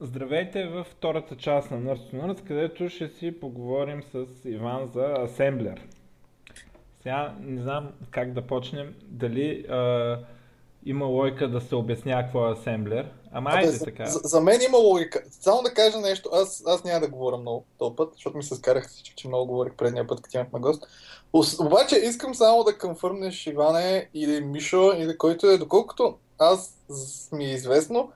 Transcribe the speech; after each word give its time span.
Здравейте 0.00 0.66
във 0.66 0.86
втората 0.86 1.36
част 1.36 1.70
на 1.70 1.76
Nerds 1.76 2.12
to 2.12 2.22
Nerds, 2.22 2.46
където 2.46 2.88
ще 2.88 3.08
си 3.08 3.40
поговорим 3.40 4.02
с 4.02 4.26
Иван 4.44 4.90
за 4.94 5.14
асемблер. 5.18 5.82
Сега 7.02 7.34
не 7.40 7.62
знам 7.62 7.92
как 8.10 8.32
да 8.32 8.42
почнем, 8.42 8.94
дали 9.02 9.66
а, 9.68 10.18
има 10.86 11.06
логика 11.06 11.48
да 11.48 11.60
се 11.60 11.74
обяснява 11.74 12.22
какво 12.22 12.48
е 12.48 12.52
асемблер. 12.52 13.10
Ама 13.32 13.50
Абе, 13.50 13.58
айде 13.58 13.72
за, 13.72 13.84
така. 13.84 14.06
за, 14.06 14.18
за 14.18 14.40
мен 14.40 14.60
има 14.68 14.78
логика. 14.78 15.22
Само 15.30 15.62
да 15.62 15.74
кажа 15.74 15.98
нещо, 15.98 16.30
аз, 16.32 16.62
аз 16.66 16.84
няма 16.84 17.00
да 17.00 17.08
говоря 17.08 17.36
много 17.36 17.64
този 17.78 17.96
път, 17.96 18.12
защото 18.12 18.36
ми 18.36 18.42
се 18.42 18.54
скарах, 18.54 18.90
че, 19.16 19.28
много 19.28 19.46
говорих 19.46 19.74
предния 19.74 20.06
път, 20.06 20.20
като 20.20 20.36
имахме 20.36 20.60
гост. 20.60 20.86
Ос, 21.32 21.60
обаче 21.60 21.96
искам 21.96 22.34
само 22.34 22.64
да 22.64 22.78
къмфърнеш 22.78 23.46
Иване 23.46 24.08
или 24.14 24.40
Мишо 24.40 24.92
или 24.96 25.18
който 25.18 25.46
е, 25.46 25.58
доколкото 25.58 26.16
аз 26.38 26.76
ми 27.32 27.44
е 27.44 27.52
известно, 27.52 28.12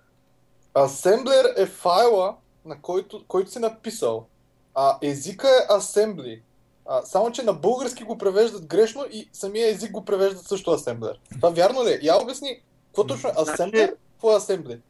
асемблер 0.79 1.45
е 1.57 1.67
файла, 1.67 2.37
на 2.65 2.81
който, 2.83 3.25
който 3.29 3.51
си 3.51 3.59
написал, 3.59 4.27
а 4.75 4.99
езика 5.03 5.49
е 5.49 5.73
assembly. 5.73 6.41
А, 6.89 7.03
само, 7.03 7.33
че 7.33 7.43
на 7.43 7.53
български 7.53 8.05
го 8.05 8.19
превеждат 8.19 8.67
грешно 8.67 9.03
и 9.13 9.29
самия 9.33 9.69
език 9.69 9.93
го 9.93 10.05
превеждат 10.05 10.43
също 10.43 10.71
асемблер. 10.71 11.19
Това 11.37 11.51
вярно 11.51 11.85
ли 11.85 11.91
е? 11.91 11.99
Я 12.03 12.23
обясни, 12.23 12.61
какво 12.87 13.07
точно 13.07 13.29
е 13.29 13.33
асемблер, 13.43 13.95
какво 14.13 14.33
е 14.33 14.37
асембли? 14.37 14.81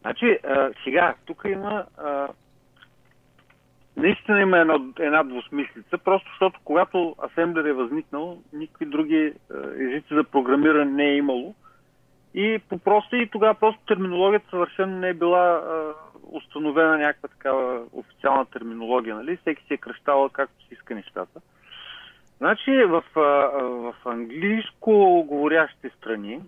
Значи, 0.00 0.38
а, 0.44 0.70
сега, 0.84 1.14
тук 1.26 1.42
има. 1.44 1.86
А, 1.96 2.28
наистина 3.96 4.40
има 4.40 4.58
една, 4.58 4.78
една 4.98 5.22
двусмислица, 5.22 5.98
просто 6.04 6.28
защото 6.30 6.60
когато 6.64 7.16
асемблер 7.18 7.64
е 7.64 7.72
възникнал, 7.72 8.38
никакви 8.52 8.86
други 8.86 9.32
а, 9.50 9.54
езици 9.82 10.14
за 10.14 10.24
програмиране 10.24 10.84
не 10.84 11.04
е 11.04 11.16
имало. 11.16 11.54
И 12.34 12.60
по 12.68 12.78
просто 12.78 13.16
и 13.16 13.30
тогава 13.30 13.54
просто 13.54 13.80
терминологията 13.86 14.50
съвършено 14.50 14.98
не 14.98 15.08
е 15.08 15.14
била 15.14 15.62
установена 16.32 16.98
някаква 16.98 17.28
такава 17.28 17.82
официална 17.92 18.46
терминология, 18.46 19.14
нали? 19.14 19.36
Всеки 19.36 19.64
си 19.64 19.74
е 19.74 19.76
кръщавал 19.76 20.28
както 20.28 20.64
си 20.64 20.74
иска 20.74 20.94
нещата. 20.94 21.40
Значи 22.38 22.84
в, 22.84 23.04
в 23.14 23.94
английско 24.04 25.24
говорящите 25.28 25.90
страни, 25.90 26.40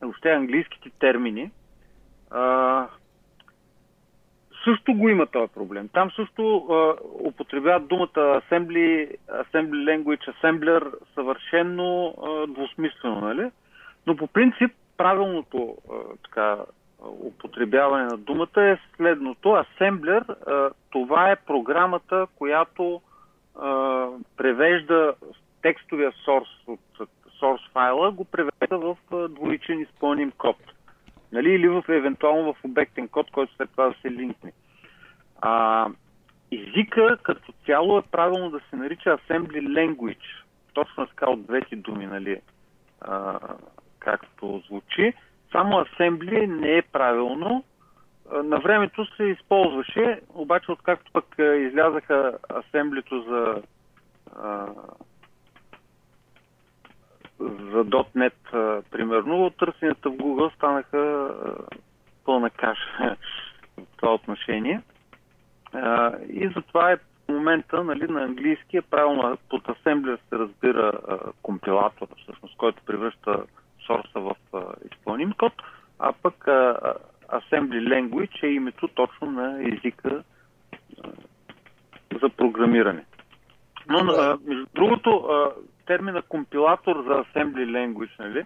въобще 0.00 0.30
английските 0.30 0.90
термини, 0.90 1.50
а, 2.30 2.86
също 4.64 4.94
го 4.94 5.08
има 5.08 5.26
този 5.26 5.52
проблем. 5.52 5.88
Там 5.88 6.10
също 6.10 6.56
а, 6.56 6.94
употребяват 7.28 7.88
думата 7.88 8.08
assembly, 8.14 9.16
assembly 9.28 10.00
language, 10.04 10.34
assembler 10.34 10.94
съвършенно 11.14 12.14
а, 12.22 12.46
двусмислено, 12.46 13.20
нали? 13.20 13.50
Но 14.06 14.16
по 14.16 14.26
принцип 14.26 14.72
правилното 14.96 15.76
а, 15.90 15.94
така, 16.24 16.56
употребяване 17.00 18.04
на 18.04 18.16
думата 18.16 18.62
е 18.62 18.78
следното. 18.96 19.48
Assembler, 19.48 20.30
а, 20.46 20.70
това 20.90 21.30
е 21.30 21.36
програмата, 21.36 22.26
която 22.36 23.00
а, 23.60 24.06
превежда 24.36 25.14
текстовия 25.62 26.12
source 26.12 26.66
от 26.66 27.08
source 27.40 27.72
файла, 27.72 28.12
го 28.12 28.24
превежда 28.24 28.78
в 28.78 28.96
а, 29.12 29.28
двуличен 29.28 29.80
изпълним 29.80 30.30
код. 30.30 30.56
Нали? 31.32 31.50
Или 31.50 31.68
в, 31.68 31.84
евентуално 31.88 32.52
в 32.52 32.64
обектен 32.64 33.08
код, 33.08 33.30
който 33.30 33.54
след 33.54 33.70
това 33.70 33.88
да 33.88 33.94
се 34.02 34.10
линкне. 34.10 34.52
А, 35.40 35.86
езика 36.52 37.18
като 37.22 37.52
цяло 37.66 37.98
е 37.98 38.02
правилно 38.02 38.50
да 38.50 38.60
се 38.70 38.76
нарича 38.76 39.18
Assembly 39.18 39.68
Language. 39.68 40.42
Точно 40.72 41.06
така 41.06 41.30
от 41.30 41.46
двете 41.46 41.76
думи, 41.76 42.06
нали? 42.06 42.40
А, 43.00 43.38
както 44.06 44.62
звучи. 44.66 45.12
Само 45.52 45.72
Assembly 45.72 46.46
не 46.46 46.76
е 46.76 46.82
правилно. 46.82 47.64
На 48.44 48.58
времето 48.58 49.16
се 49.16 49.24
използваше, 49.24 50.20
обаче 50.34 50.72
откакто 50.72 51.12
пък 51.12 51.34
излязаха 51.38 52.38
асемблито 52.52 53.22
за 53.22 53.62
за 57.40 57.84
.NET, 58.16 58.82
примерно, 58.90 59.50
търсенията 59.50 60.10
в 60.10 60.12
Google 60.12 60.54
станаха 60.54 61.30
пълна 62.24 62.50
каша 62.50 63.16
в 63.78 63.96
това 63.96 64.14
отношение. 64.14 64.80
И 66.28 66.50
затова 66.56 66.92
е 66.92 66.96
в 66.96 67.28
момента 67.28 67.84
нали, 67.84 68.12
на 68.12 68.22
английски 68.22 68.76
е 68.76 68.82
правилно 68.82 69.38
под 69.50 69.68
асемблер 69.68 70.18
се 70.28 70.38
разбира 70.38 70.92
компилатор, 71.42 72.06
всъщност, 72.22 72.56
който 72.56 72.82
превръща 72.86 73.44
сорса 73.86 74.20
в 74.20 74.36
изпълним 74.92 75.32
код, 75.32 75.52
а 75.98 76.12
пък 76.12 76.44
Assembly 77.28 77.88
Language 77.88 78.42
е 78.42 78.46
името 78.46 78.88
точно 78.88 79.30
на 79.30 79.62
езика 79.62 80.22
за 82.22 82.28
програмиране. 82.28 83.04
Но, 83.88 83.98
а, 83.98 84.38
между 84.44 84.66
другото, 84.74 85.28
термина 85.86 86.22
компилатор 86.22 86.96
за 86.96 87.24
Assembly 87.24 87.66
Language 87.66 88.18
нали, 88.18 88.44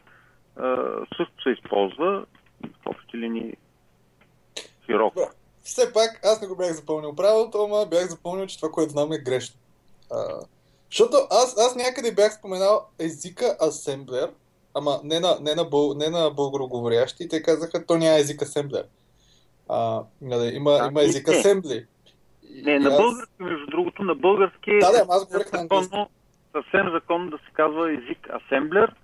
също 1.16 1.42
се 1.42 1.50
използва 1.50 2.24
в 2.62 2.86
общи 2.86 3.18
линии 3.18 3.56
широко. 4.86 5.30
Все 5.62 5.92
пак, 5.92 6.20
аз 6.24 6.40
не 6.40 6.48
го 6.48 6.56
бях 6.56 6.72
запълнил 6.72 7.16
правилото, 7.16 7.58
ама 7.64 7.86
бях 7.90 8.06
запълнил, 8.06 8.46
че 8.46 8.56
това, 8.56 8.72
което 8.72 8.90
знам 8.90 9.12
е 9.12 9.18
грешно. 9.18 9.60
А, 10.12 10.16
защото 10.90 11.16
аз, 11.30 11.58
аз 11.58 11.76
някъде 11.76 12.14
бях 12.14 12.32
споменал 12.32 12.86
езика 12.98 13.56
асемблер, 13.68 14.30
ама 14.74 15.00
не 15.04 15.20
на, 15.20 15.36
не 15.40 15.54
на, 15.54 15.64
бъл, 15.64 15.94
не 15.94 16.08
на 16.08 16.30
българоговорящи, 16.30 17.28
те 17.28 17.42
казаха, 17.42 17.86
то 17.86 17.96
няма 17.96 18.16
език 18.16 18.42
асемблер. 18.42 18.84
А, 19.68 20.02
нали, 20.20 20.54
има, 20.54 20.70
Да, 20.72 20.86
има 20.86 21.02
език 21.02 21.26
не. 21.26 21.34
асембли. 21.34 21.86
Не, 22.54 22.72
и 22.72 22.78
на 22.78 22.88
аз- 22.88 22.96
български, 22.96 23.32
между 23.40 23.66
другото, 23.66 24.02
на 24.02 24.14
български 24.14 24.70
Да, 24.72 24.92
да, 24.92 24.98
е 24.98 25.04
аз 25.08 25.26
говорих 25.26 25.52
на 25.52 25.58
английски. 25.60 25.84
законно, 25.84 26.08
съвсем 26.52 26.90
законно 26.90 27.30
да 27.30 27.38
се 27.38 27.52
казва 27.52 27.92
език 27.92 28.28
асемблер 28.30 28.94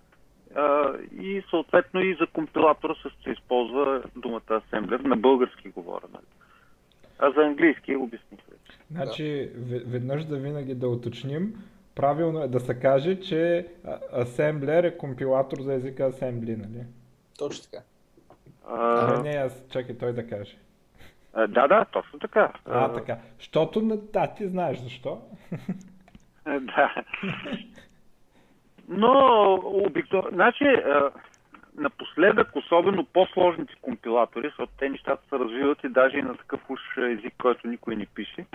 а, 0.57 0.93
и 1.15 1.43
съответно 1.51 2.01
и 2.01 2.17
за 2.21 2.27
компилатора 2.27 2.95
също 2.95 3.23
се 3.23 3.31
използва 3.31 4.03
думата 4.17 4.43
асемблер. 4.67 5.01
На 5.01 5.17
български 5.17 5.69
говоря. 5.69 6.05
Нали? 6.13 6.25
А 7.19 7.33
за 7.33 7.41
английски 7.41 7.97
обясних 7.97 8.41
вече. 8.41 8.79
Значи, 8.91 9.23
ве- 9.59 9.85
веднъж 9.85 10.25
да 10.25 10.37
винаги 10.37 10.75
да 10.75 10.89
уточним, 10.89 11.55
правилно 11.97 12.43
е 12.43 12.49
да 12.49 12.61
се 12.61 12.81
каже, 12.81 13.21
че 13.21 13.67
а- 13.87 13.99
асемблер 14.23 14.85
е 14.85 14.97
компилатор 14.97 15.59
за 15.61 15.75
езика 15.75 16.05
асембли, 16.05 16.57
нали? 16.57 16.85
Точно 17.39 17.65
така. 17.71 17.85
А, 18.69 19.15
А, 19.15 19.23
не, 19.23 19.31
аз 19.31 19.63
чакай 19.71 19.99
той 19.99 20.13
да 20.13 20.29
каже. 20.29 20.57
а, 21.33 21.47
да, 21.47 21.69
да, 21.69 21.85
точно 21.85 22.19
така. 22.19 22.53
А, 22.65 22.93
така. 22.93 23.19
Щото, 23.39 23.81
да, 24.13 24.35
ти 24.35 24.49
знаеш 24.49 24.79
защо. 24.79 25.23
А, 26.45 26.61
Да. 26.61 26.95
Но 28.89 29.55
обикновено. 29.65 30.35
Значи, 30.35 30.65
а, 30.65 31.11
напоследък, 31.77 32.57
особено 32.57 33.05
по-сложните 33.05 33.75
компилатори, 33.83 34.49
защото 34.49 34.73
те 34.79 34.89
нещата 34.89 35.29
се 35.29 35.39
развиват 35.39 35.85
и 35.85 35.89
даже 35.89 36.17
и 36.19 36.23
на 36.23 36.37
такъв 36.37 36.61
уж 36.71 36.81
език, 36.99 37.35
който 37.43 37.69
никой 37.69 37.97
не 37.97 38.07
пише, 38.07 38.47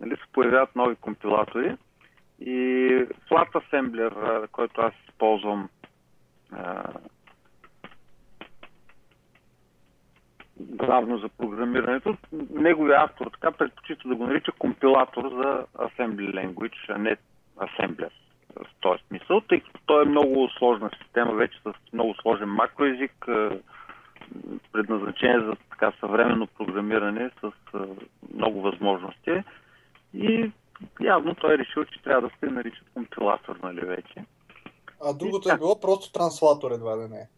нали, 0.00 0.16
се 0.16 0.32
появяват 0.32 0.76
нови 0.76 0.96
компилатори. 0.96 1.76
И 2.40 2.56
Flat 3.30 3.52
Assembler, 3.52 4.48
който 4.48 4.80
аз 4.80 4.92
използвам 5.08 5.68
главно 10.60 11.18
за 11.18 11.28
програмирането, 11.28 12.16
неговия 12.50 13.02
автор 13.02 13.26
така 13.26 13.50
предпочита 13.50 14.08
да 14.08 14.14
го 14.14 14.26
нарича 14.26 14.52
компилатор 14.52 15.22
за 15.22 15.64
Assembly 15.88 16.34
Language, 16.34 16.76
а 16.88 16.98
не 16.98 17.16
Assembler 17.56 18.10
в 18.56 18.66
този 18.80 19.02
смисъл, 19.08 19.40
тъй 19.40 19.60
като 19.60 19.80
той 19.86 20.02
е 20.02 20.08
много 20.08 20.48
сложна 20.48 20.90
система, 21.02 21.32
вече 21.32 21.58
с 21.58 21.92
много 21.92 22.14
сложен 22.14 22.48
макроезик, 22.48 23.26
предназначение 24.72 25.40
за 25.40 25.56
така 25.70 25.92
съвременно 26.00 26.46
програмиране 26.46 27.30
с 27.40 27.52
много 28.34 28.60
възможности. 28.60 29.42
И 30.14 30.50
явно 31.00 31.34
той 31.34 31.54
е 31.54 31.58
решил, 31.58 31.84
че 31.84 32.02
трябва 32.02 32.28
да 32.28 32.34
се 32.40 32.46
нарича 32.46 32.80
компилатор, 32.94 33.56
нали 33.62 33.80
вече. 33.80 34.24
А 35.04 35.12
другото 35.14 35.50
е 35.50 35.58
било 35.58 35.80
просто 35.80 36.12
транслатор 36.12 36.70
едва 36.70 36.96
да 36.96 37.08
не 37.08 37.16
е. 37.16 37.28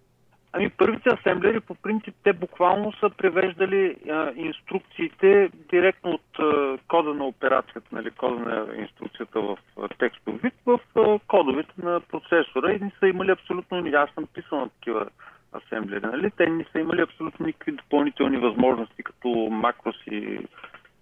Ами 0.53 0.71
първите 0.71 1.09
асемблери 1.09 1.61
по 1.61 1.75
принцип 1.75 2.15
те 2.23 2.33
буквално 2.33 2.93
са 2.93 3.11
превеждали 3.11 3.97
а, 4.11 4.33
инструкциите 4.37 5.51
директно 5.71 6.11
от 6.11 6.39
а, 6.39 6.79
кода 6.89 7.15
на 7.15 7.25
операцията, 7.25 7.89
нали, 7.93 8.11
кода 8.11 8.41
на 8.41 8.77
инструкцията 8.77 9.41
в 9.41 9.59
а, 9.83 9.89
текстов 9.89 10.43
вид 10.43 10.55
в 10.67 10.81
а, 10.97 11.19
кодовете 11.29 11.73
на 11.83 12.01
процесора 12.01 12.73
и 12.73 12.85
не 12.85 12.93
са 13.01 13.07
имали 13.07 13.31
абсолютно, 13.31 13.85
аз 13.95 14.11
съм 14.15 14.27
писал 14.35 14.59
на 14.59 14.69
такива 14.69 15.07
асемблери, 15.53 16.07
нали, 16.07 16.31
те 16.37 16.47
не 16.47 16.65
са 16.73 16.79
имали 16.79 17.01
абсолютно 17.01 17.47
никакви 17.47 17.73
допълнителни 17.73 18.37
възможности, 18.37 19.03
като 19.03 19.29
макроси 19.51 20.39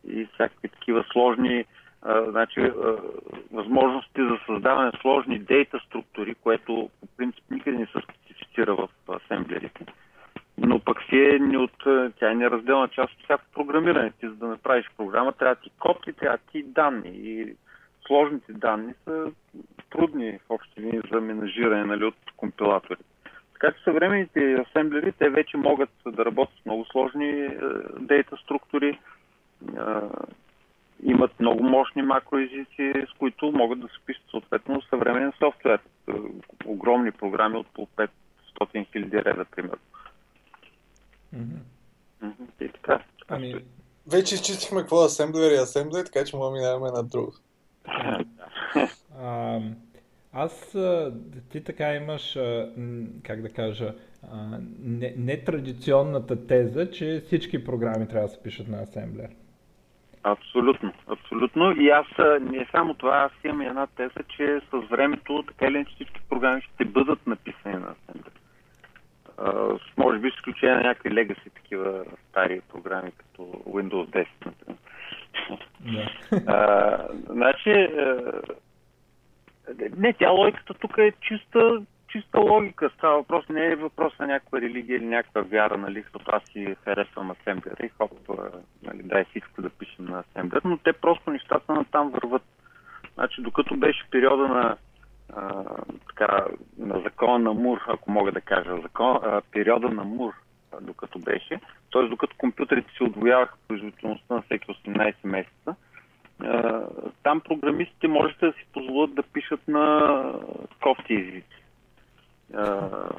и 0.08 0.28
всякакви 0.34 0.68
такива 0.68 1.04
сложни 1.12 1.64
значи, 2.02 2.72
възможности 3.52 4.20
за 4.20 4.38
създаване 4.46 4.92
сложни 5.00 5.38
дейта 5.38 5.80
структури, 5.86 6.34
което 6.34 6.90
по 7.00 7.06
принцип 7.16 7.44
никъде 7.50 7.78
не 7.78 7.86
се 7.86 8.00
специфицира 8.04 8.74
в 8.74 8.88
асемблерите. 9.08 9.84
но 10.58 10.80
пък 10.80 11.02
си 11.02 11.16
е 11.16 11.38
ни 11.38 11.56
от, 11.56 11.84
тя 12.18 12.30
е 12.30 12.34
неразделна 12.34 12.88
част 12.88 13.12
от 13.12 13.24
всяко 13.24 13.44
програмиране. 13.54 14.12
Ти 14.20 14.28
за 14.28 14.34
да 14.34 14.46
направиш 14.46 14.90
програма 14.96 15.32
трябва 15.32 15.54
ти 15.54 15.70
код 15.78 16.06
и 16.06 16.12
трябва 16.12 16.38
ти 16.52 16.62
данни. 16.62 17.10
И 17.14 17.54
сложните 18.06 18.52
данни 18.52 18.94
са 19.04 19.32
трудни 19.90 20.38
в 20.38 20.50
общи 20.50 20.80
линии 20.80 21.00
за 21.12 21.20
менажиране 21.20 21.84
нали, 21.84 22.04
от 22.04 22.16
компилатори. 22.36 22.98
Така 23.52 23.72
че 23.72 23.84
съвременните 23.84 24.54
асемблери, 24.54 25.12
те 25.12 25.30
вече 25.30 25.56
могат 25.56 25.90
да 26.06 26.24
работят 26.24 26.54
с 26.62 26.66
много 26.66 26.84
сложни 26.84 27.28
е, 27.28 27.58
дейта 28.00 28.36
структури, 28.36 28.98
имат 31.02 31.40
много 31.40 31.62
мощни 31.62 32.02
макроезици, 32.02 32.92
с 33.14 33.18
които 33.18 33.52
могат 33.52 33.80
да 33.80 33.86
се 33.86 33.94
пишат 34.06 34.24
съответно 34.30 34.82
съвременен 34.82 35.32
софтуер. 35.38 35.80
Е, 36.08 36.12
огромни 36.64 37.12
програми 37.12 37.56
от 37.56 37.66
по 37.66 37.86
500 37.96 38.08
000 38.60 39.24
реда, 39.24 39.44
примерно. 39.44 39.78
Mm-hmm. 41.34 41.60
И 42.60 42.68
така. 42.68 43.02
Ами... 43.28 43.54
Вече 44.12 44.34
изчистихме 44.34 44.80
какво 44.80 45.02
е 45.02 45.06
асемблер 45.06 45.50
и 45.50 45.56
асемблер, 45.56 46.04
така 46.04 46.24
че 46.24 46.36
му 46.36 46.50
минаваме 46.50 46.90
на 46.90 47.02
друго. 47.04 47.32
Аз, 50.32 50.76
ти 51.50 51.64
така 51.64 51.94
имаш, 51.94 52.38
как 53.22 53.42
да 53.42 53.48
кажа, 53.48 53.94
нетрадиционната 55.16 56.34
не 56.34 56.46
теза, 56.46 56.90
че 56.90 57.22
всички 57.26 57.64
програми 57.64 58.08
трябва 58.08 58.28
да 58.28 58.34
се 58.34 58.42
пишат 58.42 58.68
на 58.68 58.82
асемблер. 58.82 59.28
Абсолютно, 60.32 60.92
абсолютно. 61.06 61.72
И 61.72 61.88
аз 61.90 62.06
не 62.40 62.66
само 62.70 62.94
това, 62.94 63.16
аз 63.16 63.32
имам 63.44 63.60
една 63.60 63.86
теза, 63.86 64.22
че 64.36 64.60
с 64.70 64.88
времето 64.90 65.44
така 65.48 65.66
или 65.66 65.84
всички 65.84 66.20
програми 66.28 66.62
ще 66.62 66.84
бъдат 66.84 67.26
написани 67.26 67.74
на 67.74 67.94
асемблер. 67.94 68.32
с, 69.78 69.96
може 69.96 70.18
би 70.18 70.30
с 70.30 70.34
изключение 70.34 70.76
на 70.76 70.82
някакви 70.82 71.10
легаси 71.10 71.50
такива 71.54 72.04
стари 72.30 72.60
програми, 72.72 73.10
като 73.10 73.42
Windows 73.42 74.06
10, 74.06 74.26
например. 74.46 74.78
Yeah. 75.84 76.10
значи, 77.28 77.88
не, 79.96 80.12
тя 80.12 80.30
логиката 80.30 80.74
тук 80.74 80.98
е 80.98 81.12
чиста, 81.20 81.82
чиста 82.08 82.40
логика. 82.40 82.90
Става 82.94 83.16
въпрос, 83.16 83.48
не 83.48 83.66
е 83.66 83.76
въпрос 83.76 84.18
на 84.18 84.26
някаква 84.26 84.60
религия 84.60 84.96
или 84.96 85.06
някаква 85.06 85.42
вяра, 85.42 85.78
нали, 85.78 86.02
защото 86.02 86.24
аз 86.32 86.42
си 86.52 86.76
харесвам 86.84 87.30
асемблера 87.30 87.86
и 87.86 87.88
хоп, 87.88 88.12
нали, 88.82 89.02
дай 89.02 89.24
всичко 89.24 89.62
да 89.62 89.70
пишем 89.70 90.04
на 90.04 90.18
асемблер, 90.18 90.62
но 90.64 90.78
те 90.78 90.92
просто 90.92 91.30
нещата 91.30 91.72
на 91.72 91.84
там 91.84 92.10
върват. 92.10 92.42
Значи, 93.14 93.42
докато 93.42 93.76
беше 93.76 94.10
периода 94.10 94.48
на 94.48 94.76
а, 95.36 95.64
така, 96.08 96.46
на 96.78 97.00
закона 97.00 97.38
на 97.38 97.52
Мур, 97.52 97.80
ако 97.88 98.10
мога 98.10 98.32
да 98.32 98.40
кажа, 98.40 98.80
закон, 98.82 99.18
а, 99.22 99.42
периода 99.52 99.88
на 99.88 100.04
Мур, 100.04 100.32
а, 100.72 100.80
докато 100.80 101.18
беше, 101.18 101.60
т.е. 101.92 102.02
докато 102.02 102.36
компютрите 102.38 102.90
си 102.92 103.02
отвояваха 103.02 103.56
производителността 103.68 104.34
на 104.34 104.42
всеки 104.42 104.66
18 104.66 105.14
месеца, 105.24 105.76
там 107.22 107.40
програмистите 107.40 108.08
можете 108.08 108.46
да 108.46 108.52
си 108.52 108.66
позволят 108.72 109.14
да 109.14 109.22
пишат 109.22 109.68
на 109.68 110.22
кофти 110.82 111.14
езици, 111.14 111.57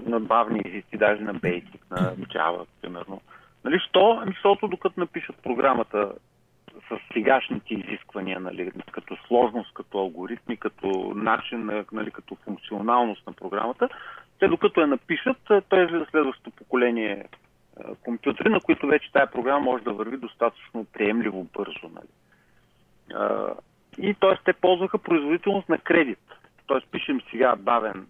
на 0.06 0.20
бавни 0.20 0.62
езици, 0.66 0.98
даже 0.98 1.22
на 1.22 1.36
Basic, 1.36 1.92
на 1.92 2.16
Java, 2.16 2.66
примерно. 2.81 3.22
Нали, 3.64 3.80
що? 3.90 4.20
Ами, 4.22 4.31
защото 4.31 4.68
докато 4.68 5.00
напишат 5.00 5.36
програмата 5.44 6.12
с 6.90 7.14
сегашните 7.14 7.74
изисквания, 7.74 8.40
нали, 8.40 8.72
като 8.92 9.18
сложност, 9.28 9.74
като 9.74 9.98
алгоритми, 9.98 10.58
като 10.58 11.14
начин, 11.16 11.86
нали, 11.92 12.12
като 12.12 12.36
функционалност 12.36 13.28
на 13.28 13.34
програмата, 13.34 13.90
те 14.40 14.48
докато 14.48 14.81
я 14.81 14.88
напишат, 14.88 15.38
той 15.70 15.84
е 15.84 16.06
следващото 16.12 16.52
поколение 16.52 17.25
компютри, 18.04 18.50
на 18.50 18.62
които 18.62 18.88
вече 18.88 19.12
тая 19.12 19.32
програма 19.32 19.60
може 19.60 19.84
да 19.84 19.94
върви 19.94 20.18
достатъчно 20.18 20.86
приемливо 20.94 21.44
бързо. 21.44 21.90
Нали. 21.94 22.08
И 23.98 24.14
т.е. 24.14 24.38
те 24.46 24.54
ползваха 24.54 24.98
производителност 24.98 25.70
на 25.70 25.78
кредит. 25.78 26.20
Т.е. 26.68 26.78
пишем 26.92 27.22
сега 27.32 27.56
бавен 27.56 28.08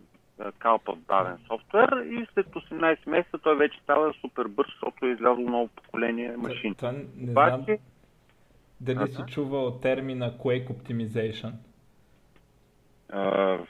калпа 0.59 0.95
бавен 0.95 1.37
софтуер 1.47 1.89
и 2.05 2.25
след 2.33 2.47
18 2.47 3.09
месеца 3.09 3.37
той 3.43 3.57
вече 3.57 3.79
става 3.83 4.13
супер 4.21 4.47
бърз, 4.47 4.67
защото 4.71 5.05
е 5.05 5.09
излязло 5.09 5.43
ново 5.43 5.67
поколение 5.67 6.37
машини. 6.37 6.75
Това, 6.75 6.91
не 6.91 7.31
знам 7.31 7.65
дали 8.81 9.07
си 9.07 9.21
чувал 9.27 9.71
термина 9.71 10.31
Quake 10.37 10.67
Optimization. 10.67 11.51
Uh, 13.13 13.65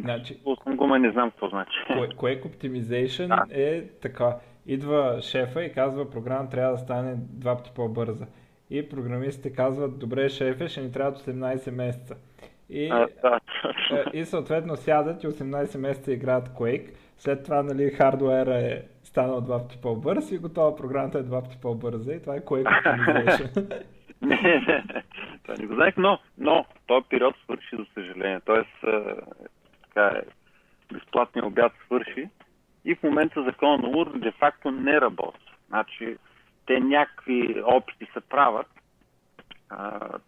значи, 0.00 0.40
съм 0.64 0.76
го, 0.76 0.96
не 0.98 1.10
знам 1.10 1.30
какво 1.30 1.48
значи. 1.48 1.78
Quake 1.90 2.44
Optimization 2.44 3.28
а. 3.30 3.46
е 3.50 3.86
така. 4.02 4.36
Идва 4.66 5.18
шефа 5.22 5.64
и 5.64 5.72
казва, 5.72 6.10
програма 6.10 6.48
трябва 6.48 6.72
да 6.72 6.78
стане 6.78 7.14
два 7.16 7.56
пъти 7.56 7.70
по-бърза 7.74 8.26
и 8.70 8.88
програмистите 8.88 9.52
казват, 9.52 9.98
добре 9.98 10.28
шефе, 10.28 10.68
ще 10.68 10.80
ни 10.80 10.92
трябва 10.92 11.18
18 11.18 11.70
месеца. 11.70 12.16
И, 12.70 12.88
а, 12.90 13.08
да. 13.22 13.40
Е, 13.92 14.18
и 14.18 14.24
съответно 14.24 14.76
сядат 14.76 15.24
и 15.24 15.26
18 15.26 15.78
месеца 15.78 16.12
играят 16.12 16.48
Quake. 16.48 16.94
След 17.18 17.44
това 17.44 17.62
нали, 17.62 17.90
хардуера 17.90 18.54
е 18.54 18.82
станал 19.02 19.40
два 19.40 19.58
пъти 19.58 19.80
по-бърз 19.82 20.30
и 20.30 20.38
готова 20.38 20.76
програмата 20.76 21.18
е 21.18 21.22
два 21.22 21.42
пъти 21.42 21.58
по-бърза 21.62 22.12
и 22.12 22.20
това 22.20 22.36
е 22.36 22.40
Quake 22.40 22.82
Optimization. 22.82 23.84
не, 24.22 24.36
не, 24.42 24.84
това 25.42 25.54
не 25.58 25.66
го 25.66 25.74
знаех, 25.74 25.94
но, 25.96 26.18
но 26.38 26.66
този 26.86 27.06
период 27.08 27.34
свърши, 27.44 27.76
за 27.76 27.86
съжаление. 27.94 28.40
Тоест, 28.44 28.84
така 29.82 30.06
е, 30.06 30.22
безплатният 30.94 31.46
обяд 31.46 31.72
свърши 31.86 32.28
и 32.84 32.94
в 32.94 33.02
момента 33.02 33.42
закона 33.42 33.78
на 33.78 33.88
УР 33.88 34.18
де-факто 34.18 34.70
не 34.70 35.00
работи. 35.00 35.52
Значи, 35.68 36.16
те 36.66 36.80
някакви 36.80 37.62
опити 37.64 38.06
се 38.12 38.20
правят, 38.20 38.66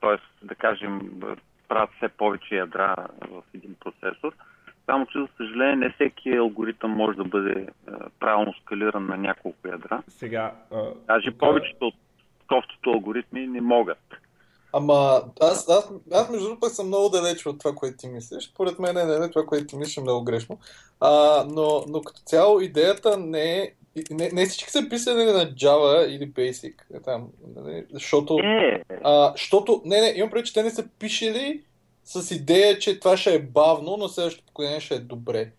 т.е. 0.01 0.47
да 0.47 0.55
кажем, 0.55 1.01
правят 1.69 1.91
все 1.97 2.09
повече 2.09 2.55
ядра 2.57 2.97
в 3.31 3.43
един 3.55 3.77
процесор, 3.81 4.33
само 4.87 5.07
че, 5.07 5.19
за 5.19 5.29
съжаление, 5.37 5.77
не 5.77 5.93
всеки 5.93 6.37
алгоритъм 6.37 6.91
може 6.91 7.17
да 7.17 7.25
бъде 7.25 7.67
правилно 8.21 8.55
скалиран 8.63 9.07
на 9.07 9.17
няколко 9.17 9.69
ядра. 9.69 10.03
Сега. 10.09 10.53
Даже 11.07 11.31
повечето 11.31 11.87
от 11.87 11.95
кофтито 12.49 12.91
алгоритми 12.91 13.47
не 13.47 13.61
могат. 13.61 13.99
Ама 14.73 15.23
аз, 15.41 15.69
аз, 15.69 15.93
аз 16.13 16.31
между 16.31 16.47
другото 16.49 16.69
съм 16.69 16.87
много 16.87 17.09
далеч 17.09 17.47
от 17.47 17.59
това, 17.59 17.75
което 17.75 17.97
ти 17.97 18.09
мислиш. 18.09 18.53
Поред 18.55 18.79
мен 18.79 18.97
е 18.97 19.05
не, 19.05 19.31
това, 19.31 19.47
което 19.47 19.67
ти 19.67 19.77
мислиш 19.77 19.97
е 19.97 20.01
много 20.01 20.25
грешно. 20.25 20.59
А, 21.01 21.45
но, 21.51 21.85
но 21.89 22.01
като 22.01 22.21
цяло 22.21 22.61
идеята 22.61 23.19
не 23.19 23.59
е 23.59 23.73
не, 24.11 24.31
не 24.33 24.47
всички 24.47 24.71
са 24.71 24.89
писали 24.91 25.25
на 25.25 25.53
Java 25.53 26.07
или 26.07 26.31
Basic. 26.31 26.75
Е, 26.95 27.01
там, 27.01 27.29
нали? 27.57 27.85
Защото, 27.93 28.39
е. 28.39 28.83
а, 29.05 29.33
защото, 29.33 29.83
не, 29.85 30.01
не, 30.01 30.13
имам 30.17 30.31
преди, 30.31 30.47
че 30.47 30.55
те 30.55 30.63
не 30.63 30.71
са 30.71 30.89
пишели 30.99 31.63
с 32.09 32.35
идея, 32.35 32.79
че 32.79 33.01
това 33.01 33.17
ще 33.17 33.35
е 33.35 33.43
бавно, 33.43 33.97
но 33.99 34.09
следващото 34.09 34.47
поколение 34.47 34.81
ще 34.81 34.95
е 34.95 34.99
добре. 34.99 35.53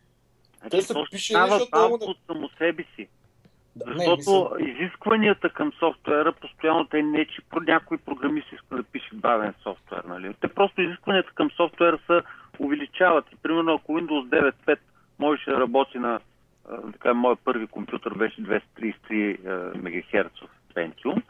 Значи, 0.59 0.77
те 0.77 0.81
са 0.81 1.03
пишели, 1.11 1.37
защото... 1.49 1.71
Това 1.71 1.87
от 1.87 2.17
само 2.27 2.49
себе 2.57 2.83
си. 2.95 3.07
Да, 3.75 3.85
Защото 3.93 4.55
не, 4.59 4.71
изискванията 4.71 5.49
към 5.49 5.71
софтуера 5.79 6.33
постоянно 6.33 6.85
те 6.85 7.01
не, 7.01 7.25
че 7.25 7.41
някой 7.67 7.97
програмист 7.97 8.47
иска 8.53 8.75
да 8.75 8.83
пише 8.83 9.09
бавен 9.13 9.53
софтуер. 9.63 10.03
Нали? 10.03 10.33
Те 10.41 10.47
просто 10.47 10.81
изискванията 10.81 11.31
към 11.35 11.51
софтуера 11.51 11.99
се 12.07 12.21
увеличават. 12.59 13.25
И, 13.33 13.35
примерно, 13.35 13.73
ако 13.73 13.91
Windows 13.91 14.53
9.5 14.67 14.77
можеше 15.19 15.49
да 15.49 15.59
работи 15.59 15.97
на 15.97 16.19
така, 16.91 17.13
моят 17.13 17.39
първи 17.45 17.67
компютър 17.67 18.13
беше 18.13 18.41
233 18.41 19.77
МГц 19.77 20.39
Pentium. 20.75 21.21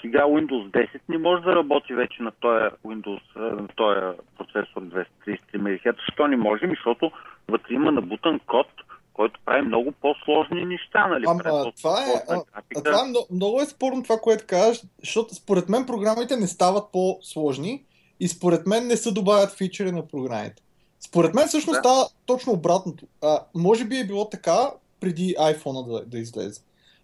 Сега 0.00 0.22
Windows 0.24 0.70
10 0.70 1.00
не 1.08 1.18
може 1.18 1.42
да 1.42 1.56
работи 1.56 1.94
вече 1.94 2.22
на 2.22 2.30
този 2.30 2.64
Windows, 2.86 3.20
на 3.36 3.68
този 3.68 4.18
процесор 4.38 4.82
233 4.82 5.38
МГц. 5.54 5.98
Защо 6.06 6.26
не 6.26 6.36
може? 6.36 6.66
Защото 6.68 7.10
вътре 7.48 7.74
има 7.74 7.92
набутан 7.92 8.40
код, 8.46 8.66
който 9.12 9.40
прави 9.44 9.62
много 9.62 9.92
по-сложни 9.92 10.64
неща. 10.64 11.06
Нали? 11.06 11.24
Ама 11.28 11.42
това 11.76 12.02
е, 12.02 12.24
а, 12.28 12.42
а, 12.52 12.82
това 12.84 13.00
е 13.00 13.08
много, 13.08 13.26
много 13.32 13.60
е 13.60 13.64
спорно 13.64 14.02
това, 14.02 14.16
което 14.22 14.44
кажеш, 14.46 14.82
защото 15.00 15.34
според 15.34 15.68
мен 15.68 15.86
програмите 15.86 16.36
не 16.36 16.46
стават 16.46 16.92
по-сложни 16.92 17.84
и 18.20 18.28
според 18.28 18.66
мен 18.66 18.86
не 18.86 18.96
се 18.96 19.12
добавят 19.12 19.56
фичери 19.58 19.92
на 19.92 20.08
програмите. 20.08 20.62
Според 21.00 21.34
мен 21.34 21.46
всъщност 21.46 21.76
да. 21.76 21.80
става 21.80 22.04
точно 22.26 22.52
обратното. 22.52 23.06
А, 23.22 23.38
може 23.54 23.84
би 23.84 23.96
е 23.96 24.06
било 24.06 24.28
така 24.28 24.70
преди 25.00 25.34
iPhone 25.40 25.86
да, 25.86 26.06
да 26.06 26.18
излезе. 26.18 26.60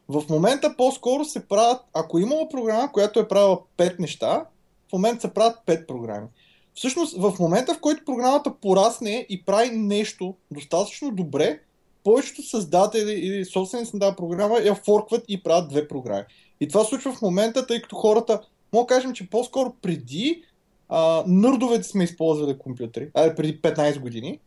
В 0.09 0.23
момента 0.31 0.75
по-скоро 0.77 1.25
се 1.25 1.49
правят, 1.49 1.81
ако 1.95 2.19
имало 2.19 2.49
програма, 2.49 2.93
която 2.93 3.21
е 3.21 3.29
правила 3.29 3.59
5 3.79 3.99
неща, 3.99 4.47
в 4.89 4.93
момента 4.93 5.21
се 5.21 5.35
правят 5.35 5.59
5 5.67 5.87
програми. 5.87 6.27
Всъщност, 6.75 7.17
в 7.19 7.35
момента, 7.41 7.75
в 7.75 7.81
който 7.81 8.05
програмата 8.05 8.55
порасне 8.55 9.27
и 9.29 9.45
прави 9.45 9.71
нещо 9.71 10.35
достатъчно 10.51 11.11
добре, 11.11 11.61
повечето 12.05 12.43
създатели 12.43 13.13
или 13.13 13.45
собственици 13.45 13.91
на 13.95 14.01
тази 14.01 14.17
програма 14.17 14.59
я 14.59 14.75
форкват 14.75 15.25
и 15.29 15.43
правят 15.43 15.69
две 15.69 15.89
програми. 15.89 16.25
И 16.61 16.69
това 16.69 16.85
случва 16.85 17.13
в 17.13 17.23
момента, 17.23 17.67
тъй 17.67 17.83
като 17.83 17.97
хората, 17.97 18.41
мога 18.73 18.87
да 18.87 18.95
кажем, 18.95 19.13
че 19.13 19.31
по-скоро 19.31 19.75
преди 19.83 20.43
а, 20.89 21.25
нърдовете 21.27 21.83
сме 21.83 22.05
използвали 22.05 22.59
компютри, 22.59 23.11
а 23.15 23.35
преди 23.35 23.61
15 23.61 24.01
години. 24.01 24.41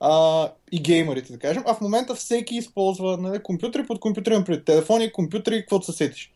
А, 0.00 0.48
и 0.72 0.82
геймерите, 0.82 1.32
да 1.32 1.38
кажем, 1.38 1.62
а 1.66 1.74
в 1.74 1.80
момента 1.80 2.14
всеки 2.14 2.54
използва 2.54 3.16
нали, 3.16 3.42
компютри 3.42 3.86
под 3.86 4.00
компютри, 4.00 4.44
пред 4.46 4.64
телефони, 4.64 5.12
компютри, 5.12 5.60
каквото 5.60 5.84
се 5.84 5.92
сетиш. 5.92 6.30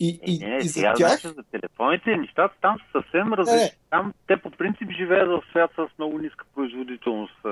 И, 0.00 0.20
и, 0.26 0.38
не, 0.38 0.56
и 0.56 0.68
за 0.68 0.92
тях... 0.96 1.22
за 1.22 1.42
телефоните 1.52 2.16
нещата 2.16 2.54
там 2.62 2.76
са 2.78 3.02
съвсем 3.02 3.32
различни. 3.32 3.78
Там 3.90 4.12
те 4.26 4.36
по 4.36 4.50
принцип 4.50 4.88
живеят 4.98 5.28
в 5.28 5.42
свят 5.50 5.70
с 5.76 5.98
много 5.98 6.18
ниска 6.18 6.44
производителност. 6.54 7.46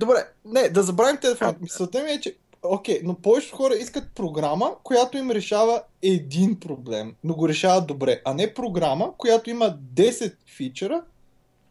Добре, 0.00 0.16
не, 0.44 0.68
да 0.68 0.82
забравим 0.82 1.16
телефоните. 1.20 1.58
Мисълта 1.62 2.02
ми 2.02 2.10
е, 2.10 2.20
че 2.20 2.34
Окей, 2.64 3.00
но 3.04 3.14
повечето 3.14 3.56
хора 3.56 3.74
искат 3.74 4.14
програма, 4.14 4.70
която 4.82 5.18
им 5.18 5.30
решава 5.30 5.82
един 6.02 6.60
проблем, 6.60 7.14
но 7.24 7.34
го 7.34 7.48
решава 7.48 7.80
добре, 7.80 8.20
а 8.24 8.34
не 8.34 8.54
програма, 8.54 9.12
която 9.18 9.50
има 9.50 9.64
10 9.94 10.34
фичера, 10.56 11.02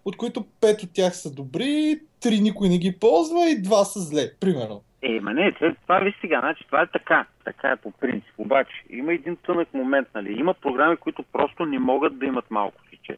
от 0.06 0.18
които 0.18 0.46
5 0.62 0.84
от 0.84 0.94
тях 0.94 1.16
са 1.16 1.36
добри, 1.36 2.00
3 2.22 2.42
никой 2.42 2.70
не 2.70 2.78
ги 2.78 3.00
ползва 3.00 3.50
и 3.50 3.64
2 3.64 3.84
са 3.84 4.00
зле, 4.00 4.32
примерно. 4.40 4.82
Е, 5.02 5.20
ма 5.20 5.34
не, 5.34 5.52
това, 5.52 5.76
това 5.82 6.00
виж 6.00 6.14
сега, 6.22 6.40
значи 6.40 6.64
това 6.66 6.82
е 6.82 6.88
така, 6.88 7.26
така 7.44 7.70
е 7.70 7.76
по 7.76 7.92
принцип. 7.92 8.34
Обаче, 8.38 8.84
има 8.90 9.14
един 9.14 9.36
тънък 9.36 9.74
момент, 9.74 10.08
нали? 10.16 10.34
Има 10.40 10.54
програми, 10.54 10.98
които 10.98 11.24
просто 11.24 11.66
не 11.66 11.80
могат 11.80 12.20
да 12.20 12.26
имат 12.26 12.52
малко 12.52 12.82
фичери. 12.90 13.18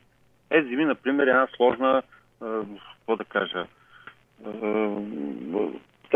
Е, 0.49 0.61
вземи, 0.61 0.85
например, 0.85 1.27
една 1.27 1.47
сложна, 1.55 2.01
какво 2.39 3.15
да 3.15 3.23
кажа, 3.23 3.65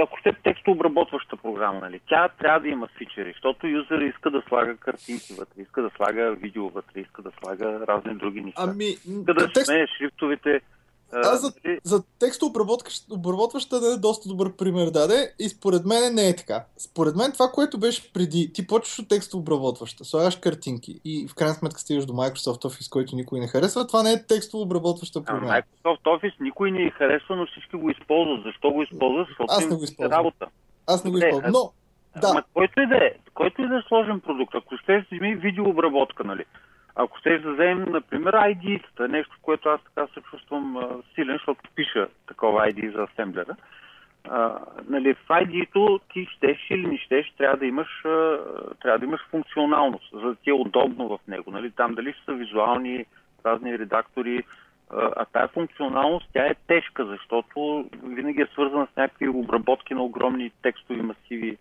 ако 0.01 0.20
сте 0.20 0.34
текстообработваща 0.44 1.38
програма, 1.38 1.80
нали, 1.80 2.00
тя 2.10 2.30
трябва 2.30 2.60
да 2.60 2.68
има 2.68 2.88
фичери, 2.98 3.32
защото 3.32 3.68
юзер 3.68 4.00
иска 4.01 4.32
да 4.32 4.42
слага 4.48 4.77
картинки 4.77 5.34
вътре, 5.39 5.62
иска 5.62 5.82
да 5.82 5.89
слага 5.96 6.32
видео 6.32 6.70
вътре, 6.70 7.00
иска 7.00 7.22
да 7.22 7.32
слага 7.39 7.88
разни 7.88 8.16
други 8.16 8.42
неща. 8.42 8.62
Ами, 8.63 8.86
иска 8.86 9.34
да 9.34 9.48
текст- 9.48 9.66
смене 9.66 9.88
шрифтовите. 9.98 10.62
Аз 11.14 11.42
за, 11.42 11.52
нали, 11.66 11.80
за 11.84 12.04
текстообработваща 12.20 13.80
да 13.80 13.94
е 13.94 13.98
доста 13.98 14.30
добър 14.30 14.56
пример 14.56 14.90
даде 14.90 15.34
и 15.40 15.50
според 15.50 15.86
мен 15.86 16.14
не 16.16 16.30
е 16.30 16.36
така. 16.36 16.66
Според 16.78 17.16
мен 17.16 17.32
това, 17.32 17.48
което 17.54 17.80
беше 17.80 18.14
преди, 18.14 18.54
ти 18.54 18.68
почваш 18.68 19.00
от 19.00 19.08
текстообработваща, 19.08 20.06
слагаш 20.06 20.36
картинки 20.36 21.00
и 21.06 21.28
в 21.28 21.36
крайна 21.36 21.56
сметка 21.56 21.80
стигаш 21.80 22.06
до 22.06 22.14
Microsoft 22.14 22.64
Office, 22.64 22.92
който 22.92 23.16
никой 23.16 23.40
не 23.40 23.48
харесва, 23.48 23.88
това 23.88 24.04
не 24.04 24.12
е 24.12 24.26
текстообработваща 24.26 25.24
програма. 25.24 25.52
Microsoft 25.52 26.04
Office 26.04 26.34
никой 26.40 26.72
не 26.72 26.92
харесва, 26.92 27.36
но 27.36 27.46
всички 27.46 27.76
го 27.76 27.90
използват. 27.90 28.44
Защо 28.44 28.72
го 28.72 28.84
използват? 28.84 29.28
Защото 29.28 29.54
Аз 29.54 29.70
не 29.70 29.76
го 29.76 29.82
е 29.82 29.84
използвам. 29.84 30.20
работа. 30.20 30.46
Аз 30.88 31.04
не 31.04 31.12
го 31.12 31.18
използвам. 31.18 31.52
Но, 31.52 31.72
Да. 32.22 32.28
Ама 32.32 32.44
който 32.54 32.82
и 32.82 32.88
да 32.88 32.96
е, 32.96 33.12
който 33.34 33.62
и 33.62 33.68
да 33.68 33.76
е 33.76 33.82
сложен 33.88 34.20
продукт, 34.20 34.56
ако 34.56 34.78
ще 34.78 35.06
вземи 35.12 35.36
видеообработка, 35.36 36.24
нали? 36.24 36.46
Ако 37.00 37.18
ще 37.18 37.39
да 37.39 37.54
вземем, 37.54 37.86
например, 37.92 38.34
ID-тата, 38.34 39.08
нещо, 39.08 39.38
което 39.42 39.70
аз 39.70 39.82
така 39.84 40.08
се 40.13 40.22
чувствам 40.22 40.77
а, 40.77 40.89
силен, 41.16 41.36
защото 41.36 41.70
пиша 41.75 42.08
такова 42.27 42.72
ID 42.72 42.96
за 42.96 43.04
асемблера, 43.04 43.56
нали, 44.89 45.13
в 45.13 45.27
ID-то 45.27 46.00
ти 46.13 46.27
щеш 46.32 46.58
или 46.70 46.88
не 46.88 46.98
щеш, 46.98 47.34
трябва 47.38 47.58
да 47.58 47.66
имаш, 47.66 48.06
а, 48.06 48.39
трябва 48.82 49.00
да 49.00 49.06
имаш 49.06 49.22
функционалност, 49.30 50.12
за 50.13 50.20
да 50.20 50.36
ти 50.36 50.50
е 50.50 50.54
удобно 50.54 51.08
в 51.08 51.20
него. 51.27 51.51
Нали? 51.51 51.72
Там 51.72 51.96
дали 51.96 52.13
ще 52.13 52.25
са 52.25 52.34
визуални, 52.34 53.06
разни 53.46 53.80
редактори, 53.80 54.44
а, 54.89 55.25
тая 55.25 55.48
функционалност, 55.48 56.30
тя 56.34 56.46
е 56.46 56.56
тежка, 56.68 57.06
защото 57.06 57.86
винаги 58.04 58.42
е 58.42 58.48
свързана 58.54 58.88
с 58.94 58.96
някакви 58.96 59.27
обработки 59.27 59.94
на 59.94 60.04
огромни 60.04 60.51
текстови 60.62 61.01
масиви, 61.01 61.58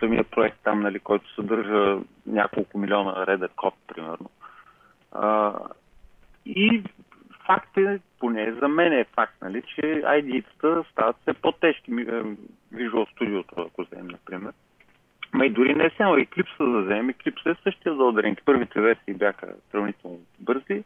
самия 0.00 0.24
проект 0.24 0.58
там, 0.64 0.80
нали, 0.80 0.98
който 0.98 1.34
съдържа 1.34 1.98
няколко 2.26 2.78
милиона 2.78 3.26
реда 3.26 3.48
код, 3.48 3.74
примерно. 3.88 4.30
А, 5.12 5.54
и 6.46 6.82
факт 7.46 7.76
е, 7.76 8.00
поне 8.18 8.52
за 8.52 8.68
мен 8.68 8.92
е 8.92 9.04
факт, 9.04 9.34
нали, 9.42 9.62
че 9.62 9.80
ID-тата 10.04 10.90
стават 10.90 11.16
все 11.22 11.34
по-тежки. 11.34 11.90
Е, 11.90 11.94
Visual 12.74 13.06
Studio, 13.14 13.44
ако 13.56 13.82
вземем, 13.82 14.06
например. 14.06 14.52
Ма 15.32 15.46
и 15.46 15.50
дори 15.50 15.74
не 15.74 15.90
само 15.96 16.16
Eclipse 16.16 16.72
да 16.72 16.82
вземем, 16.82 17.14
Eclipse 17.14 17.52
е 17.52 17.62
същия 17.62 17.94
за. 17.94 18.42
Първите 18.44 18.80
версии 18.80 19.14
бяха 19.14 19.54
сравнително 19.70 20.18
бързи 20.40 20.84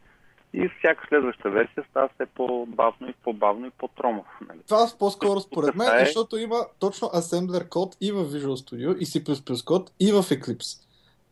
и 0.57 0.69
всяка 0.79 1.07
следваща 1.09 1.49
версия 1.49 1.83
става 1.89 2.09
все 2.15 2.25
по-бавно 2.25 3.09
и 3.09 3.13
по-бавно 3.23 3.67
и 3.67 3.69
по-тромов. 3.69 4.25
Нали? 4.49 4.59
Това 4.67 4.87
по-скоро 4.99 5.39
според 5.39 5.75
мен, 5.75 5.97
е, 5.97 6.01
е- 6.01 6.05
защото 6.05 6.37
има 6.37 6.65
точно 6.79 7.07
Assembler 7.07 7.69
код 7.69 7.97
и 8.01 8.11
в 8.11 8.25
Visual 8.25 8.55
Studio, 8.55 8.97
и 8.97 9.05
C++ 9.05 9.63
код, 9.65 9.91
и 9.99 10.11
в 10.11 10.23
Eclipse. 10.23 10.81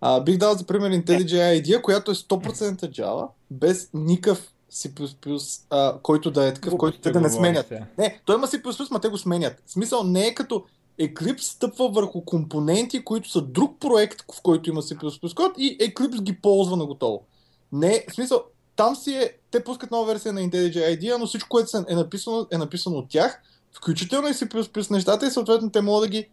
А, 0.01 0.21
бих 0.21 0.37
дал 0.37 0.53
за 0.53 0.65
пример 0.65 0.91
IntelliJ 0.91 1.61
IDEA, 1.61 1.81
която 1.81 2.11
е 2.11 2.13
100% 2.13 2.89
Java, 2.89 3.27
без 3.51 3.89
никакъв 3.93 4.51
C++, 4.71 5.65
а, 5.69 5.99
който 6.01 6.31
да 6.31 6.47
е 6.47 6.53
такъв, 6.53 6.77
който 6.77 6.99
те 6.99 7.11
да 7.11 7.21
не 7.21 7.29
сменят. 7.29 7.71
Не, 7.97 8.19
той 8.25 8.35
има 8.35 8.47
C++, 8.47 8.91
ма 8.91 8.99
те 8.99 9.07
го 9.07 9.17
сменят. 9.17 9.61
В 9.65 9.71
смисъл 9.71 10.03
не 10.03 10.27
е 10.27 10.33
като 10.33 10.65
Eclipse 10.99 11.41
стъпва 11.41 11.89
върху 11.89 12.25
компоненти, 12.25 13.03
които 13.03 13.29
са 13.29 13.41
друг 13.41 13.79
проект, 13.79 14.21
в 14.21 14.41
който 14.41 14.69
има 14.69 14.81
C++ 14.81 15.35
код 15.35 15.53
и 15.57 15.77
Eclipse 15.77 16.21
ги 16.21 16.41
ползва 16.41 16.77
на 16.77 16.85
готово. 16.85 17.25
Не, 17.71 18.05
в 18.09 18.13
смисъл, 18.13 18.43
там 18.75 18.95
си 18.95 19.13
е, 19.13 19.31
те 19.51 19.63
пускат 19.63 19.91
нова 19.91 20.05
версия 20.05 20.33
на 20.33 20.41
IntelliJ 20.41 20.99
IDEA, 20.99 21.17
но 21.17 21.27
всичко, 21.27 21.49
което 21.49 21.85
е 21.89 21.95
написано, 21.95 22.47
е 22.51 22.57
написано 22.57 22.97
от 22.97 23.09
тях, 23.09 23.41
включително 23.73 24.27
и 24.27 24.31
C++ 24.31 24.91
нещата 24.91 25.27
и 25.27 25.31
съответно 25.31 25.71
те 25.71 25.81
могат 25.81 26.01
да 26.01 26.07
ги 26.07 26.29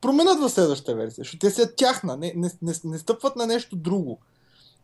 променят 0.00 0.40
в 0.40 0.48
следващата 0.48 0.94
версия, 0.94 1.22
защото 1.22 1.38
те 1.38 1.50
са 1.50 1.74
тяхна, 1.76 2.16
не, 2.16 2.32
не, 2.36 2.50
не, 2.62 2.72
не 2.84 2.98
стъпват 2.98 3.36
на 3.36 3.46
нещо 3.46 3.76
друго. 3.76 4.18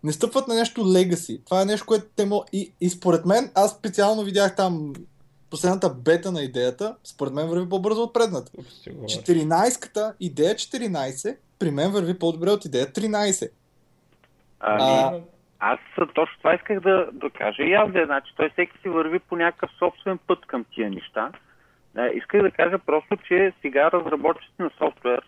Не 0.05 0.13
стъпват 0.13 0.49
на 0.49 0.55
нещо 0.55 0.81
legacy. 0.81 1.41
Това 1.45 1.63
е 1.63 1.65
нещо, 1.65 1.87
което 1.87 2.07
те 2.17 2.27
могат... 2.27 2.49
И, 2.53 2.73
и 2.81 2.91
според 2.91 3.27
мен, 3.27 3.51
аз 3.55 3.71
специално 3.71 4.23
видях 4.23 4.57
там 4.57 4.93
последната 5.51 5.91
бета 5.91 6.33
на 6.33 6.43
идеята, 6.43 6.97
според 7.05 7.33
мен 7.33 7.49
върви 7.49 7.69
по-бързо 7.69 8.03
от 8.03 8.15
предната. 8.15 8.53
14-ката, 8.89 10.13
идея 10.21 10.55
14, 10.55 11.37
при 11.59 11.71
мен 11.71 11.93
върви 11.93 12.19
по-добре 12.19 12.51
от 12.51 12.65
идея 12.65 12.93
13. 12.93 13.51
Ами, 14.61 14.83
А, 14.83 15.21
Аз 15.61 15.79
точно 16.15 16.39
това 16.39 16.55
исках 16.55 16.81
да, 16.81 17.09
да 17.13 17.31
кажа 17.31 17.63
и 17.63 17.73
аз 17.73 17.95
е. 17.95 18.05
Значи, 18.05 18.33
той 18.37 18.51
всеки 18.51 18.79
си 18.79 18.89
върви 18.89 19.19
по 19.19 19.37
някакъв 19.37 19.71
собствен 19.79 20.19
път 20.27 20.47
към 20.47 20.65
тия 20.75 20.91
неща. 20.91 21.31
Е, 21.99 22.11
исках 22.15 22.43
да 22.43 22.51
кажа 22.51 22.79
просто, 22.79 23.17
че 23.17 23.53
сега 23.63 23.91
разработчиците 23.91 24.63
на 24.63 24.71
софтуер, 24.79 25.21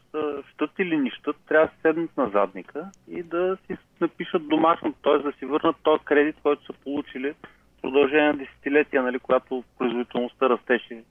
щат 0.54 0.70
или 0.78 0.96
не 0.96 1.10
трябва 1.48 1.66
да 1.66 1.72
седнат 1.82 2.16
на 2.16 2.28
задника 2.28 2.90
и 3.10 3.22
да 3.22 3.56
си 3.66 3.76
напишат 4.00 4.48
домашно, 4.48 4.92
т.е. 4.92 5.18
да 5.18 5.32
си 5.32 5.46
върнат 5.46 5.76
този 5.82 6.04
кредит, 6.04 6.36
който 6.42 6.64
са 6.64 6.72
получили 6.72 7.32
в 7.32 7.82
продължение 7.82 8.32
на 8.32 8.38
десетилетия, 8.38 9.02
нали, 9.02 9.18
когато 9.18 9.64
производителността 9.78 10.48
растеше 10.48 11.02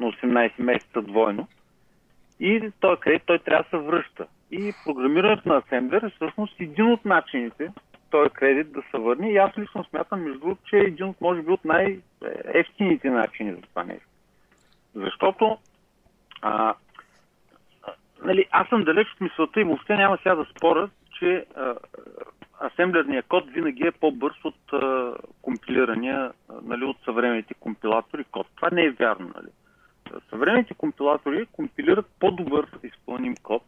на 0.00 0.06
18 0.06 0.52
месеца 0.58 1.02
двойно. 1.02 1.48
И 2.40 2.70
този 2.80 3.00
кредит 3.00 3.22
той 3.26 3.38
трябва 3.38 3.62
да 3.62 3.68
се 3.70 3.84
връща. 3.84 4.26
И 4.50 4.72
програмирането 4.84 5.48
на 5.48 5.56
асемблер 5.56 6.02
е 6.02 6.10
всъщност 6.10 6.60
един 6.60 6.92
от 6.92 7.04
начините 7.04 7.72
този 8.14 8.30
кредит 8.30 8.72
да 8.72 8.82
се 8.90 8.98
върне. 8.98 9.30
И 9.30 9.36
аз 9.36 9.58
лично 9.58 9.84
смятам, 9.84 10.22
между 10.22 10.38
другото, 10.38 10.60
че 10.64 10.76
е 10.76 10.80
един 10.80 11.06
от, 11.06 11.20
може 11.20 11.42
би, 11.42 11.50
от 11.50 11.64
най-ефтините 11.64 13.10
начини 13.10 13.52
за 13.52 13.60
това 13.60 13.84
нещо. 13.84 14.08
Защото 14.94 15.58
а, 16.42 16.74
нали, 18.22 18.46
аз 18.50 18.68
съм 18.68 18.84
далеч 18.84 19.06
от 19.12 19.20
мисълта 19.20 19.60
и 19.60 19.64
въобще 19.64 19.96
няма 19.96 20.16
сега 20.16 20.34
да 20.34 20.44
споря, 20.44 20.90
че 21.18 21.46
асемблерният 22.64 23.26
код 23.26 23.50
винаги 23.50 23.86
е 23.86 23.92
по-бърз 23.92 24.44
от 24.44 24.72
а, 24.72 25.14
компилирания, 25.42 26.32
нали, 26.62 26.84
от 26.84 26.96
съвременните 27.04 27.54
компилатори 27.54 28.24
код. 28.24 28.46
Това 28.56 28.68
не 28.72 28.84
е 28.84 28.90
вярно. 28.90 29.32
Нали. 29.34 29.48
Съвременните 30.30 30.74
компилатори 30.74 31.46
компилират 31.52 32.06
по-добър 32.20 32.66
изпълним 32.82 33.34
код 33.42 33.62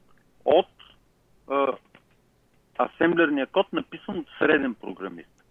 от 0.44 0.68
асемблерния 2.78 3.46
код, 3.46 3.72
написан 3.72 4.18
от 4.18 4.26
среден 4.38 4.74
програмист. 4.74 5.44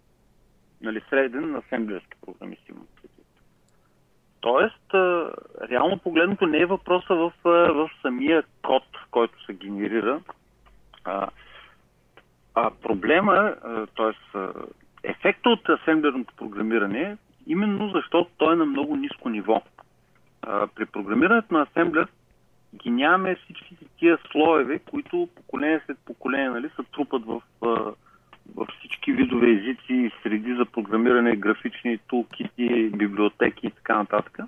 Нали, 0.81 1.01
среден 1.09 1.55
асемблерски 1.55 2.17
програмист 2.25 2.69
имам 2.69 2.87
предвид. 2.95 3.25
Тоест, 4.39 4.93
реално 5.69 5.99
погледното 5.99 6.45
не 6.45 6.57
е 6.57 6.65
въпроса 6.65 7.15
в, 7.15 7.33
в 7.43 7.89
самия 8.01 8.43
код, 8.61 8.83
който 9.11 9.45
се 9.45 9.53
генерира. 9.53 10.21
А, 11.03 11.27
а 12.55 12.71
проблема, 12.81 13.55
т.е. 13.95 14.37
ефекта 15.03 15.49
от 15.49 15.69
асемблерното 15.69 16.33
програмиране 16.35 17.17
именно 17.47 17.89
защото 17.89 18.29
той 18.37 18.53
е 18.53 18.55
на 18.55 18.65
много 18.65 18.95
ниско 18.95 19.29
ниво. 19.29 19.61
При 20.75 20.85
програмирането 20.85 21.53
на 21.53 21.61
асемблер 21.61 22.07
ги 22.75 22.91
нямаме 22.91 23.35
всичките 23.35 23.85
тия 23.99 24.17
слоеве, 24.31 24.79
които 24.79 25.29
поколение 25.35 25.81
след 25.85 25.97
поколение 26.05 26.49
нали, 26.49 26.69
се 26.69 26.83
трупат 26.93 27.25
в, 27.25 27.41
а, 27.61 27.67
в 28.55 28.67
всички 28.79 29.11
видове 29.11 29.51
езици, 29.51 30.11
среди 30.23 30.55
за 30.55 30.65
програмиране, 30.65 31.35
графични 31.35 31.97
тулкити, 31.97 32.91
библиотеки 32.95 33.67
и 33.67 33.71
така 33.71 33.97
нататък. 33.97 34.39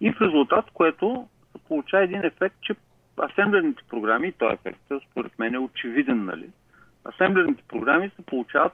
И 0.00 0.12
в 0.12 0.20
резултат, 0.20 0.70
което 0.74 1.28
се 1.52 1.58
получава 1.68 2.04
един 2.04 2.24
ефект, 2.24 2.56
че 2.60 2.74
асемблерните 3.18 3.82
програми, 3.88 4.28
и 4.28 4.32
този 4.32 4.54
ефект 4.54 4.80
според 5.10 5.38
мен 5.38 5.54
е 5.54 5.58
очевиден, 5.58 6.24
нали? 6.24 6.50
Асемблерните 7.04 7.62
програми 7.68 8.10
се 8.16 8.22
получават 8.22 8.72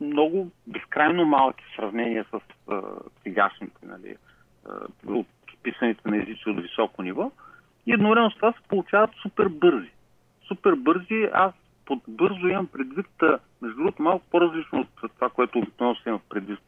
много 0.00 0.50
безкрайно 0.66 1.24
малки 1.24 1.64
в 1.64 1.76
сравнение 1.76 2.24
с 2.24 2.40
а, 2.68 2.82
сегашните, 3.22 3.86
нали? 3.86 4.16
А, 4.68 4.72
от 5.06 5.26
писаните 5.62 6.08
на 6.08 6.16
езици 6.16 6.48
от 6.48 6.62
високо 6.62 7.02
ниво. 7.02 7.32
И 7.88 7.92
едновременно 7.92 8.30
с 8.30 8.34
това 8.34 8.52
се 8.52 8.68
получават 8.68 9.10
супер 9.22 9.48
бързи. 9.48 9.90
Супер 10.48 10.74
бързи, 10.74 11.28
аз 11.32 11.54
под 11.86 11.98
бързо 12.08 12.48
имам 12.48 12.66
предвид, 12.66 13.06
между 13.62 13.76
другото, 13.76 14.02
малко 14.02 14.24
по-различно 14.30 14.80
от 14.80 15.12
това, 15.14 15.28
което 15.28 15.58
обикновено 15.58 15.96
се 15.96 16.08
има 16.08 16.20
предвид 16.28 16.60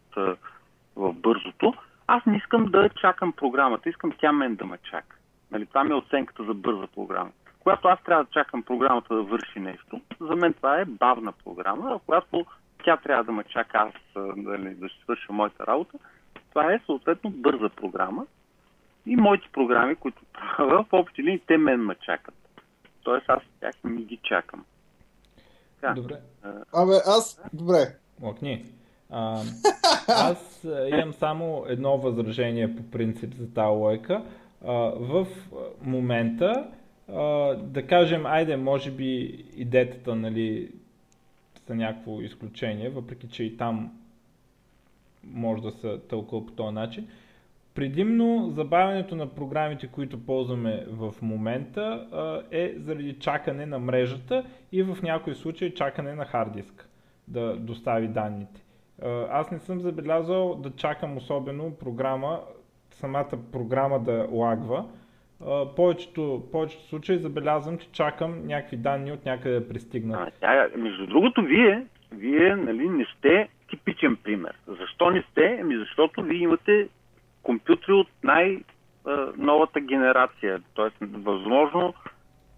в 0.96 1.12
бързото. 1.12 1.74
Аз 2.06 2.26
не 2.26 2.36
искам 2.36 2.64
да 2.64 2.88
чакам 2.88 3.32
програмата, 3.32 3.88
искам 3.88 4.12
тя 4.18 4.32
мен 4.32 4.54
да 4.54 4.64
ме 4.64 4.78
чака. 4.90 5.16
Нали, 5.50 5.66
това 5.66 5.84
ми 5.84 5.90
е 5.90 5.94
оценката 5.94 6.44
за 6.44 6.54
бърза 6.54 6.86
програма. 6.86 7.30
Когато 7.60 7.88
аз 7.88 8.02
трябва 8.02 8.24
да 8.24 8.30
чакам 8.30 8.62
програмата 8.62 9.14
да 9.14 9.22
върши 9.22 9.60
нещо, 9.60 10.00
за 10.20 10.36
мен 10.36 10.52
това 10.52 10.80
е 10.80 10.84
бавна 10.84 11.32
програма, 11.44 11.92
а 11.94 11.98
когато 11.98 12.46
тя 12.84 12.96
трябва 12.96 13.24
да 13.24 13.32
ме 13.32 13.44
чака 13.44 13.78
аз 13.78 14.24
нали, 14.36 14.74
да 14.74 14.88
свърша 15.02 15.32
моята 15.32 15.66
работа, 15.66 15.98
това 16.48 16.72
е 16.72 16.80
съответно 16.86 17.30
бърза 17.30 17.68
програма. 17.68 18.26
И 19.06 19.16
моите 19.16 19.48
програми, 19.52 19.94
които 19.94 20.22
правя, 20.32 20.84
в 20.84 20.92
общи 20.92 21.22
линии, 21.22 21.40
те 21.46 21.56
мен 21.56 21.80
ме 21.80 21.94
чакат. 21.94 22.34
Тоест 23.02 23.24
аз 23.28 23.42
тях 23.60 23.74
не 23.84 24.02
ги 24.02 24.18
чакам. 24.22 24.64
Така. 25.80 25.94
Добре. 25.94 26.20
Абе, 26.72 26.92
аз... 27.06 27.40
Добре. 27.52 27.96
Окни. 28.22 28.64
А, 29.10 29.42
аз 30.08 30.66
имам 30.88 31.12
само 31.12 31.64
едно 31.68 31.98
възражение 31.98 32.76
по 32.76 32.90
принцип 32.90 33.34
за 33.34 33.54
тази 33.54 33.76
лойка. 33.76 34.24
А, 34.66 34.72
в 34.96 35.26
момента, 35.82 36.70
а, 37.08 37.54
да 37.54 37.86
кажем, 37.86 38.26
айде, 38.26 38.56
може 38.56 38.90
би 38.90 39.44
идеята, 39.56 40.14
нали, 40.14 40.70
са 41.66 41.74
някакво 41.74 42.20
изключение, 42.20 42.90
въпреки 42.90 43.28
че 43.28 43.44
и 43.44 43.56
там 43.56 43.92
може 45.24 45.62
да 45.62 45.72
се 45.72 45.98
тълкува 45.98 46.46
по 46.46 46.52
този 46.52 46.74
начин. 46.74 47.08
Предимно 47.74 48.50
забавянето 48.50 49.16
на 49.16 49.34
програмите, 49.34 49.86
които 49.86 50.26
ползваме 50.26 50.84
в 50.88 51.14
момента 51.22 52.06
е 52.50 52.74
заради 52.76 53.18
чакане 53.18 53.66
на 53.66 53.78
мрежата 53.78 54.44
и 54.72 54.82
в 54.82 55.02
някои 55.02 55.34
случаи 55.34 55.74
чакане 55.74 56.14
на 56.14 56.24
хард 56.24 56.52
диск 56.52 56.88
да 57.28 57.56
достави 57.56 58.08
данните. 58.08 58.62
Аз 59.30 59.50
не 59.50 59.58
съм 59.58 59.80
забелязал 59.80 60.54
да 60.54 60.70
чакам 60.70 61.16
особено 61.16 61.76
програма, 61.80 62.40
самата 62.90 63.30
програма 63.52 64.00
да 64.00 64.26
лагва. 64.30 64.84
Повечето, 65.76 66.48
повечето 66.52 66.84
случаи 66.84 67.18
забелязвам, 67.18 67.78
че 67.78 67.92
чакам 67.92 68.46
някакви 68.46 68.76
данни 68.76 69.12
от 69.12 69.24
някъде 69.24 69.60
да 69.60 69.68
пристигнат. 69.68 70.32
А, 70.42 70.68
между 70.76 71.06
другото, 71.06 71.42
вие, 71.42 71.86
вие 72.12 72.56
нали, 72.56 72.88
не 72.88 73.06
сте 73.18 73.48
типичен 73.70 74.16
пример. 74.16 74.54
Защо 74.66 75.10
не 75.10 75.24
сте? 75.30 75.58
Ами 75.60 75.76
защото 75.76 76.22
вие 76.22 76.38
имате 76.38 76.88
компютри 77.42 77.92
от 77.92 78.08
най-новата 78.22 79.80
генерация, 79.80 80.62
т.е. 80.76 81.06
възможно 81.06 81.94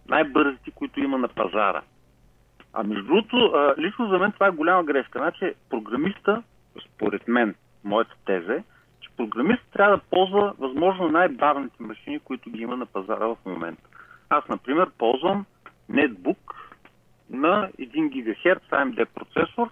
най-бързите, 0.08 0.70
които 0.70 1.00
има 1.00 1.18
на 1.18 1.28
пазара. 1.28 1.82
А 2.72 2.82
между 2.82 3.04
другото, 3.04 3.52
лично 3.78 4.08
за 4.08 4.18
мен 4.18 4.32
това 4.32 4.46
е 4.46 4.50
голяма 4.50 4.84
грешка. 4.84 5.18
Значи, 5.18 5.54
програмиста, 5.70 6.42
според 6.86 7.28
мен, 7.28 7.54
моята 7.84 8.14
теза 8.24 8.54
е, 8.54 8.64
че 9.00 9.10
програмист 9.16 9.62
трябва 9.72 9.96
да 9.96 10.02
ползва 10.10 10.54
възможно 10.58 11.08
най-бавните 11.08 11.82
машини, 11.82 12.18
които 12.18 12.50
ги 12.50 12.62
има 12.62 12.76
на 12.76 12.86
пазара 12.86 13.26
в 13.26 13.36
момента. 13.46 13.82
Аз, 14.28 14.48
например, 14.48 14.90
ползвам 14.98 15.46
нетбук 15.88 16.72
на 17.30 17.70
1 17.78 18.08
ГГц 18.08 18.70
AMD 18.70 19.04
процесор 19.04 19.70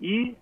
и 0.00 0.34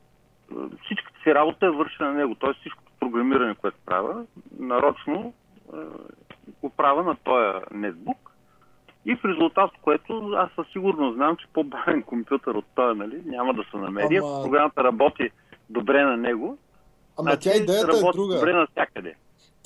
всичката 0.85 1.19
си 1.23 1.35
работа 1.35 1.67
е 1.67 1.71
вършена 1.71 2.09
на 2.09 2.15
него. 2.15 2.35
Т.е. 2.35 2.53
всичко 2.53 2.83
програмиране, 3.01 3.55
което 3.55 3.77
правя, 3.87 4.25
нарочно 4.59 5.33
е, 5.75 5.77
го 6.63 6.71
правя 6.71 7.03
на 7.03 7.17
този 7.25 7.65
нетбук. 7.71 8.33
И 9.05 9.17
в 9.17 9.25
резултат, 9.25 9.71
което 9.83 10.33
аз 10.37 10.51
със 10.57 10.67
сигурност 10.73 11.15
знам, 11.15 11.37
че 11.37 11.47
по-бавен 11.53 12.03
компютър 12.03 12.55
от 12.55 12.65
този 12.75 12.99
нали, 12.99 13.23
няма 13.27 13.55
да 13.55 13.65
се 13.71 13.77
намери. 13.77 14.17
Ама... 14.17 14.43
Програмата 14.43 14.85
работи 14.85 15.31
добре 15.71 16.03
на 16.03 16.17
него. 16.17 16.59
Ама 17.19 17.31
значи, 17.31 17.49
тя 17.51 17.57
идеята 17.57 17.97
е 17.97 18.13
друга. 18.13 18.35
Добре 18.35 18.53
навсякъде. 18.53 19.15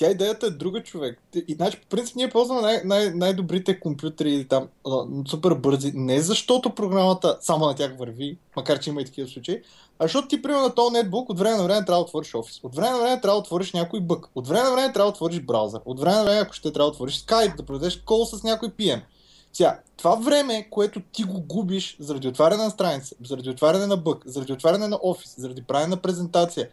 Тя 0.01 0.11
идеята 0.11 0.47
е 0.47 0.51
друга 0.51 0.83
човек. 0.83 1.23
И, 1.49 1.55
значи, 1.55 1.81
по 1.81 1.87
принцип, 1.87 2.17
ние 2.17 2.31
ползваме 2.31 2.61
най- 2.61 2.83
най- 2.85 3.11
най-добрите 3.11 3.81
компютри 3.81 4.47
там, 4.49 4.69
супер 5.29 5.55
бързи, 5.55 5.93
не 5.95 6.21
защото 6.21 6.75
програмата 6.75 7.39
само 7.41 7.67
на 7.67 7.75
тях 7.75 7.99
върви, 7.99 8.39
макар 8.57 8.79
че 8.79 8.91
има 8.91 9.01
и 9.01 9.05
такива 9.05 9.29
случаи, 9.29 9.63
а 9.99 10.05
защото 10.05 10.29
ти, 10.29 10.43
примерно, 10.43 10.63
на 10.63 10.75
този 10.75 10.93
нетбук 10.93 11.31
от 11.31 11.39
време 11.39 11.57
на 11.57 11.65
време 11.65 11.85
трябва 11.85 12.01
да 12.01 12.05
отвориш 12.05 12.35
офис. 12.35 12.61
От 12.63 12.77
време 12.77 12.91
на 12.91 12.99
време 12.99 13.21
трябва 13.21 13.37
да 13.37 13.41
отвориш 13.41 13.73
някой 13.73 14.01
бък. 14.01 14.27
От 14.35 14.49
време 14.49 14.65
на 14.65 14.73
време 14.73 14.93
трябва 14.93 15.11
да 15.11 15.15
отвориш 15.15 15.41
браузър. 15.41 15.81
От 15.85 16.01
време 16.01 16.17
на 16.17 16.25
време, 16.25 16.41
ако 16.41 16.55
ще 16.55 16.73
трябва 16.73 16.91
да 16.91 16.95
отвориш 16.95 17.25
Skype, 17.25 17.57
да 17.57 17.63
проведеш 17.63 17.97
кол 17.97 18.25
с 18.25 18.43
някой 18.43 18.69
PM. 18.69 19.03
Сега, 19.53 19.81
това 19.97 20.15
време, 20.15 20.69
което 20.71 21.01
ти 21.13 21.25
го 21.25 21.41
губиш 21.41 21.97
заради 22.01 22.29
отваряне 22.29 22.65
на 22.65 22.71
страница, 22.71 23.15
заради 23.25 23.51
отваряне 23.51 23.87
на 23.87 23.97
бък, 23.97 24.23
заради 24.27 24.53
отваряне 24.53 24.89
на 24.89 24.99
офис, 25.03 25.35
заради 25.39 25.63
правене 25.63 25.91
на 25.91 25.97
презентация, 25.97 26.69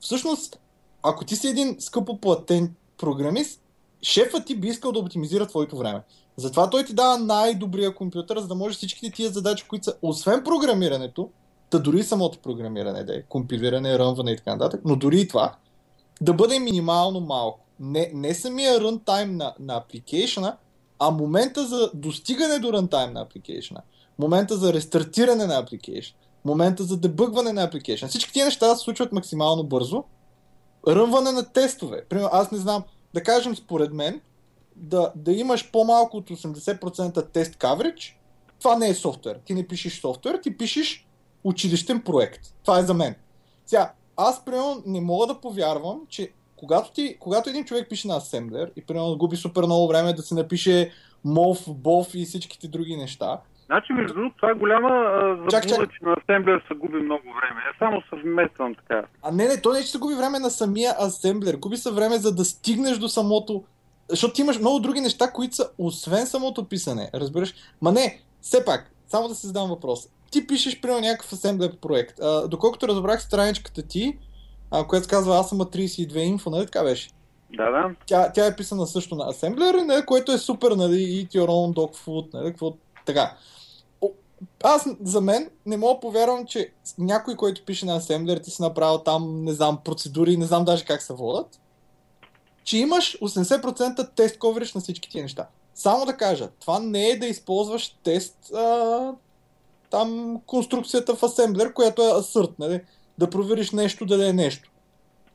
всъщност, 0.00 0.58
ако 1.02 1.24
ти 1.24 1.36
си 1.36 1.48
един 1.48 1.76
скъпо 1.78 2.20
платен 2.20 2.74
програмист, 2.98 3.62
шефът 4.02 4.46
ти 4.46 4.56
би 4.56 4.68
искал 4.68 4.92
да 4.92 4.98
оптимизира 4.98 5.46
твоето 5.46 5.78
време. 5.78 6.02
Затова 6.36 6.70
той 6.70 6.84
ти 6.84 6.94
дава 6.94 7.18
най-добрия 7.18 7.94
компютър, 7.94 8.40
за 8.40 8.46
да 8.46 8.54
може 8.54 8.76
всичките 8.76 9.16
тия 9.16 9.30
задачи, 9.30 9.64
които 9.68 9.84
са, 9.84 9.94
освен 10.02 10.44
програмирането, 10.44 11.30
Та 11.70 11.78
дори 11.78 12.02
самото 12.02 12.38
програмиране, 12.38 13.04
да 13.04 13.16
е, 13.16 13.22
компилиране, 13.22 13.98
рънване 13.98 14.30
и 14.30 14.36
така 14.36 14.52
нататък, 14.52 14.80
но 14.84 14.96
дори 14.96 15.20
и 15.20 15.28
това, 15.28 15.54
да 16.20 16.32
бъде 16.32 16.58
минимално 16.58 17.20
малко. 17.20 17.60
Не, 17.80 18.10
не 18.14 18.34
самия 18.34 18.80
рънтайм 18.80 19.36
на, 19.36 19.54
на 19.60 19.76
апликейшена, 19.76 20.56
а 20.98 21.10
момента 21.10 21.66
за 21.66 21.90
достигане 21.94 22.58
до 22.58 22.72
рънтайм 22.72 23.12
на 23.12 23.20
апликейшена, 23.20 23.80
момента 24.18 24.56
за 24.56 24.72
рестартиране 24.72 25.46
на 25.46 25.58
апликейшн, 25.58 26.14
момента 26.44 26.84
за 26.84 26.96
дебъгване 26.96 27.52
на 27.52 27.62
апликейшн. 27.62 28.06
Всички 28.06 28.32
тези 28.32 28.44
неща 28.44 28.76
се 28.76 28.84
случват 28.84 29.12
максимално 29.12 29.64
бързо. 29.64 30.04
Рънване 30.88 31.32
на 31.32 31.52
тестове. 31.52 32.04
Примерно, 32.04 32.30
аз 32.32 32.50
не 32.50 32.58
знам, 32.58 32.84
да 33.14 33.22
кажем 33.22 33.56
според 33.56 33.92
мен, 33.92 34.20
да, 34.76 35.12
да 35.16 35.32
имаш 35.32 35.70
по-малко 35.70 36.16
от 36.16 36.30
80% 36.30 37.32
тест 37.32 37.54
coverage, 37.54 38.14
това 38.58 38.76
не 38.76 38.88
е 38.88 38.94
софтуер. 38.94 39.38
Ти 39.44 39.54
не 39.54 39.66
пишеш 39.66 40.00
софтуер, 40.00 40.40
ти 40.42 40.56
пишеш 40.56 41.06
училищен 41.44 42.02
проект. 42.02 42.54
Това 42.62 42.78
е 42.78 42.82
за 42.82 42.94
мен. 42.94 43.14
Сега, 43.66 43.92
аз 44.16 44.44
примерно 44.44 44.82
не 44.86 45.00
мога 45.00 45.26
да 45.26 45.40
повярвам, 45.40 46.00
че 46.08 46.32
когато, 46.56 46.92
ти, 46.92 47.16
когато 47.20 47.50
един 47.50 47.64
човек 47.64 47.88
пише 47.88 48.08
на 48.08 48.16
асемблер 48.16 48.72
и 48.76 48.86
примерно 48.86 49.16
губи 49.18 49.36
супер 49.36 49.62
много 49.62 49.88
време 49.88 50.12
да 50.12 50.22
се 50.22 50.34
напише 50.34 50.90
мов, 51.24 51.64
бов 51.68 52.14
и 52.14 52.24
всичките 52.24 52.68
други 52.68 52.96
неща, 52.96 53.40
Значи, 53.70 53.92
между 53.92 54.14
другото, 54.14 54.36
това 54.36 54.50
е 54.50 54.54
голяма 54.54 54.88
заблуда, 55.50 55.86
че 55.86 56.04
на 56.04 56.16
асемблер 56.22 56.64
се 56.68 56.74
губи 56.74 56.96
много 56.96 57.22
време. 57.22 57.60
Я 57.66 57.78
само 57.78 58.02
съвмествам 58.10 58.74
така. 58.74 59.02
А 59.22 59.30
не, 59.30 59.48
не, 59.48 59.60
то 59.60 59.72
не 59.72 59.82
че 59.82 59.90
се 59.90 59.98
губи 59.98 60.14
време 60.14 60.38
на 60.38 60.50
самия 60.50 60.92
асемблер. 60.98 61.56
Губи 61.56 61.76
се 61.76 61.92
време 61.92 62.16
за 62.16 62.34
да 62.34 62.44
стигнеш 62.44 62.98
до 62.98 63.08
самото... 63.08 63.64
Защото 64.08 64.34
ти 64.34 64.40
имаш 64.42 64.58
много 64.58 64.80
други 64.80 65.00
неща, 65.00 65.30
които 65.32 65.54
са 65.54 65.70
освен 65.78 66.26
самото 66.26 66.68
писане. 66.68 67.10
Разбираш? 67.14 67.54
Ма 67.82 67.92
не, 67.92 68.20
все 68.40 68.64
пак, 68.64 68.90
само 69.08 69.28
да 69.28 69.34
се 69.34 69.46
задам 69.46 69.68
въпрос 69.68 70.08
ти 70.30 70.46
пишеш, 70.46 70.80
примерно, 70.80 71.00
някакъв 71.00 71.32
асемблер 71.32 71.76
проект. 71.76 72.20
А, 72.20 72.48
доколкото 72.48 72.88
разбрах 72.88 73.22
страничката 73.22 73.82
ти, 73.82 74.18
а, 74.70 74.86
която 74.86 75.08
казва 75.08 75.34
Asama 75.34 75.76
32 75.76 76.36
Info, 76.36 76.50
нали 76.50 76.64
така 76.66 76.82
беше? 76.82 77.10
Да, 77.56 77.70
да. 77.70 77.94
Тя, 78.06 78.32
тя 78.32 78.46
е 78.46 78.56
писана 78.56 78.86
също 78.86 79.14
на 79.14 79.24
асемблер, 79.28 79.74
нали, 79.74 80.06
което 80.06 80.32
е 80.32 80.38
супер, 80.38 80.70
нали, 80.70 80.94
eat 80.94 81.28
your 81.28 81.46
own 81.46 81.76
dog 81.76 82.06
food, 82.06 82.34
нали, 82.34 82.46
какво 82.46 82.72
така. 83.06 83.32
Аз, 84.62 84.86
за 85.02 85.20
мен, 85.20 85.50
не 85.66 85.76
мога 85.76 85.94
да 85.94 86.00
повярвам, 86.00 86.46
че 86.46 86.72
някой, 86.98 87.36
който 87.36 87.64
пише 87.64 87.86
на 87.86 87.96
асемблер, 87.96 88.38
ти 88.38 88.50
си 88.50 88.62
направил 88.62 88.98
там, 88.98 89.44
не 89.44 89.52
знам, 89.52 89.78
процедури, 89.84 90.36
не 90.36 90.46
знам 90.46 90.64
даже 90.64 90.84
как 90.84 91.02
се 91.02 91.12
водят, 91.12 91.60
че 92.64 92.78
имаш 92.78 93.18
80% 93.20 94.08
тест 94.16 94.38
ковериш 94.38 94.74
на 94.74 94.80
всички 94.80 95.10
тия 95.10 95.22
неща. 95.22 95.48
Само 95.74 96.06
да 96.06 96.16
кажа, 96.16 96.48
това 96.60 96.78
не 96.78 97.08
е 97.08 97.18
да 97.18 97.26
използваш 97.26 97.96
тест 98.02 98.52
а, 98.54 99.12
там 99.90 100.40
конструкцията 100.46 101.14
в 101.14 101.22
асемблер, 101.22 101.72
която 101.72 102.02
е 102.02 102.18
асърт, 102.18 102.50
нали? 102.58 102.80
да 103.18 103.30
провериш 103.30 103.70
нещо 103.70 104.06
дали 104.06 104.26
е 104.26 104.32
нещо. 104.32 104.70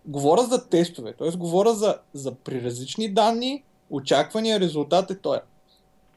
Говоря 0.05 0.43
за 0.43 0.69
тестове, 0.69 1.13
т.е. 1.13 1.37
говоря 1.37 1.73
за, 1.73 1.97
за 2.13 2.35
при 2.35 2.63
различни 2.63 3.13
данни, 3.13 3.63
очаквания 3.89 4.59
резултат 4.59 5.11
е 5.11 5.19
той. 5.19 5.39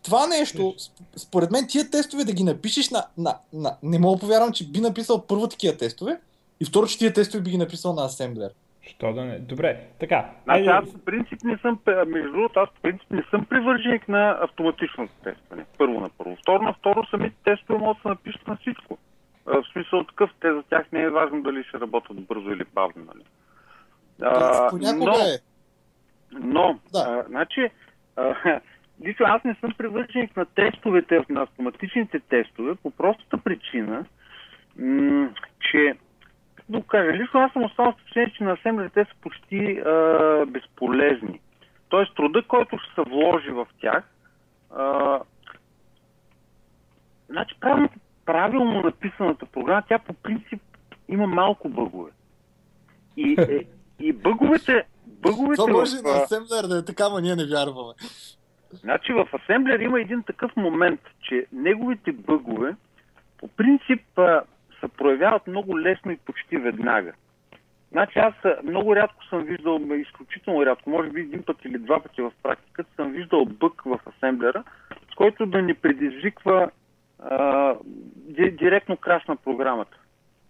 Това 0.04 0.26
нещо, 0.26 0.74
според 1.16 1.50
мен, 1.50 1.66
тия 1.68 1.90
тестове 1.90 2.24
да 2.24 2.32
ги 2.32 2.44
напишеш 2.44 2.90
на, 2.90 3.04
на, 3.18 3.34
на... 3.52 3.76
Не 3.82 3.98
мога 3.98 4.20
повярвам, 4.20 4.52
че 4.52 4.70
би 4.70 4.80
написал 4.80 5.26
първо 5.26 5.48
такива 5.48 5.76
тестове 5.76 6.20
и 6.60 6.64
второ, 6.64 6.86
че 6.86 6.98
тия 6.98 7.12
тестове 7.12 7.42
би 7.42 7.50
ги 7.50 7.58
написал 7.58 7.94
на 7.94 8.04
асемблер. 8.04 8.50
Що 8.82 9.12
да 9.12 9.24
не? 9.24 9.38
Добре, 9.38 9.86
така. 10.00 10.30
Значи 10.44 10.66
аз 10.66 10.84
в 10.84 11.04
принцип 11.04 11.44
не 11.44 11.58
съм, 11.58 11.78
между 12.06 12.32
другото, 12.32 12.60
аз 12.60 12.68
в 12.68 12.82
принцип 12.82 13.10
не 13.10 13.24
съм 13.30 13.44
привърженик 13.44 14.08
на 14.08 14.38
автоматичното 14.40 15.12
тестване. 15.24 15.64
Първо 15.78 16.00
на 16.00 16.10
първо. 16.18 16.36
Второ 16.42 16.62
на 16.62 16.72
второ, 16.72 17.04
самите 17.10 17.36
тестове 17.44 17.78
могат 17.78 17.96
да 17.96 18.02
се 18.02 18.08
напишат 18.08 18.46
на 18.48 18.56
всичко. 18.56 18.98
В 19.46 19.64
смисъл 19.72 20.04
такъв, 20.04 20.30
те 20.40 20.52
за 20.52 20.62
тях 20.62 20.92
не 20.92 21.02
е 21.02 21.10
важно 21.10 21.42
дали 21.42 21.64
ще 21.68 21.80
работят 21.80 22.26
бързо 22.26 22.50
или 22.50 22.64
бавно. 22.74 23.04
Нали? 23.04 23.24
А, 24.22 24.70
понякога 24.70 25.04
но... 25.04 25.12
е. 25.12 25.38
Но, 26.32 26.78
Да. 26.92 26.98
а, 26.98 27.24
значи, 27.28 27.70
а, 28.16 28.34
лично 29.06 29.26
аз 29.28 29.44
не 29.44 29.56
съм 29.60 29.72
привърженик 29.78 30.36
на 30.36 30.46
тестовете, 30.46 31.20
на 31.28 31.42
автоматичните 31.42 32.20
тестове, 32.20 32.74
по 32.74 32.90
простата 32.90 33.38
причина, 33.38 34.04
м- 34.78 35.30
че, 35.60 35.94
да 36.68 36.82
кажа, 36.82 37.12
лично 37.12 37.40
аз 37.40 37.52
съм 37.52 37.64
останал 37.64 37.92
впечатление, 37.92 38.34
че 38.36 38.44
на 38.44 38.90
те 38.90 39.04
са 39.04 39.14
почти 39.20 39.78
а, 39.78 40.46
безполезни. 40.46 41.40
Тоест, 41.88 42.14
труда, 42.14 42.42
който 42.42 42.78
ще 42.78 42.94
се 42.94 43.10
вложи 43.10 43.50
в 43.50 43.66
тях, 43.80 44.04
а, 44.76 45.20
значи, 47.28 47.54
правилно, 47.60 47.88
правилно 48.26 48.82
написаната 48.82 49.46
програма, 49.46 49.82
тя 49.88 49.98
по 49.98 50.12
принцип 50.12 50.62
има 51.08 51.26
малко 51.26 51.68
бъгове. 51.68 52.10
И, 53.16 53.36
е, 53.38 53.64
и 54.00 54.12
бъговете, 54.12 54.84
бъговете 55.06 55.56
Това 55.56 55.72
може 55.72 55.96
в, 55.96 56.02
на 56.02 56.10
а, 56.10 56.22
асемблер 56.22 56.64
да 56.68 56.78
е 56.78 56.84
така, 56.84 57.08
но 57.08 57.18
ние 57.18 57.36
не 57.36 57.46
вярваме. 57.46 57.92
Значи 58.72 59.12
в 59.12 59.28
асемблер 59.32 59.80
има 59.80 60.00
един 60.00 60.22
такъв 60.22 60.56
момент, 60.56 61.00
че 61.22 61.46
неговите 61.52 62.12
бъгове 62.12 62.76
по 63.38 63.48
принцип 63.48 64.02
се 64.80 64.88
проявяват 64.96 65.46
много 65.46 65.80
лесно 65.80 66.12
и 66.12 66.16
почти 66.16 66.56
веднага. 66.56 67.12
Значи 67.92 68.18
аз 68.18 68.34
много 68.64 68.96
рядко 68.96 69.24
съм 69.24 69.44
виждал, 69.44 69.80
изключително 69.96 70.66
рядко, 70.66 70.90
може 70.90 71.10
би 71.10 71.20
един 71.20 71.42
път 71.42 71.56
или 71.64 71.78
два 71.78 72.02
пъти 72.02 72.22
в 72.22 72.32
практиката 72.42 72.90
съм 72.96 73.12
виждал 73.12 73.44
бък 73.44 73.82
в 73.84 74.00
асемблера, 74.06 74.64
с 75.12 75.14
който 75.14 75.46
да 75.46 75.62
ни 75.62 75.74
предизвиква 75.74 76.70
а, 77.18 77.74
ди- 78.16 78.50
директно 78.50 78.96
краш 78.96 79.26
на 79.28 79.36
програмата. 79.36 79.96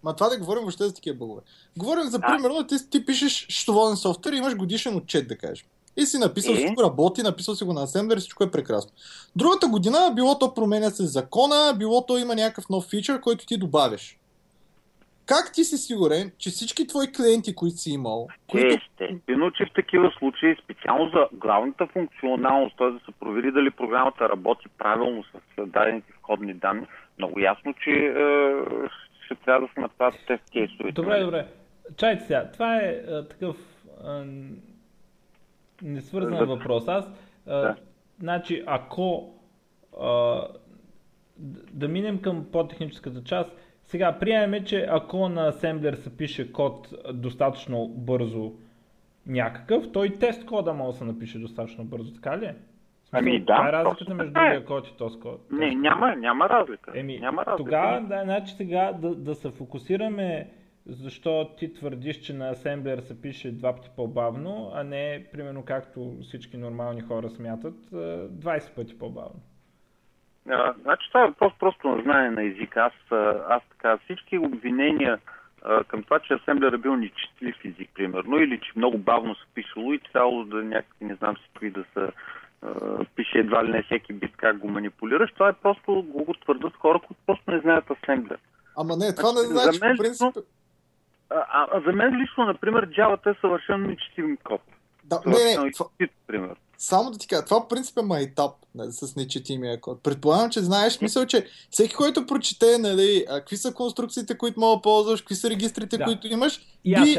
Ма 0.03 0.15
това 0.15 0.29
да 0.29 0.39
говорим 0.39 0.61
въобще 0.61 0.83
за 0.83 0.95
такива 0.95 1.17
бъгове. 1.17 1.41
Говорим 1.77 2.03
за 2.03 2.19
примерно, 2.19 2.67
ти, 2.67 2.89
ти 2.89 3.05
пишеш 3.05 3.45
счетоводен 3.49 3.95
софтуер 3.95 4.33
и 4.33 4.37
имаш 4.37 4.55
годишен 4.55 4.95
отчет, 4.95 5.27
да 5.27 5.37
кажем. 5.37 5.67
И 5.99 6.05
си 6.05 6.17
написал, 6.17 6.53
Е. 6.53 6.55
всичко 6.55 6.83
работи, 6.83 7.21
написал 7.23 7.55
си 7.55 7.63
го 7.63 7.73
на 7.73 7.83
асемблер, 7.83 8.19
всичко 8.19 8.43
е 8.43 8.51
прекрасно. 8.51 8.91
Другата 9.35 9.67
година, 9.67 9.97
било 10.15 10.39
то 10.39 10.53
променя 10.53 10.89
се 10.89 11.05
закона, 11.05 11.73
било 11.77 12.05
то 12.05 12.17
има 12.17 12.35
някакъв 12.35 12.69
нов 12.69 12.85
фичър, 12.89 13.21
който 13.21 13.45
ти 13.45 13.57
добавяш. 13.57 14.15
Как 15.25 15.51
ти 15.53 15.63
си 15.63 15.77
сигурен, 15.77 16.31
че 16.37 16.49
всички 16.49 16.87
твои 16.87 17.11
клиенти, 17.11 17.55
които 17.55 17.77
си 17.77 17.91
имал, 17.91 18.27
които... 18.47 18.67
Естествено, 18.67 19.51
че 19.51 19.65
в 19.65 19.73
такива 19.75 20.11
случаи, 20.19 20.55
специално 20.63 21.09
за 21.09 21.27
главната 21.33 21.87
функционалност, 21.87 22.77
т.е. 22.77 22.91
да 22.91 22.99
се 22.99 23.11
провери 23.19 23.51
дали 23.51 23.71
програмата 23.71 24.29
работи 24.29 24.65
правилно 24.77 25.23
с 25.23 25.65
дадените 25.65 26.13
входни 26.21 26.53
данни, 26.53 26.85
много 27.17 27.39
ясно, 27.39 27.73
че 27.83 27.91
е, 27.91 28.13
ще 29.25 29.35
трябва 29.45 29.67
да 29.67 29.73
се 29.73 29.79
направят 29.79 30.19
тест 30.27 30.43
кейсове. 30.53 30.91
Добре, 30.91 31.23
добре. 31.23 31.47
Чайте 31.97 32.25
сега. 32.25 32.49
Това 32.53 32.75
е 32.75 32.87
а, 32.87 33.27
такъв 33.27 33.57
а, 34.03 34.23
несвързан 35.83 36.37
За- 36.37 36.45
въпрос. 36.45 36.87
Аз, 36.87 37.11
а, 37.47 37.55
Да. 37.57 37.75
значи, 38.19 38.63
ако 38.67 39.33
а, 40.01 40.41
да 41.71 41.87
минем 41.87 42.21
към 42.21 42.45
по-техническата 42.51 43.23
част, 43.23 43.51
сега 43.83 44.17
приемаме, 44.19 44.63
че 44.63 44.87
ако 44.89 45.29
на 45.29 45.47
асемблер 45.47 45.93
се 45.93 46.17
пише 46.17 46.51
код 46.51 46.87
достатъчно 47.13 47.87
бързо 47.87 48.51
някакъв, 49.27 49.91
той 49.91 50.09
тест 50.09 50.45
кода 50.45 50.73
може 50.73 50.91
да 50.91 50.97
се 50.97 51.05
напише 51.05 51.39
достатъчно 51.39 51.83
бързо, 51.83 52.13
така 52.13 52.37
ли 52.37 52.45
е? 52.45 52.55
Ами 53.11 53.39
да, 53.39 53.45
Това 53.45 53.69
е 53.69 53.71
разликата 53.71 54.13
между 54.13 54.31
е. 54.31 54.43
другия 54.43 54.65
код 54.65 54.87
и 54.87 54.97
този 54.97 55.19
код. 55.19 55.41
Не, 55.51 55.75
няма, 55.75 56.15
няма 56.15 56.49
разлика. 56.49 56.91
Еми, 56.95 57.19
няма 57.19 57.45
разлика. 57.45 57.57
тогава, 57.57 58.01
да, 58.01 58.21
значи 58.23 58.53
сега 58.53 58.91
да, 58.91 59.15
да 59.15 59.35
се 59.35 59.49
фокусираме 59.49 60.49
защо 60.85 61.49
ти 61.57 61.73
твърдиш, 61.73 62.17
че 62.17 62.33
на 62.33 62.49
асемблер 62.49 62.99
се 62.99 63.21
пише 63.21 63.51
два 63.51 63.75
пъти 63.75 63.89
по-бавно, 63.95 64.71
а 64.73 64.83
не, 64.83 65.25
примерно, 65.31 65.65
както 65.65 66.17
всички 66.21 66.57
нормални 66.57 67.01
хора 67.01 67.29
смятат, 67.29 67.75
а, 67.93 67.97
20 68.29 68.75
пъти 68.75 68.99
по-бавно. 68.99 69.39
А, 70.49 70.73
значи 70.81 71.07
това 71.07 71.23
е 71.23 71.27
въпрос 71.27 71.53
просто 71.59 71.87
на 71.87 72.01
знание 72.03 72.31
на 72.31 72.43
език. 72.43 72.77
Аз, 72.77 72.93
а, 73.11 73.45
аз 73.49 73.63
така, 73.69 73.97
всички 73.97 74.37
обвинения 74.37 75.19
а, 75.61 75.83
към 75.83 76.03
това, 76.03 76.19
че 76.19 76.33
асемблер 76.33 76.73
е 76.73 76.77
бил 76.77 76.95
нечетлив 76.95 77.55
език, 77.65 77.89
примерно, 77.95 78.37
или 78.37 78.59
че 78.59 78.71
много 78.75 78.97
бавно 78.97 79.35
се 79.35 79.45
пишело 79.53 79.93
и 79.93 79.99
трябвало 79.99 80.43
да 80.43 80.63
някакви, 80.63 81.05
не 81.05 81.15
знам 81.15 81.37
си 81.37 81.43
какви 81.53 81.71
да 81.71 81.85
са, 81.93 82.11
пише 83.15 83.37
едва 83.37 83.65
ли 83.65 83.71
не 83.71 83.83
всеки 83.83 84.13
бит 84.13 84.37
как 84.37 84.57
го 84.57 84.67
манипулираш, 84.67 85.31
това 85.33 85.49
е 85.49 85.53
просто 85.53 86.03
го, 86.07 86.33
твърдат 86.41 86.75
хора, 86.75 86.99
които 86.99 87.21
просто 87.25 87.51
не 87.51 87.59
знаят 87.59 87.85
асемблер. 87.91 88.37
Ама 88.77 88.97
не, 88.97 89.15
това 89.15 89.31
не 89.31 89.39
Значи, 89.39 89.63
значи, 89.63 89.77
за 89.77 89.85
мен 89.85 89.97
по 89.97 90.03
принцип... 90.03 90.45
А, 91.29 91.67
а, 91.71 91.81
за 91.85 91.91
мен 91.91 92.21
лично, 92.21 92.45
например, 92.45 92.89
Java 92.89 93.31
е 93.31 93.39
съвършено 93.41 93.77
нечетим 93.77 94.37
код. 94.43 94.61
Да, 95.03 95.21
не, 95.25 95.33
Съвършено 95.33 95.65
не, 95.65 95.71
това, 95.71 95.85
изчит, 95.99 96.15
пример. 96.27 96.55
Само 96.77 97.11
да 97.11 97.17
ти 97.17 97.27
кажа, 97.27 97.45
това 97.45 97.61
по 97.61 97.67
принцип 97.67 97.97
е 97.97 98.01
майтап 98.01 98.51
нали, 98.75 98.91
с 98.91 99.15
нечетимия 99.15 99.81
код. 99.81 100.03
Предполагам, 100.03 100.49
че 100.49 100.59
знаеш 100.59 101.01
мисъл, 101.01 101.25
че 101.25 101.45
всеки, 101.69 101.95
който 101.95 102.25
прочете, 102.25 102.77
нали, 102.79 103.25
а, 103.29 103.39
какви 103.39 103.57
са 103.57 103.73
конструкциите, 103.73 104.37
които 104.37 104.59
мога 104.59 104.75
да 104.75 104.81
ползваш, 104.81 105.21
какви 105.21 105.35
са 105.35 105.49
регистрите, 105.49 105.97
Да. 105.97 106.03
които 106.03 106.27
имаш, 106.27 106.59
И 106.85 106.95
би... 106.95 107.17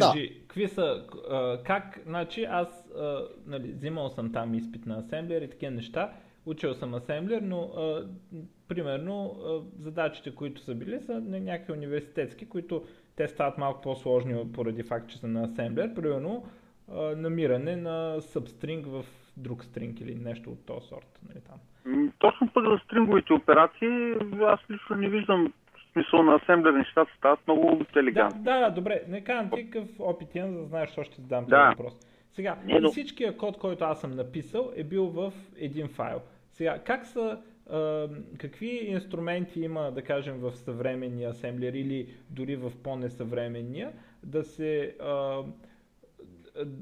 кажи, 0.00 0.40
какви 0.40 0.68
са, 0.68 1.04
а, 1.30 1.62
как, 1.62 2.00
значи 2.06 2.44
аз, 2.44 2.68
а, 2.98 3.24
нали, 3.46 3.72
взимал 3.72 4.10
съм 4.10 4.32
там 4.32 4.54
изпит 4.54 4.86
на 4.86 4.98
асемблер 4.98 5.42
и 5.42 5.50
такива 5.50 5.72
неща, 5.72 6.12
учил 6.46 6.74
съм 6.74 6.94
асемблер, 6.94 7.40
но 7.42 7.60
а, 7.60 8.06
примерно 8.68 9.36
а, 9.44 9.82
задачите, 9.82 10.34
които 10.34 10.64
са 10.64 10.74
били, 10.74 11.00
са 11.00 11.12
на 11.12 11.40
някакви 11.40 11.72
университетски, 11.72 12.48
които 12.48 12.84
те 13.16 13.28
стават 13.28 13.58
малко 13.58 13.80
по-сложни 13.80 14.52
поради 14.52 14.82
факт, 14.82 15.08
че 15.08 15.18
са 15.18 15.28
на 15.28 15.42
асемблер, 15.42 15.94
примерно 15.94 16.44
намиране 17.16 17.76
на 17.76 18.16
substring 18.20 18.82
в 18.82 19.04
друг 19.36 19.64
стринг 19.64 20.00
или 20.00 20.14
нещо 20.14 20.50
от 20.50 20.66
този 20.66 20.86
сорт. 20.86 21.20
Нали, 21.28 21.40
там. 21.40 21.58
Точно 22.18 22.48
пък 22.54 22.64
за 22.64 22.78
стринговите 22.84 23.32
операции, 23.32 24.14
аз 24.42 24.60
лично 24.70 24.96
не 24.96 25.08
виждам 25.08 25.52
смисъл 25.92 26.22
на 26.22 26.34
асемблер, 26.34 26.72
нещата 26.72 27.12
стават 27.18 27.40
много 27.46 27.80
елегантни. 27.96 28.42
да, 28.42 28.60
да, 28.60 28.70
добре. 28.70 29.02
Не 29.08 29.24
казвам 29.24 29.50
ти 29.50 29.70
какъв 29.70 29.88
опит 30.00 30.34
имам, 30.34 30.52
за 30.52 30.58
да 30.58 30.64
знаеш, 30.64 30.88
защо 30.88 31.04
ще 31.04 31.14
ти 31.14 31.22
задам 31.22 31.44
Да. 31.46 31.68
въпрос. 31.70 31.92
Сега, 32.32 32.56
Не, 32.64 32.80
но- 32.80 32.88
всичкият 32.90 33.36
код, 33.36 33.58
който 33.58 33.84
аз 33.84 34.00
съм 34.00 34.10
написал, 34.10 34.72
е 34.76 34.84
бил 34.84 35.04
в 35.06 35.32
един 35.58 35.88
файл. 35.88 36.20
Сега, 36.52 36.78
как 36.78 37.06
са, 37.06 37.40
какви 38.38 38.68
инструменти 38.68 39.60
има, 39.60 39.90
да 39.90 40.02
кажем, 40.02 40.38
в 40.38 40.56
съвременния 40.56 41.30
асемблер 41.30 41.72
или 41.72 42.14
дори 42.30 42.56
в 42.56 42.72
по-несъвременния, 42.82 43.92
да 44.22 44.44
се, 44.44 44.96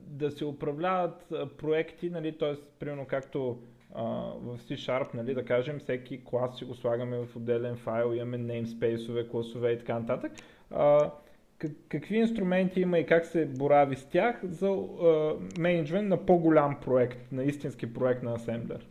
да 0.06 0.30
се 0.30 0.44
управляват 0.44 1.32
проекти, 1.58 2.10
нали, 2.10 2.38
т.е. 2.38 2.54
примерно 2.78 3.06
както 3.06 3.58
в 4.40 4.58
C-Sharp, 4.58 5.14
нали, 5.14 5.34
да 5.34 5.44
кажем, 5.44 5.78
всеки 5.78 6.24
клас 6.24 6.58
си 6.58 6.64
го 6.64 6.74
слагаме 6.74 7.18
в 7.18 7.36
отделен 7.36 7.76
файл, 7.76 8.14
имаме 8.14 8.38
namespace-ове, 8.38 9.30
класове 9.30 9.72
и 9.72 9.78
така 9.78 9.98
нататък. 9.98 10.32
Какви 11.88 12.16
инструменти 12.16 12.80
има 12.80 12.98
и 12.98 13.06
как 13.06 13.26
се 13.26 13.46
борави 13.46 13.96
с 13.96 14.06
тях 14.06 14.40
за 14.44 14.82
менеджмент 15.58 16.08
на 16.08 16.26
по-голям 16.26 16.80
проект, 16.80 17.32
на 17.32 17.44
истински 17.44 17.94
проект 17.94 18.22
на 18.22 18.32
асемблер? 18.32 18.86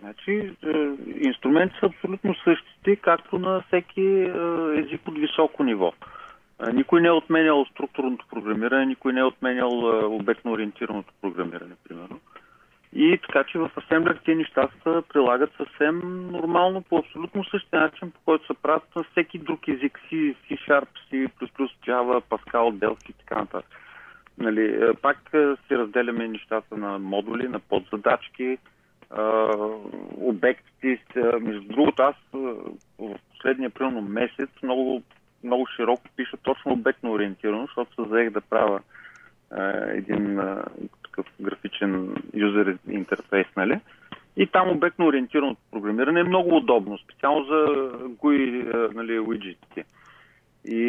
Значи, 0.00 0.52
е, 0.66 0.90
инструменти 1.28 1.74
са 1.80 1.86
абсолютно 1.86 2.34
същите, 2.34 2.96
както 2.96 3.38
на 3.38 3.60
всеки 3.60 4.00
е, 4.00 4.32
език 4.76 5.08
от 5.08 5.18
високо 5.18 5.64
ниво. 5.64 5.92
Е, 6.68 6.72
Никой 6.72 7.00
не 7.00 7.08
е 7.08 7.12
отменял 7.12 7.64
структурното 7.64 8.26
програмиране, 8.30 8.86
никой 8.86 9.12
не 9.12 9.20
е 9.20 9.24
отменял 9.24 9.70
обектно 10.16 10.52
ориентираното 10.52 11.12
програмиране, 11.20 11.74
примерно. 11.88 12.20
И 12.92 13.18
така 13.26 13.44
че 13.44 13.58
в 13.58 13.70
Assembler 13.76 14.24
тези 14.24 14.36
неща 14.36 14.68
се 14.82 15.02
прилагат 15.08 15.50
съвсем 15.56 16.26
нормално 16.30 16.82
по 16.82 16.98
абсолютно 16.98 17.44
същия 17.44 17.80
начин, 17.80 18.10
по 18.10 18.20
който 18.24 18.46
се 18.46 18.54
правят 18.62 18.96
на 18.96 19.02
всеки 19.02 19.38
друг 19.38 19.68
език, 19.68 20.00
C, 20.10 20.34
C 20.34 20.68
Sharp, 20.68 20.88
C++, 21.12 21.28
Java, 21.86 22.22
Pascal, 22.22 22.78
Delphi 22.78 23.10
и 23.10 23.12
така 23.12 23.34
нататък. 23.34 23.70
Нали, 24.38 24.92
пак 25.02 25.18
си 25.66 25.76
разделяме 25.76 26.28
нещата 26.28 26.76
на 26.76 26.98
модули, 26.98 27.48
на 27.48 27.58
подзадачки, 27.58 28.58
а, 29.10 29.52
обектите. 30.16 31.22
Между 31.40 31.68
другото, 31.68 32.02
аз 32.02 32.14
в 32.98 33.18
последния 33.32 33.70
примерно 33.70 34.00
месец 34.02 34.50
много, 34.62 35.02
много 35.44 35.66
широко 35.76 36.02
пиша 36.16 36.36
точно 36.36 36.72
обектно 36.72 37.12
ориентирано, 37.12 37.66
защото 37.66 37.94
се 37.94 38.10
заех 38.10 38.30
да 38.30 38.40
правя 38.40 38.80
един 39.88 40.40
такъв 41.04 41.26
графичен 41.40 42.16
юзер 42.34 42.78
интерфейс, 42.88 43.46
нали? 43.56 43.80
И 44.36 44.46
там 44.46 44.70
обектно 44.70 45.06
ориентираното 45.06 45.60
програмиране 45.70 46.20
е 46.20 46.24
много 46.24 46.56
удобно, 46.56 46.98
специално 46.98 47.44
за 47.44 47.66
GUI 48.08 48.94
нали, 48.94 49.18
уиджетите. 49.18 49.84
И, 50.64 50.82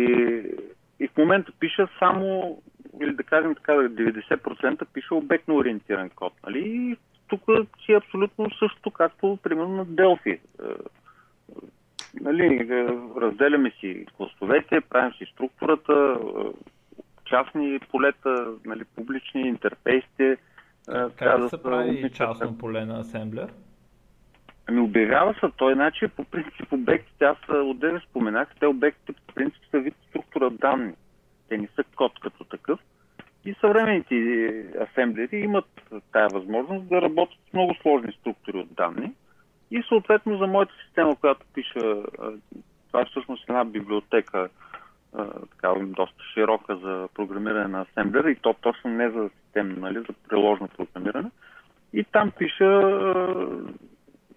и 1.00 1.08
в 1.08 1.18
момента 1.18 1.52
пиша 1.60 1.88
само, 2.00 2.58
или 3.02 3.16
да 3.16 3.24
кажем 3.24 3.56
така, 3.56 3.72
90% 3.72 4.86
пише 4.94 5.14
обектно 5.14 5.56
ориентиран 5.56 6.10
код. 6.10 6.34
Нали? 6.46 6.60
И 6.60 6.98
тук 7.30 7.42
си 7.86 7.92
е 7.92 7.98
абсолютно 7.98 8.52
също, 8.52 8.92
както 8.92 9.40
примерно 9.44 9.76
на 9.76 9.86
Delphi. 9.86 10.34
Е, 10.34 10.40
Нали, 12.22 12.46
е, 12.46 12.88
разделяме 13.22 13.72
си 13.80 14.06
класовете, 14.18 14.82
правим 14.82 15.14
си 15.14 15.26
структурата, 15.34 16.20
е, 16.20 16.44
частни 17.26 17.80
полета, 17.92 18.54
нали, 18.66 18.84
публични 18.96 19.42
интерфейсите. 19.42 20.38
Как 21.16 21.42
да 21.42 21.50
се 21.50 21.64
прави 21.64 22.12
частно 22.14 22.58
поле 22.58 22.86
на 22.86 23.00
асемблер? 23.00 23.54
Ами 24.68 24.80
обявява 24.80 25.34
се 25.34 25.48
той, 25.58 25.74
значи 25.74 26.08
по 26.08 26.24
принцип 26.24 26.72
обектите, 26.74 27.26
аз 27.26 27.38
отдеве 27.50 28.00
споменах, 28.10 28.48
те 28.60 28.68
обектите 28.68 29.14
по 29.14 29.34
принцип 29.34 29.62
са 29.72 29.80
вид 29.80 29.96
структура 30.10 30.50
данни. 30.50 30.94
Те 31.50 31.58
не 31.58 31.68
са 31.76 31.84
код 31.96 32.20
като 32.22 32.44
такъв. 32.44 32.80
И 33.46 33.56
съвременните 33.60 34.16
асемблери 34.82 35.38
имат 35.38 35.66
тая 36.12 36.28
възможност 36.34 36.88
да 36.88 37.02
работят 37.02 37.38
с 37.50 37.54
много 37.54 37.76
сложни 37.82 38.12
структури 38.12 38.58
от 38.58 38.74
данни. 38.74 39.12
И 39.72 39.84
съответно 39.88 40.38
за 40.38 40.48
моята 40.48 40.74
система, 40.86 41.16
която 41.16 41.46
пиша, 41.54 42.04
това 42.88 43.02
е 43.02 43.06
всъщност 43.06 43.50
една 43.50 43.66
библиотека, 43.66 44.50
така, 45.52 45.74
доста 45.80 46.24
широка 46.34 46.76
за 46.76 47.08
програмиране 47.14 47.68
на 47.68 47.82
асемблер 47.82 48.26
и 48.26 48.36
то 48.36 48.54
точно 48.54 48.90
не 48.90 49.10
за 49.10 49.30
системно, 49.44 49.76
нали, 49.80 50.00
за 50.00 50.14
приложно 50.30 50.68
програмиране. 50.68 51.30
И 51.94 52.04
там 52.04 52.32
пиша 52.32 52.82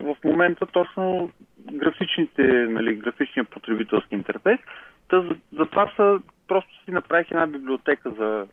в 0.00 0.16
момента 0.24 0.66
точно 0.66 1.30
графичните, 1.72 2.42
нали, 2.68 2.96
графичния 2.96 3.44
потребителски 3.44 4.14
интерфейс. 4.14 4.60
Та, 5.08 5.20
за, 5.20 5.36
за 5.52 5.66
това 5.66 5.92
са, 5.96 6.20
просто 6.48 6.84
си 6.84 6.90
направих 6.90 7.30
една 7.30 7.46
библиотека 7.46 8.10
за 8.10 8.46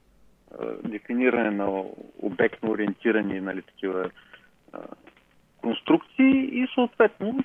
дефиниране 0.83 1.51
на 1.51 1.83
обектно 2.21 2.71
ориентирани 2.71 3.41
нали, 3.41 3.61
такива 3.61 4.09
а, 4.73 4.79
конструкции 5.57 6.49
и 6.51 6.67
съответно 6.75 7.43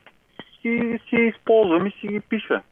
си, 0.61 0.99
си 1.09 1.17
използвам 1.17 1.87
и 1.87 1.91
си 1.91 2.09
ги 2.09 2.21
пиша. 2.21 2.63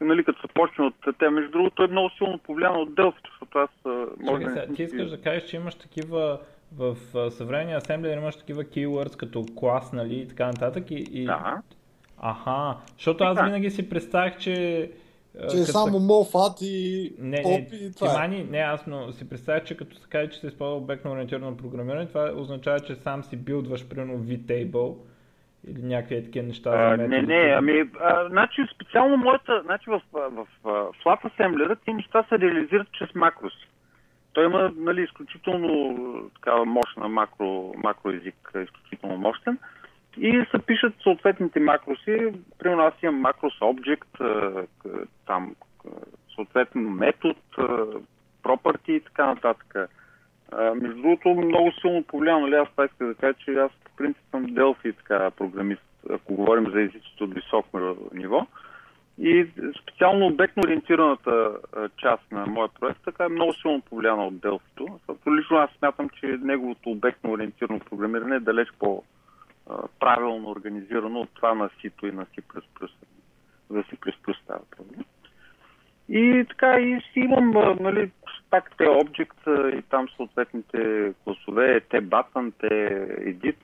Нали, 0.00 0.24
като 0.24 0.40
се 0.40 0.48
почне 0.54 0.84
от 0.84 0.94
те, 1.18 1.30
между 1.30 1.50
другото 1.50 1.82
е 1.82 1.86
много 1.88 2.10
силно 2.10 2.38
повлияно 2.38 2.80
от 2.80 2.90
Delphi, 2.90 3.28
защото 3.30 3.58
аз 3.58 3.70
може 4.20 4.44
да... 4.44 4.74
Ти 4.74 4.82
искаш 4.82 5.10
да 5.10 5.22
кажеш, 5.22 5.44
че 5.44 5.56
имаш 5.56 5.74
такива 5.74 6.40
в 6.76 6.96
съвременния 7.30 7.76
асемблер 7.76 8.16
имаш 8.16 8.36
такива 8.36 8.64
keywords 8.64 9.16
като 9.16 9.44
клас, 9.56 9.92
нали, 9.92 10.14
и 10.14 10.28
така 10.28 10.46
нататък. 10.46 10.90
И, 10.90 11.06
и... 11.12 11.24
Да. 11.24 11.62
Аха, 12.18 12.76
защото 12.96 13.24
аз 13.24 13.44
винаги 13.44 13.70
си 13.70 13.88
представях, 13.88 14.38
че 14.38 14.90
че 15.50 15.56
е 15.56 15.64
само 15.64 16.00
мофат 16.00 16.58
и 16.60 17.12
не, 17.18 17.42
поп 17.42 17.72
не, 17.72 17.78
и 17.78 17.92
това 17.92 18.06
е. 18.06 18.10
Тимани, 18.10 18.44
не, 18.50 18.58
аз 18.58 18.86
но 18.86 19.12
си 19.12 19.28
представя, 19.28 19.64
че 19.64 19.76
като 19.76 19.96
се 19.96 20.08
каже, 20.08 20.30
че 20.30 20.40
се 20.40 20.46
използва 20.46 20.76
обектно 20.76 21.12
ориентирано 21.12 21.56
програмиране, 21.56 22.06
това 22.06 22.32
означава, 22.36 22.80
че 22.80 22.94
сам 22.94 23.24
си 23.24 23.36
билдваш 23.36 23.88
примерно 23.88 24.18
VTable 24.18 24.96
или 25.68 25.82
някакви 25.82 26.24
такива 26.24 26.46
неща 26.46 26.70
а, 26.74 26.96
за 26.96 27.08
Не, 27.08 27.22
не, 27.22 27.54
ами, 27.58 27.84
а, 28.00 28.28
значи 28.28 28.62
специално 28.74 29.16
моята, 29.16 29.62
значи 29.64 29.90
в, 29.90 30.02
в, 30.12 30.30
в, 30.30 30.46
в 30.64 30.92
Flat 31.04 31.24
Assembler 31.24 31.76
тези 31.84 31.94
неща 31.94 32.24
се 32.28 32.38
реализират 32.38 32.92
чрез 32.92 33.14
макроси. 33.14 33.68
Той 34.32 34.44
има 34.44 34.72
нали, 34.76 35.02
изключително 35.02 35.96
такава 36.34 36.64
мощна 36.64 37.08
макро, 37.08 37.74
макроязик, 37.76 38.52
изключително 38.64 39.16
мощен. 39.16 39.58
И 40.18 40.44
се 40.50 40.58
пишат 40.58 40.94
съответните 41.02 41.60
макроси. 41.60 42.32
Примерно 42.58 42.82
аз 42.82 42.94
имам 43.02 43.20
макрос 43.20 43.58
Object, 43.58 44.56
там 45.26 45.54
съответно 46.34 46.90
метод, 46.90 47.34
property 48.42 48.90
и 48.90 49.00
така 49.00 49.26
нататък. 49.26 49.90
Между 50.74 51.02
другото, 51.02 51.28
много 51.28 51.72
силно 51.80 52.02
повлияно, 52.02 52.40
нали, 52.40 52.54
аз 52.54 52.70
това 52.70 52.84
исках 52.84 53.08
да 53.08 53.14
кажа, 53.14 53.34
че 53.34 53.54
аз 53.54 53.70
по 53.84 53.90
принцип 53.96 54.22
съм 54.30 54.46
Delphi 54.46 54.96
така 54.96 55.30
програмист, 55.30 55.82
ако 56.10 56.34
говорим 56.34 56.70
за 56.70 56.80
езиците 56.80 57.24
от 57.24 57.34
високо 57.34 57.96
ниво. 58.14 58.46
И 59.18 59.46
специално 59.82 60.26
обектно 60.26 60.62
ориентираната 60.64 61.56
част 61.96 62.32
на 62.32 62.46
моя 62.46 62.68
проект 62.80 63.00
така 63.04 63.24
е 63.24 63.28
много 63.28 63.52
силно 63.52 63.80
повлияна 63.80 64.26
от. 64.26 64.34
Защото 64.78 65.36
лично 65.36 65.56
аз 65.56 65.70
смятам, 65.78 66.08
че 66.08 66.26
неговото 66.26 66.90
обектно 66.90 67.30
ориентирано 67.30 67.80
програмиране 67.80 68.36
е 68.36 68.40
далеч 68.40 68.68
по-правилно 69.66 70.50
организирано 70.50 71.20
от 71.20 71.28
това 71.34 71.54
на 71.54 71.68
C 71.68 72.08
и 72.08 72.12
на 72.12 72.26
C++. 72.26 72.42
За 73.70 73.82
C++ 73.82 74.34
става 74.42 74.60
проблем. 74.76 75.04
И 76.08 76.44
така, 76.48 76.80
и 76.80 77.00
си 77.12 77.20
имам, 77.20 77.50
нали, 77.80 78.10
пак 78.50 78.76
те 78.78 78.84
object 78.84 79.68
и 79.78 79.82
там 79.82 80.08
съответните 80.16 81.12
класове, 81.24 81.80
те 81.80 82.02
button, 82.02 82.52
те 82.60 82.66
edit, 83.20 83.56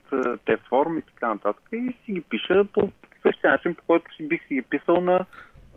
те 0.45 0.57
form 0.57 0.99
и 0.99 1.01
така 1.01 1.27
нататък. 1.27 1.63
И 1.71 1.95
си 2.05 2.11
ги 2.11 2.21
пиша 2.21 2.65
по 2.73 2.89
същия 3.21 3.51
начин, 3.51 3.75
по 3.75 3.83
който 3.87 4.15
си 4.15 4.27
бих 4.27 4.47
си 4.47 4.53
ги 4.53 4.61
писал 4.61 5.01
на, 5.01 5.25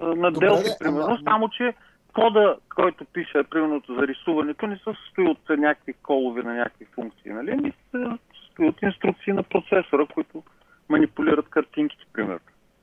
на 0.00 0.32
Delphi, 0.32 0.78
примерно. 0.78 1.06
ама- 1.06 1.18
Само, 1.24 1.48
че 1.48 1.74
кода, 2.14 2.56
който 2.74 3.04
пише, 3.04 3.42
примерно 3.50 3.82
за 3.88 4.06
рисуването, 4.06 4.66
не 4.66 4.76
се 4.76 4.84
състои 5.04 5.26
от 5.26 5.48
някакви 5.48 5.92
колове 5.92 6.42
на 6.42 6.54
някакви 6.54 6.84
функции, 6.84 7.32
нали? 7.32 7.50
Ами 7.50 7.72
се 7.90 8.18
от 8.62 8.82
инструкции 8.82 9.32
на 9.32 9.42
процесора, 9.42 10.06
които 10.14 10.42
манипулират 10.88 11.48
картинките, 11.50 12.04
примерно. 12.12 12.40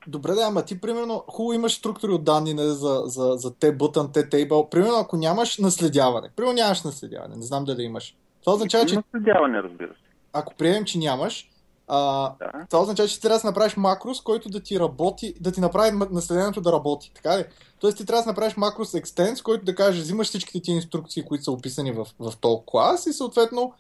Добре, 0.08 0.32
да, 0.32 0.42
ама 0.48 0.66
ти 0.66 0.82
примерно, 0.82 1.24
хубаво 1.28 1.54
имаш 1.54 1.74
структури 1.74 2.12
от 2.12 2.24
данни 2.24 2.54
не, 2.54 2.64
за, 2.64 3.02
за, 3.06 3.34
за 3.36 3.72
бутън, 3.74 4.10
те 4.14 4.30
тейбъл. 4.30 4.70
Примерно, 4.70 4.98
ако 4.98 5.18
нямаш 5.18 5.58
наследяване, 5.58 6.30
примерно 6.36 6.54
нямаш 6.54 6.84
наследяване, 6.84 7.36
не 7.36 7.42
знам 7.44 7.66
дали 7.66 7.84
имаш. 7.84 8.16
Това 8.44 8.54
означава, 8.54 8.86
че 8.86 8.96
Наследяване, 8.96 9.64
разбира 9.64 9.88
се. 9.90 10.00
ако 10.34 10.56
приемем, 10.56 10.86
че 10.86 10.98
нямаш, 10.98 11.50
а, 11.88 12.30
Да. 12.40 12.52
това 12.70 12.82
означава, 12.84 13.10
че 13.10 13.16
ти 13.16 13.22
трябва 13.22 13.40
да 13.40 13.48
направиш 13.48 13.78
макрос, 13.78 14.22
който 14.22 14.50
да 14.50 14.60
ти 14.60 14.80
работи, 14.80 15.34
да 15.42 15.52
ти 15.52 15.62
направи 15.62 15.92
наследението 16.12 16.62
да 16.62 16.72
работи. 16.72 17.12
Така 17.16 17.38
ли? 17.38 17.44
Тоест 17.80 17.98
ти 17.98 18.06
трябва 18.06 18.24
да 18.24 18.30
направиш 18.30 18.58
макрос 18.58 18.92
extends, 18.92 19.44
който 19.44 19.66
да 19.66 19.76
каже, 19.76 20.02
взимаш 20.02 20.28
всичките 20.28 20.62
ти 20.62 20.72
инструкции, 20.72 21.24
които 21.26 21.44
са 21.44 21.52
описани 21.52 21.92
в, 21.92 22.08
в 22.20 22.34
този 22.42 22.62
клас 22.66 23.06
и 23.06 23.14
съответно 23.14 23.74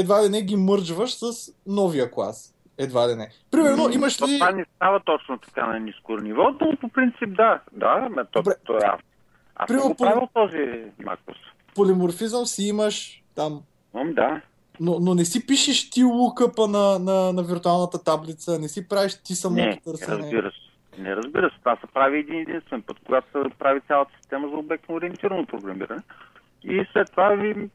едва 0.00 0.24
ли 0.24 0.28
не 0.28 0.42
ги 0.42 0.56
мърджваш 0.56 1.14
с 1.14 1.52
новия 1.66 2.10
клас. 2.10 2.52
Едва 2.78 3.08
ли 3.08 3.14
не. 3.14 3.28
Примерно, 3.50 3.90
имаш 3.92 4.22
ли... 4.22 4.38
Това 4.38 4.50
не 4.52 4.64
става 4.76 5.00
точно 5.00 5.38
така 5.38 5.66
на 5.66 5.80
ниско 5.80 6.16
ниво, 6.16 6.50
но 6.60 6.76
по 6.80 6.88
принцип 6.88 7.36
да. 7.36 7.60
Да, 7.72 8.08
ме, 8.10 8.24
то, 8.24 8.42
Добре. 8.42 8.54
то, 8.64 8.76
е 8.76 8.80
аз. 8.84 9.00
Примерно 9.68 9.88
го 9.88 9.94
правил 9.94 10.28
този 10.34 10.84
макрос. 11.04 11.36
полиморфизъм 11.74 12.46
си 12.46 12.64
имаш 12.68 13.22
там. 13.34 13.62
Ам, 13.94 14.14
да. 14.14 14.40
Но, 14.80 14.98
но 15.00 15.14
не 15.14 15.24
си 15.24 15.46
пишеш 15.46 15.90
ти 15.90 16.04
лукъпа 16.04 16.66
на, 16.68 16.98
на, 16.98 17.32
на 17.32 17.42
виртуалната 17.42 18.04
таблица, 18.04 18.58
не 18.58 18.68
си 18.68 18.88
правиш 18.88 19.22
ти 19.22 19.34
самото 19.34 19.62
Не, 19.62 19.80
търсене. 19.84 20.18
разбира 20.18 20.50
се. 20.50 21.02
Не, 21.02 21.16
разбира 21.16 21.50
се. 21.50 21.58
Това 21.58 21.76
се 21.76 21.86
прави 21.94 22.18
един 22.18 22.40
единствен 22.40 22.82
път, 22.82 22.96
когато 23.06 23.26
се 23.32 23.58
прави 23.58 23.80
цялата 23.80 24.10
система 24.20 24.48
за 24.48 24.56
обектно 24.56 24.94
ориентирано 24.94 25.46
програмиране. 25.46 26.02
И 26.64 26.86
след 26.92 27.10
това 27.10 27.28
ви 27.28 27.70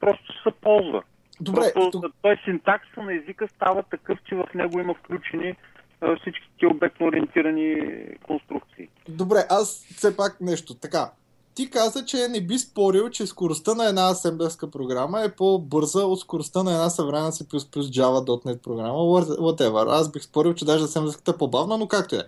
просто 0.00 0.42
се 0.42 0.50
ползва. 0.60 1.02
Добре, 1.40 1.72
Просто 1.74 1.90
тук, 1.90 2.12
той 2.22 2.36
синтакса 2.44 3.02
на 3.02 3.14
езика 3.14 3.48
става 3.48 3.82
такъв, 3.82 4.18
че 4.28 4.34
в 4.34 4.44
него 4.54 4.80
има 4.80 4.94
включени 4.94 5.56
а, 6.00 6.16
всички 6.16 6.50
ти 6.58 6.66
обектно 6.66 7.06
ориентирани 7.06 7.76
конструкции. 8.22 8.88
добре, 9.08 9.38
аз 9.50 9.86
все 9.96 10.16
пак 10.16 10.40
нещо. 10.40 10.74
Така, 10.74 11.10
ти 11.54 11.70
каза, 11.70 12.04
че 12.04 12.16
не 12.30 12.40
би 12.40 12.58
спорил, 12.58 13.10
че 13.10 13.26
скоростта 13.26 13.74
на 13.74 13.88
една 13.88 14.10
асемблерска 14.10 14.70
програма 14.70 15.20
е 15.22 15.34
по-бърза 15.36 16.06
от 16.06 16.20
скоростта 16.20 16.62
на 16.62 16.70
една 16.72 16.90
съвременна 16.90 17.32
C++ 17.32 17.44
Java 17.66 18.44
.NET 18.46 18.62
програма, 18.62 18.98
whatever. 19.38 19.86
Аз 19.88 20.12
бих 20.12 20.22
спорил, 20.22 20.54
че 20.54 20.64
даже 20.64 20.84
асемблерската 20.84 21.30
е 21.30 21.38
по-бавна, 21.38 21.78
но 21.78 21.88
както 21.88 22.16
е. 22.16 22.22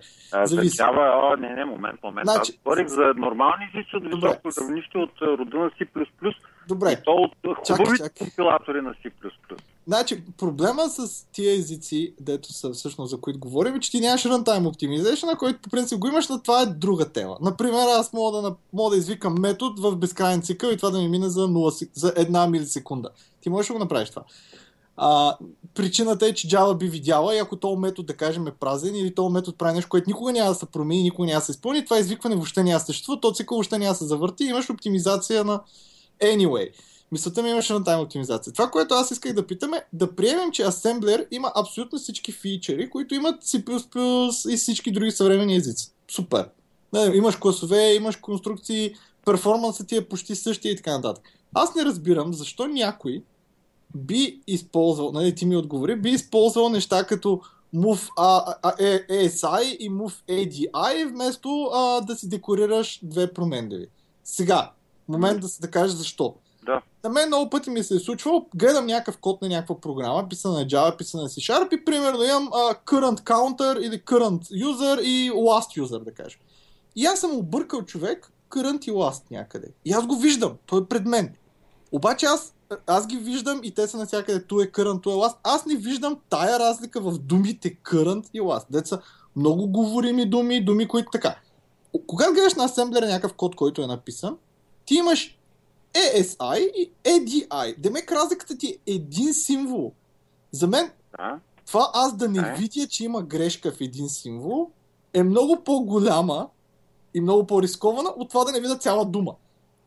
Зависи. 0.45 0.75
За 0.75 0.83
Java, 0.83 1.33
о, 1.33 1.37
не, 1.37 1.49
не, 1.49 1.65
момент, 1.65 1.99
момент. 2.03 2.27
Значи- 2.27 2.51
Аз 2.51 2.57
говорих 2.63 2.87
за 2.87 3.13
нормални 3.17 3.71
езици 3.75 3.95
от 3.95 4.03
високо 4.05 4.61
равнище 4.61 4.97
от 4.97 5.11
а, 5.21 5.25
рода 5.25 5.57
на 5.57 5.69
C++, 5.69 5.85
Добре, 6.67 6.91
и 6.91 7.03
то 7.03 7.11
от 7.11 7.67
хубавите 7.67 8.09
компилатори 8.09 8.81
на 8.81 8.89
C++. 8.89 9.11
Значи, 9.87 10.23
проблема 10.37 10.89
с 10.89 11.27
тия 11.31 11.53
езици, 11.53 12.13
дето 12.19 12.53
са 12.53 12.71
всъщност 12.71 13.09
за 13.09 13.21
които 13.21 13.39
говорим, 13.39 13.75
е, 13.75 13.79
че 13.79 13.91
ти 13.91 13.99
нямаш 13.99 14.23
runtime 14.23 14.67
optimization, 14.67 15.25
на 15.25 15.37
който 15.37 15.59
по 15.61 15.69
принцип 15.69 15.99
го 15.99 16.07
имаш, 16.07 16.29
но 16.29 16.41
това 16.41 16.61
е 16.61 16.65
друга 16.65 17.09
тема. 17.09 17.37
Например, 17.41 17.87
аз 17.87 18.13
мога 18.13 18.41
да, 18.41 18.55
мога 18.73 18.89
да 18.89 18.97
извикам 18.97 19.35
метод 19.39 19.81
в 19.81 19.95
безкрайен 19.95 20.41
цикъл 20.41 20.69
и 20.69 20.77
това 20.77 20.89
да 20.89 20.99
ми 20.99 21.07
мине 21.07 21.29
за, 21.29 21.47
0, 21.47 21.83
сек- 21.83 21.91
за 21.93 22.13
една 22.17 22.47
милисекунда. 22.47 23.09
Ти 23.41 23.49
можеш 23.49 23.67
да 23.67 23.73
го 23.73 23.79
направиш 23.79 24.09
това. 24.09 24.23
А, 24.97 25.37
причината 25.73 26.27
е, 26.27 26.33
че 26.33 26.47
Java 26.47 26.77
би 26.77 26.87
видяла 26.87 27.35
и 27.35 27.39
ако 27.39 27.55
този 27.55 27.79
метод, 27.79 28.05
да 28.05 28.17
кажем, 28.17 28.47
е 28.47 28.51
празен 28.51 28.95
или 28.95 29.15
този 29.15 29.33
метод 29.33 29.57
прави 29.57 29.75
нещо, 29.75 29.89
което 29.89 30.09
никога 30.09 30.31
няма 30.31 30.49
да 30.49 30.55
се 30.55 30.65
промени, 30.65 31.03
никога 31.03 31.27
няма 31.27 31.39
да 31.39 31.45
се 31.45 31.51
изпълни, 31.51 31.85
това 31.85 31.99
извикване 31.99 32.35
въобще 32.35 32.63
няма 32.63 32.79
да 32.79 32.85
съществува, 32.85 33.19
то 33.19 33.33
цикъл 33.33 33.55
въобще 33.55 33.77
няма 33.77 33.91
да 33.91 33.97
се 33.97 34.05
завърти 34.05 34.43
и 34.43 34.47
имаш 34.47 34.69
оптимизация 34.69 35.43
на 35.43 35.61
anyway. 36.21 36.71
Мисълта 37.11 37.43
ми 37.43 37.49
имаше 37.49 37.73
на 37.73 37.83
тайм 37.83 37.99
оптимизация. 37.99 38.53
Това, 38.53 38.69
което 38.69 38.93
аз 38.93 39.11
исках 39.11 39.33
да 39.33 39.47
питам 39.47 39.73
е 39.73 39.85
да 39.93 40.15
приемем, 40.15 40.51
че 40.51 40.63
Assembler 40.63 41.27
има 41.31 41.51
абсолютно 41.55 41.99
всички 41.99 42.31
фичери, 42.31 42.89
които 42.89 43.15
имат 43.15 43.43
C++ 43.43 43.63
и 44.49 44.57
всички 44.57 44.91
други 44.91 45.11
съвременни 45.11 45.55
езици. 45.55 45.91
Супер. 46.11 46.49
Имаш 47.13 47.35
класове, 47.35 47.93
имаш 47.93 48.15
конструкции, 48.15 48.95
перформансът 49.25 49.87
ти 49.87 49.95
е 49.95 50.07
почти 50.07 50.35
същия 50.35 50.71
и 50.71 50.75
така 50.75 50.91
нататък. 50.91 51.23
Аз 51.53 51.75
не 51.75 51.85
разбирам 51.85 52.33
защо 52.33 52.67
някой 52.67 53.23
би 53.95 54.41
използвал, 54.47 55.11
нали, 55.11 55.35
ти 55.35 55.45
ми 55.45 55.57
отговори, 55.57 55.95
би 55.95 56.09
използвал 56.09 56.69
неща 56.69 57.03
като 57.03 57.41
move 57.75 58.09
а, 58.17 58.55
а, 58.63 58.73
е, 58.79 59.07
ASI 59.07 59.63
и 59.63 59.91
move 59.91 60.13
ADI 60.29 61.09
вместо 61.09 61.69
а, 61.73 62.01
да 62.01 62.15
си 62.15 62.29
декорираш 62.29 62.99
две 63.03 63.33
променливи. 63.33 63.87
Сега, 64.23 64.71
момент 65.07 65.41
да, 65.41 65.47
да 65.61 65.71
кажеш 65.71 65.95
защо. 65.95 66.35
Да. 66.65 66.81
На 67.03 67.09
мен 67.09 67.27
много 67.27 67.49
пъти 67.49 67.69
ми 67.69 67.83
се 67.83 67.95
е 67.95 67.99
случвало, 67.99 68.45
гледам 68.55 68.85
някакъв 68.85 69.17
код 69.17 69.41
на 69.41 69.47
някаква 69.47 69.81
програма, 69.81 70.29
писана 70.29 70.53
на 70.53 70.65
Java, 70.65 70.97
писана 70.97 71.23
на 71.23 71.29
C-Sharp 71.29 71.73
и 71.73 71.85
примерно 71.85 72.23
имам 72.23 72.47
uh, 72.47 72.83
current 72.85 73.19
counter 73.19 73.79
или 73.79 74.01
current 74.01 74.41
user 74.41 75.01
и 75.01 75.31
last 75.31 75.81
user, 75.81 76.03
да 76.03 76.11
кажем. 76.11 76.39
И 76.95 77.05
аз 77.05 77.19
съм 77.19 77.35
объркал 77.35 77.81
човек 77.81 78.31
current 78.49 78.87
и 78.87 78.91
last 78.91 79.31
някъде. 79.31 79.67
И 79.85 79.91
аз 79.91 80.07
го 80.07 80.15
виждам, 80.15 80.53
той 80.65 80.81
е 80.81 80.85
пред 80.85 81.05
мен. 81.05 81.35
Обаче 81.91 82.25
аз, 82.25 82.53
аз 82.87 83.07
ги 83.07 83.17
виждам 83.17 83.59
и 83.63 83.73
те 83.73 83.87
са 83.87 83.97
навсякъде, 83.97 84.43
ту 84.43 84.61
е 84.61 84.65
current, 84.65 85.01
ту 85.01 85.09
е 85.09 85.13
last. 85.13 85.35
Аз 85.43 85.65
не 85.65 85.75
виждам 85.75 86.17
тая 86.29 86.59
разлика 86.59 87.01
в 87.01 87.17
думите 87.17 87.75
current 87.83 88.29
и 88.33 88.41
last. 88.41 88.65
Деца 88.69 89.01
много 89.35 89.67
говорими 89.67 90.29
думи, 90.29 90.65
думи, 90.65 90.87
които 90.87 91.11
така. 91.11 91.35
Когато 92.07 92.33
гледаш 92.33 92.53
на 92.53 92.63
асемблера 92.63 93.05
някакъв 93.05 93.33
код, 93.33 93.55
който 93.55 93.81
е 93.81 93.87
написан, 93.87 94.37
ти 94.85 94.95
имаш 94.95 95.37
ASI 95.93 96.71
и 96.71 96.91
ADI. 97.03 97.77
Демек 97.77 98.11
разликата 98.11 98.57
ти 98.57 98.67
е 98.87 98.91
един 98.91 99.33
символ. 99.33 99.91
За 100.51 100.67
мен 100.67 100.91
Да. 101.17 101.39
това 101.65 101.91
аз 101.93 102.17
да 102.17 102.29
не 102.29 102.41
Да. 102.41 102.55
видя, 102.59 102.87
че 102.87 103.03
има 103.03 103.21
грешка 103.21 103.71
в 103.71 103.81
един 103.81 104.09
символ, 104.09 104.69
е 105.13 105.23
много 105.23 105.63
по-голяма 105.63 106.47
и 107.13 107.21
много 107.21 107.47
по-рискована 107.47 108.09
от 108.09 108.29
това 108.29 108.43
да 108.43 108.51
не 108.51 108.59
видя 108.61 108.75
цяла 108.77 109.05
дума. 109.05 109.35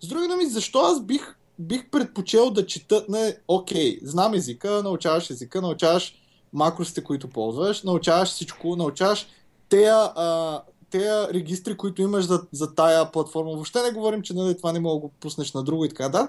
С 0.01 0.09
други 0.09 0.29
думи, 0.29 0.47
защо 0.47 0.79
аз 0.79 1.01
бих, 1.01 1.37
бих 1.59 1.91
предпочел 1.91 2.51
да 2.51 2.67
чета, 2.67 3.05
не, 3.09 3.37
окей, 3.49 3.99
знам 4.03 4.35
езика, 4.35 4.83
научаваш 4.83 5.31
езика, 5.31 5.61
научаваш 5.63 6.15
макросите, 6.53 7.05
които 7.05 7.29
ползваш, 7.29 7.83
научаваш 7.83 8.29
всичко, 8.29 8.77
научаваш 8.77 9.27
тея, 9.69 10.13
а, 10.17 10.63
тея 10.91 11.29
регистри, 11.35 11.77
които 11.77 12.03
имаш 12.03 12.25
за, 12.25 12.43
за 12.53 12.75
тая 12.75 13.13
платформа. 13.13 13.51
Въобще 13.51 13.83
не 13.83 13.91
говорим, 13.91 14.23
че 14.23 14.35
нали, 14.35 14.57
това 14.57 14.73
не 14.73 14.81
мога 14.81 14.95
да 14.95 15.01
го 15.01 15.13
пуснеш 15.21 15.53
на 15.53 15.63
друго 15.63 15.85
и 15.85 15.89
така 15.89 16.09
да. 16.09 16.29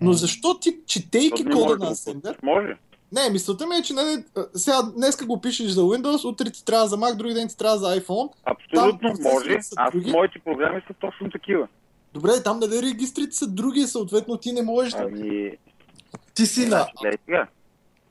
Но 0.00 0.12
защо 0.12 0.58
ти, 0.58 0.78
четейки 0.86 1.44
кода 1.44 1.56
може 1.56 1.78
да 1.78 1.84
на 1.84 1.90
пуснеш. 1.90 2.36
Може. 2.42 2.76
не, 3.12 3.30
мисълта 3.30 3.66
ми 3.66 3.76
е, 3.76 3.82
че 3.82 3.94
нали, 3.94 4.24
сега 4.54 4.82
днеска 4.82 5.26
го 5.26 5.40
пишеш 5.40 5.66
за 5.66 5.80
Windows, 5.80 6.28
утре 6.28 6.50
ти 6.50 6.64
трябва 6.64 6.86
за 6.86 6.96
Mac, 6.96 7.16
други 7.16 7.34
ден 7.34 7.48
ти 7.48 7.58
трябва 7.58 7.78
за 7.78 8.00
iPhone. 8.00 8.32
Абсолютно 8.44 9.12
Там 9.14 9.32
може. 9.32 9.58
Аз 9.76 9.92
други. 9.92 10.10
моите 10.10 10.38
програми 10.44 10.82
са 10.86 10.94
точно 11.00 11.30
такива. 11.30 11.68
Добре, 12.14 12.30
там 12.44 12.58
нали 12.58 12.82
регистрите 12.82 13.36
са 13.36 13.46
други, 13.46 13.80
съответно 13.80 14.36
ти 14.36 14.52
не 14.52 14.62
можеш 14.62 14.92
да... 14.92 15.02
Ами, 15.02 15.50
Ти 16.34 16.46
си 16.46 16.68
на... 16.68 16.86
Сега. 17.26 17.46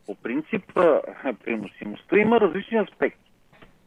По 0.05 0.15
принцип, 0.15 0.77
а, 0.77 1.01
преносимостта 1.43 2.17
има 2.17 2.39
различни 2.39 2.77
аспекти. 2.77 3.22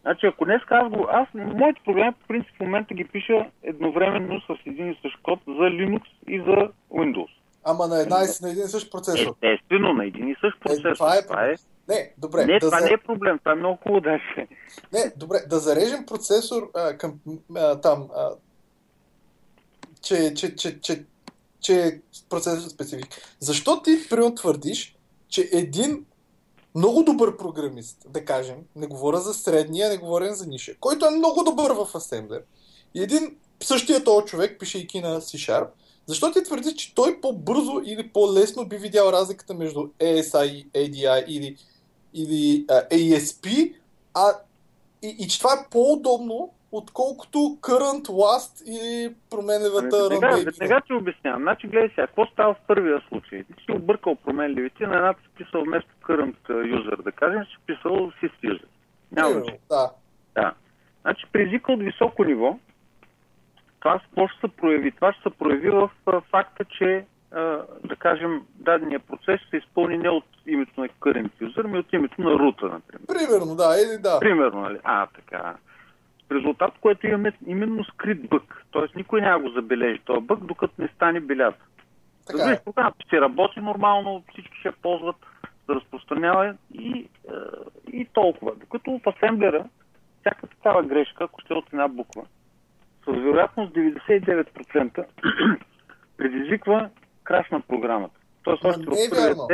Значи, 0.06 0.26
ако 0.26 0.44
днес 0.44 0.62
аз 0.70 0.90
го... 0.92 1.06
Аз, 1.10 1.28
моите 1.34 1.80
проблеми, 1.84 2.12
по 2.12 2.26
принцип, 2.28 2.56
в 2.56 2.60
момента 2.60 2.94
ги 2.94 3.04
пиша 3.04 3.50
едновременно 3.62 4.40
с 4.40 4.66
един 4.66 4.90
и 4.90 4.98
същ 5.02 5.22
код 5.22 5.40
за 5.46 5.52
Linux 5.52 6.02
и 6.28 6.38
за 6.38 6.72
Windows. 6.90 7.28
Ама 7.64 7.86
на, 7.86 8.00
една, 8.00 8.16
на 8.42 8.50
един 8.50 8.64
и 8.64 8.68
същ 8.68 8.92
процесор. 8.92 9.34
Естествено, 9.42 9.92
на 9.92 10.04
един 10.04 10.28
и 10.28 10.36
същ 10.40 10.60
процесор. 10.60 10.94
това 10.94 11.16
е 11.16 11.22
това 11.22 11.44
е... 11.44 11.54
Не, 11.88 12.12
добре. 12.18 12.46
Не, 12.46 12.52
да 12.52 12.66
това 12.66 12.80
за... 12.80 12.86
не 12.86 12.92
е 12.92 12.96
проблем, 12.96 13.38
това 13.38 13.52
е 13.52 13.54
много 13.54 13.78
хубаво 13.82 14.00
даже. 14.00 14.46
Не, 14.92 15.12
добре, 15.16 15.36
да 15.50 15.58
зарежем 15.58 16.06
процесор 16.06 16.70
а, 16.74 16.96
към 16.98 17.14
а, 17.56 17.80
там, 17.80 18.08
а, 18.16 18.30
че, 20.02 20.34
че, 20.34 20.56
че, 20.56 20.80
че, 20.80 21.04
че 21.60 21.72
е 21.72 21.90
процесор 22.30 22.68
специфик. 22.68 23.06
Защо 23.40 23.82
ти 23.82 23.90
примерно 24.10 24.34
твърдиш, 24.34 24.96
че 25.28 25.48
един 25.52 26.04
много 26.76 27.02
добър 27.02 27.36
програмист, 27.36 28.06
да 28.08 28.24
кажем, 28.24 28.56
не 28.76 28.86
говоря 28.86 29.20
за 29.20 29.34
средния, 29.34 29.88
не 29.88 29.96
говоря 29.96 30.34
за 30.34 30.46
ниша, 30.46 30.74
който 30.80 31.06
е 31.06 31.10
много 31.10 31.44
добър 31.44 31.70
в 31.70 31.86
Assembler, 31.92 32.42
и 32.94 33.02
един 33.02 33.36
същия 33.62 34.04
този 34.04 34.26
човек, 34.26 34.60
пишейки 34.60 35.00
на 35.00 35.20
C-Sharp, 35.20 35.68
защо 36.06 36.32
ти 36.32 36.42
твърдиш, 36.42 36.74
че 36.74 36.94
той 36.94 37.20
по-бързо 37.20 37.80
или 37.84 38.08
по-лесно 38.08 38.68
би 38.68 38.76
видял 38.76 39.12
разликата 39.12 39.54
между 39.54 39.80
ASI 39.80 40.66
ADI 40.70 41.24
или, 41.26 41.56
или 42.14 42.64
а, 42.68 42.88
ASP, 42.88 43.74
а 44.14 44.32
и, 45.02 45.16
и 45.18 45.28
че 45.28 45.38
това 45.38 45.52
е 45.52 45.70
по-удобно, 45.70 46.50
отколкото 46.76 47.38
current, 47.38 48.04
last 48.06 48.64
и 48.66 49.14
променливата 49.30 49.96
Ами, 50.00 50.08
Веднага, 50.08 50.36
run 50.36 50.44
веднага 50.44 50.80
ти 50.86 50.92
обяснявам. 50.92 51.42
Значи, 51.42 51.66
гледай 51.66 51.88
сега, 51.88 52.06
какво 52.06 52.26
става 52.26 52.54
в 52.54 52.60
първия 52.66 53.02
случай? 53.08 53.44
Ти 53.44 53.64
си 53.64 53.72
объркал 53.72 54.16
променливите, 54.16 54.86
на 54.86 54.96
едната 54.96 55.20
си 55.22 55.28
писал 55.36 55.62
вместо 55.64 55.90
current 56.02 56.36
user, 56.48 57.02
да 57.02 57.12
кажем, 57.12 57.44
си 57.44 57.56
писал 57.66 57.92
sys 57.92 58.32
user. 58.44 58.64
Няма 59.12 59.28
Примерно, 59.28 59.44
значение. 59.44 59.60
Да. 59.70 59.90
Да. 60.34 60.54
Значи 61.00 61.26
при 61.32 61.42
езика 61.42 61.72
от 61.72 61.82
високо 61.82 62.24
ниво, 62.24 62.58
това 63.80 64.00
какво 64.00 64.28
ще 64.28 64.40
се 64.40 64.56
прояви? 64.56 64.92
Това 64.92 65.12
ще 65.12 65.22
се 65.22 65.38
прояви 65.38 65.70
в 65.70 65.90
факта, 66.30 66.64
че 66.64 67.04
да 67.84 67.96
кажем, 67.98 68.42
дадения 68.54 69.00
процес 69.00 69.40
се 69.50 69.56
изпълни 69.56 69.98
не 69.98 70.08
от 70.08 70.24
името 70.46 70.80
на 70.80 70.88
current 70.88 71.30
user, 71.42 71.64
ами 71.64 71.78
от 71.78 71.92
името 71.92 72.20
на 72.20 72.30
рута, 72.30 72.66
например. 72.66 73.06
Примерно, 73.06 73.54
да, 73.54 73.76
или 73.84 74.02
да. 74.02 74.20
Примерно, 74.20 74.60
нали? 74.60 74.78
А, 74.84 75.06
така. 75.06 75.54
В 76.28 76.34
резултат, 76.34 76.72
което 76.80 77.06
имаме 77.06 77.32
именно 77.46 77.84
скрит 77.84 78.28
бък. 78.28 78.64
Тоест 78.70 78.96
никой 78.96 79.20
няма 79.20 79.42
го 79.42 79.48
забележи 79.50 80.00
този 80.04 80.20
бък, 80.20 80.44
докато 80.44 80.74
не 80.78 80.88
стане 80.88 81.20
белят. 81.20 81.54
Така 82.26 82.50
е. 82.52 82.64
програмата 82.64 82.96
ще 83.06 83.20
работи 83.20 83.60
нормално, 83.60 84.24
всички 84.32 84.58
ще 84.58 84.68
я 84.68 84.74
ползват, 84.82 85.16
да 85.68 85.74
разпространява 85.74 86.54
и, 86.74 86.90
е, 86.90 87.06
и 87.92 88.04
толкова. 88.12 88.52
Докато 88.56 89.00
в 89.04 89.08
асемблера, 89.16 89.64
всяка 90.20 90.46
такава 90.46 90.82
грешка, 90.82 91.24
ако 91.24 91.40
ще 91.40 91.54
е 91.54 91.56
от 91.56 91.66
една 91.72 91.88
буква, 91.88 92.22
с 93.04 93.06
вероятност 93.06 93.74
99% 93.74 95.04
предизвиква 96.16 96.90
краш 97.24 97.50
на 97.50 97.60
програмата. 97.60 98.14
Тоест, 98.42 98.64
още 98.64 98.80
не 98.80 99.04
е 99.04 99.10
първия 99.10 99.34
вярно. 99.34 99.48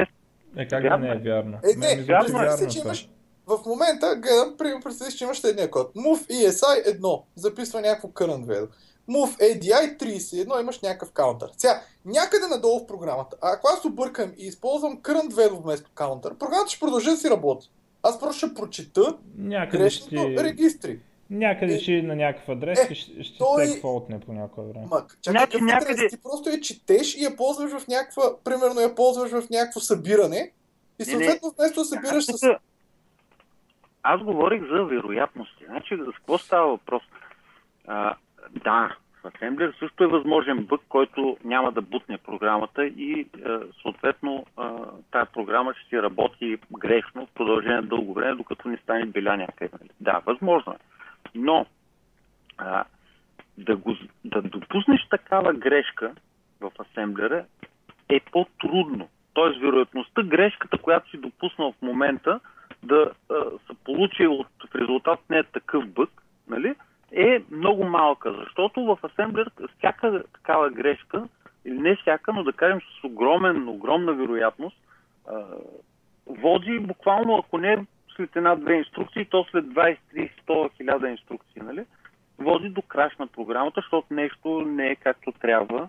Е, 0.57 0.69
как 0.69 0.83
да 0.83 0.99
не 0.99 1.09
е 1.09 1.13
е. 1.13 1.19
вярно? 1.19 1.59
Е, 1.65 1.79
Мен 1.79 1.89
не, 1.91 1.97
ми 1.97 2.03
звучи 2.03 2.19
представи 2.19 2.53
си, 2.53 2.65
вярно 2.65 2.71
че 2.71 2.79
това. 2.79 2.89
имаш 2.89 3.09
в 3.53 3.67
момента, 3.67 4.17
гледам, 4.17 4.55
примерно, 4.59 4.81
представи 4.81 5.11
си, 5.11 5.17
че 5.19 5.25
имаш 5.25 5.41
следния 5.41 5.71
код. 5.71 5.95
Move 5.95 6.31
ESI 6.31 6.99
1, 7.01 7.23
записва 7.37 7.81
някакво 7.81 8.09
current 8.09 8.45
value. 8.45 8.69
Move 9.11 9.61
ADI 9.61 9.99
31, 9.99 10.61
имаш 10.61 10.81
някакъв 10.81 11.13
каунтър. 11.13 11.51
Сега, 11.57 11.83
някъде 12.05 12.47
надолу 12.47 12.79
в 12.81 12.87
програмата, 12.87 13.37
ако 13.41 13.69
аз 13.69 13.85
объркам 13.85 14.33
и 14.39 14.47
използвам 14.47 14.99
current 14.99 15.31
value 15.31 15.63
вместо 15.63 15.91
каунтър, 15.95 16.35
програмата 16.35 16.71
ще 16.71 16.81
продължи 16.81 17.11
да 17.11 17.17
си 17.17 17.31
работи. 17.31 17.71
Аз 18.03 18.21
просто 18.21 18.47
ще 18.47 18.55
прочета 18.55 19.17
Някъде 19.39 19.91
ще, 19.91 20.05
грешното 20.11 20.37
ти- 20.37 20.45
регистри. 20.45 21.01
някъде 21.31 21.75
Е, 21.75 21.79
ще 21.79 21.93
е 21.93 22.03
на 22.03 22.17
някакъв 22.17 22.49
адрес 22.49 22.79
е, 22.81 22.95
ще, 22.95 23.23
ще 23.25 23.39
той- 23.39 23.67
се 23.67 23.81
фолтне 23.81 24.21
по 24.21 24.33
някое 24.33 24.65
време. 24.65 24.87
Ма, 24.91 25.07
чакай, 25.23 25.41
какъв 25.41 25.61
някъде- 25.61 25.93
адрес? 25.93 26.11
Ти 26.11 26.17
просто 26.19 26.51
я 26.51 26.61
четеш 26.61 27.15
и 27.17 27.25
я 27.25 27.37
ползваш 27.37 27.73
в 27.73 27.89
някаква, 27.89 28.37
примерно 28.45 28.81
я 28.81 28.95
ползваш 28.95 29.31
в 29.31 29.51
някакво 29.51 29.81
събиране 29.81 30.53
и 30.99 31.05
съответно 31.05 31.55
вместо 31.59 31.81
да 31.81 31.85
събираш 31.85 32.25
с... 32.25 32.47
Аз 34.03 34.21
говорих 34.21 34.63
за 34.63 34.85
вероятности. 34.85 35.65
Значи, 35.67 35.97
за 35.97 36.13
какво 36.13 36.39
става 36.39 36.69
въпрос? 36.69 37.03
А, 37.87 38.15
да, 38.51 38.97
Assembler 39.25 39.79
също 39.79 40.05
е 40.05 40.07
възможен 40.07 40.65
бък, 40.65 40.81
който 40.89 41.37
няма 41.45 41.73
да 41.73 41.83
бутне 41.83 42.19
програмата 42.19 42.87
и 42.87 43.27
а, 43.47 43.61
съответно 43.83 44.47
а, 44.57 44.71
тая 45.11 45.27
програма 45.27 45.75
ще 45.75 45.89
си 45.89 46.03
работи 46.03 46.59
грешно 46.79 47.27
в 47.27 47.35
продължение 47.35 47.77
на 47.77 47.83
дълго 47.83 48.15
време, 48.15 48.35
докато 48.35 48.69
не 48.69 48.77
стане 48.77 49.07
беля 49.07 49.37
някъде. 49.37 49.79
Да, 50.01 50.21
възможно 50.27 50.73
е. 50.73 50.77
Но 51.35 51.67
а, 52.59 52.85
да, 53.59 53.77
го, 53.77 53.97
да 54.25 54.43
допуснеш 54.43 55.09
такава 55.11 55.53
грешка 55.53 56.13
в 56.61 56.71
асемблера 56.79 57.45
е 58.09 58.21
по-трудно. 58.33 59.09
Тоест, 59.35 59.61
вероятността 59.61 60.23
грешката, 60.23 60.79
която 60.79 61.11
си 61.11 61.17
допуснал 61.17 61.73
в 61.73 61.83
момента, 61.83 62.41
да 62.83 63.11
а, 63.31 63.35
се 63.35 63.75
получи 63.85 64.27
от, 64.27 64.47
в 64.71 64.75
резултат 64.75 65.21
не 65.31 65.39
е 65.39 65.45
такъв 65.45 65.89
бък, 65.89 66.11
нали, 66.49 66.75
е 67.13 67.43
много 67.51 67.85
малка, 67.85 68.33
защото 68.33 68.85
в 68.85 68.99
асемблер 69.03 69.51
всяка 69.79 70.23
такава 70.33 70.71
грешка, 70.71 71.29
или 71.65 71.79
не 71.79 71.97
всяка, 71.97 72.33
но 72.33 72.45
да 72.45 72.53
кажем 72.53 72.81
с 72.81 73.05
огромен, 73.05 73.69
огромна 73.69 74.13
вероятност, 74.13 74.77
а, 75.29 75.45
води 76.27 76.79
буквално, 76.79 77.37
ако 77.37 77.59
не 77.59 77.87
след 78.17 78.37
една-две 78.37 78.75
инструкции, 78.75 79.25
то 79.25 79.47
след 79.51 79.65
20, 79.65 79.99
30, 80.15 80.31
100 80.49 80.77
хиляда 80.77 81.09
инструкции, 81.09 81.63
нали, 81.63 81.85
води 82.39 82.69
до 82.69 82.83
краш 82.83 83.17
на 83.19 83.27
програмата, 83.27 83.81
защото 83.81 84.15
нещо 84.15 84.61
не 84.61 84.89
е 84.89 84.97
както 84.97 85.33
трябва. 85.33 85.89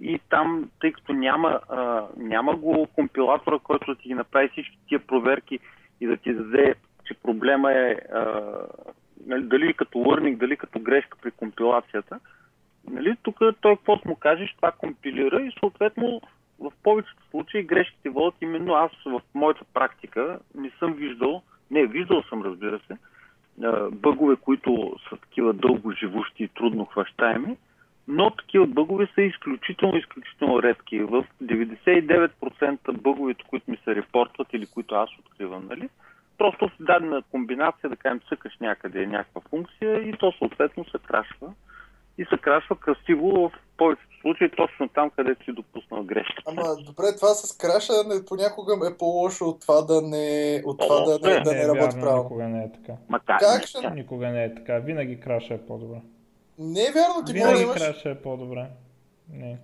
И 0.00 0.20
там, 0.28 0.70
тъй 0.80 0.92
като 0.92 1.12
няма, 1.12 1.60
а, 1.68 2.06
няма 2.16 2.56
го 2.56 2.86
компилатора, 2.94 3.58
който 3.58 3.94
да 3.94 4.00
ти 4.00 4.08
ги 4.08 4.14
направи 4.14 4.48
всички 4.48 4.78
тия 4.88 5.06
проверки 5.06 5.58
и 6.00 6.06
да 6.06 6.16
ти 6.16 6.34
даде, 6.34 6.74
че 7.04 7.14
проблема 7.14 7.72
е 7.72 7.96
а, 8.12 8.52
нали, 9.26 9.42
дали 9.42 9.74
като 9.74 9.98
learning, 9.98 10.36
дали 10.36 10.56
като 10.56 10.80
грешка 10.80 11.18
при 11.22 11.30
компилацията, 11.30 12.20
нали, 12.90 13.16
тук 13.22 13.38
той 13.60 13.76
каквото 13.76 14.08
му 14.08 14.16
кажеш, 14.16 14.54
това 14.56 14.72
компилира 14.72 15.42
и 15.42 15.52
съответно 15.60 16.20
в 16.60 16.72
повечето 16.82 17.22
случаи 17.30 17.62
грешките 17.62 18.10
водят 18.10 18.34
именно 18.40 18.74
аз 18.74 18.90
в 19.06 19.22
моята 19.34 19.64
практика 19.74 20.38
не 20.54 20.70
съм 20.78 20.92
виждал, 20.92 21.42
не, 21.70 21.86
виждал 21.86 22.22
съм 22.22 22.42
разбира 22.42 22.80
се, 22.86 22.96
бъгове, 23.92 24.36
които 24.36 24.96
са 25.08 25.16
такива 25.16 25.52
дълго 25.52 25.92
живущи 25.92 26.44
и 26.44 26.48
трудно 26.48 26.84
хващаеми, 26.84 27.56
но 28.08 28.30
такива 28.30 28.66
бъгове 28.66 29.08
са 29.14 29.22
изключително, 29.22 29.96
изключително 29.96 30.62
редки. 30.62 30.98
В 31.00 31.24
99% 31.42 32.92
бъговете, 32.92 33.44
които 33.50 33.70
ми 33.70 33.78
се 33.84 33.94
репортват 33.94 34.48
или 34.52 34.66
които 34.66 34.94
аз 34.94 35.10
откривам, 35.18 35.66
нали, 35.70 35.88
просто 36.38 36.68
в 36.68 36.72
дадена 36.80 37.22
комбинация, 37.30 37.90
да 37.90 37.96
кажем, 37.96 38.20
цъкаш 38.28 38.52
някъде 38.60 39.06
някаква 39.06 39.40
функция 39.50 40.08
и 40.08 40.12
то 40.12 40.32
съответно 40.32 40.84
се 40.84 40.98
крашва. 41.06 41.52
И 42.18 42.24
се 42.24 42.38
крашва 42.38 42.76
красиво 42.76 43.30
в 43.30 43.52
повечето 43.76 44.20
случаи 44.20 44.50
точно 44.56 44.88
там, 44.88 45.10
където 45.10 45.44
си 45.44 45.52
допуснал 45.52 46.04
грешка. 46.04 46.42
Ама 46.46 46.62
добре, 46.86 47.04
това 47.16 47.28
с 47.28 47.58
крашане 47.58 48.24
понякога 48.28 48.88
е 48.94 48.98
по-лошо 48.98 49.44
от 49.44 49.60
това 49.60 49.82
да 49.82 50.02
не, 50.02 50.62
от 50.64 50.78
това 50.80 51.00
да, 51.00 51.28
не, 51.28 51.40
да 51.40 51.52
не, 51.52 51.62
е 51.62 51.68
работи 51.68 51.80
вярно, 51.80 52.00
правилно. 52.00 52.22
Никога 52.22 52.48
не 52.48 52.64
е 52.64 52.72
така. 52.72 52.92
Ма? 53.08 53.20
Как 53.26 53.66
ще- 53.66 53.90
Никога 53.90 54.28
не 54.28 54.44
е 54.44 54.54
така. 54.54 54.78
Винаги 54.78 55.20
краша 55.20 55.54
е 55.54 55.66
по-добре. 55.66 56.00
Не 56.58 56.82
е 56.82 56.92
вярно, 56.92 57.24
ти 57.26 57.34
може 57.44 57.66
да 57.66 58.10
е 58.10 58.22
по-добре. 58.22 58.70
Не. 59.32 59.58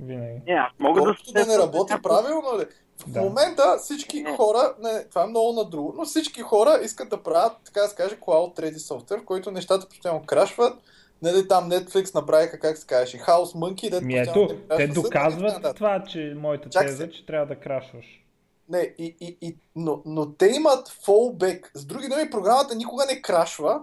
Винаги. 0.00 0.40
Не, 0.46 0.52
аз 0.54 0.72
мога 0.78 1.02
да... 1.02 1.14
Да 1.32 1.46
не 1.46 1.58
работи 1.58 1.94
правилно, 2.02 2.58
ли? 2.58 2.64
В 2.98 3.10
Да. 3.10 3.20
момента 3.20 3.76
всички 3.78 4.24
хора, 4.36 4.74
не, 4.82 5.04
това 5.04 5.22
е 5.22 5.26
много 5.26 5.52
на 5.52 5.64
друго, 5.64 5.94
но 5.96 6.04
всички 6.04 6.40
хора 6.40 6.80
искат 6.84 7.08
да 7.08 7.22
правят, 7.22 7.52
така 7.64 7.80
да 7.80 7.88
се 7.88 7.96
каже, 7.96 8.16
cloud 8.16 8.60
ready 8.60 8.76
софтуер, 8.78 9.20
в 9.20 9.24
който 9.24 9.50
нещата 9.50 9.88
постоянно 9.88 10.22
крашват. 10.26 10.78
Нали, 11.22 11.48
там 11.48 11.70
Netflix 11.70 12.14
направиха, 12.14 12.58
как 12.58 12.78
се 12.78 12.86
казваше, 12.86 13.18
House 13.18 13.54
Monkey, 13.54 13.90
дето 13.90 14.04
Ми 14.04 14.18
ето, 14.18 14.48
не 14.70 14.76
те 14.76 14.88
доказват 14.88 15.42
нататък. 15.42 15.76
това, 15.76 16.04
че 16.04 16.34
моята 16.36 16.68
Чак 16.70 16.86
теза, 16.86 16.96
се. 16.96 17.10
че 17.10 17.26
трябва 17.26 17.46
да 17.46 17.56
крашваш. 17.56 18.24
Не, 18.68 18.94
и, 18.98 19.16
и, 19.20 19.38
и, 19.40 19.56
но, 19.76 20.02
но 20.06 20.32
те 20.32 20.46
имат 20.46 20.88
fallback. 20.88 21.70
С 21.74 21.84
други 21.84 22.08
думи, 22.08 22.30
програмата 22.30 22.74
никога 22.74 23.04
не 23.06 23.22
крашва. 23.22 23.80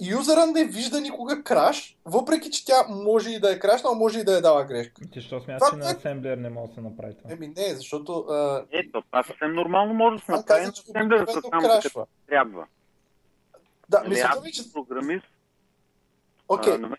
Юзера 0.00 0.46
не 0.46 0.64
вижда 0.64 1.00
никога 1.00 1.42
краш, 1.42 1.96
въпреки 2.04 2.50
че 2.50 2.66
тя 2.66 2.74
може 2.88 3.30
и 3.30 3.40
да 3.40 3.52
е 3.52 3.58
крашнала, 3.58 3.96
може 3.96 4.20
и 4.20 4.24
да 4.24 4.38
е 4.38 4.40
дала 4.40 4.64
грешка. 4.64 5.02
Ти 5.12 5.20
що 5.20 5.40
смяташ, 5.40 5.70
че 5.70 5.76
на 5.76 5.86
асемблер 5.86 6.36
не 6.36 6.50
може 6.50 6.68
да 6.68 6.74
се 6.74 6.80
направи 6.80 7.14
това? 7.18 7.32
Еми 7.32 7.48
не, 7.48 7.74
защото 7.74 8.18
а, 8.18 8.64
Ето, 8.70 9.02
това 9.02 9.22
съвсем 9.22 9.54
нормално 9.54 9.94
може 9.94 10.16
да 10.16 10.24
се 10.24 10.32
направи, 10.32 10.66
но 10.66 10.72
че 10.72 10.82
Assembler 10.82 11.40
само 11.50 11.80
като 11.82 12.06
трябва. 12.26 12.66
да, 13.88 13.98
Нали, 13.98 14.08
мисълта 14.08 14.38
аз 14.38 14.44
ми, 14.44 14.52
че... 14.52 14.72
програмист, 14.72 15.26
Окей, 16.48 16.78
на 16.78 16.96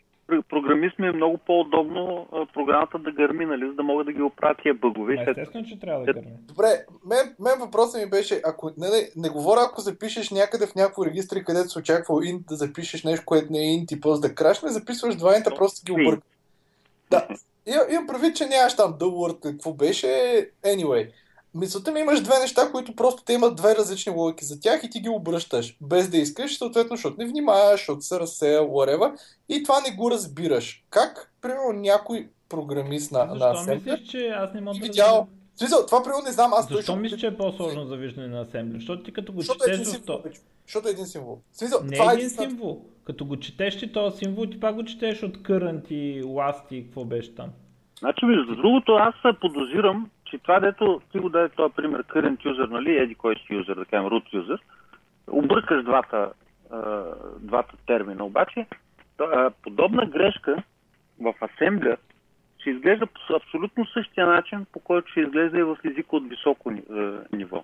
програмист 0.49 0.99
ми 0.99 1.07
е 1.07 1.11
много 1.11 1.37
по-удобно 1.37 2.27
а, 2.31 2.45
програмата 2.53 2.99
да 2.99 3.11
гърми, 3.11 3.45
нали, 3.45 3.67
за 3.67 3.73
да 3.73 3.83
мога 3.83 4.03
да 4.03 4.11
ги 4.13 4.21
оправя 4.21 4.55
тия 4.61 4.73
бъгове. 4.73 5.15
след 5.15 5.37
естествено, 5.37 5.67
че 5.67 5.79
трябва 5.79 6.05
да 6.05 6.13
гърми. 6.13 6.31
добре, 6.47 6.85
мен, 7.05 7.35
мен 7.39 7.59
въпросът 7.59 8.01
ми 8.03 8.09
беше, 8.09 8.41
ако 8.45 8.71
не, 8.77 8.87
не, 8.87 9.09
не 9.17 9.29
говоря, 9.29 9.61
ако 9.69 9.81
запишеш 9.81 10.31
някъде 10.31 10.67
в 10.67 10.75
някакво 10.75 11.05
регистри, 11.05 11.43
където 11.43 11.69
се 11.69 11.79
очаква 11.79 12.15
int 12.15 12.47
да 12.47 12.55
запишеш 12.55 13.03
нещо, 13.03 13.25
което 13.25 13.51
не 13.51 13.59
е 13.59 13.77
int 13.77 13.93
и 13.93 14.01
после 14.01 14.27
да 14.27 14.35
крашне, 14.35 14.69
записваш 14.69 15.15
два 15.15 15.37
инта, 15.37 15.51
просто 15.55 15.85
ги 15.85 15.91
объркаш. 15.91 16.29
Да, 17.11 17.27
имам, 17.65 17.87
имам 17.91 18.07
предвид, 18.07 18.35
че 18.35 18.45
нямаш 18.45 18.75
там 18.75 18.93
the 18.93 19.05
word, 19.05 19.39
какво 19.39 19.73
беше, 19.73 20.07
anyway. 20.65 21.09
Мисълта 21.55 21.91
ми 21.91 21.99
имаш 21.99 22.21
две 22.21 22.39
неща, 22.39 22.71
които 22.71 22.95
просто 22.95 23.23
те 23.23 23.33
имат 23.33 23.55
две 23.55 23.75
различни 23.75 24.11
логики 24.11 24.45
за 24.45 24.59
тях 24.59 24.83
и 24.83 24.89
ти 24.89 24.99
ги 24.99 25.09
обръщаш, 25.09 25.77
без 25.81 26.09
да 26.09 26.17
искаш, 26.17 26.57
съответно, 26.57 26.95
защото 26.95 27.15
не 27.19 27.25
внимаваш, 27.25 27.79
защото 27.79 28.01
се 28.01 28.19
разсея, 28.19 28.61
whatever, 28.61 29.19
и 29.49 29.63
това 29.63 29.81
не 29.81 29.95
го 29.95 30.11
разбираш. 30.11 30.83
Как, 30.89 31.33
примерно, 31.41 31.73
някой 31.73 32.29
програмист 32.49 33.11
на, 33.11 33.25
на 33.25 33.53
Защо 33.53 33.73
мислиш, 33.73 34.09
че 34.09 34.27
аз 34.27 34.53
не 34.53 34.61
мога 34.61 34.79
да 34.79 34.85
видял, 34.85 35.27
смисъл, 35.55 35.85
това 35.85 36.03
примерно 36.03 36.23
не 36.25 36.31
знам, 36.31 36.53
аз 36.53 36.61
Защо 36.67 36.75
точно- 36.75 36.95
мислиш, 36.95 37.19
че 37.19 37.27
е 37.27 37.37
по-сложно 37.37 37.85
за 37.85 37.95
виждане 37.95 38.27
на 38.27 38.41
асемблер? 38.41 38.79
Защото 38.79 39.03
ти 39.03 39.13
като 39.13 39.33
го 39.33 39.41
Защото 39.41 39.63
е 39.69 39.73
един 39.73 39.85
четеш 39.85 39.99
до 39.99 40.05
символ. 40.05 40.19
100... 40.19 40.23
бе, 40.23 40.29
Защото 40.65 40.87
е 40.87 40.91
един 40.91 41.05
символ. 41.05 41.39
Смисъл, 41.53 41.83
Не 41.83 41.97
това 41.97 42.11
е 42.11 42.15
е 42.15 42.17
един 42.17 42.29
символ. 42.29 42.81
Като 43.03 43.25
го 43.25 43.37
четеш 43.37 43.79
ти 43.79 43.91
този 43.91 44.17
символ, 44.17 44.45
ти 44.45 44.59
пак 44.59 44.75
го 44.75 44.83
четеш 44.83 45.23
от 45.23 45.37
current 45.37 45.91
и 45.91 46.23
last 46.23 46.73
и 46.73 46.83
какво 46.83 47.05
беше 47.05 47.35
там. 47.35 47.49
Значи, 47.99 48.25
между 48.25 48.55
другото, 48.55 48.91
аз 48.91 49.13
се 49.15 49.39
подозирам, 49.41 50.09
че 50.29 50.37
това, 50.37 50.59
дето 50.59 51.01
ти 51.11 51.19
го 51.19 51.29
даде 51.29 51.49
този 51.49 51.73
пример, 51.73 52.03
current 52.03 52.37
user, 52.37 52.69
нали, 52.69 52.97
еди 52.97 53.15
кой 53.15 53.35
си 53.35 53.53
юзер, 53.53 53.75
да 53.75 53.85
кажем 53.85 54.09
root 54.09 54.33
user, 54.33 54.59
объркаш 55.27 55.83
двата, 55.83 56.31
а, 56.71 57.03
двата 57.39 57.73
термина. 57.87 58.25
Обаче, 58.25 58.65
а, 59.19 59.51
подобна 59.63 60.05
грешка 60.05 60.63
в 61.19 61.33
Assembler 61.41 61.97
ще 62.59 62.69
изглежда 62.69 63.07
по 63.07 63.35
абсолютно 63.35 63.85
същия 63.85 64.27
начин, 64.27 64.65
по 64.73 64.79
който 64.79 65.11
ще 65.11 65.19
изглежда 65.19 65.59
и 65.59 65.63
в 65.63 65.77
езика 65.85 66.15
от 66.15 66.29
високо 66.29 66.71
ниво. 67.33 67.63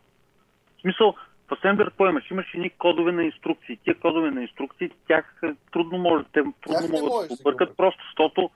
В 0.77 0.81
смисъл, 0.81 1.15
в 1.47 1.49
Assembler 1.49 1.85
какво 1.85 2.07
имаш? 2.07 2.31
Имаш 2.31 2.53
едни 2.53 2.69
кодове 2.69 3.11
на 3.11 3.23
инструкции. 3.23 3.77
Тия 3.83 3.99
кодове 3.99 4.31
на 4.31 4.41
инструкции, 4.41 4.91
тях 5.07 5.41
трудно 5.71 5.97
може, 5.97 6.23
те 6.33 6.43
трудно 6.61 6.87
могат 6.91 7.29
да 7.29 7.35
ги 7.35 7.41
объркат, 7.41 7.77
просто 7.77 8.03
защото 8.05 8.49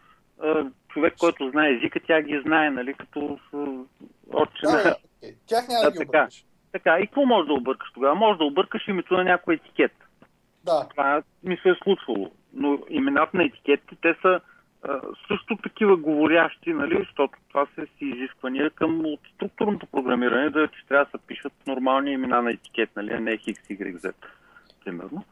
човек, 0.89 1.13
който 1.19 1.49
знае 1.49 1.71
езика, 1.73 1.99
тя 2.07 2.21
ги 2.21 2.41
знае, 2.45 2.69
нали, 2.69 2.93
като 2.93 3.39
отче 4.33 4.65
Да, 4.65 4.71
на... 4.71 4.83
да, 4.83 4.95
окей. 5.17 5.35
Тях 5.47 5.67
няма 5.67 5.83
да 5.83 5.91
Да, 5.91 5.91
ги 5.91 5.97
така. 5.97 6.17
объркаш. 6.17 6.45
Така, 6.71 6.99
и 6.99 7.05
какво 7.07 7.25
можеш 7.25 7.47
да 7.47 7.53
объркаш 7.53 7.91
тогава? 7.93 8.15
Може 8.15 8.37
да 8.37 8.45
объркаш 8.45 8.87
името 8.87 9.13
на 9.13 9.23
някой 9.23 9.53
етикет. 9.53 9.91
Да, 10.63 10.87
Това 10.89 11.21
ми 11.43 11.57
се 11.63 11.69
е 11.69 11.75
случвало. 11.83 12.31
Но 12.53 12.79
имената 12.89 13.37
на 13.37 13.43
етикетите, 13.43 13.95
те 14.01 14.15
са 14.21 14.39
а, 14.83 15.01
също 15.27 15.57
такива 15.63 15.97
говорящи, 15.97 16.73
нали, 16.73 16.95
защото 16.99 17.33
това 17.49 17.67
са 17.75 17.85
си 17.85 18.05
изисквания 18.05 18.69
към 18.69 19.05
от 19.05 19.19
структурното 19.35 19.87
програмиране, 19.87 20.49
да 20.49 20.67
че 20.67 20.85
трябва 20.87 21.05
да 21.05 21.11
се 21.11 21.27
пишат 21.27 21.53
нормални 21.67 22.11
имена 22.11 22.41
на 22.41 22.51
етикет, 22.51 22.89
нали, 22.95 23.13
а 23.13 23.19
не 23.19 23.37
X, 23.37 23.77
Y, 23.77 23.97
Z, 23.97 24.13
примерно. 24.85 25.23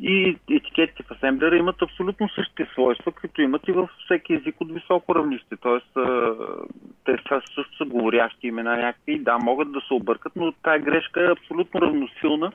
И 0.00 0.38
етикетите 0.50 1.02
в 1.02 1.08
Assembler 1.08 1.58
имат 1.58 1.82
абсолютно 1.82 2.28
същите 2.28 2.68
свойства, 2.72 3.12
които 3.12 3.42
имат 3.42 3.68
и 3.68 3.72
във 3.72 3.90
всеки 4.04 4.34
език 4.34 4.60
от 4.60 4.72
високо 4.72 5.14
равнище. 5.14 5.56
Тоест, 5.62 5.92
те 7.04 7.16
са, 7.28 7.40
също 7.54 7.76
са 7.76 7.84
говорящи 7.84 8.46
имена 8.46 8.76
някакви. 8.76 9.18
Да, 9.18 9.38
могат 9.38 9.72
да 9.72 9.80
се 9.80 9.94
объркат, 9.94 10.32
но 10.36 10.52
тази 10.52 10.84
грешка 10.84 11.24
е 11.24 11.32
абсолютно 11.32 11.80
равносилна 11.80 12.52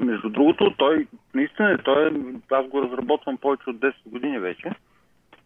между 0.00 0.28
другото, 0.28 0.74
той 0.78 1.06
наистина, 1.34 1.78
той 1.84 2.06
е, 2.06 2.12
аз 2.50 2.66
го 2.66 2.82
разработвам 2.82 3.36
повече 3.36 3.70
от 3.70 3.76
10 3.76 3.94
години 4.06 4.38
вече. 4.38 4.70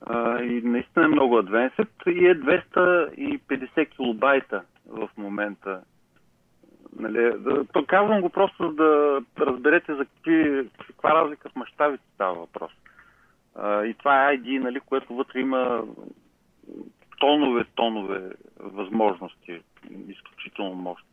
А, 0.06 0.42
и 0.42 0.62
наистина 0.62 1.04
е 1.04 1.08
много 1.08 1.38
адвенсът 1.38 1.88
и 2.06 2.26
е 2.26 2.34
250 2.34 3.88
килобайта 3.88 4.62
в 4.88 5.08
момента. 5.16 5.80
Нали, 6.98 7.32
да, 7.38 7.64
то 7.64 7.84
казвам 7.86 8.20
го 8.20 8.30
просто 8.30 8.72
да 8.72 9.20
разберете 9.38 9.94
за 9.94 10.04
какви, 10.04 10.68
каква 10.86 11.14
разлика 11.14 11.48
в 11.48 11.56
мащабите 11.56 12.04
става 12.14 12.34
въпрос. 12.34 12.72
А, 13.54 13.84
и 13.84 13.94
това 13.94 14.30
е 14.30 14.38
ID, 14.38 14.58
нали, 14.58 14.80
което 14.80 15.14
вътре 15.14 15.40
има 15.40 15.82
тонове, 17.18 17.64
тонове 17.74 18.30
възможности. 18.58 19.60
Изключително 20.08 20.74
мощно. 20.74 21.06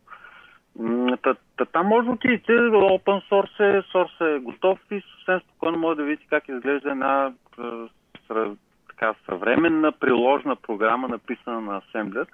Та, 1.22 1.34
та, 1.56 1.64
там 1.64 1.86
може 1.86 2.06
да 2.06 2.12
отидете, 2.12 2.52
open 2.52 3.30
source 3.30 3.78
е, 3.78 3.82
source 3.82 4.36
е 4.36 4.38
готов 4.38 4.78
и 4.90 5.00
съвсем 5.00 5.40
спокойно 5.40 5.78
може 5.78 5.96
да 5.96 6.04
видите 6.04 6.26
как 6.30 6.48
изглежда 6.48 6.90
една 6.90 7.32
така 8.98 9.14
съвременна 9.24 9.92
приложна 9.92 10.56
програма, 10.56 11.08
написана 11.08 11.60
на 11.60 11.80
Assembler. 11.80 12.26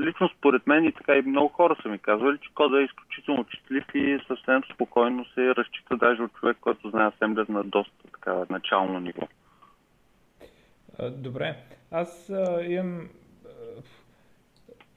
Лично 0.00 0.28
според 0.38 0.66
мен 0.66 0.84
и 0.84 0.92
така 0.92 1.16
и 1.16 1.22
много 1.22 1.48
хора 1.48 1.76
са 1.82 1.88
ми 1.88 1.98
казвали, 1.98 2.38
че 2.38 2.54
кода 2.54 2.80
е 2.80 2.84
изключително 2.84 3.44
четлив 3.44 3.84
и 3.94 4.18
съвсем 4.26 4.62
спокойно 4.74 5.24
се 5.24 5.54
разчита 5.54 5.96
даже 5.96 6.22
от 6.22 6.32
човек, 6.32 6.56
който 6.60 6.90
знае 6.90 7.10
Assembler 7.10 7.48
на 7.48 7.64
доста 7.64 8.08
така 8.12 8.44
начално 8.50 9.00
ниво. 9.00 9.22
Добре. 11.10 11.56
Аз 11.90 12.30
а, 12.30 12.64
имам... 12.64 13.08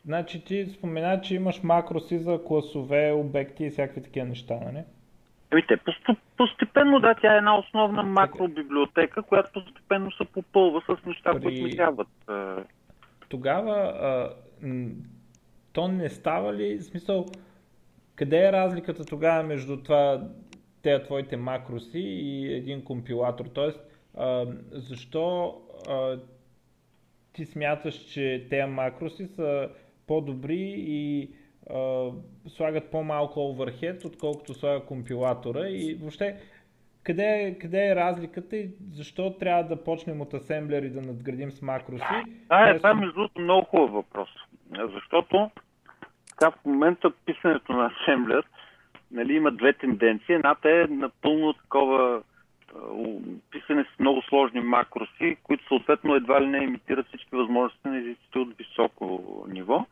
Значи 0.05 0.45
ти 0.45 0.65
спомена, 0.65 1.21
че 1.21 1.35
имаш 1.35 1.63
макроси 1.63 2.19
за 2.19 2.39
класове, 2.45 3.11
обекти 3.11 3.65
и 3.65 3.69
всякакви 3.69 4.03
такива 4.03 4.25
неща, 4.25 4.53
нали? 4.65 4.83
Ами 5.51 5.63
те 5.67 5.77
постепенно, 6.37 6.99
да, 6.99 7.15
тя 7.15 7.33
е 7.33 7.37
една 7.37 7.59
основна 7.59 8.03
макробиблиотека, 8.03 9.21
която 9.21 9.63
постепенно 9.63 10.11
се 10.11 10.25
попълва 10.25 10.81
с 10.81 11.05
неща, 11.05 11.33
При... 11.33 11.41
които 11.41 11.75
трябват. 11.75 12.07
Тогава 13.29 13.73
а, 13.75 14.33
то 15.73 15.87
не 15.87 16.09
става 16.09 16.53
ли, 16.53 16.77
в 16.77 16.83
смисъл, 16.83 17.25
къде 18.15 18.47
е 18.47 18.51
разликата 18.51 19.05
тогава 19.05 19.43
между 19.43 19.83
това, 19.83 20.27
те 20.81 21.03
твоите 21.03 21.37
макроси 21.37 21.99
и 21.99 22.53
един 22.53 22.83
компилатор? 22.83 23.45
Тоест, 23.45 23.79
а, 24.17 24.45
защо 24.71 25.57
а, 25.89 26.17
ти 27.33 27.45
смяташ, 27.45 27.95
че 27.95 28.47
тези 28.49 28.71
макроси 28.71 29.27
са 29.27 29.69
по-добри 30.07 30.75
и 30.77 31.29
а, 31.73 32.09
слагат 32.49 32.91
по-малко 32.91 33.39
overhead, 33.39 34.05
отколкото 34.05 34.53
слага 34.53 34.85
компилатора 34.85 35.69
и 35.69 35.97
въобще 36.01 36.37
къде 37.03 37.23
е, 37.23 37.57
къде 37.59 37.87
е 37.87 37.95
разликата 37.95 38.57
и 38.57 38.69
защо 38.93 39.33
трябва 39.39 39.63
да 39.63 39.83
почнем 39.83 40.21
от 40.21 40.33
асемблер 40.33 40.83
и 40.83 40.89
да 40.89 41.01
надградим 41.01 41.51
с 41.51 41.61
макроси? 41.61 42.03
А, 42.49 42.69
е, 42.69 42.77
това 42.77 42.89
е 42.89 42.93
между 42.93 43.13
другото 43.13 43.41
много 43.41 43.65
хубав 43.65 43.91
въпрос. 43.91 44.29
Защото 44.93 45.51
така, 46.29 46.51
в 46.51 46.65
момента 46.65 47.11
писането 47.25 47.73
на 47.73 47.91
асемблер 48.01 48.43
нали, 49.11 49.33
има 49.33 49.51
две 49.51 49.73
тенденции. 49.73 50.35
Едната 50.35 50.69
е 50.69 50.87
напълно 50.89 51.53
такова 51.53 52.21
писане 53.51 53.85
с 53.95 53.99
много 53.99 54.21
сложни 54.21 54.59
макроси, 54.59 55.37
които 55.43 55.67
съответно 55.67 56.15
едва 56.15 56.41
ли 56.41 56.47
не 56.47 56.57
имитират 56.57 57.07
всички 57.07 57.35
възможности 57.35 57.87
на 57.87 57.97
езиците 57.97 58.39
от 58.39 58.57
високо 58.57 59.45
ниво. 59.49 59.85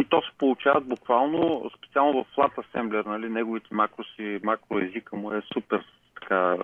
И 0.00 0.04
то 0.10 0.22
се 0.22 0.38
получават 0.38 0.88
буквално, 0.88 1.70
специално 1.78 2.24
в 2.24 2.36
Flat 2.36 2.54
Assembler, 2.54 3.06
нали, 3.06 3.28
неговите 3.28 3.74
макроси, 3.74 4.40
макроезика 4.42 5.16
му 5.16 5.32
е 5.32 5.42
супер 5.54 5.84
така, 6.20 6.56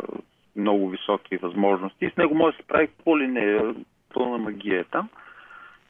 много 0.57 0.89
високи 0.89 1.37
възможности. 1.37 2.05
И 2.05 2.11
с 2.11 2.17
него 2.17 2.35
може 2.35 2.57
да 2.57 2.63
се 2.63 2.69
прави 2.69 2.87
какво 2.87 3.19
ли 3.19 3.29
не, 3.29 3.75
пълна 4.15 4.39
магия 4.39 4.81
е 4.81 4.85
там. 4.85 5.09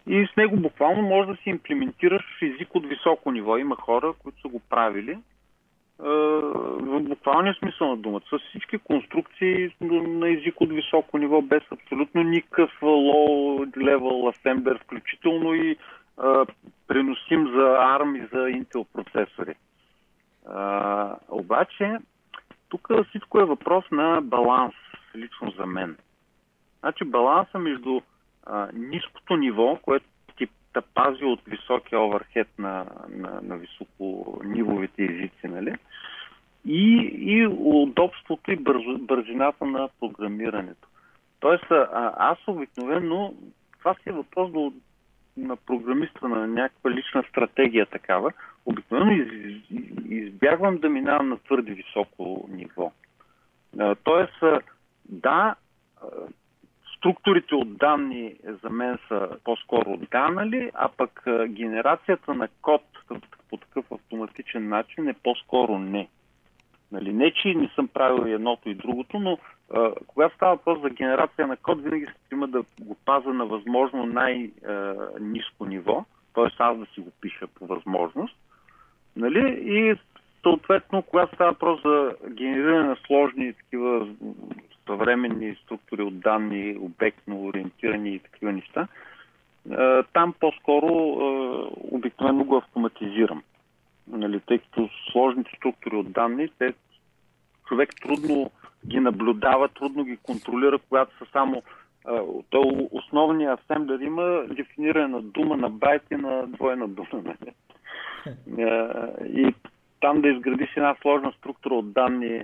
И 0.07 0.28
с 0.32 0.36
него 0.36 0.57
буквално 0.57 1.03
може 1.03 1.28
да 1.28 1.36
си 1.36 1.51
имплементираш 1.51 2.43
език 2.43 2.74
от 2.74 2.86
високо 2.86 3.30
ниво. 3.30 3.57
Има 3.57 3.76
хора, 3.76 4.12
които 4.22 4.40
са 4.40 4.49
го 4.49 4.61
правили 4.70 5.18
в 5.99 7.01
буквалния 7.01 7.55
смисъл 7.55 7.88
на 7.88 7.97
думата, 7.97 8.22
с 8.30 8.38
всички 8.49 8.78
конструкции 8.78 9.70
на 9.80 10.30
език 10.30 10.61
от 10.61 10.72
високо 10.72 11.18
ниво, 11.18 11.43
без 11.43 11.62
абсолютно 11.72 12.22
никакъв 12.22 12.70
low 12.80 13.66
level 13.76 14.36
assembler, 14.36 14.82
включително 14.82 15.55
и 15.55 15.76
преносим 16.87 17.47
за 17.47 17.77
ARM 17.79 18.25
и 18.25 18.27
за 18.27 18.39
Intel 18.39 18.87
процесори. 18.93 19.55
А, 20.47 21.17
обаче, 21.29 21.99
тук 22.69 22.89
всичко 23.09 23.41
е 23.41 23.45
въпрос 23.45 23.85
на 23.91 24.21
баланс, 24.23 24.75
лично 25.17 25.51
за 25.51 25.67
мен. 25.67 25.97
Значи 26.81 27.05
баланса 27.05 27.59
между 27.59 28.01
а, 28.47 28.69
ниското 28.73 29.37
ниво, 29.37 29.79
което 29.83 30.07
ти 30.37 30.49
да 30.75 30.83
пази 30.83 31.25
от 31.25 31.41
високия 31.47 32.01
оверхед 32.01 32.49
на, 32.59 32.87
на, 33.09 33.41
на 33.43 33.57
високонивовите 33.57 35.05
езици, 35.05 35.49
нали? 35.49 35.75
И, 36.67 37.13
и 37.19 37.47
удобството 37.47 38.53
и 38.53 38.57
бърз, 38.57 38.83
бързината 39.01 39.67
на 39.67 39.89
програмирането. 40.01 40.89
Тоест, 41.41 41.71
а, 41.71 42.15
аз 42.17 42.39
обикновено, 42.47 43.35
това 43.79 43.95
си 43.95 44.09
е 44.09 44.13
въпрос 44.13 44.53
до, 44.53 44.73
на 45.37 45.57
програмиста, 45.57 46.28
на 46.28 46.47
някаква 46.47 46.91
лична 46.91 47.24
стратегия 47.28 47.87
такава, 47.87 48.33
обикновено 48.66 49.12
из, 49.12 49.28
избягвам 50.09 50.78
да 50.78 50.89
минавам 50.89 51.28
на 51.28 51.39
твърде 51.39 51.72
високо 51.72 52.49
ниво. 52.51 52.93
Тоест, 54.05 54.45
да, 55.09 55.55
структурите 56.97 57.55
от 57.55 57.76
данни 57.76 58.35
за 58.62 58.70
мен 58.70 58.99
са 59.09 59.28
по-скоро 59.45 59.97
данали, 59.97 60.70
а 60.74 60.89
пък 60.89 61.24
генерацията 61.49 62.35
на 62.35 62.49
код 62.62 62.83
по 63.51 63.57
такъв 63.57 63.93
автоматичен 63.93 64.68
начин 64.68 65.09
е 65.09 65.14
по-скоро 65.22 65.78
не. 65.78 66.09
Нали, 66.93 67.12
не, 67.12 67.30
че 67.30 67.55
не 67.55 67.70
съм 67.74 67.88
правил 67.88 68.30
едното 68.30 68.68
и 68.68 68.74
другото, 68.74 69.18
но 69.18 69.38
а, 69.74 69.93
когато 70.07 70.34
става 70.34 70.55
въпрос 70.55 70.80
за 70.80 70.90
генерация 70.90 71.47
на 71.47 71.57
код, 71.57 71.82
винаги 71.82 72.07
се 72.07 72.12
стрима 72.26 72.49
да 72.49 72.62
го 72.80 72.97
паза 73.05 73.28
на 73.28 73.47
възможно 73.47 74.07
най-низко 74.07 75.66
ниво, 75.66 76.05
т.е. 76.34 76.47
аз 76.59 76.78
да 76.78 76.86
си 76.86 77.01
го 77.01 77.11
пиша 77.20 77.47
по 77.47 77.66
възможност. 77.66 78.36
Нали? 79.16 79.62
И 79.64 79.97
съответно, 80.43 81.03
когато 81.03 81.34
става 81.34 81.51
въпрос 81.51 81.82
за 81.82 82.14
генериране 82.30 82.88
на 82.88 82.97
сложни 83.07 83.53
такива 83.53 84.09
съвременни 84.86 85.57
структури 85.64 86.03
от 86.03 86.20
данни, 86.20 86.76
обектно 86.80 87.45
ориентирани 87.45 88.14
и 88.14 88.18
такива 88.18 88.53
неща, 88.53 88.88
там 90.12 90.34
по-скоро 90.40 90.88
обикновено 91.90 92.45
го 92.45 92.57
автоматизирам. 92.57 93.43
Нали, 94.07 94.40
тъй 94.40 94.59
като 94.59 94.88
сложните 95.13 95.51
структури 95.57 95.97
от 95.97 96.13
данни, 96.13 96.49
те 96.59 96.75
човек 97.69 97.91
трудно 98.03 98.51
ги 98.87 99.01
наблюдава, 99.01 99.69
трудно 99.69 100.05
ги 100.05 100.17
контролира, 100.17 100.79
когато 100.79 101.19
са 101.19 101.27
само 101.33 101.63
то 102.51 102.89
основния 102.91 103.53
асемблер 103.53 104.01
има 104.01 104.45
дефиниране 104.51 105.09
на 105.09 105.23
дума 105.23 105.57
на 105.57 105.71
байт 105.71 106.03
и 106.11 106.17
на 106.17 106.47
двойна 106.47 106.89
дума. 106.89 107.09
Нали? 107.13 107.55
И 109.27 109.55
там 110.01 110.21
да 110.21 110.29
изградиш 110.29 110.77
една 110.77 110.97
сложна 111.03 111.33
структура 111.39 111.75
от 111.75 111.93
данни 111.93 112.43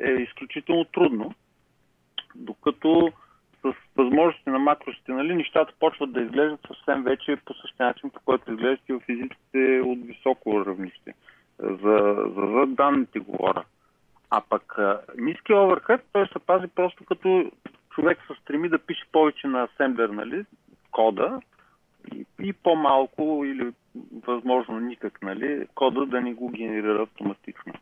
е 0.00 0.10
изключително 0.10 0.84
трудно 0.84 1.34
докато 2.34 3.12
с 3.62 3.72
възможности 3.96 4.50
на 4.50 4.58
макросите, 4.58 5.12
нали, 5.12 5.34
нещата 5.34 5.72
почват 5.80 6.12
да 6.12 6.20
изглеждат 6.20 6.60
съвсем 6.66 7.02
вече 7.02 7.36
по 7.44 7.54
същия 7.54 7.86
начин, 7.86 8.10
по 8.10 8.20
който 8.24 8.52
изглеждат 8.52 8.88
и 8.88 8.92
в 8.92 9.00
физиците 9.00 9.80
от 9.84 9.98
високо 10.06 10.66
равнище. 10.66 11.14
За, 11.62 12.16
за, 12.36 12.46
за 12.46 12.66
данните 12.66 13.18
говоря. 13.18 13.64
А 14.30 14.40
пък 14.48 14.76
ниски 15.18 15.52
оверхед, 15.52 16.00
той 16.12 16.26
се 16.26 16.38
пази 16.38 16.66
просто 16.66 17.04
като 17.04 17.50
човек 17.90 18.18
се 18.26 18.40
стреми 18.42 18.68
да 18.68 18.78
пише 18.78 19.04
повече 19.12 19.46
на 19.46 19.62
асемблер, 19.62 20.08
нали, 20.08 20.44
кода 20.90 21.40
и, 22.14 22.26
и 22.40 22.52
по-малко 22.52 23.42
или 23.44 23.72
възможно 24.26 24.80
никак, 24.80 25.22
нали, 25.22 25.66
кода 25.74 26.06
да 26.06 26.20
ни 26.20 26.34
го 26.34 26.48
генерира 26.48 27.02
автоматично. 27.02 27.72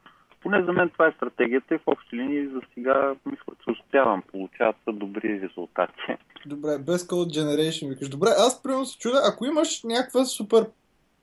Поне 0.41 0.63
за 0.63 0.73
мен 0.73 0.91
това 0.91 1.07
е 1.07 1.13
стратегията 1.13 1.75
и 1.75 1.79
в 1.79 1.83
общи 1.87 2.17
линии 2.17 2.47
за 2.47 2.61
сега 2.75 3.15
мисля, 3.27 3.53
че 3.65 3.71
успявам. 3.71 4.23
Получават 4.23 4.77
се 4.85 4.93
добри 4.93 5.41
резултати. 5.43 6.01
Добре, 6.47 6.79
без 6.79 7.07
Code 7.07 7.41
Generation 7.41 7.89
викаш. 7.89 8.09
Добре, 8.09 8.29
аз 8.29 8.63
примерно 8.63 8.85
се 8.85 8.99
чудя, 8.99 9.21
ако 9.33 9.47
имаш 9.47 9.83
някаква 9.85 10.25
супер 10.25 10.67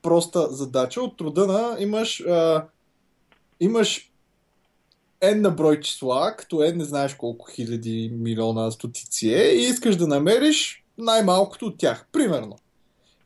проста 0.06 0.48
задача 0.50 1.00
от 1.00 1.16
труда 1.16 1.46
на 1.46 1.76
имаш, 1.78 2.20
а, 2.20 2.66
имаш 3.60 4.10
N 5.22 5.40
на 5.40 5.50
брой 5.50 5.80
числа, 5.80 6.34
като 6.38 6.56
N 6.56 6.76
не 6.76 6.84
знаеш 6.84 7.14
колко 7.14 7.46
хиляди 7.50 8.12
милиона 8.14 8.70
стотици 8.70 9.28
е 9.28 9.52
и 9.54 9.62
искаш 9.62 9.96
да 9.96 10.06
намериш 10.06 10.84
най-малкото 10.98 11.66
от 11.66 11.78
тях. 11.78 12.06
Примерно. 12.12 12.56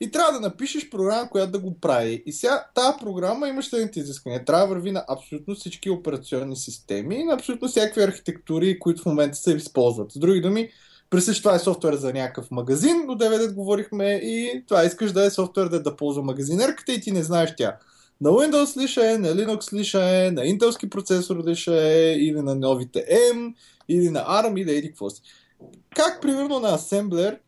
И 0.00 0.10
трябва 0.10 0.32
да 0.32 0.40
напишеш 0.40 0.90
програма, 0.90 1.30
която 1.30 1.52
да 1.52 1.58
го 1.58 1.80
прави. 1.80 2.22
И 2.26 2.32
сега 2.32 2.66
тази 2.74 2.98
програма 3.00 3.48
има 3.48 3.62
следните 3.62 4.00
изисквания. 4.00 4.44
Трябва 4.44 4.66
да 4.66 4.74
върви 4.74 4.92
на 4.92 5.04
абсолютно 5.08 5.54
всички 5.54 5.90
операционни 5.90 6.56
системи 6.56 7.16
и 7.16 7.24
на 7.24 7.34
абсолютно 7.34 7.68
всякакви 7.68 8.02
архитектури, 8.02 8.78
които 8.78 9.02
в 9.02 9.06
момента 9.06 9.36
се 9.36 9.54
използват. 9.54 10.12
С 10.12 10.18
други 10.18 10.40
думи, 10.40 10.70
Пресъщ 11.10 11.42
това 11.42 11.54
е 11.54 11.58
софтуер 11.58 11.94
за 11.94 12.12
някакъв 12.12 12.50
магазин, 12.50 13.06
до 13.06 13.12
9 13.12 13.54
говорихме 13.54 14.12
и 14.12 14.64
това 14.66 14.84
искаш 14.84 15.12
да 15.12 15.24
е 15.24 15.30
софтуер 15.30 15.68
да, 15.68 15.82
да 15.82 15.96
ползва 15.96 16.22
магазинерката 16.22 16.92
и 16.92 17.00
ти 17.00 17.12
не 17.12 17.22
знаеш 17.22 17.54
тя. 17.56 17.76
На 18.20 18.30
Windows 18.30 18.82
ли 18.82 18.88
ще 18.88 19.12
е, 19.12 19.18
на 19.18 19.28
Linux 19.28 19.72
ли 19.72 19.84
ще 19.84 20.26
е, 20.26 20.30
на 20.30 20.46
интелски 20.46 20.90
процесор 20.90 21.48
ли 21.48 21.56
ще 21.56 22.10
е, 22.10 22.12
или 22.12 22.40
на 22.40 22.54
новите 22.54 23.06
M, 23.34 23.54
или 23.88 24.10
на 24.10 24.20
ARM, 24.20 24.60
или 24.60 24.76
еди 24.76 24.88
какво 24.88 25.10
си. 25.10 25.22
Как 25.96 26.22
примерно 26.22 26.60
на 26.60 26.78
Assembler 26.78 27.38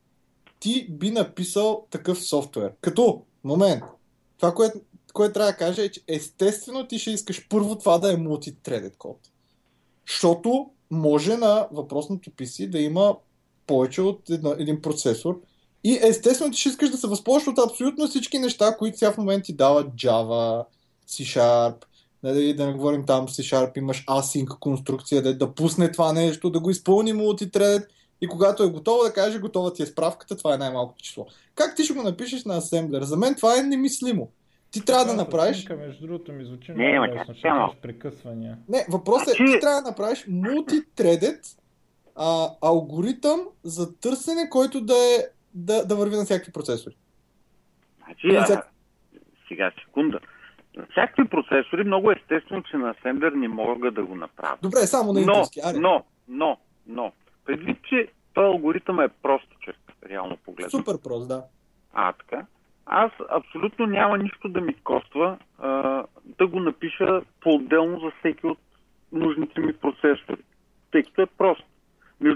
ти 0.60 0.86
би 0.90 1.10
написал 1.10 1.86
такъв 1.90 2.24
софтуер. 2.24 2.72
Като, 2.80 3.22
момент, 3.44 3.82
това, 4.38 4.54
което, 4.54 4.80
което 5.12 5.32
трябва 5.32 5.52
да 5.52 5.56
кажа 5.56 5.82
е, 5.82 5.88
че 5.88 6.00
естествено 6.08 6.86
ти 6.86 6.98
ще 6.98 7.10
искаш 7.10 7.48
първо 7.48 7.78
това 7.78 7.98
да 7.98 8.12
е 8.12 8.16
multi-threaded 8.16 8.96
код. 8.96 9.18
Защото 10.08 10.70
може 10.90 11.36
на 11.36 11.68
въпросното 11.72 12.30
PC 12.30 12.70
да 12.70 12.78
има 12.78 13.16
повече 13.66 14.02
от 14.02 14.30
една, 14.30 14.54
един 14.58 14.82
процесор 14.82 15.40
и 15.84 15.98
естествено 16.02 16.52
ти 16.52 16.58
ще 16.58 16.68
искаш 16.68 16.90
да 16.90 16.96
се 16.96 17.06
възползваш 17.06 17.48
от 17.48 17.58
абсолютно 17.58 18.06
всички 18.06 18.38
неща, 18.38 18.76
които 18.76 18.98
сега 18.98 19.12
в 19.12 19.18
момента 19.18 19.42
ти 19.42 19.52
дават 19.52 19.86
Java, 19.86 20.64
C-Sharp, 21.08 21.74
нали, 22.22 22.54
да 22.54 22.66
не 22.66 22.72
говорим 22.72 23.06
там 23.06 23.28
C-Sharp, 23.28 23.78
имаш 23.78 24.04
async 24.04 24.58
конструкция, 24.58 25.22
да, 25.22 25.38
да 25.38 25.54
пусне 25.54 25.92
това 25.92 26.12
нещо, 26.12 26.50
да 26.50 26.60
го 26.60 26.70
изпълни 26.70 27.14
multi-threaded 27.14 27.86
и 28.20 28.26
когато 28.26 28.62
е 28.62 28.70
готова 28.70 29.04
да 29.04 29.12
каже 29.12 29.38
готова 29.38 29.72
ти 29.72 29.82
е 29.82 29.86
справката, 29.86 30.36
това 30.36 30.54
е 30.54 30.58
най-малкото 30.58 31.02
число. 31.02 31.26
Как 31.54 31.76
ти 31.76 31.84
ще 31.84 31.94
го 31.94 32.02
напишеш 32.02 32.44
на 32.44 32.56
асемблер? 32.56 33.02
За 33.02 33.16
мен 33.16 33.34
това 33.34 33.58
е 33.58 33.62
немислимо. 33.62 34.30
Ти 34.70 34.84
трябва 34.84 35.04
да 35.04 35.14
направиш... 35.14 35.56
Снимка, 35.56 35.76
между 35.76 36.06
другото 36.06 36.32
ми 36.32 36.44
звучи 36.44 36.72
Не, 36.72 36.98
много 36.98 37.14
лесно, 37.14 37.74
прекъсвания. 37.82 38.58
Не, 38.68 38.86
въпросът 38.90 39.28
е, 39.28 39.30
Значи- 39.30 39.52
ти 39.52 39.60
трябва 39.60 39.82
да 39.82 39.88
направиш 39.88 40.24
мултитредед 40.28 41.40
а, 42.16 42.48
алгоритъм 42.62 43.40
за 43.64 44.00
търсене, 44.00 44.50
който 44.50 44.80
да, 44.80 44.94
е, 44.94 45.18
да, 45.54 45.86
да 45.86 45.96
върви 45.96 46.16
на 46.16 46.24
всякакви 46.24 46.52
процесори. 46.52 46.94
Значи, 48.04 48.36
а, 48.36 48.46
за- 48.46 48.62
сега, 49.48 49.72
секунда. 49.84 50.20
На 50.76 50.86
всякакви 50.90 51.28
процесори 51.28 51.84
много 51.84 52.10
естествено, 52.12 52.62
че 52.62 52.76
на 52.76 52.90
асемблер 52.90 53.32
не 53.32 53.48
могат 53.48 53.94
да 53.94 54.04
го 54.04 54.14
направят. 54.14 54.60
Добре, 54.62 54.78
само 54.78 55.12
на 55.12 55.20
Но, 55.20 55.32
интелски. 55.32 55.60
Аре, 55.64 55.78
но, 55.78 56.04
но, 56.28 56.58
но, 56.86 57.12
предвид, 57.44 57.78
че 57.88 58.08
този 58.34 58.44
алгоритъм 58.46 59.00
е 59.00 59.08
простичък, 59.08 59.76
реално 60.08 60.36
погледнато. 60.44 60.76
супер 60.78 61.02
прост, 61.02 61.28
да. 61.28 61.44
А, 61.92 62.12
така. 62.12 62.46
Аз 62.86 63.12
абсолютно 63.30 63.86
няма 63.86 64.18
нищо 64.18 64.48
да 64.48 64.60
ми 64.60 64.74
коства 64.74 65.38
а, 65.58 66.04
да 66.38 66.46
го 66.46 66.60
напиша 66.60 67.22
по-отделно 67.40 68.00
за 68.00 68.12
всеки 68.18 68.46
от 68.46 68.58
нужните 69.12 69.60
ми 69.60 69.72
процесори, 69.72 70.42
тъй 70.90 71.02
като 71.02 71.22
е 71.22 71.26
просто. 71.26 71.64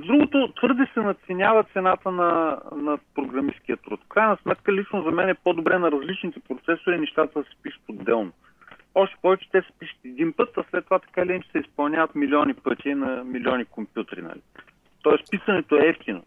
Между 0.07 0.19
другото, 0.19 0.53
твърде 0.57 0.87
се 0.95 1.01
надценява 1.01 1.65
цената 1.73 2.11
на, 2.11 2.59
на 2.77 2.99
програмистския 3.15 3.77
труд. 3.77 4.01
В 4.05 4.09
крайна 4.09 4.37
сметка, 4.43 4.73
лично 4.73 5.03
за 5.03 5.11
мен 5.11 5.29
е 5.29 5.35
по-добре 5.35 5.79
на 5.79 5.93
различните 5.93 6.41
процесори 6.41 6.99
нещата 6.99 7.39
да 7.39 7.45
се 7.45 7.57
пишат 7.63 7.83
отделно. 7.89 8.33
Още 8.95 9.17
повече 9.23 9.49
те 9.53 9.61
се 9.61 9.79
пишат 9.79 9.99
един 10.05 10.33
път, 10.33 10.49
а 10.57 10.65
след 10.71 10.85
това 10.85 10.99
така 10.99 11.27
ли 11.27 11.33
им 11.33 11.43
се 11.53 11.59
изпълняват 11.59 12.15
милиони 12.15 12.55
пъти 12.55 12.95
на 12.95 13.25
милиони 13.25 13.65
компютри. 13.65 14.23
Нали? 14.23 14.41
Тоест 15.03 15.31
писането 15.31 15.77
е 15.77 15.89
ефтино. 15.89 16.23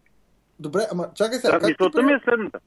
Добре, 0.60 0.80
ама 0.92 1.06
чакай 1.16 1.38
сега. 1.38 1.60
Да, 1.60 1.68
мисълта 1.68 2.02
ми 2.02 2.14
е 2.14 2.20
следната. 2.24 2.60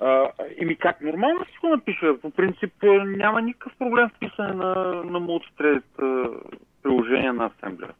А, 0.00 0.30
ими 0.58 0.76
как? 0.76 1.00
Нормално 1.00 1.44
си 1.44 1.58
го 1.60 1.68
напиша. 1.68 2.20
По 2.22 2.30
принцип 2.30 2.72
а, 2.82 2.86
няма 3.04 3.42
никакъв 3.42 3.72
проблем 3.78 4.08
в 4.08 4.18
писане 4.18 4.54
на, 4.54 4.74
на 5.04 5.20
multithread 5.20 5.82
а, 5.98 6.28
приложение 6.82 7.32
на 7.32 7.44
асемблер. 7.44 7.92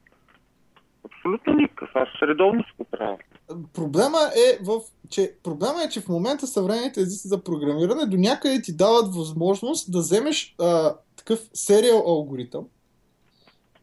Абсолютно 1.29 1.63
никакъв. 1.63 1.91
Аз 1.95 2.09
редовно 2.23 2.63
си 2.63 2.71
го 2.79 2.85
правя. 2.85 3.17
Проблема 3.75 4.19
е 4.19 4.65
в, 4.65 4.81
че, 5.11 5.33
проблема 5.43 5.83
е, 5.83 5.89
че 5.89 6.01
в 6.01 6.09
момента 6.09 6.47
съвременните 6.47 7.01
езици 7.01 7.29
за 7.29 7.43
програмиране 7.43 8.07
до 8.07 8.17
някъде 8.17 8.63
ти 8.63 8.77
дават 8.77 9.15
възможност 9.15 9.93
да 9.93 9.99
вземеш 9.99 10.55
а, 10.61 10.95
такъв 11.17 11.41
сериал 11.55 12.05
алгоритъм, 12.07 12.65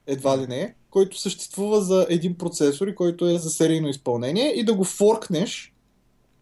едва 0.07 0.37
ли 0.37 0.47
не, 0.47 0.75
който 0.89 1.19
съществува 1.19 1.81
за 1.81 2.05
един 2.09 2.37
процесор 2.37 2.87
и 2.87 2.95
който 2.95 3.25
е 3.25 3.37
за 3.37 3.49
серийно 3.49 3.87
изпълнение 3.87 4.53
и 4.59 4.65
да 4.65 4.73
го 4.73 4.83
форкнеш 4.83 5.73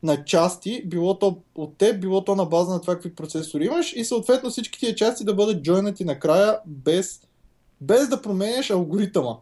на 0.03 0.25
части, 0.25 0.83
било 0.85 1.19
то 1.19 1.37
от 1.55 1.77
теб, 1.77 2.01
било 2.01 2.23
то 2.23 2.35
на 2.35 2.45
база 2.45 2.73
на 2.73 2.81
това 2.81 2.93
какви 2.93 3.15
процесори 3.15 3.65
имаш 3.65 3.93
и 3.95 4.05
съответно 4.05 4.49
всички 4.49 4.79
тия 4.79 4.95
части 4.95 5.25
да 5.25 5.33
бъдат 5.33 5.63
джойнати 5.63 6.05
накрая 6.05 6.59
без, 6.65 7.21
без 7.81 8.09
да 8.09 8.21
променяш 8.21 8.69
алгоритъма. 8.69 9.35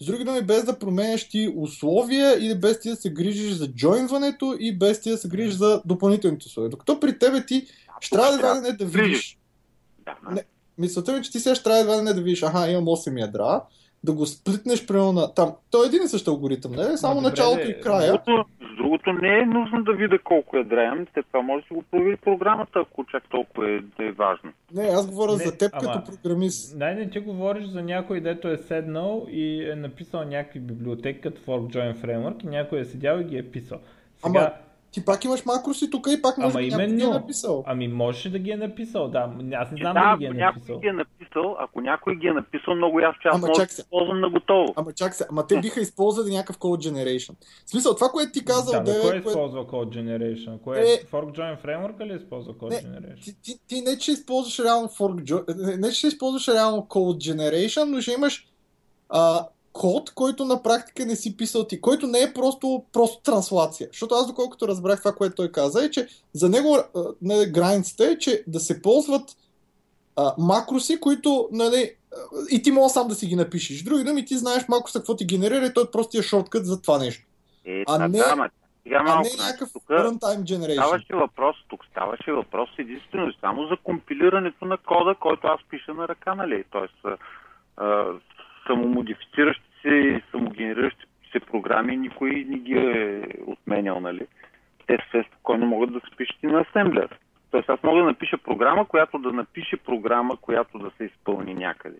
С 0.00 0.06
други 0.06 0.24
думи, 0.24 0.42
без 0.42 0.64
да 0.64 0.78
променяш 0.78 1.28
ти 1.28 1.52
условия 1.56 2.44
или 2.44 2.54
без 2.54 2.80
ти 2.80 2.90
да 2.90 2.96
се 2.96 3.10
грижиш 3.10 3.52
за 3.52 3.68
джойнването 3.68 4.56
и 4.60 4.78
без 4.78 5.00
ти 5.00 5.10
да 5.10 5.18
се 5.18 5.28
грижиш 5.28 5.54
за 5.54 5.82
допълнителните 5.84 6.46
условия. 6.46 6.70
Докато 6.70 7.00
при 7.00 7.18
тебе 7.18 7.46
ти 7.46 7.66
ще 8.00 8.16
трябва 8.16 8.34
едва 8.34 8.56
ли 8.56 8.60
не 8.60 8.72
да 8.72 8.84
видиш. 8.84 9.38
Да, 10.04 10.34
Не. 10.34 10.44
Мисълта 10.78 11.12
ми, 11.12 11.18
е, 11.18 11.22
че 11.22 11.30
ти 11.30 11.40
сега 11.40 11.54
ще 11.54 11.64
трябва 11.64 11.80
едва 11.80 11.98
ли 11.98 12.02
не 12.02 12.14
да 12.14 12.20
видиш, 12.20 12.42
аха, 12.42 12.70
имам 12.70 12.84
8 12.84 13.20
ядра, 13.20 13.62
да 14.04 14.12
го 14.12 14.26
сплитнеш 14.26 14.86
примерно 14.86 15.12
на 15.12 15.34
там. 15.34 15.52
Той 15.70 15.86
е 15.86 15.88
един 15.88 16.02
и 16.02 16.08
същ 16.08 16.28
алгоритъм, 16.28 16.72
не 16.72 16.82
е? 16.82 16.96
Само 16.96 17.14
добре, 17.14 17.28
началото 17.28 17.70
и 17.70 17.80
края. 17.80 18.12
Другото, 18.26 18.44
другото 18.78 19.12
не 19.12 19.38
е 19.38 19.46
нужно 19.46 19.82
да 19.82 19.92
видя 19.92 20.18
колко 20.18 20.56
е 20.56 20.64
дрем. 20.64 21.06
Те 21.14 21.22
това 21.22 21.42
може 21.42 21.66
да 21.68 21.74
го 21.74 21.82
провери 21.82 22.16
програмата, 22.16 22.78
ако 22.80 23.04
чак 23.04 23.22
толкова 23.28 23.70
е, 23.70 23.80
да 23.80 24.04
е 24.04 24.12
важно. 24.12 24.52
Не, 24.74 24.82
аз 24.82 25.10
говоря 25.10 25.32
Не, 25.32 25.38
за 25.38 25.58
теб 25.58 25.70
ама- 25.72 25.92
като 25.92 26.10
програмист. 26.12 26.78
Най 26.78 26.94
не 26.94 27.10
ти 27.10 27.18
говориш 27.18 27.64
за 27.64 27.82
някой, 27.82 28.20
дето 28.20 28.48
е 28.48 28.56
седнал 28.56 29.26
и 29.30 29.70
е 29.70 29.74
написал 29.74 30.24
някакви 30.24 30.60
библиотеки 30.60 31.20
като 31.20 31.40
Fork 31.40 31.74
Join 31.74 31.94
Framework 31.94 32.44
и 32.44 32.48
някой 32.48 32.80
е 32.80 32.84
седял 32.84 33.18
и 33.18 33.24
ги 33.24 33.38
е 33.38 33.50
писал. 33.50 33.78
Сега, 34.16 34.38
Ама, 34.40 34.50
Ти 34.90 35.04
пак 35.04 35.24
имаш 35.24 35.44
макроси 35.44 35.90
тук 35.90 36.06
и 36.10 36.22
пак 36.22 36.38
може 36.38 36.54
Ама 36.54 36.60
би 36.60 36.70
някой 36.70 36.86
ги 36.86 36.92
е 36.92 36.96
именно. 36.96 37.12
написал. 37.12 37.64
ами 37.66 37.88
можеше 37.88 38.30
да 38.30 38.38
ги 38.38 38.50
е 38.50 38.56
написал, 38.56 39.08
да. 39.08 39.18
Аз 39.52 39.70
не 39.70 39.76
знам 39.80 39.94
да, 39.94 40.00
дали 40.00 40.18
ги 40.18 40.24
е 40.24 40.28
ако 40.28 40.36
някой 40.36 40.54
написал. 40.54 40.78
ги 40.80 40.86
е 40.86 40.92
написал, 40.92 41.56
ако 41.60 41.80
някой 41.80 42.16
ги 42.16 42.26
е 42.26 42.32
написал, 42.32 42.74
много 42.74 43.00
ясно, 43.00 43.18
че 43.22 43.28
аз 43.28 43.40
мога 43.40 43.52
да 43.56 43.62
използвам 43.62 44.20
на 44.20 44.30
готово. 44.30 44.72
Ама 44.76 44.92
чак 44.92 45.14
се, 45.14 45.26
ама 45.30 45.46
те 45.46 45.60
биха 45.60 45.80
използвали 45.80 46.30
някакъв 46.30 46.58
code 46.58 46.90
generation. 46.90 47.34
В 47.66 47.70
смисъл, 47.70 47.94
това, 47.94 48.08
което 48.08 48.32
ти 48.32 48.44
казал, 48.44 48.72
да, 48.74 48.92
да, 48.92 49.00
кой 49.00 49.10
е, 49.10 49.22
кое... 49.22 49.30
използва 49.30 49.64
Code 49.64 49.88
Generation? 49.90 50.60
Кой 50.60 50.78
е, 50.78 50.82
Е- 50.82 51.02
Fork 51.12 51.38
Join 51.38 51.64
Framework 51.64 52.06
ли 52.06 52.16
използва 52.16 52.52
Code 52.52 52.70
Не, 52.70 52.76
Generation? 52.90 53.24
ти, 53.24 53.42
ти, 53.42 53.58
ти 53.66 53.80
не, 53.80 53.98
че 53.98 54.12
използваш 54.12 54.58
реално 54.58 54.88
fork, 54.88 55.24
jo- 55.24 55.44
не, 55.78 55.88
че 55.88 55.98
ще 55.98 56.06
използваш 56.06 56.48
реално 56.48 56.78
code 56.82 57.32
generation, 57.32 57.84
но 57.84 58.00
ще 58.00 58.12
имаш 58.12 58.46
а, 59.08 59.46
код, 59.78 60.10
който 60.14 60.44
на 60.44 60.62
практика 60.62 61.06
не 61.06 61.16
си 61.16 61.36
писал 61.36 61.64
ти, 61.64 61.80
който 61.80 62.06
не 62.06 62.18
е 62.18 62.32
просто, 62.34 62.84
просто 62.92 63.22
транслация. 63.22 63.88
Защото 63.92 64.14
аз 64.14 64.26
доколкото 64.26 64.68
разбрах 64.68 64.98
това, 64.98 65.12
което 65.12 65.34
той 65.34 65.52
каза, 65.52 65.84
е, 65.84 65.90
че 65.90 66.06
за 66.32 66.48
него 66.48 66.76
а, 66.76 67.00
нали, 67.22 67.52
границата 67.52 68.04
е, 68.04 68.18
че 68.18 68.44
да 68.46 68.60
се 68.60 68.82
ползват 68.82 69.30
а, 70.16 70.34
макроси, 70.38 71.00
които 71.00 71.48
нали, 71.52 71.90
а, 72.12 72.16
и 72.50 72.62
ти 72.62 72.70
можеш 72.70 72.92
сам 72.92 73.08
да 73.08 73.14
си 73.14 73.26
ги 73.26 73.36
напишеш. 73.36 73.82
Други 73.82 74.04
думи, 74.04 74.24
ти 74.24 74.34
знаеш 74.36 74.68
макроса 74.68 74.98
какво 74.98 75.16
ти 75.16 75.26
генерира 75.26 75.66
и 75.66 75.74
той 75.74 75.90
просто 75.90 76.18
е 76.18 76.22
шорткът 76.22 76.66
за 76.66 76.82
това 76.82 76.98
нещо. 76.98 77.24
Е, 77.64 77.84
А 77.88 77.94
а 77.94 78.08
не- 78.08 78.18
да, 78.18 78.36
ма, 78.36 78.50
сега 78.82 78.98
А 79.00 79.02
малко, 79.02 79.22
не 79.22 79.28
значи, 79.28 79.46
някакъв 79.46 79.72
тук 79.72 79.82
runtime 79.82 80.42
generation. 80.42 80.82
ставаше 80.86 81.14
въпрос, 81.14 81.56
тук 81.68 81.84
ставаше 81.90 82.32
въпрос 82.32 82.68
единствено 82.78 83.28
и 83.28 83.36
само 83.40 83.66
за 83.66 83.76
компилирането 83.84 84.64
на 84.64 84.76
кода, 84.78 85.14
който 85.14 85.46
аз 85.46 85.60
пиша 85.70 85.94
на 85.94 86.08
ръка, 86.08 86.34
нали? 86.34 86.64
Тоест, 86.70 86.94
а, 87.04 87.16
а, 87.76 88.06
самомодифициращи 88.66 89.67
се 89.82 90.22
самогенериращи 90.30 91.04
се 91.32 91.40
програми, 91.40 91.96
никой 91.96 92.30
не 92.48 92.58
ги 92.58 92.72
е 92.72 93.22
отменял, 93.46 94.00
нали? 94.00 94.26
Те 94.86 94.98
все 95.08 95.24
спокойно 95.28 95.66
могат 95.66 95.92
да 95.92 96.00
се 96.00 96.16
пишат 96.16 96.42
и 96.42 96.46
на 96.46 96.60
асемблер. 96.60 97.18
Тоест 97.50 97.68
аз 97.68 97.82
мога 97.82 98.00
да 98.00 98.06
напиша 98.06 98.38
програма, 98.38 98.84
която 98.84 99.18
да 99.18 99.32
напише 99.32 99.76
програма, 99.76 100.36
която 100.36 100.78
да 100.78 100.90
се 100.90 101.04
изпълни 101.04 101.54
някъде. 101.54 101.96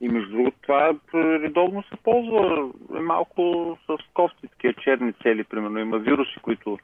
И 0.00 0.08
между 0.08 0.30
другото, 0.30 0.56
това 0.62 0.94
редовно 1.14 1.82
се 1.82 1.96
ползва 2.04 2.70
е 2.96 3.00
малко 3.00 3.76
с 3.86 3.96
кофти, 4.14 4.48
такива 4.48 4.74
черни 4.74 5.12
цели, 5.12 5.44
примерно. 5.44 5.78
Има 5.78 5.98
вируси, 5.98 6.38
които 6.42 6.78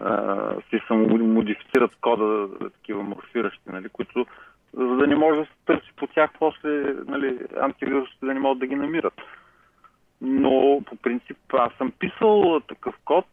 а, 0.00 0.54
си 0.70 0.80
самомодифицират 0.86 1.96
кода, 2.00 2.48
такива 2.72 3.02
морфиращи, 3.02 3.62
нали, 3.66 3.88
които 3.88 4.26
за 4.76 4.96
да 4.96 5.06
не 5.06 5.16
може 5.16 5.40
да 5.40 5.46
се 5.46 5.52
търси 5.66 5.92
по 5.96 6.06
тях 6.06 6.30
после 6.38 6.94
нали, 7.06 7.38
антивирусите 7.60 8.26
да 8.26 8.34
не 8.34 8.40
могат 8.40 8.58
да 8.58 8.66
ги 8.66 8.74
намират. 8.74 9.20
Но 10.20 10.82
по 10.86 10.96
принцип 10.96 11.36
аз 11.52 11.72
съм 11.72 11.92
писал 11.98 12.60
такъв 12.68 12.94
код 13.04 13.26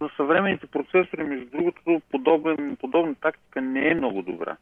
за 0.00 0.10
съвременните 0.16 0.66
процесори, 0.66 1.24
между 1.24 1.46
другото 1.50 2.00
подобен, 2.10 2.76
подобна 2.80 3.14
тактика 3.14 3.60
не 3.60 3.88
е 3.88 3.94
много 3.94 4.22
добра. 4.22 4.56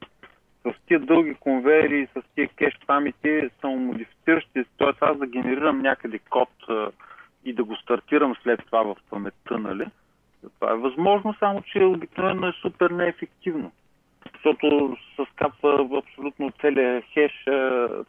С 0.67 0.87
тия 0.87 1.01
дълги 1.01 1.35
конвейери, 1.35 2.09
с 2.17 2.23
тия 2.35 2.49
кеш 2.49 2.79
памeti, 2.87 3.51
самомодифициращи, 3.61 4.65
т.е. 4.79 4.89
аз 5.01 5.19
да 5.19 5.27
генерирам 5.27 5.83
някъде 5.83 6.19
код 6.19 6.51
и 7.45 7.53
да 7.53 7.65
го 7.65 7.77
стартирам 7.77 8.35
след 8.43 8.61
това 8.67 8.83
в 8.83 8.97
паметта, 9.11 9.59
нали? 9.59 9.87
Това 10.55 10.73
е 10.73 10.77
възможно, 10.77 11.35
само 11.39 11.63
че 11.63 11.85
обикновено 11.85 12.49
е 12.49 12.53
супер 12.53 12.91
неефективно. 12.91 13.73
Защото 14.45 14.97
се 15.17 15.23
скапва 15.33 15.89
абсолютно 15.99 16.53
целият 16.61 17.05
хеш, 17.15 17.33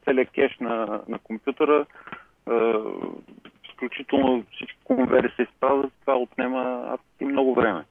целият 0.03 0.29
кеш 0.29 0.57
на, 0.59 1.01
на 1.07 1.19
компютъра, 1.19 1.85
а, 2.45 2.73
изключително 3.69 4.43
всички 4.55 4.77
конвери 4.83 5.33
се 5.35 5.41
изправят, 5.41 5.93
това 6.01 6.17
отнема 6.17 6.83
адски 6.87 7.25
много 7.25 7.55
време. 7.55 7.85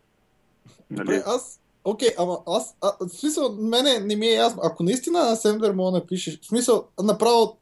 Добре, 0.90 1.04
Нали? 1.04 1.22
аз. 1.26 1.60
Окей, 1.84 2.08
ама 2.18 2.38
аз. 2.46 2.76
А, 2.82 3.06
в 3.06 3.08
смисъл, 3.08 3.56
мене 3.60 3.98
не 4.00 4.16
ми 4.16 4.26
е 4.26 4.34
ясно. 4.34 4.62
Ако 4.64 4.82
наистина 4.82 5.18
на 5.18 5.32
асемблер 5.32 5.72
мога 5.72 5.90
да 5.90 5.98
напишеш. 5.98 6.40
В 6.40 6.46
смисъл, 6.46 6.84
направо. 7.02 7.56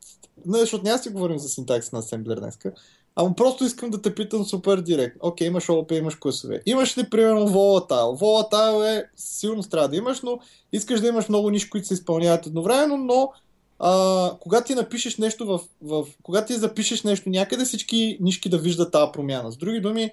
Не, 0.47 0.59
защото 0.59 0.85
няма 0.85 0.99
си 0.99 1.11
говорим 1.12 1.39
за 1.39 1.49
синтакс 1.49 1.93
на 1.93 1.99
асемблер 1.99 2.37
днеска. 2.37 2.72
Ама 3.17 3.35
просто 3.35 3.65
искам 3.65 3.91
да 3.91 4.03
те 4.03 4.15
питам 4.15 4.45
супер 4.45 4.81
директно. 4.81 5.21
Окей, 5.23 5.47
имаш 5.47 5.69
ООП, 5.69 5.91
имаш 5.91 6.15
класове. 6.15 6.63
Имаш 6.67 6.99
ли, 6.99 7.11
примерно, 7.11 7.49
volatile? 7.49 8.21
Volatile 8.21 8.99
е, 8.99 9.05
сигурно 9.17 9.63
трябва 9.63 9.89
да 9.89 9.97
имаш, 9.97 10.21
но 10.23 10.39
искаш 10.73 11.01
да 11.01 11.09
имаш 11.09 11.29
много 11.29 11.51
ниши, 11.51 11.71
които 11.71 11.87
се 11.87 11.95
изпълняват 11.95 12.47
едновременно, 12.47 12.97
но 12.97 13.33
а, 13.79 14.31
когато 14.41 14.67
ти 14.67 14.75
напишеш 14.75 15.17
нещо 15.17 15.47
в, 15.47 15.61
в... 15.83 16.07
Когато 16.23 16.47
ти 16.47 16.59
запишеш 16.59 17.03
нещо 17.03 17.31
някъде, 17.31 17.65
всички 17.65 18.19
нишки 18.21 18.49
да 18.49 18.59
виждат 18.59 18.93
тази 18.93 19.13
промяна. 19.13 19.53
С 19.53 19.57
други 19.57 19.81
думи, 19.81 20.11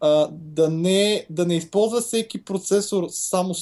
а, 0.00 0.28
да, 0.32 0.70
не, 0.70 1.26
да 1.30 1.46
не 1.46 1.56
използва 1.56 2.00
всеки 2.00 2.44
процесор 2.44 3.06
само 3.08 3.54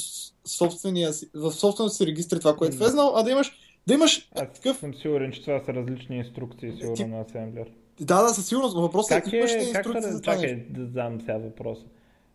собствения 0.45 1.11
в 1.35 1.53
собствения 1.53 1.91
си 1.91 2.07
регистр 2.07 2.39
това, 2.39 2.57
което 2.57 2.75
е 2.75 2.79
М. 2.79 2.85
влезнал, 2.85 3.13
а 3.17 3.23
да 3.23 3.31
имаш, 3.31 3.53
да 3.87 3.95
имаш 3.95 4.29
Аз 4.35 4.53
такъв 4.55 4.77
съм 4.79 4.95
сигурен, 4.95 5.33
че 5.33 5.43
това 5.43 5.63
са 5.67 5.75
различни 5.75 6.17
инструкции, 6.17 6.73
сигурно 6.73 6.97
Ти- 6.97 7.05
на 7.05 7.21
асемблер. 7.21 7.67
Да, 8.01 8.23
да, 8.23 8.29
със 8.29 8.49
сигурност. 8.49 8.77
Въпросът 8.77 9.23
Как 9.25 9.33
е, 9.33 9.37
имаш 9.37 9.51
ли 9.51 9.55
е, 9.55 9.59
как 9.59 9.67
инструкция 9.67 10.03
се, 10.03 10.13
за 10.13 10.23
това 10.23 10.35
чакай 10.35 10.57
да 10.57 10.87
задам 10.87 11.21
сега 11.21 11.39
въпроса. 11.39 11.87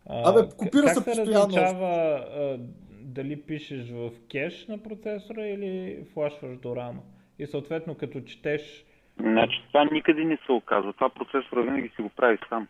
А, 0.09 0.29
Абе, 0.29 0.49
копира 0.57 0.85
как 0.85 0.93
се 0.93 0.99
се 0.99 1.05
постоянно. 1.05 1.43
различава 1.45 1.87
а, 1.87 2.57
дали 3.01 3.41
пишеш 3.41 3.89
в 3.89 4.11
кеш 4.31 4.67
на 4.67 4.77
процесора 4.77 5.47
или 5.47 6.03
флашваш 6.13 6.57
до 6.57 6.75
рама? 6.75 7.01
И 7.39 7.45
съответно 7.47 7.95
като 7.95 8.21
четеш 8.21 8.85
Значи 9.19 9.63
това 9.67 9.85
никъде 9.91 10.23
не 10.23 10.37
се 10.45 10.51
оказва. 10.51 10.93
Това 10.93 11.09
процесора 11.09 11.61
винаги 11.61 11.91
си 11.95 12.01
го 12.01 12.09
прави 12.09 12.37
сам. 12.49 12.67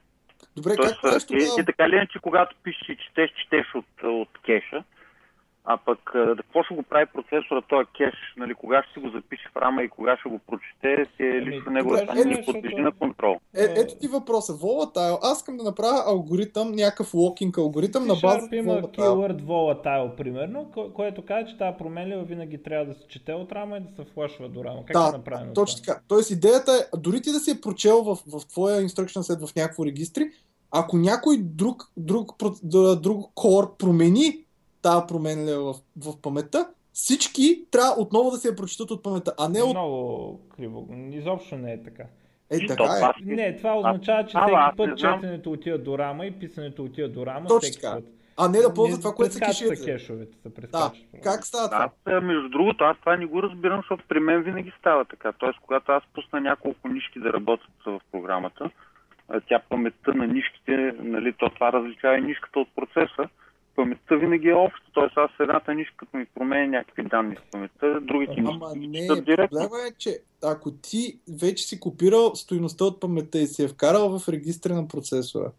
Добре, 0.56 0.76
Тоест, 0.76 0.94
как 0.94 1.02
правиш 1.02 1.24
е, 1.24 1.28
тогава? 1.28 1.62
е, 1.62 1.66
така 1.66 1.90
ли 1.90 1.96
иначе, 1.96 2.20
когато 2.22 2.56
пишеш 2.64 2.90
и 2.90 2.98
четеш, 2.98 3.32
четеш 3.44 3.76
от, 3.76 3.86
от 4.04 4.30
кеша, 4.46 4.84
а 5.66 5.78
пък 5.78 6.00
е, 6.16 6.20
да 6.20 6.36
какво 6.36 6.64
ще 6.64 6.76
го 6.76 6.84
прави 6.84 7.06
процесора, 7.08 7.62
този 7.62 7.86
кеш, 7.88 8.14
нали, 8.38 8.54
кога 8.56 8.84
ще 8.84 8.94
си 8.94 9.00
го 9.00 9.10
запише 9.10 9.50
в 9.54 9.58
рама 9.58 9.84
и 9.84 9.90
кога 9.90 10.18
ще 10.18 10.30
го 10.30 10.40
прочете, 10.40 10.82
си 11.08 11.24
е 11.24 11.30
Ами, 11.32 11.46
лично 11.46 11.80
това 11.80 12.00
е, 12.02 12.16
не 12.16 12.36
защото- 12.36 12.54
подлежи 12.54 12.76
на 12.76 12.92
контрол. 12.92 13.36
Е, 13.56 13.64
ето 13.76 13.96
ти 13.96 14.08
въпроса. 14.08 14.54
Volatile. 14.54 15.18
Аз 15.22 15.38
искам 15.38 15.58
да 15.58 15.64
направя 15.64 16.04
алгоритъм, 16.08 16.72
някакъв 16.72 17.14
локинг 17.14 17.58
алгоритъм 17.58 18.04
на 18.04 18.16
база 18.16 18.50
има 18.54 18.74
Volatile. 18.74 18.96
keyword 18.98 19.42
volatile, 19.42 20.16
примерно, 20.16 20.66
ко- 20.66 20.94
което 20.94 21.22
казва, 21.22 21.50
че 21.50 21.58
тази 21.58 21.78
променлива 21.78 22.24
винаги 22.24 22.64
трябва 22.64 22.86
да 22.86 22.94
се 22.94 23.08
чете 23.08 23.34
от 23.34 23.52
рама 23.52 23.78
и 23.78 23.82
да 23.82 23.90
се 23.90 24.04
флашва 24.06 24.50
до 24.50 24.64
рама. 24.64 24.80
Как 24.80 24.90
е 24.90 24.94
Да, 24.94 25.12
направено 25.12 25.54
точно 25.54 25.82
това? 25.82 25.94
така. 25.94 26.06
Тоест 26.08 26.32
идеята 26.32 26.72
е, 26.72 26.98
дори 26.98 27.22
ти 27.22 27.32
да 27.32 27.40
си 27.40 27.52
е 27.52 27.62
прочел 27.62 28.04
в, 28.04 28.16
в 28.30 28.48
твоя 28.48 28.82
instruction 28.82 29.20
set 29.20 29.48
в 29.48 29.56
някакво 29.56 29.86
регистри, 29.86 30.24
ако 30.72 30.98
някой 30.98 31.38
друг, 31.40 31.84
друг, 31.98 32.30
про- 32.30 32.60
д- 32.64 32.96
друг 32.96 33.32
core 33.34 33.78
промени 33.78 34.45
тази 34.86 35.08
променлива 35.08 35.74
в, 35.74 35.76
в 36.06 36.22
паметта, 36.22 36.68
всички 36.94 37.66
трябва 37.72 38.02
отново 38.02 38.32
да 38.32 38.38
се 38.38 38.48
я 38.48 38.56
прочитат 38.56 38.92
от 38.92 39.04
паметта, 39.04 39.34
а 39.40 39.50
не 39.50 39.62
от... 39.62 39.70
Много 39.70 40.40
криво. 40.56 40.88
Изобщо 41.12 41.56
не 41.56 41.74
е 41.74 41.84
така. 41.84 42.04
Е, 42.52 42.58
И 42.58 42.68
така 42.68 42.84
то, 42.84 43.08
е. 43.08 43.36
Не, 43.36 43.58
това 43.58 43.78
означава, 43.78 44.26
че 44.26 44.38
а, 44.38 44.72
всеки 44.72 44.78
път 44.78 44.98
четенето 44.98 45.52
отива 45.52 45.78
до 45.78 45.98
рама 45.98 46.26
и 46.26 46.32
писането 46.32 46.84
отива 46.84 47.10
до 47.10 47.26
рама. 47.26 47.48
Точно 47.48 47.70
всеки 47.70 47.82
път. 47.82 48.06
А 48.38 48.48
не 48.48 48.60
да 48.60 48.74
ползва 48.74 48.96
Не 48.96 49.02
това, 49.02 49.14
което 49.14 49.34
са 49.34 49.40
кешовете. 49.40 49.86
кешовете. 49.86 50.38
Се 50.44 50.68
Да, 50.68 50.92
как 51.24 51.46
става 51.46 51.70
това? 51.70 51.90
Аз, 52.06 52.14
е, 52.14 52.20
между 52.20 52.50
другото, 52.50 52.84
аз 52.84 52.98
това 53.00 53.18
не 53.18 53.26
го 53.26 53.44
разбирам, 53.44 53.78
защото 53.80 54.04
при 54.08 54.20
мен 54.20 54.44
винаги 54.44 54.72
става 54.80 55.06
така. 55.06 55.32
Тоест, 55.32 55.60
когато 55.62 55.92
аз 55.92 56.04
пусна 56.14 56.42
няколко 56.42 56.88
нишки 56.88 57.20
да 57.20 57.34
работят 57.34 57.72
в 57.86 58.02
програмата, 58.12 58.70
а 59.30 59.42
тя 59.42 59.62
паметта 59.70 60.14
на 60.14 60.28
нишките, 60.28 60.94
нали, 61.00 61.34
то 61.34 61.50
това 61.50 61.72
различава 61.74 62.18
и 62.18 62.22
нишката 62.22 62.60
от 62.60 62.70
процеса. 62.76 63.30
Паметта 63.76 64.18
винаги 64.18 64.48
е 64.48 64.54
обща, 64.54 64.86
т.е. 64.94 65.06
аз 65.16 65.32
едната 65.40 65.74
нишка, 65.74 65.96
като 65.98 66.18
ми 66.18 66.26
променя 66.26 66.68
някакви 66.68 67.04
данни 67.04 67.36
в 67.36 67.52
паметта, 67.52 68.00
другите 68.02 68.34
Ама 68.38 68.72
нишки 68.76 68.88
не, 68.88 69.08
четат 69.08 69.26
директно. 69.26 69.60
проблема 69.60 69.78
е, 69.88 69.92
че 69.98 70.20
ако 70.44 70.72
ти 70.72 71.20
вече 71.42 71.64
си 71.64 71.80
копирал 71.80 72.36
стоиността 72.36 72.86
от 72.86 73.00
паметта 73.00 73.40
и 73.40 73.48
си 73.48 73.62
я 73.62 73.68
вкарал 73.70 74.20
в 74.20 74.30
регистри 74.30 74.74
на 74.74 74.88
процесора, 74.88 75.52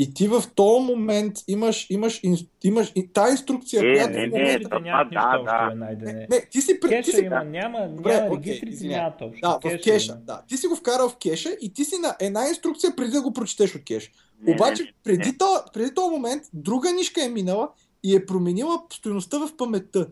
и 0.00 0.14
ти 0.14 0.28
в 0.28 0.42
този 0.54 0.84
момент 0.84 1.32
имаш, 1.48 1.86
имаш, 1.90 2.20
имаш 2.64 2.92
и 2.96 3.08
тази 3.08 3.30
инструкция, 3.30 3.80
Е, 3.82 3.94
която 3.94 4.10
не, 4.10 4.18
в 4.18 4.20
не, 4.20 4.26
момента... 4.28 4.52
Регистрите 4.52 4.80
нямат 4.80 5.08
да, 5.12 5.28
нищо 5.28 5.44
да. 5.44 5.68
общо. 5.96 6.04
Не, 6.04 6.26
не, 6.30 6.40
ти 6.50 6.60
си, 6.60 6.80
пред- 6.80 6.90
ти 6.90 6.96
Кеша 6.96 7.16
си 7.16 7.24
има, 7.24 7.44
няма, 7.44 7.88
Добре, 7.88 8.14
няма 8.14 8.26
окей, 8.26 8.36
регистрите 8.36 8.72
извинявай. 8.72 9.02
нямат 9.02 9.20
общо. 9.22 9.40
Да, 9.42 9.54
в 9.54 9.60
Кеша 9.60 9.82
кеша. 9.82 10.12
има. 10.12 10.20
Да. 10.20 10.42
Ти 10.48 10.56
си 10.56 10.66
го 10.66 10.76
вкарал 10.76 11.08
в 11.08 11.16
кеша 11.16 11.48
и 11.60 11.72
ти 11.72 11.84
си 11.84 11.94
на 11.98 12.16
една 12.20 12.48
инструкция 12.48 12.96
преди 12.96 13.10
да 13.10 13.22
го 13.22 13.32
прочетеш 13.32 13.74
от 13.74 13.84
кеш. 13.84 14.12
Не, 14.42 14.52
Обаче 14.52 14.82
не, 14.82 14.92
преди, 15.04 15.28
не. 15.28 15.36
то, 15.38 15.46
преди 15.74 15.94
този 15.94 16.10
момент 16.10 16.42
друга 16.54 16.92
нишка 16.92 17.24
е 17.24 17.28
минала 17.28 17.68
и 18.04 18.16
е 18.16 18.26
променила 18.26 18.82
стоеността 18.92 19.38
в 19.38 19.56
паметта. 19.56 20.08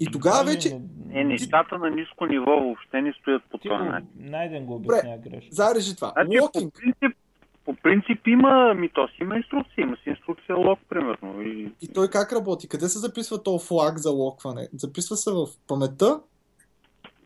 И 0.00 0.06
тогава 0.06 0.44
вече... 0.44 0.70
но- 0.70 0.80
Е, 1.12 1.24
нещата 1.24 1.78
на 1.78 1.90
ниско 1.90 2.26
ниво 2.26 2.50
въобще 2.50 3.02
не 3.02 3.12
стоят 3.12 3.42
по 3.44 3.58
този 3.58 3.68
го, 3.68 3.84
начин. 3.84 4.08
найден 4.16 4.66
го 4.66 4.78
Добре. 4.78 4.94
обясня 4.94 5.18
грешно. 5.18 5.48
Зарежи 5.52 5.96
това. 5.96 6.12
Значи, 6.16 6.38
по 6.52 6.70
принцип, 6.70 7.18
по 7.64 7.74
принцип 7.74 8.26
има, 8.26 8.74
ми 8.74 8.88
то 8.88 9.08
си 9.08 9.14
има 9.20 9.36
инструкция, 9.36 9.82
има 9.82 9.96
си 9.96 10.10
инструкция 10.10 10.56
лог, 10.56 10.78
примерно. 10.88 11.42
И, 11.42 11.72
И 11.82 11.88
той 11.88 12.08
как 12.08 12.32
работи? 12.32 12.68
Къде 12.68 12.88
се 12.88 12.98
записва 12.98 13.42
този 13.42 13.66
флаг 13.66 13.98
за 13.98 14.10
локване? 14.10 14.68
Записва 14.72 15.16
се 15.16 15.30
в 15.30 15.46
паметта? 15.68 16.20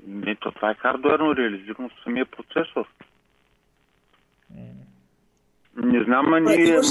не, 0.06 0.36
то, 0.36 0.52
това 0.52 0.70
е 0.70 0.74
хардуерно 0.74 1.36
реализирано 1.36 1.88
в 1.88 2.04
самия 2.04 2.26
процесор. 2.26 2.86
Не 5.82 6.04
знам, 6.04 6.34
а 6.34 6.40
Добре, 6.40 6.56
ние... 6.56 6.66
имаш- 6.66 6.86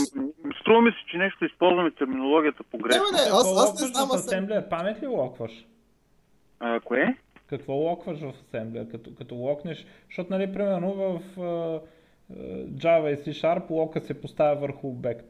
Струва 0.62 0.82
ми 0.82 0.92
се, 0.92 0.98
че 1.08 1.18
нещо 1.18 1.46
използваме 1.46 1.92
терминологията 1.92 2.64
Не, 2.64 2.70
погрешно. 2.72 3.04
бе, 3.12 3.18
не, 3.18 3.22
аз, 3.22 3.34
аз 3.34 3.46
не 3.46 3.62
локваш 3.62 3.92
знам, 3.92 4.08
в 4.08 4.14
аз 4.14 4.26
асемблер? 4.26 4.70
Памет 4.70 5.04
ли 5.04 5.08
локваш? 5.08 5.66
А, 6.60 6.80
кое? 6.80 7.16
Какво 7.48 7.74
локваш 7.74 8.20
в 8.20 8.30
асемблер? 8.30 8.88
Като, 8.92 9.10
като 9.16 9.36
локнеш, 9.36 9.86
защото 10.06 10.34
нали 10.34 10.54
примерно 10.54 10.94
в 10.94 11.20
а, 11.38 11.80
Java 12.70 13.14
и 13.14 13.18
C 13.18 13.30
Sharp 13.34 13.70
лока 13.70 14.02
се 14.02 14.22
поставя 14.22 14.56
върху 14.56 14.88
обект. 14.88 15.26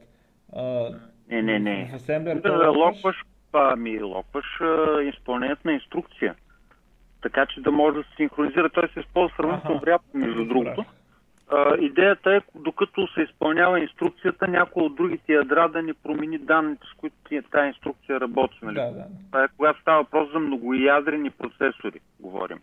А, 0.52 0.90
Не, 1.30 1.42
не, 1.42 1.58
не. 1.58 1.88
В 1.92 1.94
асемблер 1.94 2.34
Да, 2.36 2.52
локваш? 2.68 2.76
локваш, 2.76 3.16
ами, 3.52 4.02
локваш 4.02 4.60
а, 4.60 5.02
изпълнението 5.02 5.62
на 5.64 5.72
инструкция. 5.72 6.34
Така 7.22 7.46
че 7.46 7.60
да 7.60 7.70
може 7.72 7.96
да 7.96 8.02
се 8.02 8.08
синхронизира. 8.16 8.70
Той 8.70 8.88
се 8.88 9.00
използва 9.00 9.36
сравнително 9.36 9.80
вероятно, 9.80 10.08
между 10.14 10.44
другото. 10.44 10.80
А, 10.80 10.84
идеята 11.80 12.34
е, 12.34 12.40
докато 12.54 13.06
се 13.06 13.20
изпълнява 13.20 13.80
инструкцията, 13.80 14.48
някой 14.48 14.82
от 14.82 14.96
другите 14.96 15.32
ядра 15.32 15.68
да 15.68 15.82
не 15.82 15.94
промени 15.94 16.38
данните, 16.38 16.86
с 16.94 16.96
които 16.96 17.16
тази 17.50 17.66
инструкция 17.68 18.20
работи. 18.20 18.58
Нали? 18.62 18.74
Да, 18.74 18.90
да. 18.90 19.04
Това 19.26 19.44
е 19.44 19.48
когато 19.56 19.80
става 19.80 20.02
въпрос 20.02 20.32
за 20.32 20.38
многоядрени 20.38 21.30
процесори, 21.30 22.00
говорим. 22.20 22.58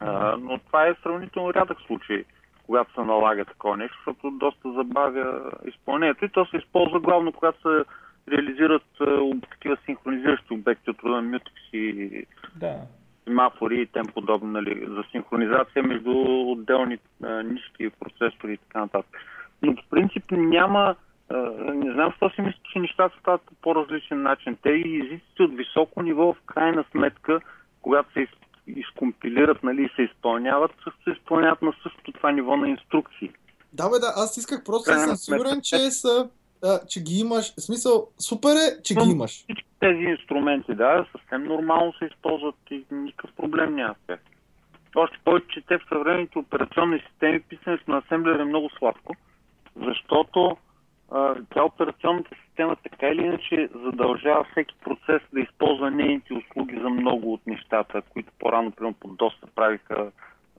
А, 0.00 0.36
но 0.40 0.58
това 0.58 0.86
е 0.86 0.94
сравнително 1.02 1.54
рядък 1.54 1.78
случай, 1.86 2.24
когато 2.66 2.94
се 2.94 3.00
налага 3.00 3.44
такова 3.44 3.76
нещо, 3.76 3.96
защото 4.06 4.30
доста 4.30 4.72
забавя 4.72 5.50
изпълнението 5.66 6.24
и 6.24 6.28
то 6.28 6.46
се 6.46 6.56
използва 6.56 7.00
главно, 7.00 7.32
когато 7.32 7.60
се 7.60 7.84
реализират 8.32 9.00
а, 9.00 9.40
такива 9.50 9.76
синхронизиращи 9.84 10.54
обекти 10.54 10.90
от 10.90 11.02
Mutex 11.02 11.50
и 11.72 12.26
Да. 12.56 12.76
Семафори 13.24 13.80
и 13.80 13.86
тем 13.86 14.06
подобно, 14.14 14.50
нали, 14.50 14.86
за 14.88 15.04
синхронизация 15.10 15.82
между 15.82 16.10
отделни 16.52 16.98
а, 17.22 17.42
нишки, 17.42 17.90
процесори 18.00 18.52
и 18.52 18.56
така 18.56 18.80
нататък. 18.80 19.16
Но 19.62 19.74
по 19.74 19.82
принцип 19.90 20.24
няма, 20.30 20.96
а, 21.28 21.36
не 21.74 21.92
знам 21.92 22.10
защо 22.10 22.30
си 22.30 22.40
мисля, 22.40 22.60
че 22.72 22.78
нещата 22.78 23.18
стават 23.20 23.42
по 23.42 23.54
по-различен 23.54 24.22
начин. 24.22 24.56
Те 24.62 24.70
и 24.70 25.00
езиците 25.00 25.42
от 25.42 25.56
високо 25.56 26.02
ниво, 26.02 26.32
в 26.32 26.36
крайна 26.46 26.84
сметка, 26.90 27.40
когато 27.82 28.12
се 28.12 28.20
из, 28.20 28.28
изкомпилират 28.66 29.62
нали, 29.62 29.82
и 29.82 29.96
се 29.96 30.02
изпълняват, 30.02 30.70
също 30.84 31.02
се 31.04 31.10
изпълняват 31.10 31.62
на 31.62 31.72
същото 31.82 32.12
това 32.12 32.32
ниво 32.32 32.56
на 32.56 32.68
инструкции. 32.68 33.30
Да, 33.72 33.90
бе, 33.90 33.98
да, 33.98 34.12
аз 34.16 34.36
исках 34.36 34.64
просто 34.64 34.90
да 34.90 34.98
съм 34.98 35.16
сигурен, 35.16 35.60
че 35.62 35.90
са... 35.90 36.28
А, 36.64 36.86
че 36.86 37.02
ги 37.02 37.18
имаш. 37.18 37.54
В 37.54 37.60
смисъл, 37.60 38.08
супер 38.18 38.48
е, 38.50 38.82
че 38.82 38.94
ги 38.94 39.00
Но 39.06 39.12
имаш. 39.12 39.30
Всички 39.30 39.73
тези 39.84 40.02
инструменти, 40.02 40.74
да, 40.74 41.06
съвсем 41.12 41.44
нормално 41.44 41.92
се 41.92 42.04
използват 42.04 42.54
и 42.70 42.84
никакъв 42.90 43.30
проблем 43.36 43.74
няма 43.74 43.94
в 43.94 44.06
тях. 44.06 44.20
Още 44.96 45.18
повече, 45.24 45.46
че 45.48 45.60
те 45.60 45.78
в 45.78 45.88
съвременните 45.88 46.38
операционни 46.38 46.98
системи 46.98 47.40
писането 47.40 47.90
на 47.90 47.98
асемблер 47.98 48.38
е 48.38 48.44
много 48.44 48.70
сладко, 48.70 49.14
защото 49.76 50.56
а, 51.10 51.34
тя 51.54 51.64
операционната 51.64 52.30
система 52.46 52.76
така 52.76 53.08
или 53.08 53.22
иначе 53.22 53.68
задължава 53.84 54.46
всеки 54.50 54.74
процес 54.84 55.22
да 55.32 55.40
използва 55.40 55.90
нейните 55.90 56.34
услуги 56.34 56.80
за 56.82 56.90
много 56.90 57.32
от 57.32 57.46
нещата, 57.46 58.02
които 58.02 58.32
по-рано, 58.38 58.72
примерно, 58.72 58.94
под 59.00 59.16
доста 59.16 59.46
правиха, 59.54 60.10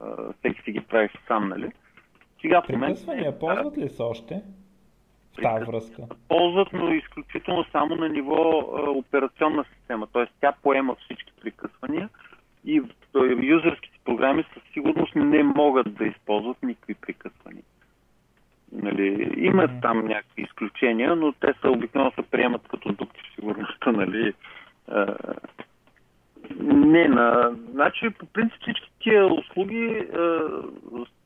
а, 0.02 0.34
всеки 0.40 0.62
си 0.62 0.72
ги 0.72 0.82
правише 0.82 1.18
сам, 1.28 1.50
нали? 1.50 1.72
Сега 2.42 2.62
в 2.62 2.70
момента... 2.70 2.94
Прекъсвания 2.94 3.40
ползват 3.40 3.78
ли 3.78 3.90
се 3.90 4.04
още? 4.04 4.42
Тази 5.42 5.66
връзка. 5.66 6.02
ползват, 6.28 6.74
но 6.74 6.94
изключително 6.94 7.66
само 7.72 7.96
на 7.96 8.10
ниво 8.10 8.60
а, 8.78 8.90
операционна 8.90 9.66
система. 9.78 10.08
Т.е. 10.14 10.26
тя 10.42 10.54
поема 10.64 10.96
всички 10.96 11.34
прекъсвания 11.42 12.10
и 12.66 12.82
юзерските 13.42 14.00
програми 14.06 14.46
със 14.54 14.64
сигурност 14.74 15.16
не 15.16 15.44
могат 15.44 15.94
да 15.94 16.06
използват 16.06 16.64
никакви 16.64 16.94
прекъсвания. 16.94 17.64
Нали, 18.72 19.34
имат 19.38 19.72
там 19.82 20.06
някакви 20.06 20.42
изключения, 20.42 21.16
но 21.16 21.32
те 21.32 21.54
са 21.62 21.70
обикновено 21.70 22.12
се 22.12 22.22
приемат 22.22 22.68
като 22.68 22.92
дупки 22.92 23.22
в 23.22 23.36
сигурността, 23.36 23.92
нали. 23.92 24.34
А, 24.88 25.16
не, 26.60 27.08
на... 27.08 27.56
значи 27.72 28.10
по 28.10 28.26
принцип 28.26 28.62
всички 28.62 28.92
тия 29.00 29.34
услуги 29.34 30.08
а, 30.14 30.40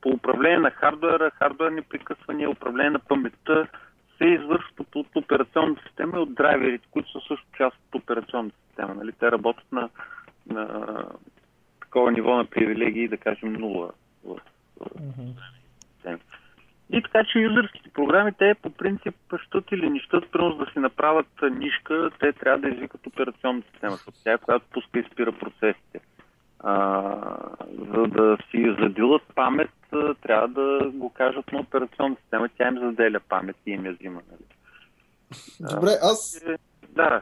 по 0.02 0.10
управление 0.10 0.60
на 0.60 0.72
хардуера, 0.72 1.32
хардуерни 1.32 1.82
прекъсвания, 1.82 2.50
управление 2.50 2.90
на 2.90 3.00
паметта 3.00 3.68
се 4.20 4.26
извършват 4.26 4.96
от, 4.96 5.08
операционната 5.16 5.82
система 5.88 6.18
и 6.18 6.22
от 6.22 6.34
драйверите, 6.34 6.88
които 6.92 7.12
са 7.12 7.20
също 7.28 7.46
част 7.58 7.78
от 7.78 8.02
операционната 8.02 8.58
система. 8.68 8.94
Нали? 8.94 9.12
Те 9.12 9.32
работят 9.32 9.72
на, 9.72 9.90
на 10.48 11.06
такова 11.82 12.12
ниво 12.12 12.36
на 12.36 12.46
привилегии, 12.46 13.08
да 13.08 13.18
кажем 13.18 13.54
нула 13.54 13.92
в, 14.26 14.36
в 14.80 14.88
Мгм. 15.00 15.32
система. 15.96 16.20
И 16.92 17.02
така, 17.02 17.24
че 17.24 17.40
юзерските 17.40 17.90
програми, 17.90 18.32
те 18.38 18.56
по 18.62 18.70
принцип 18.70 19.16
щат 19.48 19.72
или 19.72 19.90
не 19.90 20.00
щат, 20.00 20.32
примерно 20.32 20.56
да 20.56 20.72
си 20.72 20.80
направят 20.80 21.28
нишка, 21.52 22.10
те 22.20 22.34
трябва 22.34 22.60
да 22.60 22.70
извикат 22.70 23.08
операционната 23.08 23.72
система, 23.72 23.96
защото 23.96 24.18
тя 24.24 24.34
е 24.34 24.38
която 24.38 24.66
пуска 24.74 25.00
и 25.00 25.04
спира 25.04 25.32
процесите. 25.32 26.00
А, 26.60 27.12
за 27.96 28.02
да 28.08 28.38
си 28.52 28.76
задилат 28.82 29.22
памет, 29.36 29.70
трябва 30.22 30.48
да 30.48 30.92
го 30.94 31.10
кажат 31.10 31.52
на 31.52 31.60
операционната 31.60 32.22
система. 32.22 32.50
Тя 32.58 32.68
им 32.68 32.80
заделя 32.80 33.20
памет 33.30 33.56
и 33.66 33.72
им 33.72 33.86
я 33.86 33.94
взима. 33.94 34.22
Нали? 34.32 34.42
Добре, 35.76 35.90
аз, 36.02 36.42
Да, 36.90 37.22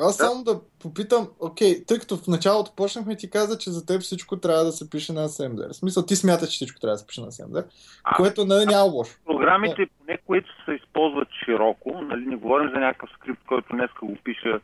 аз 0.00 0.16
Да. 0.18 0.24
само 0.24 0.44
да 0.44 0.60
попитам, 0.82 1.28
окей, 1.40 1.84
тъй 1.86 1.98
като 1.98 2.16
в 2.16 2.26
началото 2.26 2.72
почнахме, 2.76 3.16
ти 3.16 3.30
каза, 3.30 3.58
че 3.58 3.70
за 3.70 3.86
теб 3.86 4.00
всичко 4.00 4.36
трябва 4.36 4.64
да 4.64 4.72
се 4.72 4.90
пише 4.90 5.12
на 5.12 5.28
Assembler. 5.28 5.68
В 5.68 5.76
смисъл, 5.76 6.06
ти 6.06 6.16
смяташ, 6.16 6.48
че 6.48 6.56
всичко 6.56 6.80
трябва 6.80 6.94
да 6.94 6.98
се 6.98 7.06
пише 7.06 7.20
на 7.20 7.26
Assembler, 7.26 7.64
А, 8.04 8.16
което 8.16 8.44
нали, 8.44 8.66
няма 8.66 8.82
лошо. 8.84 9.14
програмите, 9.26 9.86
поне 9.98 10.18
които 10.26 10.48
се 10.64 10.72
използват 10.72 11.28
широко, 11.44 12.00
нали, 12.02 12.26
не 12.26 12.36
говорим 12.36 12.70
за 12.74 12.80
някакъв 12.80 13.10
скрипт, 13.14 13.40
който 13.48 13.76
днеска 13.76 14.06
го 14.06 14.16
пиша, 14.24 14.60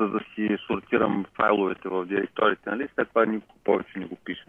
за 0.00 0.08
да 0.08 0.20
си 0.34 0.56
сортирам 0.66 1.26
файловете 1.36 1.88
в 1.88 2.06
директорите, 2.06 2.70
нали, 2.70 2.88
след 2.94 3.08
това 3.08 3.24
никога 3.24 3.60
повече 3.64 3.98
не 3.98 4.06
го 4.06 4.16
пиша. 4.24 4.46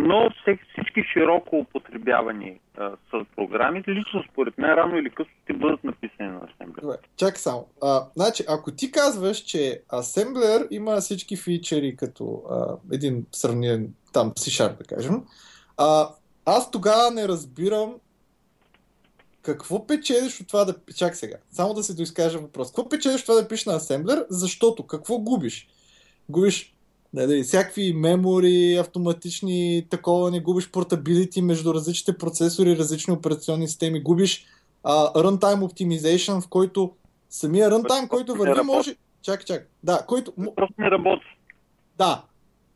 Но 0.00 0.30
всички 0.72 1.04
широко 1.12 1.56
употребявани 1.56 2.60
а, 2.78 2.90
с 2.90 3.24
програми, 3.36 3.84
лично 3.88 4.24
според 4.32 4.58
мен, 4.58 4.70
рано 4.70 4.98
или 4.98 5.10
късно 5.10 5.32
ще 5.44 5.52
бъдат 5.52 5.84
написани 5.84 6.28
на 6.28 6.40
Assembler. 6.40 6.80
Добре, 6.80 6.96
чакай 7.16 7.36
само. 7.36 7.66
А, 7.82 8.02
значи, 8.16 8.44
ако 8.48 8.70
ти 8.72 8.90
казваш, 8.90 9.38
че 9.38 9.82
Assembler 9.92 10.66
има 10.70 10.96
всички 10.96 11.36
фичери 11.36 11.96
като 11.96 12.42
а, 12.50 12.76
един 12.94 13.26
сравнен 13.32 13.94
там 14.12 14.30
C-Sharp, 14.30 14.78
да 14.78 14.84
кажем, 14.84 15.22
а, 15.78 16.08
аз 16.46 16.70
тогава 16.70 17.10
не 17.10 17.28
разбирам 17.28 17.94
какво 19.52 19.86
печелиш 19.86 20.40
от 20.40 20.48
това 20.48 20.64
да... 20.64 20.74
Чак 20.96 21.16
сега, 21.16 21.36
само 21.50 21.74
да 21.74 21.82
се 21.82 21.94
доизкажа 21.94 22.38
въпрос. 22.38 22.68
Какво 22.68 22.88
печелиш 22.88 23.20
от 23.20 23.26
това 23.26 23.40
да 23.40 23.48
пишеш 23.48 23.66
на 23.66 23.80
Assembler, 23.80 24.26
защото 24.30 24.86
какво 24.86 25.18
губиш? 25.18 25.68
Губиш 26.28 26.74
нали, 27.14 27.42
всякакви 27.42 27.92
мемори, 27.92 28.76
автоматични 28.80 29.86
такова, 29.90 30.30
не 30.30 30.40
губиш 30.40 30.70
портабилити 30.70 31.42
между 31.42 31.74
различните 31.74 32.18
процесори, 32.18 32.78
различни 32.78 33.14
операционни 33.14 33.68
системи, 33.68 34.02
губиш 34.02 34.46
а, 34.84 35.12
runtime 35.12 35.60
optimization, 35.60 36.40
в 36.40 36.48
който 36.48 36.92
самия 37.30 37.70
runtime, 37.70 38.08
който 38.08 38.34
върви, 38.34 38.62
може... 38.62 38.94
Чак, 39.22 39.46
чак. 39.46 39.68
Да, 39.82 40.04
който... 40.08 40.32
Просто 40.56 40.74
не 40.78 40.90
работи. 40.90 41.26
Да, 41.98 42.24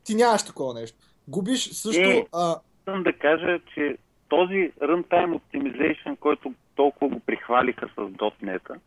ти 0.03 0.15
нямаш 0.15 0.43
такова 0.43 0.73
нещо. 0.73 0.97
Губиш 1.27 1.71
също... 1.73 2.01
Е. 2.01 2.25
А, 2.33 2.59
Искам 2.79 3.03
да 3.03 3.13
кажа, 3.13 3.59
че 3.75 3.97
този 4.29 4.71
runtime 4.81 5.39
optimization, 5.39 6.19
който 6.19 6.53
толкова 6.75 7.09
го 7.09 7.19
прихвалиха 7.19 7.87
с 7.87 8.01
.NET, 8.43 8.79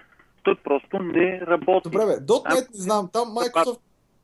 той 0.43 0.55
просто 0.65 0.99
не 0.99 1.41
работи. 1.41 1.91
добре, 1.91 2.07
бе, 2.07 2.13
.NET 2.13 2.75
не 2.75 2.81
знам, 2.81 3.09
там 3.13 3.29
Microsoft... 3.29 3.79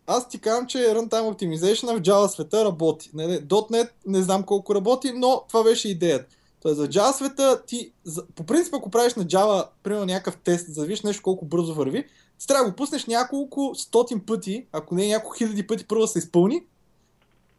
Аз 0.06 0.28
ти 0.28 0.40
казвам, 0.40 0.66
че 0.66 0.78
Runtime 0.78 1.32
Optimization 1.32 1.96
в 1.96 2.00
Java 2.00 2.26
света 2.26 2.64
работи. 2.64 3.10
Нали, 3.14 3.32
.NET 3.32 3.90
не 4.06 4.22
знам 4.22 4.42
колко 4.42 4.74
работи, 4.74 5.12
но 5.14 5.42
това 5.48 5.64
беше 5.64 5.88
идеята. 5.88 6.36
Тоест 6.62 6.76
за 6.76 6.88
Java 6.88 7.12
света 7.12 7.66
ти, 7.66 7.92
за, 8.04 8.26
по 8.34 8.46
принцип 8.46 8.74
ако 8.74 8.90
правиш 8.90 9.14
на 9.14 9.24
Java, 9.24 9.66
примерно 9.82 10.06
някакъв 10.06 10.36
тест, 10.36 10.74
за 10.74 10.80
да 10.80 10.86
видиш 10.86 11.02
нещо 11.02 11.22
колко 11.22 11.44
бързо 11.44 11.74
върви, 11.74 12.04
ти 12.38 12.46
трябва 12.46 12.64
да 12.64 12.70
го 12.70 12.76
пуснеш 12.76 13.06
няколко 13.06 13.74
стотин 13.74 14.20
пъти, 14.26 14.66
ако 14.72 14.94
не 14.94 15.08
няколко 15.08 15.36
хиляди 15.36 15.66
пъти 15.66 15.88
първо 15.88 16.06
се 16.06 16.18
изпълни, 16.18 16.62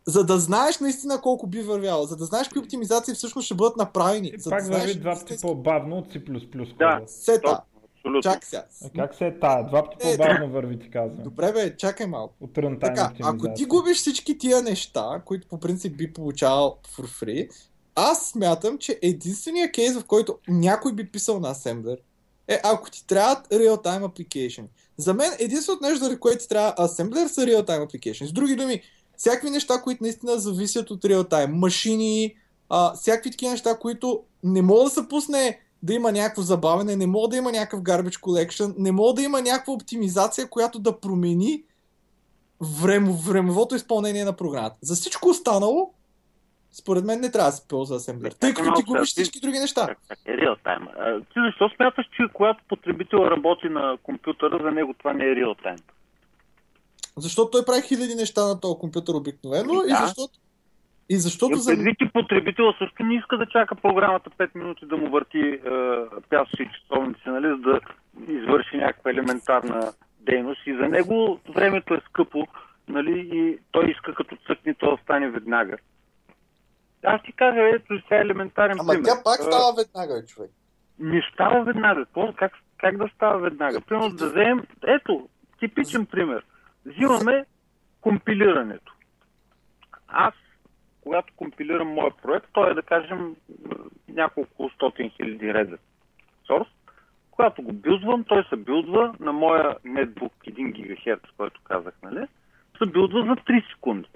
за 0.08 0.26
да 0.26 0.40
знаеш 0.40 0.80
наистина 0.80 1.22
колко 1.22 1.48
би 1.48 1.62
вървяло, 1.62 2.06
за 2.06 2.16
да 2.16 2.26
знаеш 2.26 2.48
какви 2.48 2.60
оптимизации 2.60 3.14
всъщност 3.14 3.46
ще 3.46 3.56
бъдат 3.56 3.78
направени. 3.78 4.32
И 4.36 4.40
за 4.40 4.50
пак 4.50 4.64
да 4.64 4.72
върви 4.78 4.96
два 4.96 5.12
пъти 5.12 5.24
истински- 5.24 5.42
по-бавно 5.42 5.98
от 5.98 6.14
C++ 6.14 6.76
Да. 6.80 7.02
Сета, 7.08 7.62
абсолютно. 7.96 8.22
чак 8.22 8.46
сега. 8.46 8.66
А 8.86 8.90
как 8.90 9.16
се 9.16 9.26
е 9.26 9.40
тая? 9.40 9.68
Два 9.68 9.90
пъти 9.90 10.08
Е, 10.10 10.18
по-бавно 10.18 10.50
върви, 10.50 10.80
ти 10.80 10.90
казвам. 10.92 11.24
Добре 11.24 11.52
бе, 11.52 11.78
чакай 11.78 12.08
малко. 12.08 12.34
От 12.42 12.54
Така, 12.82 13.12
ако 13.24 13.54
ти 13.56 13.66
губиш 13.66 13.98
всички 13.98 14.38
тия 14.38 14.62
неща, 14.62 15.22
които 15.26 15.48
по 15.48 15.60
принцип 15.60 15.98
би 15.98 16.14
получавал 16.14 16.78
for 16.98 17.24
free, 17.24 17.50
аз 17.96 18.30
смятам, 18.30 18.78
че 18.78 19.00
единственият 19.02 19.72
кейс, 19.72 19.96
в 19.98 20.06
който 20.06 20.38
някой 20.48 20.94
би 20.94 21.12
писал 21.12 21.40
на 21.40 21.56
Assembler, 21.56 21.98
е 22.48 22.60
ако 22.64 22.92
ти 22.92 23.08
трябват 23.08 23.48
real-time 23.48 24.02
application. 24.02 24.64
За 24.98 25.14
мен 25.14 25.32
единственото 25.40 25.84
нещо, 25.84 26.00
заради 26.00 26.20
което 26.20 26.42
ти 26.42 26.50
трябва 26.50 26.72
Assembler, 26.88 27.28
са 27.28 27.42
real-time 27.42 27.86
application. 27.86 28.26
С 28.26 28.32
други 28.32 28.56
думи, 28.56 28.82
всякакви 29.18 29.50
неща, 29.50 29.82
които 29.84 30.04
наистина 30.04 30.38
зависят 30.38 30.92
от 30.92 31.04
real-time. 31.04 31.52
Машини, 31.52 32.36
а, 32.70 32.94
всякакви 32.94 33.32
такива 33.32 33.52
неща, 33.52 33.78
които 33.80 34.24
не 34.44 34.62
мога 34.62 34.84
да 34.84 34.90
се 34.90 35.10
пусне 35.10 35.60
да 35.84 35.94
има 35.94 36.12
някакво 36.12 36.42
забавене, 36.42 36.96
не 36.96 37.08
мога 37.08 37.28
да 37.28 37.38
има 37.38 37.52
някакъв 37.52 37.80
garbage 37.80 38.20
collection, 38.20 38.74
не 38.78 38.92
мога 38.92 39.14
да 39.14 39.22
има 39.22 39.42
някаква 39.42 39.74
оптимизация, 39.74 40.50
която 40.50 40.80
да 40.80 41.00
промени 41.00 41.64
време, 42.82 43.10
времевото 43.28 43.76
изпълнение 43.76 44.26
на 44.26 44.34
програмата. 44.34 44.76
За 44.82 44.96
всичко 44.96 45.30
останало, 45.30 45.94
според 46.72 47.06
мен 47.06 47.20
не 47.20 47.32
трябва 47.32 47.50
да 47.50 47.56
се 47.56 47.68
ползва 47.68 48.00
Assembler, 48.00 48.40
тъй 48.40 48.54
като 48.54 48.74
ти 48.74 48.84
губиш 48.84 49.10
всички 49.10 49.40
други 49.40 49.60
неща. 49.60 49.88
Real 50.28 50.56
time? 50.66 50.88
Ти 51.34 51.40
защо 51.46 51.70
смяташ, 51.76 52.06
че 52.06 52.24
когато 52.34 52.64
потребител 52.70 53.18
работи 53.18 53.70
на 53.70 53.98
компютъра, 54.04 54.60
за 54.64 54.72
него 54.72 54.94
това 54.94 55.14
не 55.14 55.26
е 55.26 55.36
real 55.36 55.66
time? 55.66 55.82
Защото 57.18 57.52
той 57.52 57.66
прави 57.66 57.82
хиляди 57.82 58.16
неща 58.16 58.42
на 58.46 58.60
този 58.60 58.80
компютър 58.80 59.14
обикновено 59.14 59.74
и 59.74 59.90
Да. 59.90 60.06
защото 60.06 60.34
и 61.10 61.16
защото 61.18 61.54
И 61.54 61.60
за... 61.60 61.72
предвид 61.72 61.98
и 62.02 62.10
потребителя 62.14 62.76
също 62.78 63.04
не 63.04 63.16
иска 63.16 63.38
да 63.38 63.46
чака 63.46 63.76
програмата 63.76 64.30
5 64.30 64.56
минути 64.56 64.86
да 64.86 64.98
му 64.98 65.10
върти 65.10 65.40
е, 65.40 65.60
пясъчни 66.30 66.70
часовници, 66.74 67.22
нали, 67.26 67.48
за 67.48 67.56
да 67.58 67.80
извърши 68.34 68.78
някаква 68.78 69.12
елементарна 69.12 69.94
дейност. 70.20 70.68
И 70.68 70.74
за 70.76 70.88
него 70.88 71.40
времето 71.56 71.94
е 71.94 72.02
скъпо, 72.10 72.48
нали, 72.88 73.30
и 73.34 73.58
той 73.72 73.92
иска 73.92 74.14
като 74.14 74.38
цъкне, 74.48 74.74
то 74.74 74.98
стане 75.04 75.30
веднага. 75.30 75.78
Аз 77.04 77.22
ти 77.24 77.32
кажа, 77.32 77.60
ето 77.76 78.02
сега 78.04 78.18
е 78.18 78.22
елементарен 78.22 78.78
Ама 78.80 78.94
пример. 78.94 79.06
тя 79.06 79.24
пак 79.24 79.40
А, 79.40 79.44
става 79.44 79.74
веднага, 79.78 80.26
човек. 80.26 80.52
Не 81.00 81.22
става 81.34 81.64
веднага. 81.64 82.06
Как, 82.36 82.52
как 82.78 82.98
да 82.98 83.10
става 83.16 83.40
веднага? 83.40 83.82
Примерно 83.82 84.10
да 84.10 84.30
вземем, 84.30 84.64
ето, 84.88 85.30
типичен 85.60 86.06
пример. 86.06 86.44
Взимаме 86.86 87.46
компилирането. 88.02 88.94
Аз, 90.08 90.34
когато 91.02 91.34
компилирам 91.36 91.88
моя 91.88 92.12
проект, 92.24 92.48
той 92.54 92.72
е 92.72 92.74
да 92.74 92.82
кажем 92.82 93.36
няколко 94.10 94.70
стотин 94.70 95.10
хиляди 95.10 95.54
реда 95.54 95.78
source. 96.50 96.68
Когато 97.32 97.62
го 97.62 97.74
билдвам, 97.74 98.24
той 98.24 98.46
се 98.50 98.56
билдва 98.56 99.16
на 99.20 99.34
моя 99.34 99.76
нетбук 99.84 100.34
1 100.48 100.72
ГГц, 100.72 101.32
който 101.38 101.62
казах, 101.64 101.94
нали? 102.04 102.28
Се 102.78 102.86
билдва 102.86 103.20
за 103.20 103.36
3 103.36 103.74
секунди. 103.74 104.08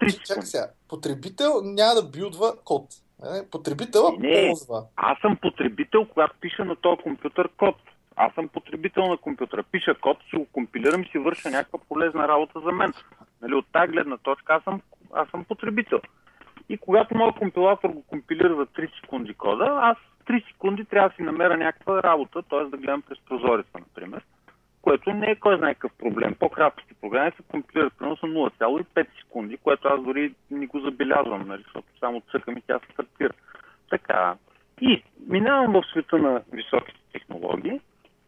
3 0.00 0.10
Чакай 0.10 0.26
секунди. 0.26 0.46
сега. 0.46 0.70
Потребител 0.88 1.50
няма 1.64 1.94
да 1.94 2.08
билдва 2.08 2.52
код. 2.64 2.84
Не. 4.18 4.48
ползва. 4.48 4.84
Аз 4.96 5.18
съм 5.20 5.36
потребител, 5.36 6.04
когато 6.04 6.34
пиша 6.40 6.64
на 6.64 6.76
този 6.76 7.02
компютър 7.02 7.48
код. 7.56 7.76
Аз 8.16 8.34
съм 8.34 8.48
потребител 8.48 9.06
на 9.06 9.16
компютъра. 9.16 9.62
Пиша 9.62 9.94
код, 9.94 10.18
си 10.30 10.36
го 10.36 10.46
компилирам 10.52 11.02
и 11.02 11.08
си 11.08 11.18
върша 11.18 11.50
някаква 11.50 11.78
полезна 11.88 12.28
работа 12.28 12.60
за 12.60 12.72
мен. 12.72 12.92
Нали, 13.42 13.54
от 13.54 13.66
тази 13.72 13.92
гледна 13.92 14.16
точка 14.16 14.54
аз 14.54 14.62
съм, 14.62 14.80
аз 15.14 15.28
съм 15.28 15.44
потребител. 15.44 16.00
И 16.68 16.78
когато 16.78 17.16
моят 17.16 17.38
компилатор 17.38 17.88
го 17.88 18.02
компилира 18.02 18.56
за 18.56 18.66
3 18.66 19.00
секунди 19.00 19.34
кода, 19.34 19.78
аз 19.82 19.98
3 20.26 20.46
секунди 20.46 20.84
трябва 20.84 21.08
да 21.08 21.14
си 21.14 21.22
намеря 21.22 21.56
някаква 21.56 22.02
работа, 22.02 22.42
т.е. 22.42 22.64
да 22.64 22.76
гледам 22.76 23.02
през 23.02 23.18
прозореца, 23.18 23.78
например, 23.78 24.22
което 24.82 25.12
не 25.12 25.30
е 25.30 25.36
кой 25.36 25.58
знае 25.58 25.74
какъв 25.74 25.92
проблем. 25.98 26.34
По-кратките 26.38 26.94
програми 27.00 27.32
се 27.36 27.42
компилират 27.42 27.92
примерно 27.98 28.16
с 28.16 28.20
0,5 28.20 29.06
секунди, 29.18 29.56
което 29.56 29.88
аз 29.88 30.02
дори 30.02 30.34
не 30.50 30.66
го 30.66 30.80
забелязвам, 30.80 31.48
нали, 31.48 31.62
защото 31.62 31.88
само 32.00 32.22
цъкам 32.32 32.56
и 32.56 32.62
тя 32.66 32.78
се 32.78 32.92
стартира. 32.92 33.32
Така. 33.90 34.34
И 34.80 35.02
минавам 35.28 35.72
в 35.72 35.86
света 35.90 36.18
на 36.18 36.42
високите 36.52 37.00
технологии. 37.12 37.80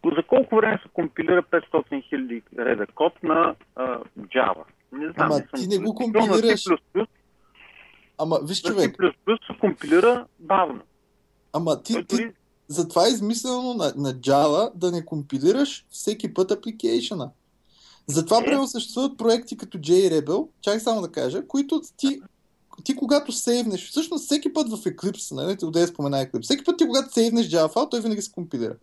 За 0.04 0.22
колко 0.22 0.56
време 0.56 0.80
се 0.82 0.88
компилира 0.92 1.42
500 1.42 1.64
000 2.12 2.42
реда 2.58 2.86
код 2.86 3.12
на 3.22 3.54
а, 3.76 3.98
Java? 4.18 4.64
Не 4.92 5.12
знам. 5.12 5.32
Ама 5.32 5.42
ти 5.56 5.68
не 5.68 5.78
го 5.78 5.94
компилираш. 5.94 6.64
Ама 8.18 8.38
виж 8.42 8.62
човек, 8.62 8.96
C++ 8.96 9.46
се 9.46 9.58
компилира 9.60 10.26
бавно. 10.38 10.80
ама 11.52 11.82
ти, 11.82 11.94
ти 11.94 12.16
дори 12.16 12.32
затова 12.68 13.06
е 13.06 13.10
измислено 13.10 13.74
на, 13.74 13.92
на 13.96 14.14
Java 14.14 14.70
да 14.74 14.90
не 14.90 15.04
компилираш 15.04 15.86
всеки 15.90 16.34
път 16.34 16.50
апликейшена. 16.50 17.30
Затова 18.06 18.38
Е. 18.38 18.44
примерно 18.44 18.66
съществуват 18.66 19.18
проекти 19.18 19.56
като 19.56 19.78
JRebel, 19.78 20.48
чак 20.60 20.80
само 20.80 21.00
да 21.00 21.12
кажа, 21.12 21.46
които 21.46 21.82
ти, 21.96 22.20
ти 22.84 22.96
когато 22.96 23.32
сейвнеш, 23.32 23.88
всъщност 23.88 24.24
всеки 24.24 24.52
път 24.52 24.68
в 24.68 24.84
Eclipse, 24.84 25.34
нали, 25.34 25.56
отде 25.62 25.86
спомена 25.86 26.16
Eclipse, 26.16 26.42
всеки 26.42 26.64
път 26.64 26.78
ти 26.78 26.86
когато 26.86 27.12
сейвнеш 27.12 27.46
Java 27.46 27.72
файл, 27.72 27.88
той 27.88 28.00
винаги 28.00 28.22
се 28.22 28.32
компилира. 28.32 28.74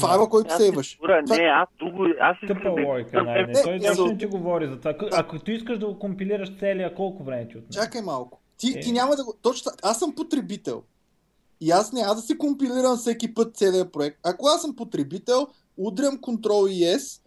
Файла, 0.00 0.28
който 0.28 0.50
Аз 0.50 0.56
сейваш. 0.56 0.96
Добре, 0.96 1.22
Това- 1.24 1.36
не, 1.36 1.42
аз 1.42 1.68
друго... 1.78 2.04
Аз 2.20 2.36
искам 2.42 2.56
Тъпа 2.56 2.74
да 2.76 2.86
логика, 2.86 3.22
най 3.22 3.46
Не, 3.46 3.62
Той 3.62 3.78
не, 3.78 3.86
точно 3.86 4.06
за- 4.06 4.16
ти 4.16 4.26
говори 4.26 4.68
за 4.68 4.78
това. 4.78 4.94
Ако- 5.12 5.38
ти 5.38 5.52
искаш 5.52 5.78
да 5.78 5.86
го 5.86 5.98
компилираш 5.98 6.58
целия, 6.58 6.94
колко 6.94 7.24
време 7.24 7.48
ти 7.48 7.58
отнема? 7.58 7.84
Чакай 7.84 8.02
малко. 8.02 8.40
Ти, 8.56 8.74
Е. 8.76 8.80
ти 8.80 8.92
няма 8.92 9.16
да 9.16 9.24
го... 9.24 9.34
Точно, 9.42 9.72
аз 9.82 9.98
съм 9.98 10.14
потребител. 10.14 10.82
И 11.60 11.70
аз 11.70 11.92
няма 11.92 12.14
да 12.14 12.20
си 12.20 12.38
компилирам 12.38 12.96
всеки 12.96 13.34
път 13.34 13.56
целият 13.56 13.92
проект. 13.92 14.18
Ако 14.24 14.46
аз 14.46 14.62
съм 14.62 14.76
потребител, 14.76 15.46
удрям 15.76 16.18
Ctrl 16.18 16.68
и 16.70 16.82
S 16.84 17.22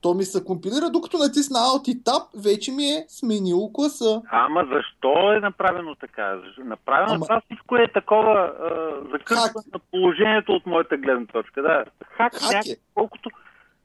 То 0.00 0.14
ми 0.14 0.24
се 0.24 0.44
компилира, 0.44 0.90
докато 0.90 1.18
натисна 1.18 1.58
Alt 1.58 1.88
и 1.88 2.02
Tab, 2.02 2.24
вече 2.44 2.72
ми 2.72 2.84
е 2.84 3.04
сменило 3.08 3.72
класа. 3.72 4.22
Ама 4.30 4.64
защо 4.74 5.32
е 5.32 5.40
направено 5.40 5.94
така? 5.94 6.40
Направено 6.64 7.14
Ама- 7.14 7.26
това 7.26 7.40
всичко 7.44 7.76
е 7.76 7.92
такова 7.92 8.32
а, 8.32 8.70
закърпване 9.12 9.68
на 9.72 9.78
положението 9.90 10.52
от 10.52 10.66
моята 10.66 10.96
гледна 10.96 11.26
точка. 11.26 11.62
Да, 11.62 11.84
хак, 12.16 12.34
Хак 12.34 12.52
хак 12.52 12.66
е. 12.66 12.76
колкото, 12.94 13.30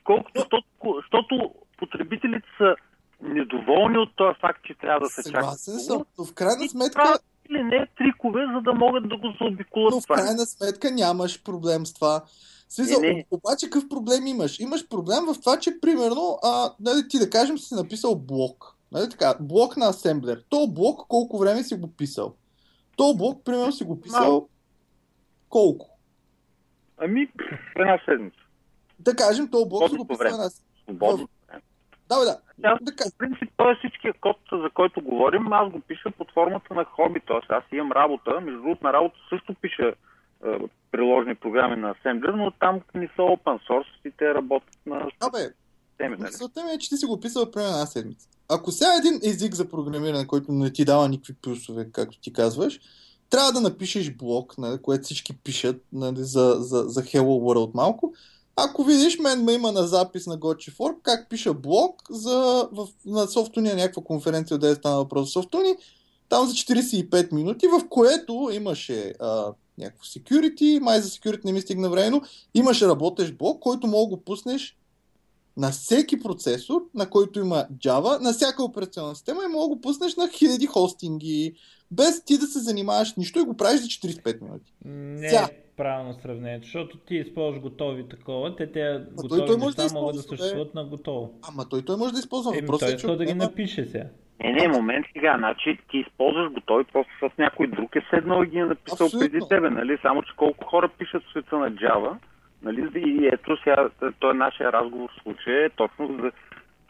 колкото, 0.04 0.40
защото, 0.40 0.68
защото 0.96 1.52
потребителите 1.78 2.48
са 2.58 2.76
недоволни 3.22 3.98
от 3.98 4.16
този 4.16 4.40
факт, 4.40 4.60
че 4.64 4.74
трябва 4.74 5.00
да 5.00 5.10
се 5.10 5.24
чака. 5.24 5.44
Съгласен 5.44 5.80
съм, 5.80 6.04
но 6.18 6.26
в 6.26 6.34
крайна 6.34 6.70
сметка, 6.70 7.20
или 7.50 7.64
не 7.64 7.88
трикове, 7.98 8.42
за 8.56 8.62
да 8.62 8.74
могат 8.74 9.10
да 9.10 9.18
го 9.18 9.34
заобиколят 9.42 9.94
но 9.94 10.02
в 10.02 10.08
крайна 10.08 10.46
сметка 10.46 10.92
нямаш 10.92 11.44
проблем 11.44 11.86
с 11.86 11.94
това. 11.94 12.22
В 12.68 12.74
Смисъл, 12.74 13.02
Не, 13.02 13.14
не. 13.14 13.26
обаче 13.32 13.70
какъв 13.70 13.90
проблем 13.90 14.28
имаш? 14.28 14.60
Имаш 14.60 14.88
проблем 14.88 15.26
в 15.26 15.40
това, 15.40 15.60
че 15.60 15.80
примерно, 15.82 16.40
а, 16.44 16.74
нали, 16.80 17.08
ти 17.08 17.20
да 17.20 17.30
кажем 17.30 17.58
си 17.58 17.74
написал 17.74 18.16
блок. 18.16 18.76
Нали 18.92 19.10
така, 19.10 19.36
блок 19.40 19.78
на 19.78 19.86
асемблер. 19.90 20.44
То 20.50 20.68
блок 20.68 21.08
колко 21.08 21.38
време 21.38 21.64
си 21.64 21.76
го 21.76 21.92
писал? 21.96 22.36
То 22.98 23.14
блок, 23.18 23.44
примерно, 23.46 23.72
си 23.72 23.84
го 23.84 24.02
писал 24.02 24.32
Малко. 24.32 24.50
колко? 25.50 25.90
Ами, 26.98 27.28
в 27.76 27.80
една 27.80 28.00
седмица. 28.06 28.38
Да 29.00 29.16
кажем, 29.16 29.48
то 29.52 29.66
блок 29.66 29.90
си 29.90 29.96
го 29.96 30.08
писал 30.08 30.20
време. 30.20 30.34
една... 30.36 30.50
Свободно. 30.84 31.28
Да, 32.10 32.20
бе, 32.20 32.26
да. 32.26 32.40
Аз, 32.64 32.80
да 32.82 32.96
по 32.96 33.18
принцип, 33.18 33.50
той 33.58 33.72
е 33.72 33.76
всичкия 33.76 34.14
код, 34.14 34.38
за 34.52 34.70
който 34.74 35.02
говорим, 35.02 35.54
аз 35.54 35.72
го 35.72 35.80
пиша 35.80 36.12
под 36.18 36.32
формата 36.34 36.74
на 36.74 36.86
хоби. 36.86 37.22
Тоест, 37.28 37.46
аз 37.50 37.64
имам 37.72 37.92
работа, 37.92 38.42
между 38.42 38.62
другото 38.62 38.84
на 38.84 38.94
работа 38.94 39.16
също 39.30 39.56
пиша 39.62 39.94
приложни 40.92 41.36
програми 41.36 41.82
на 41.82 41.94
Assembler, 41.94 42.36
но 42.36 42.52
там 42.52 42.82
не 42.96 43.08
са 43.08 43.22
open 43.22 43.70
source 43.70 44.08
и 44.08 44.12
те 44.12 44.34
работят 44.34 44.80
на 44.86 45.10
Абе. 45.20 45.50
Нали? 46.00 46.22
Мисълта 46.22 46.64
ми 46.64 46.72
е, 46.72 46.78
че 46.78 46.90
ти 46.90 46.98
си 46.98 47.06
го 47.06 47.20
писал 47.20 47.52
примерно 47.52 47.74
една 47.74 47.86
седмица. 47.86 48.28
Ако 48.50 48.72
сега 48.72 48.90
един 49.00 49.20
език 49.24 49.54
за 49.54 49.70
програмиране, 49.70 50.28
който 50.28 50.52
не 50.52 50.74
ти 50.74 50.86
дава 50.86 51.10
никакви 51.10 51.34
плюсове, 51.34 51.90
както 51.92 52.20
ти 52.20 52.34
казваш, 52.34 52.80
трябва 53.30 53.52
да 53.52 53.62
напишеш 53.62 54.16
блок, 54.16 54.58
нали, 54.58 54.82
което 54.82 55.04
всички 55.04 55.38
пишат 55.38 55.82
нали, 55.94 56.18
за, 56.18 56.56
за, 56.60 56.84
за 56.84 57.02
Hello 57.02 57.22
World 57.22 57.76
малко. 57.76 58.14
Ако 58.56 58.84
видиш, 58.84 59.20
мен 59.20 59.44
ме 59.44 59.54
има 59.54 59.72
на 59.72 59.88
запис 59.88 60.28
на 60.28 60.40
GotChiFork, 60.40 60.96
как 61.04 61.30
пиша 61.30 61.54
блок 61.54 62.02
за, 62.10 62.70
в, 62.72 62.88
на 63.06 63.28
Софтуния 63.28 63.76
някаква 63.76 64.04
конференция, 64.04 64.60
къде 64.60 64.76
стана 64.76 64.98
въпрос 64.98 65.26
за 65.26 65.32
Софтуни, 65.32 65.76
там 66.30 66.48
за 66.48 66.54
45 66.54 67.34
минути, 67.34 67.68
в 67.68 67.90
което 67.90 68.50
имаше 68.54 69.14
а, 69.20 69.54
някакво 69.78 70.04
security, 70.04 70.80
май 70.80 71.02
за 71.02 71.10
security 71.10 71.46
не 71.46 71.52
ми 71.52 71.62
стигна 71.62 71.90
време, 71.90 72.10
но 72.10 72.22
имаше 72.54 72.88
работещ 72.88 73.38
блок, 73.38 73.60
който 73.60 73.88
мога 73.88 74.10
да 74.10 74.16
го 74.16 74.24
пуснеш 74.24 74.78
на 75.58 75.72
всеки 75.72 76.20
процесор, 76.20 76.82
на 76.94 77.10
който 77.10 77.40
има 77.40 77.66
Java, 77.78 78.22
на 78.22 78.34
всяка 78.34 78.64
операционна 78.64 79.16
система 79.16 79.42
и 79.44 79.52
мога 79.52 79.64
да 79.64 79.76
го 79.76 79.82
пуснеш 79.82 80.16
на 80.16 80.30
хиляди 80.30 80.66
хостинги, 80.66 81.54
без 81.92 82.24
ти 82.24 82.38
да 82.38 82.48
се 82.48 82.60
занимаваш 82.60 83.14
нищо 83.16 83.40
и 83.40 83.44
го 83.44 83.58
правиш 83.58 83.82
за 83.82 83.88
45 83.88 84.42
минути. 84.42 84.74
Не 84.86 85.30
Сега. 85.30 85.50
е 85.52 85.66
правилно 85.78 86.14
сравнение, 86.22 86.60
защото 86.64 86.98
ти 86.98 87.16
използваш 87.16 87.62
готови 87.62 88.10
такова, 88.10 88.56
те 88.56 88.72
той- 88.72 89.06
готови 89.16 89.46
той 89.46 89.58
може 89.58 89.76
да 89.76 89.84
неща 89.84 90.00
могат 90.00 90.16
да 90.16 90.22
съществуват 90.22 90.76
на 90.76 90.86
готово. 90.86 91.32
Ама 91.42 91.70
той, 91.70 91.86
той 91.86 91.98
може 91.98 92.14
да 92.14 92.20
използва. 92.20 92.52
Еми, 92.58 92.62
Въпросът 92.62 92.88
той 92.88 92.94
е, 92.94 92.98
че 92.98 93.08
да 93.08 93.26
ги 93.26 93.34
напише 93.34 93.86
сега. 93.86 94.10
Не, 94.44 94.52
не, 94.52 94.68
момент 94.68 95.06
сега. 95.14 95.36
Значи 95.38 95.80
ти 95.90 95.98
използваш 95.98 96.52
готови, 96.52 96.84
просто 96.84 97.12
с 97.20 97.38
някой 97.38 97.68
друг 97.68 97.96
е 97.96 98.02
седнал 98.10 98.44
и 98.44 98.48
ги 98.48 98.58
е 98.58 98.66
написал 98.66 99.06
Абсолютно. 99.06 99.30
преди 99.30 99.48
тебе, 99.50 99.70
нали? 99.70 99.98
Само, 100.02 100.24
че 100.24 100.36
колко 100.36 100.66
хора 100.66 100.90
пишат 100.90 101.24
в 101.24 101.32
света 101.32 101.58
на 101.58 101.72
Java, 101.72 102.16
нали? 102.64 102.90
И 102.96 103.28
ето 103.28 103.58
сега, 103.58 103.90
той 104.20 104.34
нашия 104.34 104.74
разговор 104.74 105.10
в 105.10 105.24
случая 105.24 105.66
е 105.66 105.70
точно 105.70 106.08
за, 106.08 106.32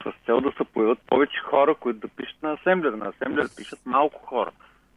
с 0.04 0.26
цел 0.26 0.42
да 0.42 0.52
се 0.52 0.64
появят 0.74 1.00
повече 1.08 1.40
хора, 1.40 1.76
които 1.76 2.00
да 2.00 2.08
пишат 2.08 2.44
на 2.44 2.58
Assembler. 2.58 2.96
На 2.96 3.12
Assembler 3.12 3.58
пишат 3.58 3.80
малко 3.86 4.26
хора. 4.26 4.52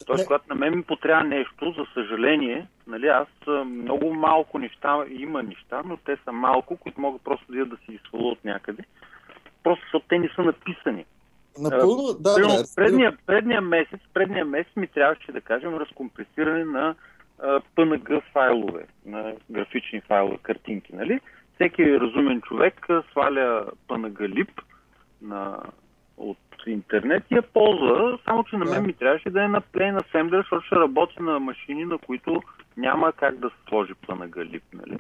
Тоест, 0.07 0.26
когато 0.26 0.44
на 0.49 0.55
мен 0.55 0.76
ми 0.76 0.82
потрябва 0.82 1.24
нещо, 1.24 1.74
за 1.78 1.86
съжаление, 1.94 2.66
нали, 2.86 3.07
аз 3.07 3.28
много 3.66 4.14
малко 4.14 4.59
неща, 4.59 5.05
има 5.09 5.42
неща, 5.42 5.82
но 5.84 5.96
те 5.96 6.16
са 6.24 6.32
малко, 6.32 6.76
които 6.76 7.01
могат 7.01 7.24
просто 7.24 7.53
да, 7.53 7.66
да 7.66 7.76
си 7.76 8.01
от 8.12 8.44
някъде. 8.44 8.82
Просто 9.62 9.84
защото 9.84 10.07
те 10.09 10.18
не 10.18 10.28
са 10.36 10.42
написани. 10.42 11.05
Напълно, 11.61 12.12
да, 12.20 12.34
Примерно, 12.34 12.56
да. 12.56 12.64
предния, 12.76 13.16
предния 13.26 13.61
месец, 13.61 14.00
предния 14.14 14.44
месец 14.44 14.76
ми 14.76 14.86
трябваше 14.86 15.32
да 15.32 15.40
кажем 15.40 15.74
разкомпресиране 15.74 16.64
на 16.64 16.94
а, 17.42 17.61
PNG 17.76 18.22
файлове, 18.32 18.86
на 19.06 19.32
графични 19.50 20.00
файлове, 20.00 20.38
картинки, 20.42 20.96
нали? 20.96 21.20
Всеки 21.54 22.00
разумен 22.00 22.40
човек 22.40 22.86
сваля 23.11 23.66
PNG 23.88 24.28
лип 24.28 24.61
на, 25.22 25.59
от 26.16 26.38
интернет 26.66 27.24
и 27.30 27.34
я 27.34 27.42
ползва, 27.42 28.18
само 28.24 28.44
че 28.44 28.56
на 28.56 28.64
мен 28.64 28.74
Да. 28.74 28.86
ми 28.86 28.92
трябваше 28.92 29.30
да 29.30 29.44
е 29.44 29.48
на 29.48 29.61
Plain 29.61 30.02
Assembler, 30.02 30.36
защото 30.36 30.66
ще 30.66 30.76
работи 30.76 31.22
на 31.22 31.40
машини, 31.40 31.84
на 31.84 31.98
които 31.98 32.42
няма 32.76 33.12
как 33.12 33.38
да 33.38 33.50
се 33.50 33.56
сложи 33.68 33.92
PNG 33.94 34.44
лип, 34.44 34.62
нали? 34.74 34.98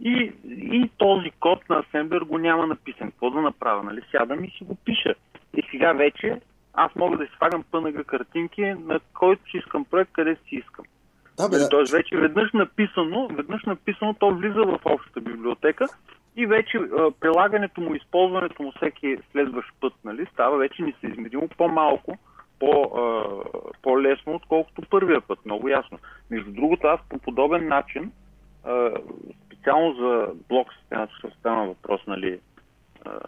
И, 0.00 0.32
и 0.44 0.90
този 0.96 1.30
код 1.30 1.68
на 1.68 1.82
Assembler 1.82 2.24
го 2.24 2.38
няма 2.38 2.66
написан. 2.66 3.10
Какво 3.10 3.30
да 3.30 3.40
направя? 3.40 3.82
Нали? 3.82 4.00
Сядам 4.10 4.44
и 4.44 4.50
си 4.50 4.64
го 4.64 4.76
пиша. 4.84 5.14
И 5.56 5.62
сега 5.70 5.92
вече 5.92 6.40
аз 6.74 6.94
мога 6.94 7.16
да 7.16 7.24
си 7.24 7.32
слагам 7.38 7.64
PNG 7.72 8.04
картинки 8.04 8.62
на 8.62 9.00
който 9.14 9.50
си 9.50 9.56
искам 9.56 9.84
проект, 9.84 10.12
къде 10.12 10.34
си 10.34 10.56
искам. 10.56 10.84
Да, 11.36 11.48
бе, 11.48 11.56
да. 11.56 11.68
Тоест 11.68 11.92
вече 11.92 12.16
веднъж 12.16 12.52
написано, 12.52 13.28
веднъж 13.28 13.64
написано, 13.64 14.14
то 14.14 14.30
влиза 14.34 14.62
в 14.62 14.80
общата 14.84 15.20
библиотека 15.20 15.86
и 16.36 16.46
вече 16.46 16.78
а, 16.78 17.10
прилагането 17.20 17.80
му, 17.80 17.94
използването 17.94 18.62
му 18.62 18.72
всеки 18.76 19.16
следващ 19.32 19.68
път, 19.80 19.92
нали, 20.04 20.26
става 20.32 20.58
вече 20.58 20.82
ни 20.82 20.94
се 21.00 21.06
измеримо 21.06 21.48
по-малко, 21.56 22.18
по, 22.60 22.82
а, 22.82 23.24
по-лесно, 23.82 24.34
отколкото 24.34 24.82
първия 24.90 25.20
път, 25.20 25.38
много 25.44 25.68
ясно. 25.68 25.98
Между 26.30 26.52
другото, 26.52 26.86
аз 26.86 27.00
по 27.08 27.18
подобен 27.18 27.68
начин, 27.68 28.12
а, 28.64 28.90
специално 29.46 29.94
за 29.94 30.28
блок 30.48 30.74
системата, 30.80 31.12
ще 31.18 31.30
стана 31.30 31.66
въпрос, 31.66 32.00
нали, 32.06 32.40
а, 33.04 33.18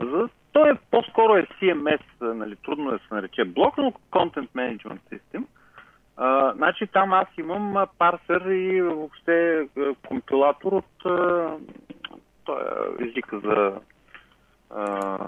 за... 0.00 0.28
Той 0.52 0.70
е 0.70 0.78
по-скоро 0.90 1.36
е 1.36 1.42
CMS, 1.42 2.00
нали, 2.20 2.56
трудно 2.56 2.90
е 2.90 2.92
да 2.92 2.98
се 2.98 3.14
нарече 3.14 3.44
блок, 3.44 3.78
но 3.78 3.92
Content 4.10 4.48
Management 4.48 5.00
System. 5.12 5.44
А, 6.16 6.52
значи 6.54 6.86
там 6.86 7.12
аз 7.12 7.28
имам 7.38 7.86
парсер 7.98 8.40
и 8.40 8.82
въобще 8.82 9.68
компилатор 10.08 10.72
от 10.72 11.06
а, 11.06 11.50
той 12.44 12.62
е 12.62 13.04
езика 13.04 13.40
за 13.40 13.80
а, 14.70 15.18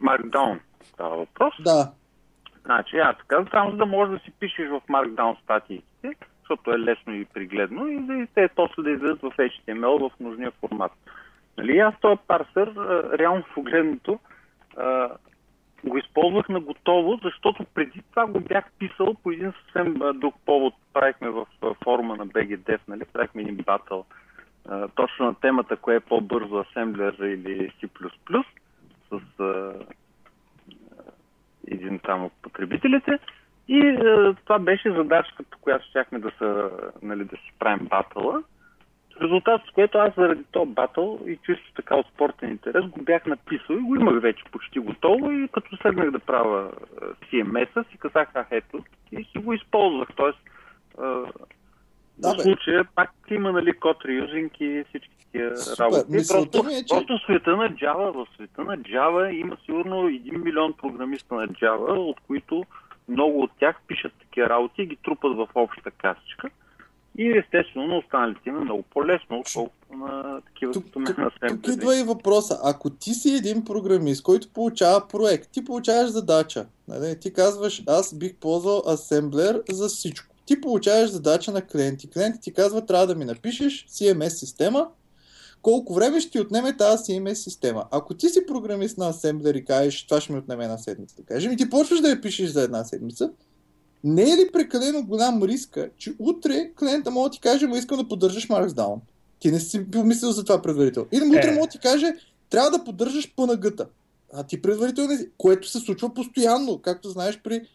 Markdown 0.00 0.58
става 0.84 1.16
въпрос. 1.16 1.54
Да. 1.60 1.92
Значи, 2.64 2.96
аз 2.96 3.16
така, 3.18 3.44
само 3.50 3.70
за 3.70 3.76
да 3.76 3.86
можеш 3.86 4.18
да 4.18 4.24
си 4.24 4.30
пишеш 4.40 4.68
в 4.68 4.80
Markdown 4.88 5.42
статиите, 5.42 6.14
защото 6.48 6.70
е 6.70 6.78
лесно 6.78 7.14
и 7.14 7.24
пригледно, 7.24 7.88
и 7.88 7.98
да 7.98 8.26
те 8.34 8.48
после 8.56 8.82
да 8.82 8.90
излезат 8.90 9.20
в 9.20 9.30
HTML 9.30 10.08
в 10.08 10.20
нужния 10.20 10.50
формат. 10.50 10.92
Нали, 11.58 11.78
аз 11.78 11.94
този 12.00 12.20
парсер, 12.28 12.66
а, 12.66 13.18
реално 13.18 13.44
погледнато, 13.54 14.18
го 15.84 15.98
използвах 15.98 16.48
на 16.48 16.60
готово, 16.60 17.20
защото 17.22 17.64
преди 17.74 18.02
това 18.10 18.26
го 18.26 18.40
бях 18.40 18.64
писал 18.78 19.14
по 19.22 19.30
един 19.30 19.52
съвсем 19.52 19.94
друг 20.14 20.34
повод. 20.46 20.74
Правихме 20.92 21.30
в 21.30 21.46
а, 21.62 21.74
форума 21.84 22.16
на 22.16 22.26
BGDev, 22.26 22.80
нали? 22.88 23.04
правихме 23.12 23.42
един 23.42 23.56
батъл 23.56 24.04
точно 24.94 25.26
на 25.26 25.34
темата, 25.34 25.76
кое 25.76 25.96
е 25.96 26.00
по-бързо 26.00 26.54
Assembler 26.54 27.24
или 27.24 27.72
C++, 27.82 28.44
с 29.10 29.20
един 31.66 31.98
там 31.98 32.24
от 32.24 32.32
потребителите. 32.42 33.18
И 33.68 33.78
е, 33.78 34.34
това 34.44 34.58
беше 34.58 34.92
задачата, 34.92 35.42
по 35.50 35.58
която 35.58 35.86
щяхме 35.86 36.18
да, 36.18 36.30
са, 36.38 36.70
нали, 37.02 37.24
да 37.24 37.36
си 37.36 37.52
правим 37.58 37.86
батъла. 37.86 38.42
Резултат, 39.22 39.60
с 39.68 39.72
което 39.72 39.98
аз 39.98 40.14
заради 40.16 40.44
този 40.52 40.70
батъл 40.70 41.20
и 41.26 41.38
чисто 41.46 41.72
така 41.76 41.96
от 41.96 42.06
спортен 42.06 42.50
интерес 42.50 42.84
го 42.84 43.02
бях 43.02 43.26
написал 43.26 43.74
и 43.74 43.80
го 43.80 43.94
имах 43.96 44.22
вече 44.22 44.44
почти 44.52 44.78
готово 44.78 45.30
и 45.30 45.48
като 45.48 45.76
седнах 45.76 46.10
да 46.10 46.18
правя 46.18 46.70
е, 47.02 47.04
CMS-а 47.26 47.84
си 47.84 47.98
казах, 47.98 48.28
ах 48.34 48.46
ето, 48.50 48.84
и 49.12 49.24
си 49.24 49.38
го 49.38 49.52
използвах. 49.52 50.08
Тоест, 50.16 50.38
е, 50.98 51.02
Да, 52.18 52.34
в 52.34 52.42
случая 52.42 52.84
пак 52.94 53.10
има 53.30 53.52
нали, 53.52 53.72
код 53.72 54.04
реюзинг 54.04 54.60
и 54.60 54.84
всички 54.88 55.10
такива 55.20 55.56
Супер. 55.56 55.84
работи. 55.84 56.04
Мисълта 56.12 56.50
Просто, 56.50 56.68
е, 56.70 56.78
че- 56.78 56.94
просто 56.94 57.18
в 57.18 57.22
света 57.24 57.56
на 57.56 57.70
Java, 57.70 58.10
в 58.12 58.26
света 58.34 58.64
на 58.64 58.78
Java 58.78 59.30
има 59.30 59.56
сигурно 59.64 60.08
1 60.10 60.36
милион 60.44 60.72
програмиста 60.72 61.34
на 61.34 61.48
Java, 61.48 61.88
от 61.90 62.20
които 62.26 62.64
много 63.08 63.42
от 63.42 63.50
тях 63.60 63.76
пишат 63.86 64.12
такива 64.20 64.48
работи 64.48 64.82
и 64.82 64.86
ги 64.86 64.96
трупат 64.96 65.36
в 65.36 65.48
обща 65.54 65.90
касичка. 65.90 66.50
И 67.18 67.38
естествено 67.38 67.86
на 67.86 67.96
останалите 67.96 68.48
им 68.48 68.56
е 68.56 68.60
много 68.60 68.82
по-лесно, 68.82 69.38
отколкото 69.38 69.94
на 69.96 70.40
такива 70.40 70.72
Тук, 70.72 70.84
като 70.84 70.98
мен 70.98 71.14
на 71.18 71.48
тук 71.48 71.66
идва 71.68 72.00
и 72.00 72.02
въпроса. 72.02 72.58
Ако 72.64 72.90
ти 72.90 73.14
си 73.14 73.34
един 73.34 73.64
програмист, 73.64 74.22
който 74.22 74.52
получава 74.52 75.08
проект, 75.08 75.50
ти 75.52 75.64
получаваш 75.64 76.10
задача. 76.10 76.66
Нали? 76.88 77.20
Ти 77.20 77.32
казваш, 77.32 77.82
аз 77.86 78.18
бих 78.18 78.36
ползвал 78.36 78.78
Assembler 78.80 79.72
за 79.72 79.88
всичко. 79.88 80.34
Ти 80.46 80.60
получаваш 80.60 81.10
задача 81.10 81.52
на 81.52 81.66
клиенти. 81.66 82.10
Клиенти 82.10 82.40
ти 82.40 82.54
казва, 82.54 82.86
трябва 82.86 83.06
да 83.06 83.14
ми 83.14 83.24
напишеш 83.24 83.86
CMS 83.86 84.28
система, 84.28 84.88
колко 85.66 85.94
време 85.94 86.20
ще 86.20 86.30
ти 86.30 86.40
отнеме 86.40 86.76
тази 86.76 87.02
CMS 87.02 87.34
система. 87.34 87.84
Ако 87.90 88.14
ти 88.14 88.28
си 88.28 88.46
програмист 88.46 88.98
на 88.98 89.12
Assembler 89.12 89.56
и 89.56 89.64
кажеш, 89.64 90.06
това 90.06 90.20
ще 90.20 90.32
ми 90.32 90.38
отнеме 90.38 90.64
една 90.64 90.78
седмица, 90.78 91.16
да 91.16 91.22
кажем, 91.22 91.52
и 91.52 91.56
ти 91.56 91.70
почваш 91.70 92.00
да 92.00 92.08
я 92.08 92.20
пишеш 92.20 92.50
за 92.50 92.62
една 92.62 92.84
седмица, 92.84 93.30
не 94.04 94.22
е 94.22 94.36
ли 94.36 94.52
прекалено 94.52 95.06
голям 95.06 95.42
риска, 95.42 95.90
че 95.98 96.14
утре 96.18 96.72
клиента 96.78 97.10
може 97.10 97.24
да 97.24 97.30
ти 97.30 97.40
каже, 97.40 97.68
искам 97.76 97.98
да 97.98 98.08
поддържаш 98.08 98.48
Markdown. 98.48 98.98
Ти 99.38 99.52
не 99.52 99.60
си 99.60 99.90
помислил 99.90 100.32
за 100.32 100.44
това 100.44 100.62
предварително. 100.62 101.08
Или 101.12 101.24
утре 101.24 101.48
Е. 101.48 101.54
може 101.54 101.66
да 101.66 101.72
ти 101.72 101.78
каже, 101.78 102.12
трябва 102.50 102.70
да 102.70 102.84
поддържаш 102.84 103.34
PNG-та. 103.34 103.86
А 104.32 104.42
ти 104.42 104.62
предварително 104.62 105.10
не 105.10 105.18
си- 105.18 105.28
което 105.38 105.68
се 105.68 105.80
случва 105.80 106.14
постоянно, 106.14 106.78
както 106.78 107.10
знаеш 107.10 107.40
при, 107.44 107.68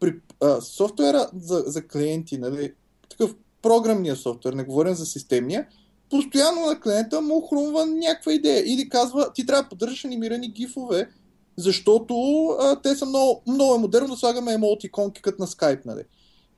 при 0.00 0.14
а, 0.40 0.60
софтуера 0.60 1.30
за, 1.40 1.64
за 1.66 1.86
клиенти, 1.86 2.38
нали, 2.38 2.72
такъв 3.08 3.34
програмния 3.62 4.16
софтуер, 4.16 4.52
не 4.52 4.64
говорим 4.64 4.94
за 4.94 5.06
системния, 5.06 5.66
постоянно 6.10 6.66
на 6.66 6.80
клиента 6.80 7.20
му 7.20 7.40
хрумва 7.40 7.86
някаква 7.86 8.32
идея 8.32 8.62
или 8.66 8.88
казва, 8.88 9.32
ти 9.32 9.46
трябва 9.46 9.62
да 9.62 9.68
поддържаш 9.68 10.04
анимирани 10.04 10.48
гифове, 10.48 11.08
защото 11.56 12.46
а, 12.60 12.80
те 12.82 12.96
са 12.96 13.06
много, 13.06 13.42
много 13.46 13.74
е 13.74 13.78
модерно 13.78 14.08
да 14.08 14.16
слагаме 14.16 14.52
емотиконки 14.52 15.22
като 15.22 15.42
на 15.42 15.46
Skype, 15.46 15.86
нали. 15.86 16.02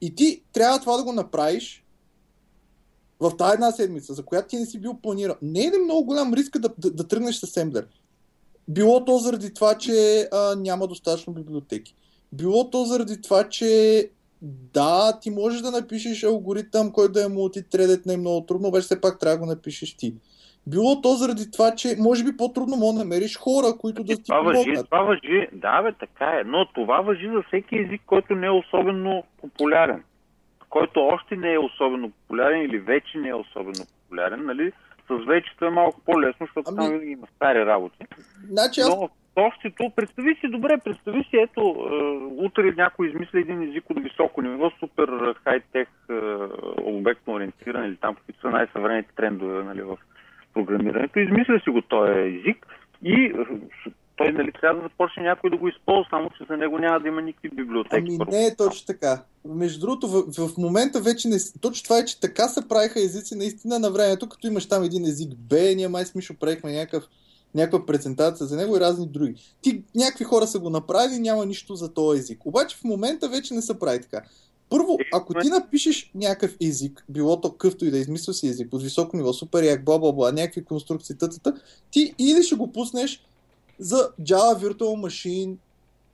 И 0.00 0.14
ти 0.14 0.42
трябва 0.52 0.80
това 0.80 0.96
да 0.96 1.04
го 1.04 1.12
направиш 1.12 1.84
в 3.20 3.36
тази 3.36 3.54
една 3.54 3.72
седмица, 3.72 4.14
за 4.14 4.22
която 4.22 4.48
ти 4.48 4.56
не 4.56 4.66
си 4.66 4.80
бил 4.80 4.94
планирал. 5.02 5.36
Не 5.42 5.64
е 5.64 5.70
ли 5.70 5.78
много 5.84 6.04
голям 6.04 6.34
риск 6.34 6.58
да, 6.58 6.70
да, 6.78 6.90
да 6.90 7.08
тръгнеш 7.08 7.36
с 7.36 7.46
Assembler? 7.46 7.86
Било 8.68 9.04
то 9.04 9.18
заради 9.18 9.54
това, 9.54 9.78
че 9.78 10.28
а, 10.32 10.56
няма 10.56 10.86
достатъчно 10.86 11.32
библиотеки. 11.32 11.94
Било 12.32 12.70
то 12.70 12.84
заради 12.84 13.20
това, 13.20 13.48
че 13.48 14.10
да, 14.74 15.18
ти 15.20 15.30
можеш 15.30 15.60
да 15.60 15.70
напишеш 15.70 16.24
алгоритъм, 16.24 16.92
който 16.92 17.12
да 17.12 17.24
е 17.24 17.28
мултитредет, 17.28 18.06
не 18.06 18.14
е 18.14 18.16
много 18.16 18.46
трудно, 18.46 18.68
обаче 18.68 18.84
все 18.84 19.00
пак 19.00 19.18
трябва 19.18 19.36
да 19.36 19.40
го 19.40 19.46
напишеш 19.46 19.96
ти. 19.96 20.14
Било 20.66 21.00
то 21.00 21.08
заради 21.08 21.50
това, 21.50 21.74
че 21.74 21.96
може 21.98 22.24
би 22.24 22.36
по-трудно 22.36 22.76
може 22.76 22.92
да 22.92 22.98
намериш 22.98 23.38
хора, 23.38 23.66
които 23.80 24.04
да 24.04 24.16
ти 24.16 24.22
Това 24.22 24.40
въжи, 24.40 24.62
помогнат. 24.62 24.84
това 24.84 25.02
въжи, 25.02 25.48
да 25.52 25.82
бе, 25.82 25.92
така 25.92 26.40
е, 26.40 26.44
но 26.46 26.66
това 26.74 27.00
въжи 27.00 27.26
за 27.26 27.42
всеки 27.46 27.78
език, 27.78 28.02
който 28.06 28.34
не 28.34 28.46
е 28.46 28.50
особено 28.50 29.24
популярен. 29.40 30.02
Който 30.70 31.00
още 31.00 31.36
не 31.36 31.52
е 31.52 31.58
особено 31.58 32.10
популярен 32.10 32.62
или 32.62 32.78
вече 32.78 33.18
не 33.18 33.28
е 33.28 33.34
особено 33.34 33.84
популярен, 34.02 34.44
нали? 34.46 34.72
С 35.10 35.26
вечето 35.26 35.64
е 35.64 35.70
малко 35.70 36.00
по-лесно, 36.00 36.46
защото 36.46 36.68
Ами- 36.68 36.76
там 36.76 36.88
винаги 36.88 37.10
има 37.10 37.26
стари 37.36 37.66
работи. 37.66 38.06
Значи 38.48 38.80
аз 38.80 38.88
Но 38.88 39.08
общото, 39.36 39.90
представи 39.96 40.34
си, 40.40 40.48
добре, 40.48 40.78
представи 40.84 41.24
си, 41.24 41.36
ето, 41.36 41.60
е, 41.60 41.94
утре 42.44 42.72
някой 42.76 43.08
измисли 43.08 43.40
един 43.40 43.62
език 43.62 43.90
от 43.90 44.02
високо 44.02 44.42
ниво, 44.42 44.70
супер 44.80 45.34
хай-тех, 45.44 45.88
е, 46.10 46.14
обектно 46.82 47.34
ориентиран 47.34 47.84
или 47.84 47.96
там, 47.96 48.14
каквито 48.14 48.40
са 48.40 48.50
най-съвременните 48.50 49.14
трендове 49.16 49.64
нали, 49.64 49.82
в 49.82 49.96
програмирането. 50.54 51.18
Измисля 51.18 51.60
си 51.64 51.70
го 51.70 51.82
този 51.82 52.12
език 52.12 52.66
и 53.02 53.24
е, 53.24 53.32
той 54.16 54.32
нали, 54.32 54.52
трябва 54.52 54.80
да 54.82 54.88
започне 54.88 55.22
някой 55.22 55.50
да 55.50 55.56
го 55.56 55.68
използва, 55.68 56.06
само 56.10 56.30
че 56.30 56.44
за 56.44 56.56
него 56.56 56.78
няма 56.78 57.00
да 57.00 57.08
има 57.08 57.22
никакви 57.22 57.48
библиотеки. 57.48 57.96
Ами 57.96 58.18
не 58.30 58.46
е 58.46 58.56
точно 58.56 58.86
така. 58.86 59.22
Между 59.44 59.80
другото, 59.80 60.08
в, 60.08 60.48
в 60.48 60.58
момента 60.58 61.00
вече 61.00 61.28
не... 61.28 61.36
Точно 61.60 61.84
това 61.84 61.98
е, 61.98 62.04
че 62.04 62.20
така 62.20 62.42
се 62.42 62.68
правиха 62.68 63.00
езици 63.00 63.34
наистина 63.34 63.78
на 63.78 63.90
времето, 63.90 64.28
като 64.28 64.46
имаш 64.46 64.68
там 64.68 64.82
един 64.84 65.04
език 65.04 65.28
Б, 65.36 65.56
ние 65.76 65.88
май 65.88 66.04
с 66.04 66.14
Мишо 66.14 66.34
правихме 66.40 66.72
някакъв, 66.72 67.04
някаква 67.54 67.86
презентация 67.86 68.46
за 68.46 68.56
него 68.56 68.76
и 68.76 68.80
разни 68.80 69.06
други. 69.06 69.34
Ти, 69.62 69.82
някакви 69.94 70.24
хора 70.24 70.46
са 70.46 70.58
го 70.58 70.70
направили, 70.70 71.18
няма 71.18 71.46
нищо 71.46 71.74
за 71.74 71.88
този 71.88 72.20
език. 72.20 72.46
Обаче 72.46 72.76
в 72.76 72.84
момента 72.84 73.28
вече 73.28 73.54
не 73.54 73.62
се 73.62 73.78
прави 73.78 74.00
така. 74.00 74.22
Първо, 74.70 74.96
Е, 75.00 75.04
ако 75.12 75.34
ти 75.34 75.48
напишеш 75.48 76.10
някакъв 76.14 76.56
език, 76.60 77.04
било 77.08 77.40
то 77.40 77.52
къвто 77.52 77.84
и 77.84 77.90
да 77.90 77.98
измислил 77.98 78.34
си 78.34 78.48
език 78.48 78.74
от 78.74 78.82
високо 78.82 79.16
ниво, 79.16 79.32
супер 79.32 79.62
як, 79.62 79.84
бла, 79.84 79.98
бла, 79.98 80.12
бла, 80.12 80.32
някакви 80.32 80.64
конструкции, 80.64 81.16
тътата, 81.16 81.54
ти 81.90 82.14
или 82.18 82.42
ще 82.42 82.54
го 82.54 82.72
пуснеш 82.72 83.22
за 83.78 84.10
Java 84.20 84.66
Virtual 84.66 85.06
Machine, 85.06 85.56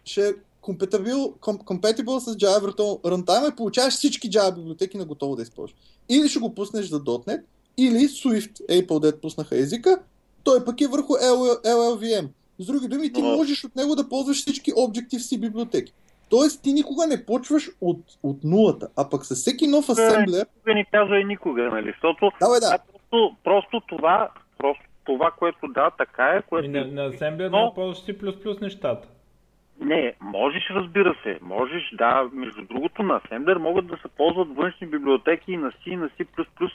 ще 0.05 0.29
е 0.29 0.33
compatible, 0.63 1.39
com, 1.39 1.65
compatible 1.65 2.19
с 2.19 2.37
Java 2.37 2.61
Virtual 2.61 3.01
Runtime 3.03 3.53
и 3.53 3.57
получаваш 3.57 3.95
всички 3.95 4.31
Java 4.31 4.55
библиотеки 4.55 4.97
на 4.97 5.05
готово 5.05 5.37
да 5.37 5.43
използваш. 5.43 5.77
Или 6.09 6.29
ще 6.29 6.39
го 6.39 6.55
пуснеш 6.55 6.89
за 6.89 7.01
.NET, 7.01 7.43
или 7.77 7.99
Swift, 7.99 8.61
Apple 8.69 9.01
дет 9.01 9.21
пуснаха 9.21 9.59
езика, 9.59 9.99
той 10.49 10.65
пък 10.65 10.81
е 10.81 10.87
върху 10.87 11.13
LL, 11.13 11.65
LLVM. 11.77 12.27
С 12.59 12.67
други 12.67 12.89
думи, 12.89 13.13
ти 13.13 13.23
Но- 13.23 13.37
можеш 13.37 13.65
от 13.65 13.77
него 13.77 13.95
да 13.97 14.09
ползваш 14.09 14.37
всички 14.37 14.73
Objective-C 14.73 15.41
библиотеки. 15.41 15.93
Тоест, 16.31 16.63
ти 16.63 16.73
никога 16.73 17.07
не 17.07 17.27
почваш 17.27 17.65
от, 17.81 18.01
от 18.23 18.45
нулата, 18.45 18.89
а 18.97 19.11
пък 19.11 19.25
с 19.25 19.35
всеки 19.35 19.67
нов 19.67 19.89
асемблер... 19.89 20.47
Никога 20.55 20.75
не 20.75 20.85
казва 20.85 21.21
и 21.21 21.25
никога, 21.25 21.63
нали? 21.63 21.91
Защото 21.91 22.31
Да, 22.41 22.49
бе, 22.53 22.61
да. 22.61 22.79
просто, 22.93 23.37
просто 23.45 23.81
това, 23.89 24.29
просто 24.59 24.83
това, 25.05 25.31
което 25.39 25.69
да, 25.69 25.91
така 25.91 26.25
е, 26.25 26.43
което... 26.43 26.67
И 26.67 26.69
на, 26.69 26.85
на 26.85 27.13
Assembler 27.13 27.49
Но- 27.51 27.65
не 27.65 27.75
ползваш 27.75 27.99
C++ 27.99 28.63
нещата. 28.63 29.09
Не, 29.81 30.15
можеш, 30.21 30.63
разбира 30.71 31.15
се. 31.23 31.39
Можеш, 31.43 31.83
да. 31.99 32.29
Между 32.33 32.63
другото, 32.65 33.03
на 33.03 33.21
Assembler 33.21 33.59
могат 33.59 33.87
да 33.87 33.97
се 33.97 34.09
ползват 34.17 34.49
външни 34.57 34.87
библиотеки 34.87 35.53
и 35.53 35.57
на 35.57 35.71
C, 35.71 35.97
на 35.97 36.09
C++ 36.09 36.27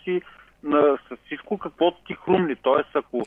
и 0.07 0.21
на 0.63 0.97
с 1.09 1.17
всичко 1.25 1.57
каквото 1.57 1.97
ти 2.07 2.13
хрумни. 2.13 2.55
Тоест, 2.55 2.89
ако, 2.93 3.25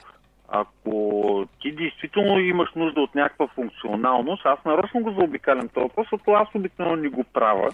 ако 0.49 1.45
ти 1.63 1.73
действително 1.73 2.39
имаш 2.39 2.69
нужда 2.77 3.01
от 3.01 3.15
някаква 3.15 3.47
функционалност, 3.47 4.47
аз 4.47 4.65
нарочно 4.65 5.01
го 5.01 5.11
заобикалям 5.11 5.69
този 5.69 5.83
въпрос, 5.83 6.07
защото 6.07 6.31
аз 6.31 6.49
обикновено 6.55 6.97
не 6.97 7.09
го 7.09 7.25
правя, 7.25 7.71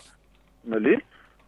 нали? 0.64 0.98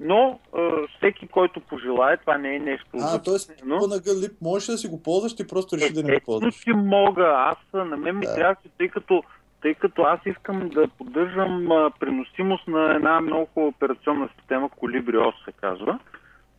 Но 0.00 0.38
е, 0.58 0.60
всеки, 0.96 1.28
който 1.28 1.60
пожелае, 1.60 2.16
това 2.16 2.38
не 2.38 2.54
е 2.56 2.58
нещо 2.58 2.88
А, 3.00 3.22
т.е. 3.22 3.64
на 3.66 4.00
Галип 4.06 4.32
можеш 4.42 4.66
да 4.66 4.76
си 4.78 4.88
го 4.88 5.02
ползваш, 5.02 5.36
ти 5.36 5.46
просто 5.46 5.76
реши 5.76 5.92
да 5.92 6.02
не 6.02 6.08
го 6.08 6.12
Естествено, 6.12 6.40
ползваш. 6.40 6.54
че 6.54 6.72
мога. 6.72 7.34
Аз 7.36 7.56
на 7.74 7.96
мен 7.96 8.18
ми 8.18 8.26
Да. 8.26 8.34
трябва, 8.34 8.56
тъй 8.78 8.88
като, 8.88 9.22
тъй 9.62 9.74
като 9.74 10.02
аз 10.02 10.20
искам 10.26 10.68
да 10.68 10.88
поддържам 10.88 11.72
а, 11.72 11.90
преносимост 12.00 12.68
на 12.68 12.94
една 12.94 13.20
много 13.20 13.46
хубава 13.46 13.68
операционна 13.68 14.28
система, 14.38 14.68
Colibri 14.68 15.16
OS 15.16 15.44
се 15.44 15.52
казва. 15.52 15.98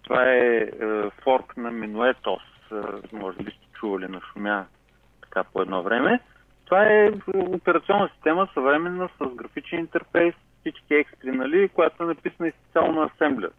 Това 0.03 0.23
е, 0.23 0.37
е 0.37 0.71
форк 1.23 1.57
на 1.57 1.71
Minuet 1.71 2.23
OS. 2.23 2.41
Е, 2.71 3.15
може 3.15 3.37
би 3.37 3.51
чували 3.79 4.07
на 4.07 4.21
шумя 4.21 4.65
така 5.21 5.43
по 5.43 5.61
едно 5.61 5.83
време. 5.83 6.19
Това 6.65 6.83
е 6.83 7.11
операционна 7.35 8.09
система, 8.13 8.47
съвременна, 8.53 9.09
с 9.21 9.35
графичен 9.35 9.79
интерфейс, 9.79 10.35
всички 10.59 10.93
екстри, 10.93 11.31
нали, 11.31 11.69
която 11.69 12.03
е 12.03 12.07
написана 12.07 12.49
изцяло 12.49 12.91
на 12.91 13.09
Assembler. 13.09 13.51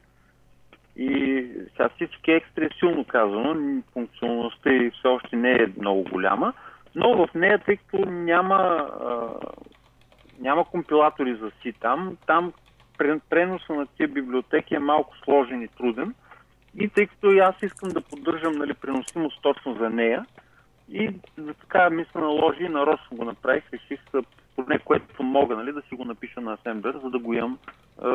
И 0.97 1.47
сега 1.73 1.89
всички 1.89 2.33
екстри 2.33 2.65
е 2.65 2.79
силно 2.79 3.05
казано, 3.05 3.83
функционалността 3.93 4.73
и 4.73 4.91
все 4.91 5.09
още 5.09 5.37
не 5.37 5.53
е 5.53 5.73
много 5.81 6.03
голяма, 6.03 6.53
но 6.95 7.27
в 7.27 7.35
нея, 7.35 7.59
тъй 7.59 7.77
като 7.77 8.11
няма, 8.11 8.57
а, 8.57 9.29
няма 10.41 10.65
компилатори 10.65 11.35
за 11.35 11.51
си 11.63 11.73
там, 11.73 12.17
там 12.27 12.53
пре- 12.99 13.21
преноса 13.31 13.73
на 13.73 13.87
тия 13.87 14.09
библиотеки 14.09 14.75
е 14.75 14.79
малко 14.79 15.17
сложен 15.25 15.63
и 15.63 15.69
труден. 15.69 16.15
И 16.79 16.89
тъй 16.89 17.07
като 17.07 17.31
и 17.31 17.39
аз 17.39 17.55
искам 17.63 17.89
да 17.89 18.01
поддържам 18.01 18.53
нали, 18.53 18.75
преносимост 18.75 19.43
точно 19.43 19.75
за 19.75 19.91
нея, 19.91 20.27
и 20.89 21.15
за 21.39 21.55
така 21.55 21.91
ми 21.91 22.05
се 22.13 22.19
наложи 22.19 22.65
и 22.65 22.69
нарочно 22.69 23.17
го 23.17 23.25
направих, 23.25 23.65
реших 23.73 24.01
а, 24.15 24.23
поне 24.57 24.79
което 24.79 25.23
мога 25.23 25.57
нали, 25.57 25.73
да 25.73 25.83
си 25.83 25.95
го 25.95 26.05
напиша 26.05 26.41
на 26.41 26.57
Assembler, 26.57 27.03
за 27.03 27.11
да 27.11 27.19
го 27.19 27.35
имам 27.35 27.59
е, 28.05 28.09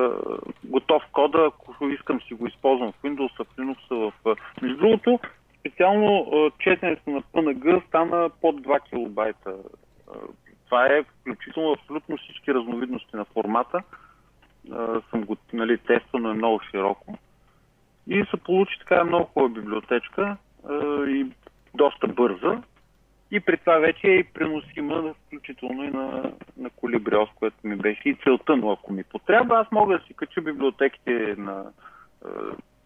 готов 0.63 1.03
кода, 1.11 1.45
ако 1.47 1.87
искам 1.87 2.21
си 2.21 2.33
го 2.33 2.47
използвам 2.47 2.91
в 2.91 3.01
Windows, 3.03 3.43
в 3.43 3.57
Linux, 3.57 4.11
в... 4.23 4.35
Между 4.61 4.77
другото, 4.77 5.19
специално 5.59 6.27
е, 6.33 6.51
четенето 6.59 7.09
на 7.09 7.21
PNG 7.21 7.87
стана 7.87 8.29
под 8.41 8.61
2 8.61 8.89
килобайта. 8.89 9.49
Е, 9.49 10.17
Това 10.65 10.85
е 10.85 11.03
включително 11.03 11.71
абсолютно 11.71 12.17
всички 12.17 12.53
разновидности 12.53 13.15
на 13.15 13.25
формата. 13.25 13.77
Е, 13.77 14.71
Съм 15.09 15.23
го 15.23 15.37
нали, 15.53 15.77
тествано 15.77 16.29
е 16.29 16.33
много 16.33 16.59
широко. 16.71 17.17
И 18.07 18.25
се 18.31 18.37
получи 18.37 18.79
така 18.79 19.03
много 19.03 19.25
хубава 19.25 19.49
библиотечка 19.49 20.37
и 21.07 21.25
доста 21.73 22.07
бърза. 22.07 22.61
И 23.31 23.39
при 23.39 23.57
това 23.57 23.77
вече 23.77 24.07
е 24.07 24.15
и 24.15 24.23
преносима, 24.23 25.13
включително 25.27 25.83
и 25.83 25.87
на, 25.87 26.31
на 26.57 26.69
Колибриос, 26.69 27.29
което 27.35 27.57
ми 27.63 27.75
беше 27.75 28.09
и 28.09 28.17
целта, 28.23 28.57
но 28.57 28.71
ако 28.71 28.93
ми 28.93 29.03
потрябва, 29.03 29.59
аз 29.59 29.71
мога 29.71 29.97
да 29.99 30.05
си 30.05 30.13
кача 30.13 30.41
библиотеките 30.41 31.35
на 31.37 31.65
е, 32.25 32.29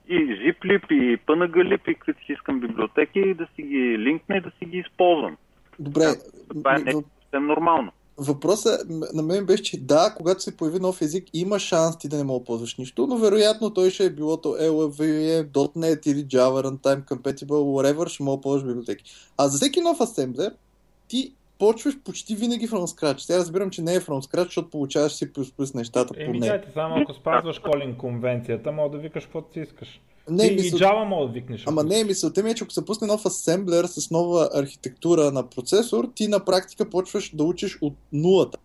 и 0.07 0.17
ZipLip, 0.17 0.91
и 0.91 1.17
PNG-Lip, 1.17 1.91
и 1.91 1.95
каквито 1.95 2.25
си 2.25 2.33
искам 2.33 2.59
библиотеки, 2.59 3.19
и 3.19 3.33
да 3.33 3.47
си 3.55 3.61
ги 3.61 3.97
линкна 3.97 4.37
и 4.37 4.41
да 4.41 4.51
си 4.59 4.65
ги 4.65 4.77
използвам. 4.77 5.37
Добре, 5.79 6.03
Това 6.49 6.75
е 6.75 6.79
нещо 6.79 7.03
съвсем 7.21 7.45
нормално. 7.45 7.91
Въпросът 8.17 8.89
на 9.13 9.23
мен 9.23 9.45
беше, 9.45 9.63
че 9.63 9.81
да, 9.81 10.13
когато 10.17 10.43
се 10.43 10.57
появи 10.57 10.79
нов 10.79 11.01
език, 11.01 11.25
има 11.33 11.59
шанс 11.59 11.97
ти 11.97 12.07
да 12.07 12.17
не 12.17 12.23
мога 12.23 12.39
да 12.39 12.45
ползваш 12.45 12.75
нищо, 12.77 13.07
но 13.07 13.17
вероятно 13.17 13.73
той 13.73 13.89
ще 13.89 14.05
е 14.05 14.09
било 14.09 14.37
то 14.37 14.49
LVM, 14.49 15.47
.NET 15.51 16.07
или 16.07 16.25
Java 16.25 16.67
Runtime 16.67 17.05
Compatible, 17.05 17.45
whatever, 17.45 18.07
ще 18.07 18.23
мога 18.23 18.37
да 18.37 18.41
ползваш 18.41 18.63
библиотеки. 18.63 19.03
А 19.37 19.47
за 19.47 19.57
всеки 19.57 19.81
нов 19.81 20.01
асемблер, 20.01 20.55
ти 21.07 21.33
почваш 21.59 21.99
почти 21.99 22.35
винаги 22.35 22.69
from 22.69 22.85
scratch. 22.85 23.17
Сега 23.17 23.39
разбирам, 23.39 23.69
че 23.69 23.81
не 23.81 23.95
е 23.95 23.99
from 23.99 24.21
scratch, 24.21 24.43
защото 24.43 24.69
получаваш 24.69 25.11
C++ 25.11 25.75
нещата 25.75 26.13
по 26.13 26.19
Еми, 26.19 26.39
него. 26.39 26.51
дайте, 26.51 26.71
само 26.73 26.95
ако 27.01 27.13
спазваш 27.13 27.59
колин 27.59 27.97
конвенцията, 27.97 28.71
мога 28.71 28.97
да 28.97 28.97
викаш 28.97 29.23
каквото 29.23 29.53
си 29.53 29.59
искаш. 29.59 30.01
Не, 30.29 30.45
и, 30.45 30.55
мисъл... 30.55 30.77
и 30.77 30.81
Java 30.81 31.03
мога 31.03 31.27
да 31.27 31.33
викнеш. 31.33 31.63
Ама 31.67 31.83
не, 31.83 32.03
мисълта 32.03 32.43
ми 32.43 32.49
е, 32.49 32.53
че 32.53 32.63
ако 32.63 32.73
се 32.73 32.85
пусне 32.85 33.07
нов 33.07 33.25
асемблер 33.25 33.85
с 33.85 34.11
нова 34.11 34.49
архитектура 34.53 35.31
на 35.31 35.49
процесор, 35.49 36.09
ти 36.15 36.27
на 36.27 36.45
практика 36.45 36.89
почваш 36.89 37.35
да 37.35 37.43
учиш 37.43 37.77
от 37.81 37.93
нулата. 38.13 38.57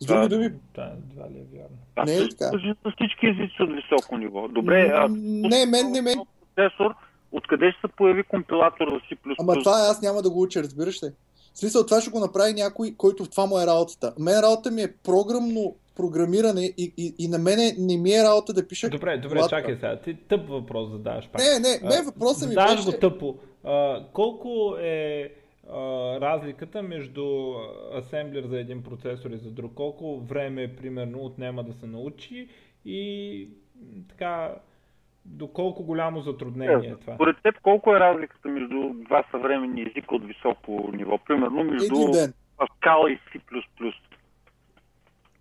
С 0.00 0.06
други 0.06 0.28
думи... 0.28 0.48
Да, 0.74 0.92
това 1.10 1.30
ли 1.30 1.38
е 1.38 1.56
вярно? 1.56 2.06
Не 2.06 2.16
е 2.16 2.28
така. 2.28 2.44
За 2.44 2.92
всички 2.96 3.26
езици 3.26 3.62
от 3.62 3.70
високо 3.74 4.18
ниво. 4.18 4.48
Добре, 4.48 4.92
а... 4.94 5.08
Не, 5.18 5.66
мен, 5.66 5.90
не, 5.90 6.02
мен. 6.02 6.18
Процесор, 6.54 6.94
откъде 7.32 7.72
ще 7.72 7.80
се 7.80 7.96
появи 7.96 8.22
компилатор 8.22 8.88
за 8.88 8.96
C++? 8.96 9.34
Ама 9.40 9.54
това 9.54 9.72
аз 9.90 10.02
няма 10.02 10.22
да 10.22 10.30
го 10.30 10.42
уча, 10.42 10.62
разбираш 10.62 11.02
ли? 11.02 11.08
В 11.54 11.58
смисъл, 11.58 11.86
това 11.86 12.00
ще 12.00 12.10
го 12.10 12.20
направи 12.20 12.52
някой, 12.52 12.94
който 12.98 13.24
в 13.24 13.30
това 13.30 13.46
му 13.46 13.60
е 13.60 13.66
работата. 13.66 14.14
Мен 14.18 14.40
работа 14.40 14.70
ми 14.70 14.82
е 14.82 14.92
програмно 15.04 15.74
програмиране 15.96 16.64
и, 16.64 16.94
и, 16.96 17.14
и 17.18 17.28
на 17.28 17.38
мене 17.38 17.72
не 17.78 17.96
ми 17.96 18.10
е 18.10 18.22
работа 18.22 18.52
да 18.52 18.68
пиша. 18.68 18.88
Добре, 18.88 19.18
добре, 19.18 19.36
колата. 19.36 19.56
чакай 19.56 19.74
сега. 19.74 20.00
Ти 20.00 20.14
тъп 20.14 20.48
въпрос 20.48 20.90
задаваш 20.90 21.28
пак. 21.28 21.42
Не, 21.42 21.68
не, 21.68 21.96
не, 21.96 22.02
въпросът 22.02 22.48
ми 22.48 22.54
беше... 22.54 22.84
го 22.84 22.92
тъпо. 22.92 23.36
А, 23.64 24.04
колко 24.12 24.76
е 24.80 25.32
а, 25.70 25.76
разликата 26.20 26.82
между 26.82 27.54
асемблер 27.94 28.44
за 28.46 28.58
един 28.58 28.82
процесор 28.82 29.30
и 29.30 29.36
за 29.36 29.50
друг? 29.50 29.74
Колко 29.74 30.20
време, 30.20 30.76
примерно, 30.76 31.18
отнема 31.18 31.64
да 31.64 31.72
се 31.72 31.86
научи 31.86 32.48
и 32.84 33.48
така 34.08 34.54
доколко 35.24 35.82
голямо 35.82 36.20
затруднение 36.20 36.88
е 36.88 36.96
това? 36.96 37.14
Според 37.14 37.36
теб, 37.42 37.60
колко 37.62 37.96
е 37.96 38.00
разликата 38.00 38.48
между 38.48 38.90
два 38.94 39.24
съвременни 39.30 39.82
езика 39.82 40.14
от 40.14 40.26
високо 40.26 40.90
ниво? 40.92 41.18
Примерно 41.18 41.64
между 41.64 41.94
Паскал 42.56 43.06
и 43.08 43.18
C++. 43.18 43.40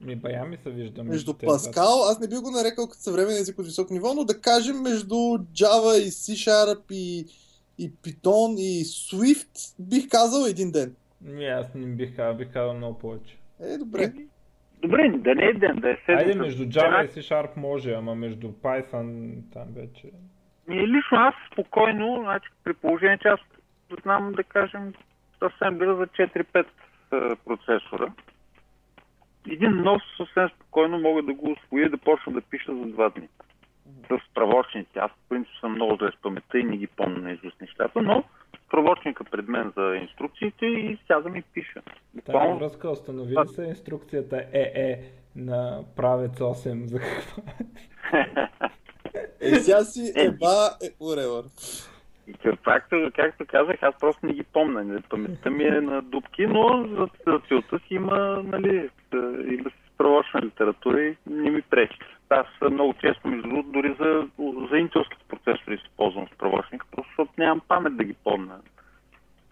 Ми 0.06 0.16
бая 0.16 0.46
ми 0.46 0.58
се 0.58 0.70
вижда. 0.70 1.04
Между 1.04 1.34
Паскал, 1.38 2.04
аз 2.10 2.20
не 2.20 2.28
би 2.28 2.36
го 2.36 2.52
нарекал 2.52 2.88
като 2.88 3.02
съвременен 3.02 3.42
език 3.42 3.60
от 3.60 3.66
високо 3.66 3.94
ниво, 3.94 4.14
но 4.14 4.24
да 4.24 4.42
кажем 4.42 4.82
между 4.82 5.16
Java 5.16 5.98
и 5.98 6.12
C-Sharp 6.12 6.92
и, 6.92 7.26
и 7.78 7.92
Python 7.92 8.60
и 8.60 8.84
Swift, 8.84 9.76
бих 9.80 10.10
казал 10.10 10.46
един 10.50 10.72
ден. 10.72 10.96
Не, 11.22 11.46
аз 11.46 11.74
не 11.76 11.88
бих 11.88 12.16
казал, 12.16 12.34
бих 12.34 12.54
казал 12.54 12.74
много 12.74 13.00
повече. 13.00 13.38
Е, 13.60 13.78
добре. 13.78 14.14
Добре, 14.82 15.14
да 15.18 15.36
не 15.36 15.46
е 15.46 15.54
ден, 15.54 15.76
да 15.80 15.90
е 15.90 15.98
седмица. 16.06 16.28
Айде, 16.28 16.40
между 16.40 16.64
Java 16.64 17.06
и 17.06 17.10
C-Sharp 17.10 17.58
може, 17.58 17.94
ама 17.94 18.16
между 18.16 18.48
Python 18.48 19.40
там 19.54 19.68
вече... 19.76 20.08
И 20.70 20.88
лично 20.88 21.18
аз 21.18 21.34
спокойно, 21.52 22.20
значи, 22.24 22.50
при 22.64 22.74
положение, 22.74 23.18
че 23.22 23.28
аз 23.28 23.40
знам 24.04 24.34
да 24.36 24.44
кажем 24.44 24.94
съвсем 25.40 25.78
бил 25.78 25.98
за 25.98 26.08
4-5 26.08 26.66
процесора 27.46 28.14
един 29.50 29.72
нов 29.72 30.02
съвсем 30.18 30.50
спокойно 30.56 31.00
мога 31.00 31.24
да 31.24 31.34
го 31.34 31.52
освоя 31.52 31.90
да 31.90 31.98
почна 31.98 32.34
да 32.34 32.42
пиша 32.42 32.76
за 32.76 32.86
два 32.86 33.10
дни. 33.10 33.28
С 34.08 34.32
справочници. 34.32 35.00
Аз 35.00 35.12
в 35.12 35.30
принцип 35.30 35.54
съм 35.60 35.72
много 35.72 35.96
зле 35.96 36.12
с 36.18 36.22
паметта 36.22 36.60
и 36.60 36.64
не 36.64 36.78
ги 36.78 36.88
помня 36.88 37.18
на 37.18 37.32
изуст 37.32 37.62
нещата, 37.62 38.02
но 38.02 38.24
справочника 38.66 39.24
пред 39.24 39.48
мен 39.48 39.74
за 39.78 39.96
инструкциите 39.96 40.66
и 40.66 40.98
сядам 41.08 41.36
и 41.36 41.42
пиша. 41.42 41.82
Буквално... 42.14 42.48
Тази 42.48 42.60
връзка 42.60 42.90
установи 42.90 43.32
ли 43.32 43.48
се 43.48 43.64
инструкцията 43.64 44.46
ЕЕ 44.54 45.00
на 45.36 45.84
правец 45.96 46.40
8 46.40 46.86
за 46.86 47.00
какво? 47.00 47.42
е, 49.42 49.56
сега 49.56 49.84
си 49.84 50.14
еба 50.16 50.70
е 50.84 50.90
уревър. 51.00 51.44
И 52.46 52.58
както, 53.16 53.46
казах, 53.48 53.84
аз 53.84 53.96
просто 54.00 54.26
не 54.26 54.34
ги 54.34 54.44
помня. 54.44 55.02
Паметта 55.10 55.50
ми 55.50 55.64
е 55.64 55.82
на 55.82 56.02
дубки, 56.02 56.48
но 56.48 56.88
за, 57.28 57.40
целта 57.48 57.80
си 57.80 57.94
има, 57.94 58.44
нали, 58.46 58.90
има 59.52 59.72
справочна 59.94 60.42
литература 60.42 61.02
и 61.02 61.16
не 61.26 61.52
ми 61.52 61.62
пречи. 61.62 62.00
Аз 62.30 62.48
много 62.72 62.94
често, 62.94 63.28
между 63.28 63.50
другото, 63.50 63.70
дори 63.72 63.96
за, 64.00 64.28
за 64.72 64.78
интелските 64.78 65.24
процесори 65.30 65.78
си 65.78 65.90
ползвам 65.98 66.28
справочник, 66.36 66.86
просто 66.92 67.10
защото 67.10 67.32
нямам 67.38 67.62
памет 67.68 67.98
да 67.98 68.04
ги 68.04 68.16
помня 68.24 68.60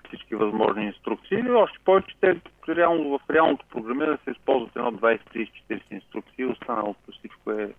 всички 0.07 0.35
възможни 0.35 0.85
инструкции. 0.85 1.51
Още 1.51 1.79
повече, 1.85 2.15
те 2.21 2.35
реално, 2.69 3.17
в 3.17 3.29
реалното 3.29 3.65
програмиране 3.69 4.17
се 4.23 4.31
използват 4.31 4.75
едно 4.75 4.91
20, 4.91 5.19
30, 5.35 5.49
40 5.69 5.81
инструкции, 5.91 6.45
останалото 6.45 7.11
всичко 7.11 7.51
е 7.51 7.73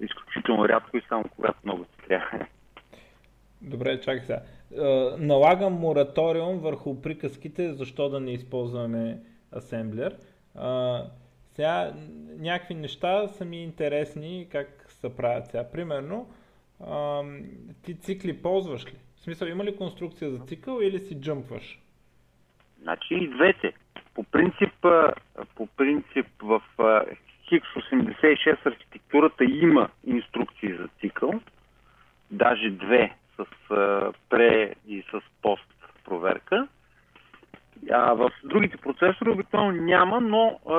изключително 0.00 0.68
рядко 0.68 0.96
и 0.96 1.02
само 1.08 1.24
когато 1.36 1.58
много 1.64 1.84
се 1.84 2.06
трябва. 2.06 2.46
Добре, 3.70 4.00
чакай 4.00 4.20
сега. 4.20 4.42
Налагам 5.18 5.72
мораториум 5.72 6.58
върху 6.58 7.02
приказките, 7.02 7.72
защо 7.72 8.08
да 8.08 8.20
не 8.20 8.32
използваме 8.32 9.18
асемблер. 9.56 10.16
Сега 11.52 11.92
някакви 12.38 12.74
неща 12.74 13.28
са 13.28 13.44
ми 13.44 13.62
интересни 13.62 14.46
как 14.52 14.86
се 14.88 15.16
правят 15.16 15.46
сега. 15.46 15.64
Примерно, 15.72 16.28
ти 17.82 17.94
цикли 17.94 18.42
ползваш 18.42 18.86
ли? 18.86 18.96
В 19.16 19.20
смисъл, 19.20 19.46
има 19.46 19.64
ли 19.64 19.76
конструкция 19.76 20.30
за 20.30 20.38
цикъл 20.38 20.80
или 20.80 20.98
си 20.98 21.20
джъмпваш? 21.20 21.80
Значи 22.82 23.14
и 23.14 23.28
двете. 23.28 23.72
По 24.14 24.24
принцип, 24.24 24.86
по 25.54 25.66
принцип 25.66 26.26
в 26.42 26.62
X86 27.52 28.66
архитектурата 28.66 29.44
има 29.44 29.90
инструкции 30.06 30.74
за 30.74 30.88
цикъл, 31.00 31.32
даже 32.30 32.70
две 32.70 33.16
с 33.44 34.12
пре 34.28 34.74
и 34.86 35.02
с 35.02 35.20
пост 35.42 35.74
проверка. 36.04 36.68
А 37.90 38.12
в 38.12 38.30
другите 38.44 38.76
процесори 38.76 39.30
обикновено 39.30 39.82
няма, 39.82 40.20
но 40.20 40.60
а, 40.68 40.72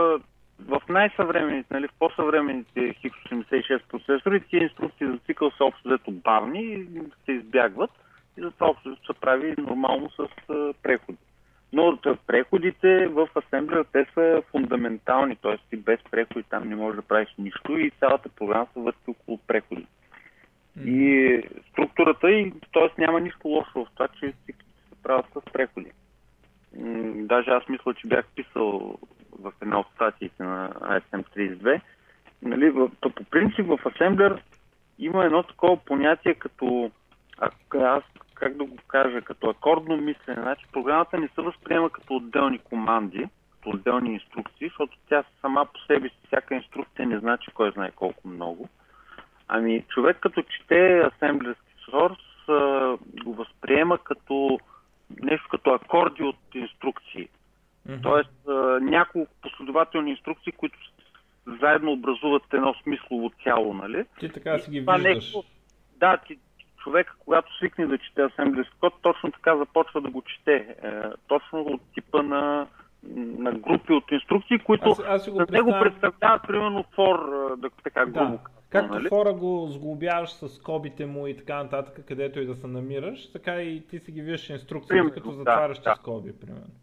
в 0.68 0.82
най-съвременните, 0.90 1.74
нали, 1.74 1.88
в 1.88 1.94
по-съвременните 2.00 2.80
X86 2.80 3.82
процесори, 3.90 4.40
тези 4.40 4.64
инструкции 4.64 5.08
за 5.08 5.18
цикъл 5.18 5.52
са 5.52 5.64
общо 5.64 5.90
взето 5.90 6.12
бавни 6.12 6.62
и 6.62 6.88
се 7.26 7.32
избягват 7.32 7.92
и 8.38 8.42
затова 8.42 8.68
общо 8.68 8.96
се 8.96 9.14
прави 9.22 9.56
нормално 9.58 10.10
с 10.10 10.20
а, 10.50 10.74
преходи. 10.84 11.18
Но 11.74 11.98
преходите 12.28 13.08
в 13.08 13.28
асемблер 13.36 13.86
те 13.92 14.06
са 14.14 14.42
фундаментални, 14.52 15.36
т.е. 15.36 15.58
ти 15.70 15.78
без 15.78 16.00
преходи 16.12 16.44
там 16.50 16.70
не 16.70 16.76
можеш 16.76 16.96
да 16.96 17.02
правиш 17.02 17.36
нищо 17.38 17.78
и 17.78 17.92
цялата 18.00 18.30
програма 18.30 18.68
се 18.74 18.80
върти 18.80 19.00
около 19.08 19.38
преходи. 19.48 19.88
И 20.86 21.42
структурата, 21.72 22.32
и 22.32 22.52
т.е. 22.74 23.02
няма 23.02 23.20
нищо 23.20 23.48
лошо 23.48 23.86
в 23.86 23.88
това, 23.94 24.08
че 24.08 24.34
се 24.46 24.54
правят 25.04 25.26
с 25.34 25.52
преходи. 25.54 25.92
Даже 27.16 27.50
аз 27.50 27.70
мисля, 27.70 27.94
че 27.94 28.08
бях 28.08 28.26
писал 28.36 28.98
в 29.40 29.54
една 29.62 29.80
от 29.80 29.88
статиите 29.96 30.44
на 30.44 30.70
ASM32. 30.70 31.82
Нали, 32.42 32.74
по 33.02 33.10
принцип 33.32 33.66
в 33.66 33.78
Assembler 33.78 34.42
има 35.00 35.26
едно 35.26 35.44
такова 35.44 35.78
понятие 35.78 36.34
като, 36.34 36.92
аз 37.74 38.04
как 38.34 38.58
да 38.58 38.66
го 38.66 38.78
кажа, 38.88 39.22
като 39.22 39.50
акордно 39.50 39.98
мислене. 39.98 40.42
Значи 40.42 40.66
програмата 40.72 41.20
не 41.20 41.28
се 41.28 41.42
възприема 41.42 41.90
като 41.90 42.16
отделни 42.16 42.60
команди, 42.60 43.28
като 43.52 43.70
отделни 43.70 44.14
инструкции, 44.14 44.68
защото 44.68 44.98
тя 45.10 45.24
сама 45.42 45.66
по 45.66 45.80
себе 45.80 46.10
си, 46.10 46.16
всяка 46.28 46.56
инструкция 46.56 47.08
не 47.08 47.20
значи 47.20 47.52
кой 47.54 47.72
знае 47.72 47.92
колко 47.92 48.28
много. 48.28 48.70
Ами 49.54 49.84
човек 49.90 50.18
като 50.20 50.42
чете 50.42 51.00
асемблерски 51.00 51.74
сорс 51.92 52.18
го 53.24 53.34
възприема 53.34 53.98
като 53.98 54.60
нещо 55.22 55.48
като 55.52 55.70
акорди 55.70 56.24
от 56.24 56.56
инструкции. 56.56 57.30
Mm-hmm. 57.88 58.04
Тоест 58.04 58.48
а, 58.48 58.52
няколко 58.82 59.34
последователни 59.42 60.12
инструкции, 60.12 60.52
които 60.52 60.78
заедно 61.62 61.92
образуват 61.92 62.44
едно 62.54 62.74
смислово 62.84 63.32
цяло, 63.44 63.74
нали? 63.74 64.06
Ти 64.20 64.30
така 64.30 64.60
си 64.60 64.72
ги 64.72 64.80
виждаш. 64.80 65.04
Нещо, 65.04 65.44
да, 65.96 66.18
ти, 66.18 66.38
човек, 66.84 67.16
когато 67.20 67.58
свикне 67.58 67.88
да 67.88 67.98
чете 67.98 68.22
асемблерски 68.22 68.76
код, 68.80 68.94
точно 69.02 69.32
така 69.32 69.58
започва 69.58 70.02
да 70.02 70.10
го 70.10 70.22
чете. 70.22 70.56
Е, 70.84 70.92
точно 71.28 71.62
от 71.62 71.82
типа 71.94 72.22
на, 72.22 72.68
на 73.18 73.52
групи 73.52 73.94
от 73.94 74.12
инструкции, 74.12 74.60
които 74.60 74.90
аз, 74.90 75.00
аз 75.08 75.30
го 75.30 75.38
за 75.38 75.46
него 75.52 75.72
представляват, 75.82 76.48
примерно, 76.48 76.86
фор, 76.96 77.18
да, 77.58 77.70
така 77.84 78.06
да. 78.06 78.12
грубо 78.12 78.40
Както 78.72 78.94
нали? 78.94 79.10
хора 79.10 79.34
го 79.34 79.68
сглобяваш 79.68 80.30
с 80.30 80.50
скобите 80.50 81.06
му 81.06 81.28
и 81.28 81.38
така 81.38 81.64
нататък, 81.64 82.06
където 82.08 82.40
и 82.40 82.46
да 82.46 82.56
се 82.56 82.68
намираш, 82.68 83.32
така 83.32 83.62
и 83.62 83.88
ти 83.88 84.00
си 84.00 84.12
ги 84.12 84.22
виждаш 84.22 84.50
инструкции, 84.50 85.02
като 85.14 85.32
затваряш 85.32 85.78
да, 85.78 85.84
да. 85.84 85.96
скоби, 85.96 86.40
примерно. 86.40 86.74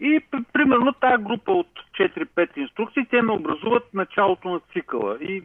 И 0.00 0.20
примерно 0.52 0.92
тази 0.92 1.22
група 1.22 1.52
от 1.52 1.68
4-5 2.00 2.58
инструкции, 2.58 3.06
те 3.10 3.22
ме 3.22 3.32
образуват 3.32 3.94
началото 3.94 4.48
на 4.48 4.60
цикъла. 4.72 5.18
И 5.20 5.42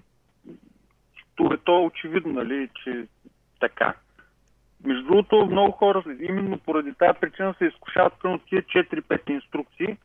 това 1.36 1.56
е 1.56 1.58
то 1.58 1.86
очевидно, 1.86 2.34
нали, 2.34 2.70
че 2.84 3.08
така. 3.60 3.94
Между 4.84 5.04
другото, 5.04 5.46
много 5.46 5.72
хора 5.72 6.04
именно 6.20 6.58
поради 6.58 6.94
тази 6.94 7.20
причина 7.20 7.56
се 7.58 7.66
изкушават 7.66 8.14
към 8.20 8.40
тия 8.50 8.62
4-5 8.62 9.30
инструкции 9.30 9.98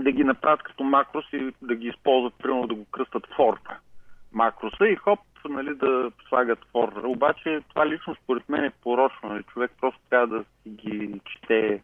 да 0.00 0.12
ги 0.12 0.24
направят 0.24 0.62
като 0.62 0.84
макрос 0.84 1.24
и 1.32 1.52
да 1.62 1.74
ги 1.74 1.88
използват, 1.88 2.34
примерно 2.38 2.66
да 2.66 2.74
го 2.74 2.84
кръстат 2.84 3.26
форта 3.36 3.78
макроса 4.32 4.88
и 4.88 4.96
хоп, 4.96 5.20
нали, 5.48 5.74
да 5.74 6.10
слагат 6.28 6.58
фор. 6.72 6.92
Обаче 7.04 7.60
това 7.68 7.86
лично 7.86 8.14
според 8.14 8.48
мен 8.48 8.64
е 8.64 8.70
порочно. 8.82 9.28
Нали. 9.28 9.42
Човек 9.42 9.70
просто 9.80 10.00
трябва 10.10 10.26
да 10.26 10.44
си 10.44 10.70
ги 10.70 11.20
чете 11.24 11.82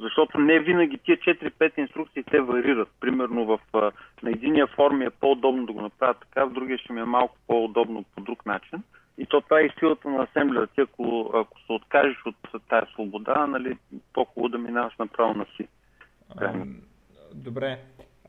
защото 0.00 0.38
не 0.38 0.60
винаги 0.60 0.98
тия 0.98 1.16
4-5 1.16 1.78
инструкции 1.78 2.22
те 2.22 2.40
варират. 2.40 2.88
Примерно 3.00 3.44
в, 3.46 3.60
на 4.22 4.30
единия 4.30 4.66
форми 4.66 5.04
е 5.04 5.10
по-удобно 5.10 5.66
да 5.66 5.72
го 5.72 5.80
направя 5.80 6.14
така, 6.14 6.44
в 6.44 6.52
другия 6.52 6.78
ще 6.78 6.92
ми 6.92 7.00
е 7.00 7.04
малко 7.04 7.36
по-удобно 7.46 8.04
по 8.14 8.20
друг 8.20 8.46
начин. 8.46 8.82
И 9.20 9.26
то 9.26 9.40
това 9.40 9.60
е 9.60 9.68
силата 9.78 10.08
на 10.08 10.22
асемблера. 10.22 10.66
Ти 10.66 10.80
ако, 10.80 11.30
ако 11.34 11.60
се 11.60 11.72
откажеш 11.72 12.16
от 12.26 12.62
тази 12.68 12.92
свобода, 12.92 13.46
нали, 13.46 13.78
по-хубаво 14.12 14.48
да 14.48 14.58
минаваш 14.58 14.94
направо 14.98 15.34
на 15.34 15.46
си. 15.56 15.68
Добре. 17.34 17.78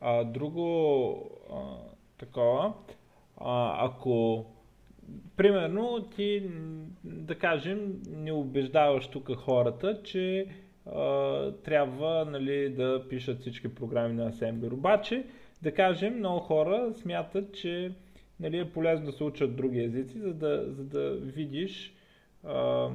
А, 0.02 0.24
друго 0.24 1.16
а, 1.52 1.60
такова, 2.18 2.74
а, 3.42 3.86
ако 3.86 4.46
примерно 5.38 6.10
ти, 6.16 6.50
да 7.04 7.36
кажем, 7.36 8.02
не 8.10 8.32
убеждаваш 8.32 9.08
тук 9.08 9.36
хората, 9.36 10.04
че 10.04 10.48
а, 10.86 11.52
трябва 11.52 12.26
нали, 12.26 12.70
да 12.70 13.06
пишат 13.10 13.40
всички 13.40 13.76
програми 13.76 14.14
на 14.14 14.32
Assembler. 14.32 14.74
Обаче, 14.74 15.26
да 15.62 15.74
кажем, 15.74 16.18
много 16.18 16.40
хора 16.40 16.94
смятат, 16.94 17.54
че 17.54 17.92
нали, 18.42 18.60
е 18.60 18.72
полезно 18.72 19.06
да 19.06 19.12
се 19.12 19.24
учат 19.24 19.56
други 19.56 19.84
езици, 19.84 20.20
за 20.20 20.34
да, 20.34 20.66
за 20.68 20.84
да 20.84 21.12
видиш... 21.16 21.94
А... 22.44 22.90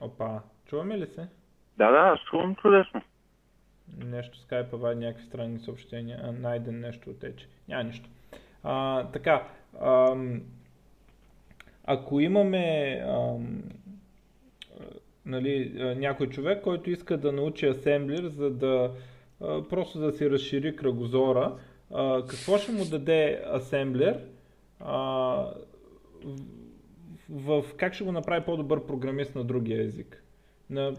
Опа, 0.00 0.40
чуваме 0.66 0.98
ли 0.98 1.06
се? 1.06 1.28
Да, 1.78 1.90
да, 1.90 2.20
чувам 2.30 2.56
чудесно. 2.56 3.02
Нещо 4.04 4.38
скайпа, 4.38 4.94
някакви 4.94 5.26
странни 5.26 5.58
съобщения, 5.58 6.20
а, 6.22 6.32
найден 6.32 6.80
нещо 6.80 7.10
отече. 7.10 7.46
Няма 7.68 7.84
нищо. 7.84 8.08
А, 8.62 9.04
така, 9.04 9.48
ам, 9.80 10.42
ако 11.84 12.20
имаме 12.20 13.00
ам, 13.06 13.62
нали, 15.26 15.72
някой 15.96 16.28
човек, 16.28 16.62
който 16.62 16.90
иска 16.90 17.16
да 17.16 17.32
научи 17.32 17.66
асемблер, 17.66 18.28
за 18.28 18.50
да 18.50 18.90
а, 19.40 19.68
просто 19.68 19.98
да 19.98 20.12
си 20.12 20.30
разшири 20.30 20.76
кръгозора, 20.76 21.58
а, 21.94 22.26
какво 22.26 22.58
ще 22.58 22.72
му 22.72 22.84
даде 22.84 23.42
асемблер? 23.54 24.20
А, 24.80 24.94
в, 27.30 27.64
как 27.76 27.94
ще 27.94 28.04
го 28.04 28.12
направи 28.12 28.44
по-добър 28.44 28.86
програмист 28.86 29.34
на 29.34 29.44
другия 29.44 29.84
език? 29.84 30.22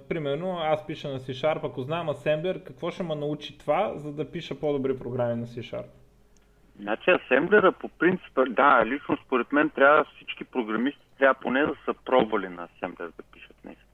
Примерно, 0.09 0.57
аз 0.59 0.87
пиша 0.87 1.09
на 1.09 1.19
C-Sharp, 1.19 1.59
ако 1.63 1.81
знам 1.81 2.09
асемблер, 2.09 2.63
какво 2.63 2.91
ще 2.91 3.03
ме 3.03 3.15
научи 3.15 3.57
това, 3.57 3.93
за 3.95 4.13
да 4.13 4.31
пиша 4.31 4.59
по-добри 4.59 4.99
програми 4.99 5.35
на 5.35 5.47
C-Sharp? 5.47 5.87
Значи 6.79 7.09
асемблера 7.09 7.71
по 7.71 7.89
принцип, 7.89 8.39
да, 8.49 8.85
лично 8.85 9.17
според 9.25 9.51
мен 9.51 9.69
трябва 9.69 10.05
всички 10.15 10.43
програмисти 10.43 11.07
трябва 11.17 11.33
поне 11.33 11.65
да 11.65 11.73
са 11.85 11.93
пробвали 12.05 12.49
на 12.49 12.63
асемблер 12.63 13.07
да 13.17 13.23
пишат 13.33 13.65
нещо. 13.65 13.85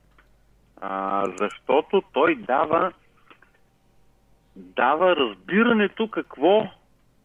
А, 0.80 1.24
защото 1.38 2.02
той 2.12 2.36
дава 2.36 2.92
дава 4.56 5.16
разбирането 5.16 6.08
какво, 6.10 6.66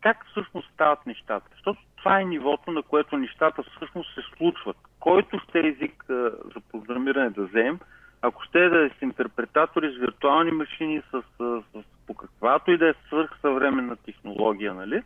как 0.02 0.26
всъщност 0.32 0.74
стават 0.74 1.06
нещата. 1.06 1.48
Защото 1.52 1.82
това 2.00 2.20
е 2.22 2.26
нивото, 2.26 2.72
на 2.72 2.84
което 2.84 3.18
нещата 3.18 3.64
всъщност 3.64 4.14
се 4.14 4.22
случват. 4.38 4.78
Който 5.00 5.40
ще 5.40 5.60
език 5.60 6.10
а, 6.10 6.14
за 6.54 6.62
програмиране 6.72 7.30
да 7.30 7.46
вземем, 7.46 7.80
ако 8.22 8.44
ще 8.44 8.70
да 8.70 8.86
е 8.86 8.90
с 8.90 9.02
интерпретатори, 9.02 9.94
с 9.94 10.00
виртуални 10.00 10.52
машини, 10.52 11.02
с, 11.12 11.22
с, 11.38 11.62
с 11.74 11.84
по 12.08 12.14
каквато 12.14 12.72
и 12.72 12.78
да 12.78 12.90
е 12.90 12.94
свърхсъвременна 13.08 13.96
технология, 13.96 14.74
нали, 14.74 15.02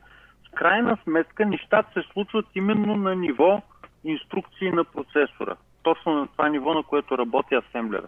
в 0.47 0.55
крайна 0.55 0.97
сметка 1.03 1.45
нещата 1.45 2.01
се 2.01 2.07
случват 2.13 2.45
именно 2.55 2.95
на 2.95 3.15
ниво 3.15 3.61
инструкции 4.03 4.71
на 4.71 4.83
процесора. 4.83 5.55
Точно 5.83 6.13
на 6.13 6.27
това 6.27 6.49
ниво, 6.49 6.73
на 6.73 6.83
което 6.83 7.17
работи 7.17 7.55
асемблера. 7.55 8.07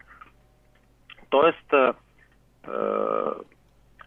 Тоест, 1.30 1.74
а, 1.74 1.94
а, 2.68 2.74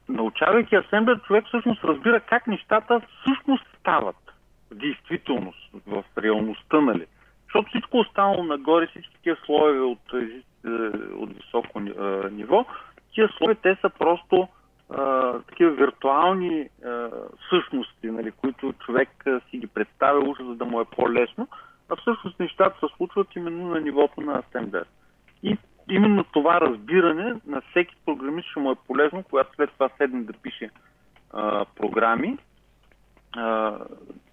научавайки 0.08 0.76
асемблер, 0.76 1.22
човек 1.22 1.46
всъщност 1.46 1.84
разбира 1.84 2.20
как 2.20 2.46
нещата 2.46 3.00
всъщност 3.20 3.64
стават 3.80 4.27
действителност, 4.74 5.70
в 5.86 6.04
реалността, 6.18 6.80
нали? 6.80 7.06
Защото 7.44 7.68
всичко 7.68 7.98
останало 7.98 8.44
нагоре, 8.44 8.86
всички 8.86 9.22
тия 9.22 9.36
слоеве 9.44 9.80
от, 9.80 10.12
от 11.14 11.36
високо 11.36 11.80
ниво, 12.30 12.66
тия 13.14 13.28
слоеве, 13.28 13.54
те 13.54 13.76
са 13.80 13.90
просто 13.98 14.48
а, 14.90 15.32
такива 15.38 15.70
виртуални 15.70 16.68
а, 16.84 17.10
същности, 17.50 18.10
нали, 18.10 18.30
които 18.30 18.72
човек 18.72 19.08
си 19.50 19.58
ги 19.58 19.66
представя 19.66 20.30
уж, 20.30 20.38
за 20.38 20.54
да 20.54 20.64
му 20.64 20.80
е 20.80 20.84
по-лесно, 20.84 21.48
а 21.88 21.96
всъщност 21.96 22.40
нещата 22.40 22.78
се 22.78 22.94
случват 22.96 23.36
именно 23.36 23.68
на 23.68 23.80
нивото 23.80 24.20
на 24.20 24.38
асемблер. 24.38 24.84
И 25.42 25.56
именно 25.90 26.24
това 26.24 26.60
разбиране 26.60 27.34
на 27.46 27.62
всеки 27.70 27.96
програмист 28.06 28.48
ще 28.48 28.60
му 28.60 28.70
е 28.70 28.86
полезно, 28.86 29.22
когато 29.22 29.56
след 29.56 29.70
това 29.72 29.88
седне 29.96 30.22
да 30.22 30.32
пише 30.32 30.70
а, 31.32 31.64
програми, 31.64 32.38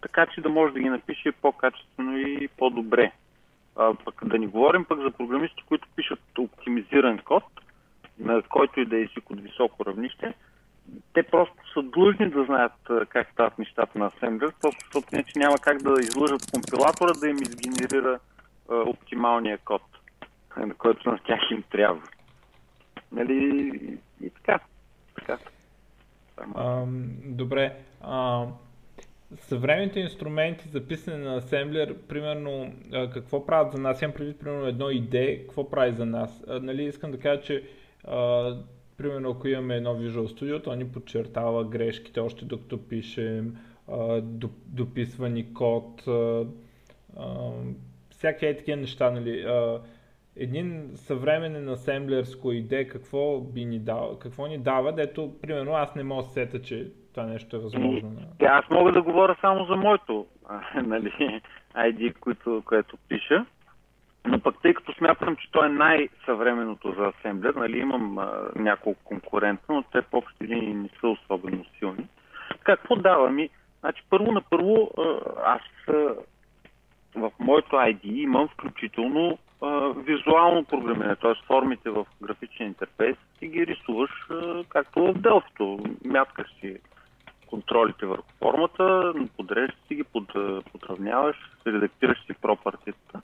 така 0.01 0.25
че 0.25 0.41
да 0.41 0.49
може 0.49 0.73
да 0.73 0.79
ги 0.79 0.89
напише 0.89 1.31
по-качествено 1.31 2.17
и 2.17 2.47
по-добре. 2.47 3.11
А, 3.75 3.93
пък 4.05 4.27
да 4.27 4.37
ни 4.37 4.47
говорим 4.47 4.85
пък 4.85 4.99
за 5.01 5.11
програмисти, 5.11 5.63
които 5.67 5.87
пишат 5.95 6.19
оптимизиран 6.37 7.17
код, 7.17 7.43
на 8.19 8.41
който 8.41 8.79
и 8.79 8.85
да 8.85 8.97
е 8.97 9.01
език 9.01 9.29
от 9.29 9.41
високо 9.41 9.85
равнище, 9.85 10.33
те 11.13 11.23
просто 11.23 11.55
са 11.73 11.83
длъжни 11.83 12.29
да 12.29 12.43
знаят 12.43 12.73
как 13.09 13.31
стават 13.31 13.59
нещата 13.59 13.99
на 13.99 14.11
Assembler, 14.11 14.53
просто 14.61 14.79
защото 14.85 15.15
иначе 15.15 15.39
няма 15.39 15.57
как 15.57 15.77
да 15.77 15.93
излъжат 15.99 16.51
компилатора 16.51 17.11
да 17.19 17.29
им 17.29 17.37
изгенерира 17.37 18.19
а, 18.69 18.75
оптималния 18.75 19.57
код 19.57 19.81
на 20.57 20.73
който 20.73 21.11
на 21.11 21.17
тях 21.17 21.39
им 21.51 21.63
трябва. 21.71 22.01
Нали? 23.11 23.99
И 24.21 24.29
така. 24.29 24.59
така. 25.15 25.37
А, 26.55 26.83
добре. 27.25 27.75
А, 28.01 28.45
съвременните 29.37 29.99
инструменти 29.99 30.67
за 30.67 30.87
писане 30.87 31.17
на 31.17 31.35
асемблер, 31.35 31.95
примерно, 32.07 32.73
какво 33.13 33.45
правят 33.45 33.71
за 33.71 33.77
нас? 33.77 34.01
Имам 34.01 34.13
предвид, 34.13 34.39
примерно, 34.39 34.67
едно 34.67 34.89
идея, 34.89 35.39
какво 35.39 35.69
прави 35.69 35.91
за 35.95 36.05
нас? 36.05 36.43
Нали, 36.47 36.83
искам 36.83 37.11
да 37.11 37.19
кажа, 37.19 37.41
че 37.41 37.63
а, 38.03 38.57
примерно, 38.97 39.29
ако 39.29 39.47
имаме 39.47 39.75
едно 39.75 39.95
Visual 39.95 40.25
Studio, 40.25 40.63
то 40.63 40.75
ни 40.75 40.87
подчертава 40.87 41.65
грешките 41.65 42.19
още 42.19 42.45
докато 42.45 42.87
пишем, 42.87 43.57
а, 43.87 44.21
дописвани 44.65 45.53
код, 45.53 46.07
а, 46.07 46.45
всяки 48.09 48.45
е 48.45 48.57
такива 48.57 48.77
неща, 48.77 49.11
нали. 49.11 49.41
А, 49.41 49.81
един 50.35 50.91
съвременен 50.95 51.69
асемблерско 51.69 52.51
идея 52.51 52.87
какво 52.87 53.39
би 53.41 53.65
ни 53.65 53.79
дал, 53.79 54.19
какво 54.19 54.47
ни 54.47 54.57
дава, 54.57 54.93
дето, 54.93 55.33
примерно, 55.41 55.73
аз 55.73 55.95
не 55.95 56.03
мога 56.03 56.23
да 56.23 56.29
сета, 56.29 56.61
че 56.61 56.91
това 57.15 57.27
нещо 57.27 57.55
е 57.55 57.59
възможно. 57.59 58.11
Да, 58.39 58.45
аз 58.45 58.69
мога 58.69 58.91
да 58.91 59.01
говоря 59.01 59.35
само 59.41 59.65
за 59.65 59.75
моето 59.75 60.25
нали, 60.75 61.41
ID, 61.75 62.13
което, 62.19 62.63
което 62.65 62.97
пиша. 63.09 63.45
Но 64.25 64.39
пък 64.39 64.55
тъй 64.61 64.73
като 64.73 64.93
смятам, 64.93 65.35
че 65.35 65.51
то 65.51 65.65
е 65.65 65.69
най-съвременното 65.69 66.93
за 66.97 67.11
асемблер, 67.17 67.53
нали, 67.53 67.79
имам 67.79 68.17
а, 68.17 68.31
няколко 68.55 69.03
конкурента, 69.03 69.63
но 69.69 69.83
те 69.83 70.01
по 70.01 70.17
общи 70.17 70.47
линии 70.47 70.73
не 70.73 70.89
са 70.99 71.07
особено 71.07 71.65
силни. 71.79 72.07
Какво 72.63 72.95
дава 72.95 73.29
ми? 73.29 73.49
Значи, 73.79 74.03
първо 74.09 74.31
на 74.31 74.41
първо, 74.41 74.91
аз 75.45 75.61
а, 75.87 75.93
в 77.15 77.31
моето 77.39 77.75
ID 77.75 78.05
имам 78.05 78.47
включително 78.47 79.37
визуално 79.97 80.63
програмиране, 80.63 81.15
т.е. 81.15 81.33
формите 81.47 81.89
в 81.89 82.05
графичен 82.21 82.67
интерфейс 82.67 83.17
си 83.39 83.47
ги 83.47 83.67
рисуваш 83.67 84.11
както 84.69 84.99
в 84.99 85.13
Delphi. 85.13 86.05
Мяткаш 86.05 86.47
си 86.59 86.77
контролите 87.47 88.05
върху 88.05 88.29
формата, 88.39 89.13
подреждаш 89.37 89.75
си 89.87 89.95
ги, 89.95 90.03
под, 90.03 90.33
подравняваш, 90.71 91.37
редактираш 91.67 92.25
си 92.25 92.33
пропартията. 92.41 93.21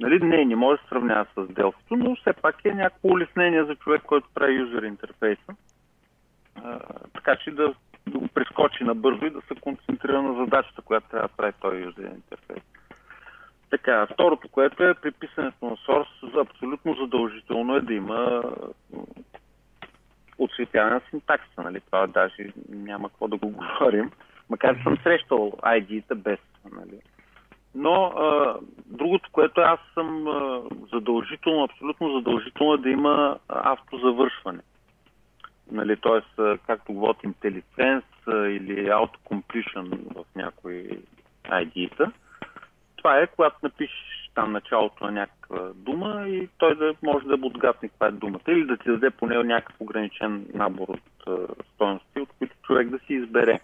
Нали, 0.00 0.18
не, 0.18 0.44
не 0.44 0.56
може 0.56 0.82
да 0.82 0.88
сравнява 0.88 1.26
с 1.34 1.36
Delphi, 1.36 1.90
но 1.90 2.16
все 2.16 2.32
пак 2.32 2.64
е 2.64 2.74
някакво 2.74 3.08
улеснение 3.08 3.64
за 3.64 3.74
човек, 3.74 4.02
който 4.02 4.28
прави 4.34 4.54
юзер 4.54 4.82
интерфейса. 4.82 5.54
А, 6.64 6.78
така 7.14 7.36
че 7.36 7.50
да, 7.50 7.74
да 8.06 8.18
го 8.18 8.28
прескочи 8.28 8.84
набързо 8.84 9.24
и 9.24 9.30
да 9.30 9.40
се 9.40 9.60
концентрира 9.60 10.22
на 10.22 10.44
задачата, 10.44 10.82
която 10.82 11.08
трябва 11.08 11.28
да 11.28 11.34
прави 11.34 11.52
този 11.60 11.82
юзер 11.82 12.10
интерфейс. 12.14 12.62
Така, 13.70 14.06
второто, 14.06 14.48
което 14.48 14.84
е 14.84 14.94
при 14.94 15.10
писането 15.10 15.64
на 15.64 15.76
source, 15.76 16.40
абсолютно 16.40 16.94
задължително 16.94 17.76
е 17.76 17.80
да 17.80 17.94
има 17.94 18.42
отсветяване 20.38 20.94
на 20.94 21.00
синтаксата, 21.10 21.62
нали? 21.62 21.80
Това 21.80 22.06
даже 22.06 22.52
няма 22.68 23.08
какво 23.08 23.28
да 23.28 23.36
го 23.36 23.48
говорим, 23.50 24.10
макар 24.50 24.80
съм 24.82 24.98
срещал 25.02 25.52
ID-та 25.62 26.14
без, 26.14 26.38
нали? 26.72 27.00
Но 27.74 28.04
а, 28.04 28.56
другото, 28.86 29.30
което 29.32 29.60
аз 29.60 29.80
съм 29.94 30.28
а, 30.28 30.62
задължително, 30.92 31.64
абсолютно 31.64 32.12
задължително 32.12 32.74
е 32.74 32.78
да 32.78 32.90
има 32.90 33.38
автозавършване. 33.48 34.60
Нали, 35.72 35.96
т.е. 35.96 36.42
както 36.66 36.92
говорят 36.92 37.22
IntelliSense 37.22 38.46
или 38.46 38.88
AutoCompletion 38.88 40.14
в 40.14 40.24
някои 40.36 40.88
ID-та 41.44 42.12
това 42.98 43.18
е, 43.18 43.26
когато 43.26 43.56
напишеш 43.62 44.27
там 44.34 44.52
началото 44.52 45.04
на 45.04 45.10
някаква 45.10 45.58
дума 45.74 46.28
и 46.28 46.48
той 46.58 46.74
да 46.74 46.94
може 47.02 47.26
да 47.26 47.34
отгадне 47.34 47.88
каква 47.88 48.06
е 48.06 48.10
думата 48.10 48.48
или 48.48 48.64
да 48.64 48.76
ти 48.76 48.88
даде 48.88 49.10
поне 49.10 49.44
някакъв 49.44 49.76
ограничен 49.80 50.46
набор 50.54 50.88
от 50.88 51.50
стоености, 51.74 52.20
от 52.20 52.28
които 52.38 52.56
човек 52.62 52.88
да 52.88 52.98
си 52.98 53.14
избере. 53.14 53.60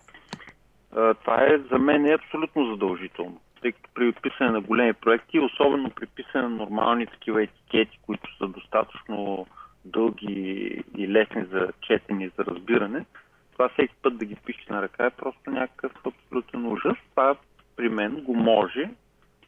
Това 0.90 1.42
е 1.42 1.58
за 1.70 1.78
мен 1.78 2.06
е 2.06 2.14
абсолютно 2.14 2.70
задължително. 2.70 3.40
тъй 3.64 3.72
като 3.72 3.90
при 3.94 4.08
отписане 4.08 4.50
на 4.50 4.60
големи 4.60 4.92
проекти, 4.92 5.40
особено 5.40 5.90
при 5.90 6.06
писане 6.06 6.48
на 6.48 6.50
нормални 6.50 7.06
такива 7.06 7.42
етикети, 7.42 7.98
които 8.02 8.36
са 8.36 8.48
достатъчно 8.48 9.46
дълги 9.84 10.82
и 10.96 11.08
лесни 11.08 11.44
за 11.44 11.68
четене 11.80 12.24
и 12.24 12.30
за 12.38 12.44
разбиране, 12.44 13.04
това 13.52 13.68
всеки 13.68 13.94
път 14.02 14.18
да 14.18 14.24
ги 14.24 14.36
пише 14.46 14.66
на 14.70 14.82
ръка 14.82 15.06
е 15.06 15.10
просто 15.10 15.50
някакъв 15.50 15.92
абсолютен 16.06 16.66
ужас. 16.66 16.96
Това 17.10 17.36
при 17.76 17.88
мен 17.88 18.14
го 18.14 18.34
може 18.34 18.90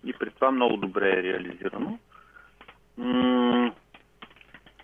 и 0.05 0.13
при 0.13 0.31
това 0.31 0.51
много 0.51 0.77
добре 0.77 1.11
е 1.11 1.23
реализирано. 1.23 1.99
М- 2.97 3.73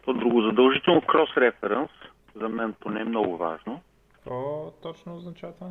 друго 0.06 0.42
задължително 0.42 1.00
крос-референс, 1.00 1.90
за 2.34 2.48
мен 2.48 2.74
поне 2.80 3.00
е 3.00 3.04
много 3.04 3.36
важно. 3.36 3.80
Какво 4.12 4.70
точно 4.82 5.14
означава 5.16 5.52
това? 5.52 5.70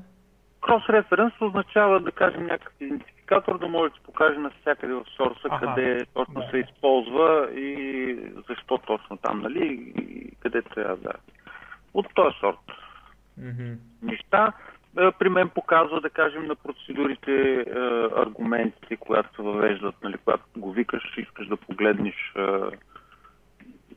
Крос-референс 0.61 1.41
означава 1.41 1.99
да 1.99 2.11
кажем 2.11 2.45
някакъв 2.45 2.81
идентификатор, 2.81 3.59
да 3.59 3.67
може 3.67 3.89
да 3.93 3.97
се 3.97 4.03
покаже 4.03 4.37
навсякъде 4.39 4.93
в 4.93 5.05
сорса, 5.17 5.47
Аха, 5.49 5.65
къде 5.75 6.05
точно 6.13 6.33
да. 6.33 6.47
се 6.51 6.57
използва 6.57 7.49
и 7.59 8.15
защо 8.49 8.77
точно 8.77 9.17
там, 9.17 9.41
нали, 9.41 9.93
и 9.97 10.31
къде 10.39 10.61
трябва 10.61 10.97
да. 10.97 11.11
От 11.93 12.05
този 12.15 12.37
сорт 12.39 12.71
Мгм. 13.37 13.73
неща. 14.01 14.53
Е, 14.99 15.11
При 15.19 15.29
мен 15.29 15.49
показва, 15.49 16.01
да 16.01 16.09
кажем, 16.09 16.45
на 16.45 16.55
процедурите 16.55 17.53
е, 17.53 17.63
аргументите, 18.15 18.97
когато 18.97 19.35
се 19.35 19.41
въвеждат, 19.41 19.95
нали, 20.03 20.17
когато 20.17 20.43
го 20.57 20.71
викаш, 20.71 21.17
искаш 21.17 21.47
да 21.47 21.57
погледнеш 21.57 22.33
е, 22.35 22.41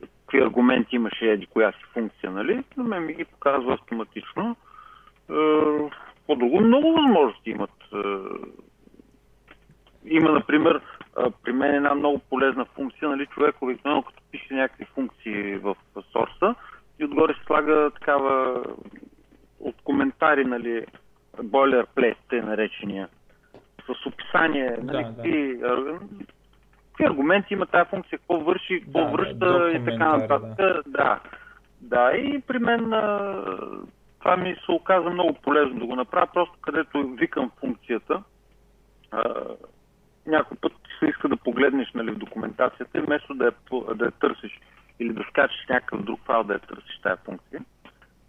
какви 0.01 0.41
аргументи 0.41 0.95
имаше 0.95 1.31
еди 1.31 1.45
коя 1.45 1.71
си 1.71 1.83
функция, 1.93 2.31
нали? 2.31 2.63
На 2.77 2.83
мен 2.83 3.05
ми 3.05 3.13
ги 3.13 3.25
показва 3.25 3.73
автоматично. 3.73 4.55
Е, 5.29 5.35
По-друго 6.27 6.61
много 6.61 6.93
възможности 6.93 7.49
имат. 7.49 7.71
Е, 7.93 7.97
Има, 10.05 10.31
например, 10.31 10.81
а, 11.17 11.31
при 11.43 11.51
мен 11.51 11.75
една 11.75 11.95
много 11.95 12.19
полезна 12.29 12.65
функция, 12.65 13.09
нали, 13.09 13.25
човек 13.25 13.55
обикновено 13.61 14.03
като 14.03 14.23
пише 14.31 14.53
някакви 14.53 14.85
функции 14.85 15.55
в 15.55 15.75
сорса 16.11 16.55
и 16.99 17.05
отгоре 17.05 17.33
се 17.33 17.45
слага 17.45 17.91
такава 17.91 18.63
от 19.65 19.75
коментари, 19.83 20.45
нали, 20.45 20.85
бойлерплейт, 21.43 22.17
те 22.29 22.41
наречения, 22.41 23.07
с 23.85 24.05
описание, 24.05 24.77
нали, 24.81 25.03
Да, 25.03 25.09
да. 25.09 25.15
какви, 25.15 25.59
ар- 25.61 25.99
какви 26.87 27.05
аргументи 27.05 27.53
има 27.53 27.65
тази 27.65 27.89
функция, 27.89 28.19
какво 28.19 28.39
върши, 28.39 28.81
какво 28.81 28.99
Да, 28.99 29.05
да, 29.05 29.11
връща 29.11 29.71
и 29.71 29.85
така 29.85 30.17
нататък. 30.17 30.83
Да. 30.87 31.19
да, 31.81 32.11
и 32.17 32.41
при 32.41 32.59
мен 32.59 32.93
а, 32.93 33.35
това 34.19 34.37
ми 34.37 34.55
се 34.65 34.71
оказа 34.71 35.09
много 35.09 35.33
полезно 35.33 35.79
да 35.79 35.85
го 35.85 35.95
направя, 35.95 36.27
просто 36.33 36.57
където 36.61 37.07
викам 37.07 37.51
функцията, 37.59 38.23
а, 39.11 39.23
някой 40.25 40.57
път 40.61 40.73
се 40.99 41.05
иска 41.05 41.27
да 41.27 41.37
погледнеш 41.37 41.91
нали, 41.93 42.11
в 42.11 42.17
документацията 42.17 42.97
и 42.97 43.01
вместо 43.01 43.33
да 43.33 43.45
я, 43.45 43.51
да 43.95 44.05
я 44.05 44.11
търсиш 44.11 44.59
или 44.99 45.13
да 45.13 45.23
скачеш 45.29 45.65
някакъв 45.69 46.03
друг 46.03 46.19
файл 46.25 46.43
да 46.43 46.53
я 46.53 46.59
търсиш 46.59 46.99
тази 47.03 47.21
функция. 47.25 47.61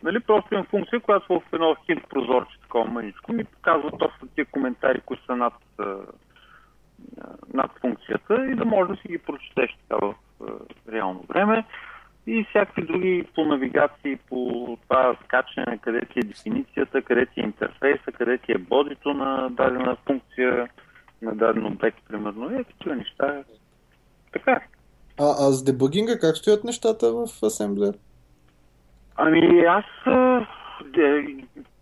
Нали, 0.06 0.20
просто 0.20 0.54
имам 0.54 0.66
функция, 0.66 1.00
която 1.00 1.40
в 1.40 1.52
едно 1.52 1.76
хинт 1.86 2.02
прозорче, 2.08 2.60
такова 2.62 2.84
мъничко, 2.84 3.32
ми 3.32 3.44
показва 3.44 3.90
точно 3.90 4.28
тия 4.34 4.44
коментари, 4.44 5.00
които 5.00 5.24
са 5.24 5.36
над, 5.36 5.54
над 7.54 7.70
функцията 7.80 8.46
и 8.52 8.54
да 8.54 8.64
можеш 8.64 8.96
да 8.96 9.02
си 9.02 9.08
ги 9.08 9.18
прочетеш 9.18 9.78
така 9.88 10.06
в 10.06 10.14
реално 10.92 11.24
време. 11.28 11.64
И 12.26 12.46
всякакви 12.48 12.82
други 12.86 13.26
по 13.34 13.44
навигации, 13.44 14.16
по 14.28 14.78
това 14.82 15.16
скачане, 15.24 15.78
къде 15.78 16.00
ти 16.00 16.18
е 16.18 16.22
дефиницията, 16.22 17.02
къде 17.02 17.26
ти 17.26 17.40
е 17.40 17.44
интерфейса, 17.44 18.12
къде 18.12 18.38
ти 18.38 18.52
е 18.52 18.58
бодито 18.58 19.14
на 19.14 19.48
дадена 19.50 19.96
функция, 20.06 20.68
на 21.22 21.34
даден 21.34 21.66
обект, 21.66 21.98
примерно. 22.08 22.50
Е, 22.50 22.64
такива 22.64 22.96
неща. 22.96 23.44
Така. 24.32 24.52
е. 24.52 24.68
А, 25.20 25.30
а 25.38 25.52
с 25.52 25.64
дебъгинга 25.64 26.18
как 26.18 26.36
стоят 26.36 26.64
нещата 26.64 27.12
в 27.12 27.26
Assembler? 27.26 27.96
Ами 29.16 29.64
аз, 29.64 29.84
а, 30.06 30.46
де, 30.84 31.36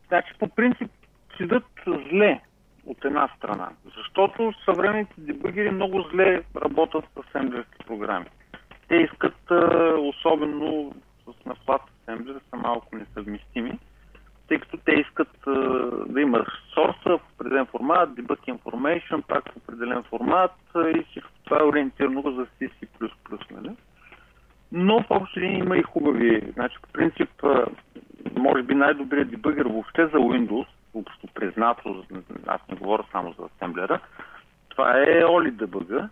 значи 0.08 0.34
по 0.38 0.48
принцип 0.48 0.90
седат 1.36 1.64
зле 1.86 2.40
от 2.86 3.04
една 3.04 3.28
страна, 3.36 3.68
защото 3.96 4.52
съвременните 4.64 5.14
дебъгери 5.18 5.70
много 5.70 6.02
зле 6.02 6.42
работят 6.56 7.04
с 7.04 7.28
асемблерски 7.28 7.86
програми. 7.86 8.26
Те 8.88 8.96
искат, 8.96 9.50
а, 9.50 9.94
особено 9.98 10.94
с 11.24 11.46
на 11.46 11.54
Flat 11.54 11.80
Assembler, 12.06 12.40
са 12.50 12.56
малко 12.56 12.96
несъвместими, 12.96 13.78
тъй 14.48 14.58
като 14.58 14.76
те 14.76 14.92
искат 14.92 15.46
а, 15.46 15.50
да 16.06 16.20
има 16.20 16.46
сорса 16.74 17.18
в 17.18 17.20
определен 17.34 17.66
формат, 17.66 18.10
debug 18.10 18.58
information, 18.58 19.22
пак 19.22 19.52
в 19.52 19.56
определен 19.56 20.02
формат 20.02 20.54
и 20.76 21.04
всичко 21.10 21.30
това 21.44 21.60
е 21.60 21.64
ориентирано 21.64 22.22
за 22.22 22.46
C++, 22.60 22.70
нали? 23.50 23.76
Но 24.72 25.02
в 25.02 25.06
общи 25.10 25.40
линии 25.40 25.58
има 25.58 25.76
и 25.76 25.82
хубави. 25.82 26.52
Значи, 26.52 26.76
по 26.82 26.88
принцип, 26.92 27.30
може 28.36 28.62
би 28.62 28.74
най-добрият 28.74 29.30
дебъгър 29.30 29.66
въобще 29.66 30.06
за 30.06 30.18
Windows, 30.18 30.66
общо 30.94 31.26
признато, 31.34 32.04
аз 32.46 32.60
не 32.70 32.76
говоря 32.76 33.04
само 33.12 33.34
за 33.38 33.44
асемблера, 33.44 34.00
това 34.74 34.98
е 34.98 35.22
Oli 35.22 35.52
Debugger. 35.52 36.08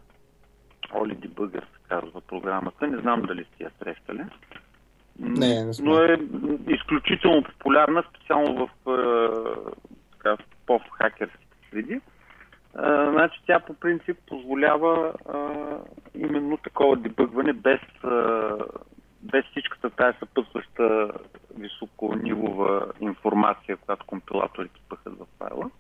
Oli 0.92 1.16
Debugger 1.16 1.60
се 1.60 1.78
казва 1.88 2.20
програмата. 2.20 2.86
Не 2.86 2.98
знам 2.98 3.22
дали 3.22 3.44
сте 3.44 3.64
я 3.64 3.70
срещали. 3.78 4.24
Не, 5.18 5.64
не 5.64 5.74
сме. 5.74 5.90
Но 5.90 5.98
е 5.98 6.18
изключително 6.68 7.42
популярна, 7.42 8.04
специално 8.10 8.54
в, 8.54 8.68
е, 8.68 9.08
така, 10.12 10.36
в 10.36 10.66
поп-хакерските 10.66 11.70
среди. 11.70 12.00
Значи 13.10 13.40
тя 13.46 13.60
по 13.60 13.74
принцип 13.74 14.18
позволява 14.26 15.12
а, 15.28 15.38
именно 16.14 16.56
такова 16.56 16.96
дебъгване 16.96 17.52
без, 17.52 17.80
а, 18.04 18.56
без 19.22 19.44
всичката 19.44 19.90
тая 19.90 20.14
съпътстваща 20.18 21.10
високонивова 21.58 22.86
информация, 23.00 23.76
която 23.76 24.06
компилаторите 24.06 24.80
пъхат 24.88 25.18
в 25.18 25.26
файла. 25.38 25.70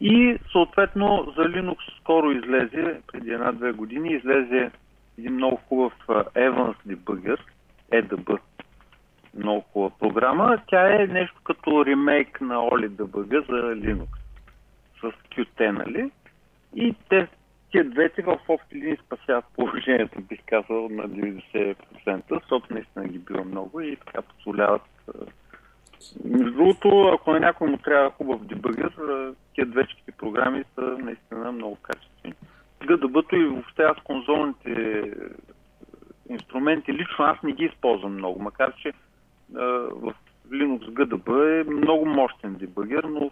И 0.00 0.38
съответно 0.52 1.32
за 1.36 1.42
Linux 1.42 1.76
скоро 2.00 2.30
излезе, 2.30 3.00
преди 3.12 3.30
една-две 3.30 3.72
години, 3.72 4.12
излезе 4.12 4.70
един 5.18 5.34
много 5.34 5.56
хубав 5.56 5.92
Evans 6.34 6.76
Debugger, 6.86 7.38
EDB, 7.92 8.38
много 9.38 9.60
хубава 9.60 9.90
програма. 9.98 10.58
Тя 10.66 11.02
е 11.02 11.06
нещо 11.06 11.40
като 11.44 11.86
ремейк 11.86 12.40
на 12.40 12.54
Oli 12.54 12.88
Debugger 12.88 13.46
за 13.46 13.74
Linux 13.74 14.08
с 15.00 15.12
Qt, 15.36 15.70
нали? 15.70 16.10
И 16.74 16.94
те, 17.08 17.28
тия 17.70 17.84
двете 17.84 18.22
в 18.22 18.38
общи 18.48 18.74
линии 18.74 18.96
спасяват 19.06 19.44
положението, 19.54 20.20
бих 20.20 20.40
казал, 20.46 20.88
на 20.88 21.08
90%, 21.08 21.74
защото 22.30 22.74
наистина 22.74 23.08
ги 23.08 23.18
бива 23.18 23.44
много 23.44 23.80
и 23.80 23.96
така 23.96 24.22
позволяват. 24.22 24.82
Между 26.24 26.52
другото, 26.52 27.10
ако 27.14 27.32
на 27.32 27.40
някой 27.40 27.70
му 27.70 27.76
трябва 27.76 28.10
хубав 28.10 28.44
дебъгър, 28.44 28.92
тия 29.54 29.66
двечките 29.66 30.12
програми 30.12 30.64
са 30.74 30.80
наистина 30.80 31.52
много 31.52 31.76
качествени. 31.76 32.34
GDB-то 32.80 33.36
и 33.36 33.44
въобще 33.44 33.82
аз 33.82 33.96
конзолните 34.04 35.02
инструменти, 36.28 36.92
лично 36.92 37.24
аз 37.24 37.42
не 37.42 37.52
ги 37.52 37.64
използвам 37.64 38.12
много, 38.14 38.42
макар 38.42 38.74
че 38.74 38.92
в 39.52 40.14
Linux 40.50 40.90
GDB 40.90 41.60
е 41.60 41.70
много 41.70 42.06
мощен 42.06 42.54
дебъгър, 42.54 43.04
но 43.04 43.30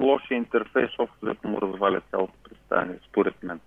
лошия 0.00 0.36
интерфейс 0.36 0.90
общо 0.98 1.48
му 1.48 1.60
разваля 1.60 2.00
цялото 2.10 2.32
представяне, 2.44 2.98
според 3.08 3.42
мен. 3.42 3.60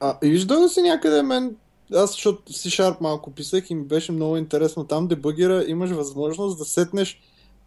А, 0.00 0.18
виждал 0.22 0.68
си 0.68 0.82
някъде 0.82 1.22
мен, 1.22 1.56
аз 1.94 2.12
защото 2.12 2.42
C-Sharp 2.42 3.00
малко 3.00 3.34
писах 3.34 3.70
и 3.70 3.74
ми 3.74 3.84
беше 3.84 4.12
много 4.12 4.36
интересно, 4.36 4.84
там 4.86 5.08
дебъгера 5.08 5.64
имаш 5.66 5.90
възможност 5.90 6.58
да 6.58 6.64
сетнеш 6.64 7.20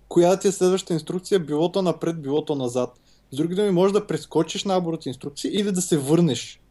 коя 0.07 0.40
ти 0.40 0.48
е 0.48 0.52
следващата 0.52 0.94
инструкция, 0.94 1.40
билото 1.40 1.81
напред, 1.81 2.22
билото 2.22 2.56
назад. 2.56 2.99
С 3.31 3.38
други 3.38 3.56
думи, 3.56 3.72
можеш 3.72 3.94
да 3.94 4.07
прескочиш 4.07 4.65
набор 4.65 4.94
от 4.94 5.06
инструкции 5.06 5.52
или 5.53 5.72
да 5.72 5.81
се 5.81 5.98
върнеш. 5.98 6.61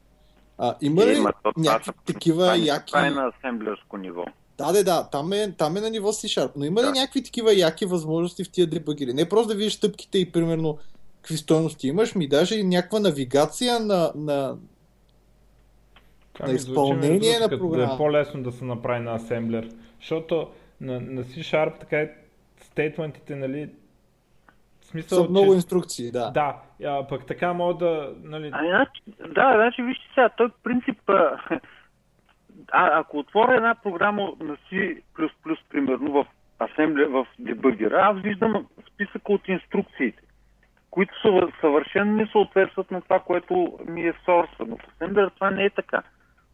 А, 0.59 0.75
има 0.81 1.07
ли 1.07 1.15
това 1.15 1.33
някакви 1.57 1.93
такива 2.07 2.43
това 2.43 2.57
не- 2.57 2.65
яки... 2.65 2.87
Това 2.87 3.07
е 3.07 3.11
на 3.11 3.33
асемблерско 3.37 3.97
ниво. 3.97 4.25
Да, 4.59 4.73
да, 4.73 4.85
да, 4.85 5.09
там 5.11 5.33
е, 5.33 5.53
там 5.59 5.77
е 5.77 5.81
на 5.81 5.91
ниво 5.91 6.09
C-Sharp, 6.09 6.51
но 6.57 6.65
има 6.65 6.81
ли 6.81 6.87
Да. 6.87 6.93
някакви 6.93 7.23
такива 7.23 7.55
яки 7.55 7.87
възможности 7.87 8.45
в 8.45 8.51
тия 8.51 8.67
дебъгери? 8.67 9.13
Не 9.13 9.29
просто 9.29 9.49
да 9.49 9.55
видиш 9.55 9.73
стъпките 9.73 10.19
и 10.19 10.33
примерно 10.33 10.79
какви 11.23 11.37
стойности 11.37 11.89
имаш, 11.89 12.15
ми 12.15 12.29
даже 12.29 12.55
и 12.59 12.65
някаква 12.65 13.01
навигация 13.01 13.81
на, 13.81 14.13
на, 14.15 14.57
На 16.47 16.53
изпълнение 16.53 17.39
на 17.41 17.49
програма. 17.49 17.87
Да 17.87 17.95
е 17.95 17.97
по-лесно 17.97 18.43
да 18.43 18.53
се 18.53 18.65
направи 18.65 19.01
на 19.01 19.15
асемблер. 19.15 19.69
Защото 20.01 20.49
на, 20.81 21.01
на 21.01 21.25
C-Sharp 21.25 21.81
така 21.81 22.01
е 22.01 22.11
стейтментите, 22.61 23.37
нали, 23.37 23.71
смисъл, 24.81 25.25
са 25.25 25.31
много 25.31 25.53
че... 25.53 25.57
инструкции, 25.57 26.11
да. 26.11 26.31
Да, 26.31 26.57
а, 26.85 27.07
пък 27.07 27.27
така 27.27 27.53
мога 27.53 27.75
да, 27.75 28.13
нали, 28.23 28.51
А, 28.53 28.59
значи, 28.67 29.03
да, 29.35 29.53
значи 29.57 29.83
вижте 29.83 30.05
сега, 30.15 30.29
той 30.29 30.49
принцип, 30.63 30.99
а, 32.73 32.99
ако 32.99 33.19
отворя 33.19 33.57
една 33.57 33.75
програма 33.75 34.33
на 34.41 34.57
C++, 34.57 35.03
примерно 35.71 36.13
в 36.13 36.27
асемблер, 36.59 37.07
в 37.07 37.27
дебъгера, 37.39 38.01
аз 38.03 38.23
виждам 38.23 38.67
списъка 38.93 39.33
от 39.33 39.49
инструкциите. 39.49 40.23
които 40.91 41.21
са, 41.21 41.49
съвършено 41.61 42.13
не 42.13 42.27
съответстват 42.27 42.91
на 42.91 43.01
това, 43.01 43.21
което 43.21 43.79
ми 43.89 44.03
е 44.03 44.13
сорса. 44.25 44.65
Но 44.67 44.77
в 44.77 44.81
Assembler 44.81 45.35
това 45.35 45.51
не 45.51 45.65
е 45.65 45.71
така. 45.71 46.03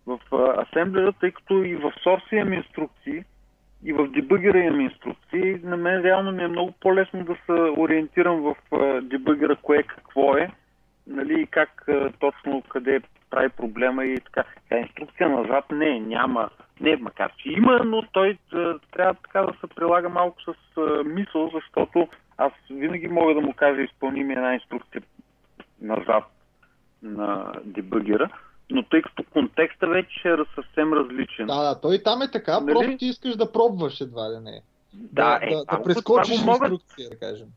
В 0.07 0.19
Assembler, 0.31 1.15
тъй 1.20 1.31
като 1.31 1.62
и 1.62 1.77
в 1.77 1.93
сорса 2.03 2.36
имам 2.36 2.53
инструкции, 2.53 3.24
и 3.85 3.93
в 3.93 4.09
дебъгера 4.09 4.59
имам 4.59 4.81
инструкции, 4.81 5.61
на 5.62 5.77
мен 5.77 6.03
реално 6.03 6.32
ми 6.32 6.43
е 6.43 6.49
много 6.49 6.73
по-лесно 6.81 7.24
да 7.24 7.36
се 7.47 7.53
ориентирам 7.53 8.41
в 8.41 8.57
дебъгера 9.03 9.57
кое 9.57 9.82
какво 9.82 10.36
е, 10.36 10.51
нали, 11.07 11.47
как 11.47 11.87
точно 12.21 12.63
къде 12.69 13.01
прави 13.31 13.49
проблема 13.49 14.05
и 14.05 14.21
така. 14.21 14.45
Тя 14.69 14.79
инструкция 14.79 15.29
назад 15.29 15.65
не, 15.71 16.01
няма. 16.01 16.51
Не, 16.81 16.97
макар 16.97 17.33
че 17.37 17.49
има, 17.49 17.81
но 17.85 18.03
той 18.13 18.39
трябва 18.93 19.15
така 19.15 19.41
да 19.41 19.53
се 19.61 19.75
прилага 19.75 20.09
малко 20.09 20.37
с 20.43 20.55
мисъл, 21.05 21.51
защото 21.55 22.09
аз 22.39 22.53
винаги 22.71 23.09
мога 23.09 23.35
да 23.35 23.41
му 23.41 23.53
кажа 23.53 23.83
изпълни 23.83 24.25
ми 24.25 24.33
една 24.33 24.55
инструкция 24.55 25.03
назад 25.81 26.25
на 27.03 27.53
дебъгера, 27.65 28.31
но 28.71 28.83
тъй 28.83 29.03
като 29.03 29.25
контекста 29.33 29.87
вече 29.87 30.29
е 30.29 30.37
съвсем 30.55 30.93
различен. 30.93 31.47
Да, 31.47 31.63
да, 31.63 31.81
той 31.81 32.03
там 32.05 32.23
е 32.23 32.31
така, 32.31 32.61
нали? 32.61 32.75
просто 32.75 32.97
ти 32.97 33.07
искаш 33.07 33.37
да 33.37 33.53
пробваш 33.53 34.01
едва 34.01 34.31
ли 34.31 34.41
не. 34.45 34.61
Да, 34.95 35.39
да, 35.39 35.47
е, 35.47 35.51
да, 35.51 35.65
да 35.65 35.83
прескочиш 35.83 36.41
това 36.41 36.53
могат... 36.53 36.73
инструкция, 36.73 37.11
да 37.11 37.19
кажем. 37.19 37.49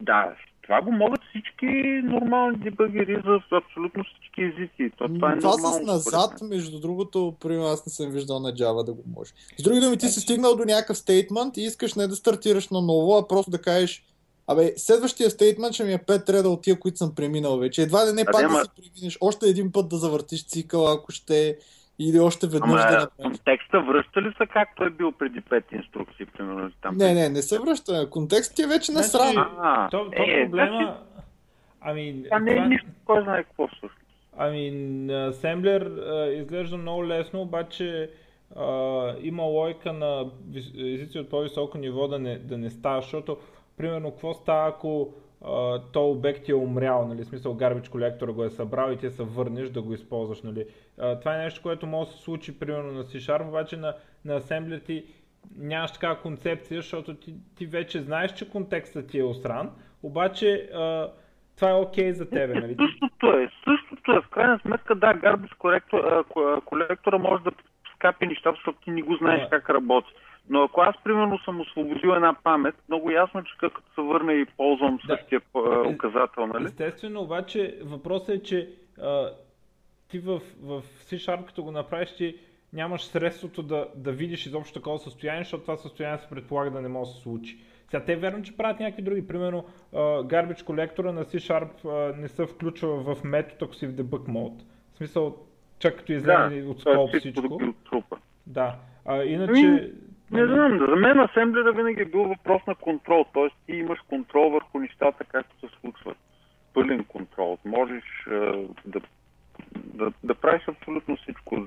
Да, 0.00 0.34
това 0.70 0.82
го 0.82 0.92
могат 0.92 1.20
всички 1.30 1.66
нормални 2.04 2.58
дебъгери 2.58 3.22
за 3.26 3.56
абсолютно 3.56 4.04
всички 4.04 4.42
езици. 4.42 4.92
То, 4.98 5.08
това 5.08 5.32
е 5.32 5.38
това 5.38 5.50
нормално, 5.50 5.84
с 5.84 5.86
назад, 5.86 6.42
между 6.42 6.80
другото, 6.80 7.34
примерно 7.40 7.66
аз 7.66 7.86
не 7.86 7.92
съм 7.92 8.10
виждал 8.10 8.40
на 8.40 8.52
Java 8.52 8.84
да 8.84 8.92
го 8.92 9.02
може. 9.16 9.32
С 9.58 9.62
други 9.62 9.80
думи, 9.80 9.96
ти 9.96 10.08
си 10.08 10.20
стигнал 10.20 10.56
до 10.56 10.64
някакъв 10.64 10.98
стейтмент 10.98 11.56
и 11.56 11.60
искаш 11.60 11.94
не 11.94 12.06
да 12.06 12.16
стартираш 12.16 12.68
на 12.68 12.82
ново, 12.82 13.16
а 13.16 13.28
просто 13.28 13.50
да 13.50 13.62
кажеш 13.62 14.04
Абе, 14.46 14.72
следващия 14.76 15.30
стейтмент 15.30 15.74
ще 15.74 15.84
ми 15.84 15.92
е 15.92 15.98
5 15.98 16.32
реда 16.32 16.50
от 16.50 16.62
тия, 16.62 16.80
които 16.80 16.98
съм 16.98 17.14
преминал 17.14 17.58
вече. 17.58 17.82
Едва 17.82 18.06
ли 18.06 18.12
не 18.12 18.24
Да, 18.24 18.30
пак 18.32 18.48
да 18.48 18.64
се 18.64 18.70
преминеш, 18.82 19.18
още 19.20 19.46
един 19.46 19.72
път 19.72 19.88
да 19.88 19.96
завъртиш 19.96 20.46
цикъл, 20.46 20.92
ако 20.92 21.12
ще, 21.12 21.58
или 22.00 22.20
още 22.20 22.46
веднъж 22.46 22.62
Ама 22.62 22.76
да 22.76 22.82
направиш. 22.82 23.08
контекста 23.16 23.80
връща 23.80 24.22
ли 24.22 24.32
се 24.38 24.46
както 24.46 24.84
е 24.84 24.90
бил 24.90 25.12
преди 25.12 25.40
пет 25.40 25.64
инструкции, 25.72 26.26
примерно 26.26 26.70
там? 26.82 26.96
Не, 26.96 27.14
не, 27.14 27.28
не 27.28 27.42
се 27.42 27.58
връща. 27.58 28.10
Контекстът 28.10 28.56
ти 28.56 28.62
е 28.62 28.66
вече 28.66 28.92
на 28.92 29.02
Значи, 29.02 29.32
срам. 29.32 29.46
А, 29.60 29.88
То, 29.90 30.10
то 30.10 30.22
е, 30.22 30.42
проблема... 30.44 30.78
значи, 30.78 30.92
Ами, 31.80 32.22
това 32.24 32.38
не 32.38 32.50
е 32.50 32.54
това- 32.54 32.66
нищо, 32.66 32.86
кой 33.04 33.22
знае 33.22 33.44
какво 33.44 33.66
всъщност. 33.68 33.94
Ами, 34.36 34.68
а, 36.08 36.26
изглежда 36.26 36.76
много 36.76 37.06
лесно, 37.06 37.40
обаче 37.40 38.10
а, 38.56 38.64
има 39.22 39.42
лойка 39.42 39.92
на 39.92 40.26
езици 40.78 41.18
от 41.18 41.30
по-високо 41.30 41.78
ниво 41.78 42.08
да 42.08 42.18
не, 42.18 42.38
да 42.38 42.58
не 42.58 42.70
става, 42.70 43.00
защото, 43.00 43.36
примерно, 43.76 44.10
какво 44.10 44.34
става, 44.34 44.68
ако 44.68 45.02
а, 45.02 45.06
то 45.92 46.10
обект 46.10 46.48
е 46.48 46.54
умрял, 46.54 47.08
нали, 47.08 47.24
смисъл 47.24 47.54
гарбич 47.54 47.88
колектора 47.88 48.32
го 48.32 48.44
е 48.44 48.50
събрал 48.50 48.92
и 48.92 48.96
ти 48.96 49.10
се 49.10 49.22
върнеш 49.22 49.68
да 49.68 49.82
го 49.82 49.94
използваш, 49.94 50.42
нали. 50.42 50.66
Това 51.20 51.34
е 51.34 51.38
нещо, 51.38 51.62
което 51.62 51.86
може 51.86 52.10
да 52.10 52.16
се 52.16 52.22
случи, 52.22 52.58
примерно, 52.58 52.92
на 52.92 53.04
C-Sharp, 53.04 53.48
обаче 53.48 53.76
на, 53.76 53.94
на 54.24 54.40
Assembler 54.40 54.84
ти 54.84 55.04
нямаш 55.58 55.92
такава 55.92 56.20
концепция, 56.20 56.80
защото 56.80 57.14
ти, 57.14 57.34
ти 57.56 57.66
вече 57.66 58.00
знаеш, 58.00 58.32
че 58.32 58.50
контекстът 58.50 59.08
ти 59.08 59.18
е 59.18 59.24
осран, 59.24 59.70
обаче 60.02 60.70
а, 60.74 61.08
това 61.56 61.70
е 61.70 61.74
окей 61.74 62.12
за 62.12 62.30
тебе, 62.30 62.54
нали? 62.54 62.76
Ти- 62.76 62.82
Същото 62.90 63.26
е, 63.38 63.50
същото 63.64 64.12
е. 64.12 64.20
В 64.20 64.28
крайна 64.28 64.58
сметка, 64.58 64.94
да, 64.94 65.14
гарбич 65.14 65.52
колектор, 65.52 66.24
колектора 66.64 67.18
може 67.18 67.44
да 67.44 67.50
скапи 67.94 68.26
нещата, 68.26 68.56
защото 68.56 68.78
ти 68.84 68.90
не 68.90 69.02
го 69.02 69.16
знаеш 69.16 69.42
Да. 69.42 69.48
как 69.50 69.70
работи. 69.70 70.08
Но 70.50 70.62
ако 70.62 70.80
аз, 70.80 70.94
примерно, 71.04 71.38
съм 71.38 71.60
освободил 71.60 72.08
една 72.08 72.34
памет, 72.44 72.74
много 72.88 73.10
ясно, 73.10 73.44
че 73.44 73.52
като 73.60 73.82
се 73.94 74.00
върна 74.00 74.32
и 74.32 74.46
ползвам 74.56 74.98
Да. 75.06 75.16
същия 75.16 75.40
указател, 75.94 76.46
нали? 76.46 76.64
Естествено, 76.64 77.20
обаче 77.20 77.78
въпросът 77.82 78.28
е, 78.28 78.42
че 78.42 78.68
а, 79.02 79.30
ти 80.08 80.18
в, 80.18 80.40
в 80.62 80.82
C-Sharp, 80.82 81.44
като 81.44 81.62
го 81.62 81.70
направиш, 81.70 82.16
ти 82.16 82.36
нямаш 82.72 83.04
средството 83.04 83.62
да, 83.62 83.86
да 83.94 84.12
видиш 84.12 84.46
изобщо 84.46 84.74
такова 84.74 84.98
състояние, 84.98 85.42
защото 85.42 85.62
това 85.62 85.76
състояние 85.76 86.18
се 86.18 86.28
предполага 86.28 86.70
да 86.70 86.80
не 86.80 86.88
може 86.88 87.10
да 87.10 87.16
се 87.16 87.22
случи. 87.22 87.58
Сега 87.90 88.04
те 88.04 88.12
е 88.12 88.16
верно, 88.16 88.42
че 88.42 88.56
правят 88.56 88.80
някакви 88.80 89.02
други. 89.02 89.26
Примерно, 89.26 89.64
garbage 89.92 90.64
колектора 90.64 91.12
на 91.12 91.24
C-Sharp 91.24 91.86
не 92.16 92.28
се 92.28 92.46
включва 92.46 93.14
в 93.14 93.24
метод, 93.24 93.56
ако 93.62 93.74
си 93.74 93.86
в 93.86 93.92
debug 93.92 94.28
mode. 94.28 94.62
В 94.92 94.96
смисъл, 94.96 95.36
чак 95.78 95.96
като 95.96 96.12
излезе 96.12 96.62
от 96.68 96.82
той 96.84 96.92
е 96.92 96.94
скоп 96.94 97.12
чисто 97.12 97.30
всичко. 97.30 97.58
да. 97.58 97.72
Да. 98.46 98.76
А, 99.04 99.24
иначе... 99.24 99.92
Не 100.32 100.46
знам, 100.46 100.78
за 100.78 100.96
мен 100.96 101.20
асемблера 101.20 101.72
винаги 101.72 102.02
е 102.02 102.04
бил 102.04 102.24
въпрос 102.24 102.62
на 102.66 102.74
контрол, 102.74 103.26
т.е. 103.34 103.48
ти 103.66 103.72
имаш 103.76 103.98
контрол 104.08 104.50
върху 104.50 104.78
нещата, 104.78 105.24
както 105.24 105.60
се 105.60 105.74
случват. 105.80 106.16
Пълен 106.74 107.04
контрол. 107.04 107.58
Можеш 107.64 108.04
е, 108.26 108.66
да, 108.86 109.00
да, 109.76 110.12
да 110.24 110.34
правиш 110.34 110.62
абсолютно 110.68 111.16
всичко. 111.16 111.66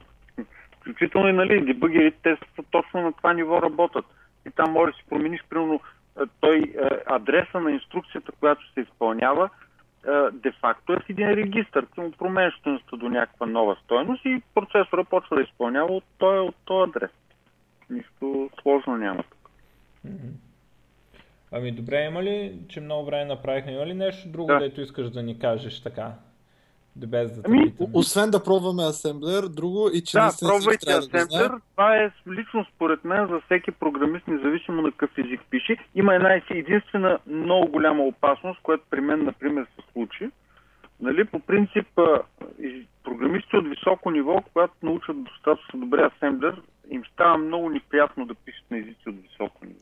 Включително 0.79 1.29
и 1.29 1.33
нали, 1.33 1.65
дебъгерите, 1.65 2.17
те 2.23 2.37
са 2.55 2.63
точно 2.71 3.01
на 3.01 3.13
това 3.13 3.33
ниво 3.33 3.61
работят. 3.61 4.05
И 4.47 4.51
там 4.51 4.71
можеш 4.71 4.95
да 4.95 4.99
си 4.99 5.09
промениш, 5.09 5.43
примерно, 5.49 5.79
той 6.39 6.57
е, 6.57 6.89
адреса 7.05 7.59
на 7.59 7.71
инструкцията, 7.71 8.31
която 8.39 8.73
се 8.73 8.81
изпълнява, 8.81 9.49
де-факто 10.33 10.93
е 10.93 10.99
в 10.99 11.09
един 11.09 11.29
регистър. 11.29 11.85
Ти 11.93 11.99
му 11.99 12.11
променяш 12.11 12.61
до 12.93 13.09
някаква 13.09 13.45
нова 13.45 13.75
стойност 13.83 14.25
и 14.25 14.41
процесора 14.55 15.03
почва 15.03 15.35
да 15.35 15.41
изпълнява 15.41 15.93
от 15.93 16.03
този, 16.17 16.39
от 16.39 16.55
този 16.65 16.89
адрес. 16.89 17.11
Нищо 17.89 18.49
сложно 18.61 18.97
няма 18.97 19.23
тук. 19.23 19.49
Ами 21.51 21.71
добре, 21.71 22.05
има 22.05 22.23
ли, 22.23 22.59
че 22.69 22.81
много 22.81 23.05
време 23.05 23.25
направихме, 23.25 23.71
има 23.71 23.85
ли 23.85 23.93
нещо 23.93 24.29
друго, 24.29 24.47
Да. 24.47 24.59
дето 24.59 24.81
искаш 24.81 25.09
да 25.09 25.23
ни 25.23 25.39
кажеш 25.39 25.81
така? 25.81 26.11
Да 26.95 27.07
без 27.07 27.35
да 27.35 27.41
Ами, 27.45 27.71
питам. 27.71 27.87
Освен 27.93 28.31
да 28.31 28.43
пробваме 28.43 28.83
асемблер, 28.83 29.43
друго 29.47 29.89
и 29.93 30.03
че 30.03 30.17
Да, 30.17 30.27
всички 30.29 30.51
пробвайте 30.51 30.85
трябва 30.85 31.07
да. 31.07 31.59
Това 31.71 31.97
е 31.97 32.11
лично 32.27 32.65
според 32.75 33.03
мен 33.03 33.27
за 33.27 33.41
всеки 33.45 33.71
програмист, 33.71 34.27
независимо 34.27 34.81
на 34.81 34.91
какъв 34.91 35.17
език 35.17 35.41
пише. 35.49 35.77
Има 35.95 36.15
една 36.15 36.41
единствена 36.49 37.19
много 37.27 37.67
голяма 37.71 38.03
опасност, 38.03 38.59
която 38.63 38.83
при 38.89 39.01
мен, 39.01 39.23
например, 39.23 39.65
се 39.75 39.91
случи. 39.91 40.29
Нали, 41.01 41.25
по 41.25 41.39
принцип, 41.39 41.87
програмисти 43.03 43.57
от 43.57 43.67
високо 43.69 44.11
ниво, 44.11 44.41
когато 44.53 44.73
научат 44.83 45.23
достатъчно 45.23 45.79
добре 45.79 46.09
асемблер, 46.15 46.61
им 46.89 47.03
става 47.13 47.37
много 47.37 47.69
неприятно 47.69 48.25
да 48.25 48.35
пишат 48.35 48.71
на 48.71 48.77
езици 48.77 49.09
от 49.09 49.15
високо 49.21 49.65
ниво. 49.65 49.79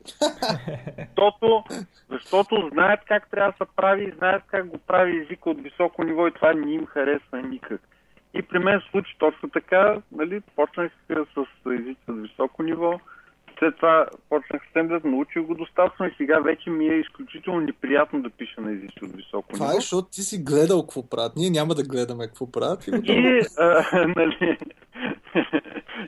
защото, 0.97 1.63
защото 2.09 2.69
знаят 2.73 2.99
как 3.07 3.29
трябва 3.29 3.51
да 3.51 3.65
се 3.65 3.71
прави, 3.75 4.13
знаят 4.17 4.43
как 4.47 4.67
го 4.67 4.77
прави 4.77 5.21
езика 5.21 5.49
от 5.49 5.61
високо 5.61 6.03
ниво 6.03 6.27
и 6.27 6.33
това 6.33 6.53
не 6.53 6.73
им 6.73 6.85
харесва 6.85 7.41
никак. 7.41 7.81
И 8.33 8.41
при 8.41 8.59
мен 8.59 8.81
случи 8.91 9.15
точно 9.19 9.49
така, 9.49 10.01
нали, 10.11 10.41
почнах 10.55 10.91
с 11.09 11.71
езици 11.71 12.01
от 12.09 12.21
високо 12.21 12.63
ниво, 12.63 12.99
след 13.59 13.75
това 13.75 14.05
почнах 14.29 14.61
с 14.69 14.87
да 14.87 15.01
научих 15.03 15.41
го 15.41 15.55
достатъчно 15.55 16.05
и 16.05 16.13
сега 16.17 16.39
вече 16.39 16.69
ми 16.69 16.87
е 16.87 16.99
изключително 16.99 17.59
неприятно 17.59 18.21
да 18.21 18.29
пиша 18.29 18.61
на 18.61 18.71
езици 18.71 18.99
от 19.03 19.15
високо 19.15 19.53
Това 19.53 19.65
е, 19.65 19.69
ниво. 19.69 19.79
защото 19.79 20.07
ти 20.11 20.21
си 20.21 20.43
гледал 20.43 20.81
какво 20.81 21.09
правят. 21.09 21.33
Ние 21.35 21.49
няма 21.49 21.75
да 21.75 21.83
гледаме 21.83 22.27
какво 22.27 22.51
правят. 22.51 22.87
И, 22.87 23.41
а, 23.57 23.83
нали, 24.15 24.57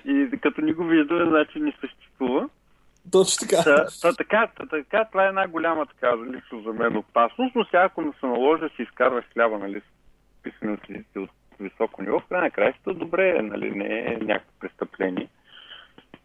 и 0.05 0.39
като 0.41 0.61
ни 0.61 0.73
го 0.73 0.83
виждаме, 0.83 1.25
значи 1.25 1.59
не 1.59 1.73
съществува. 1.81 2.49
Точно 3.11 3.47
така. 3.47 3.63
Та, 3.63 3.85
та, 4.01 4.13
така, 4.13 4.47
та, 4.57 4.65
така, 4.65 5.05
това 5.05 5.25
е 5.25 5.27
една 5.27 5.47
голяма 5.47 5.85
така 5.85 6.17
лично 6.17 6.61
за 6.61 6.73
мен 6.73 6.97
опасност, 6.97 7.55
но 7.55 7.65
сега 7.65 7.83
ако 7.83 8.01
не 8.01 8.11
се 8.19 8.25
наложи 8.25 8.61
да 8.61 8.69
си 8.69 8.81
изкарваш 8.81 9.25
хляба, 9.33 9.57
нали, 9.57 9.81
езици 10.45 11.19
от 11.19 11.29
високо 11.59 12.01
ниво, 12.01 12.19
в 12.19 12.27
крайна 12.29 12.51
краища 12.51 12.93
добре, 12.93 13.29
е, 13.37 13.41
нали, 13.41 13.71
не 13.71 13.99
е 13.99 14.17
някакво 14.21 14.51
престъпление. 14.59 15.27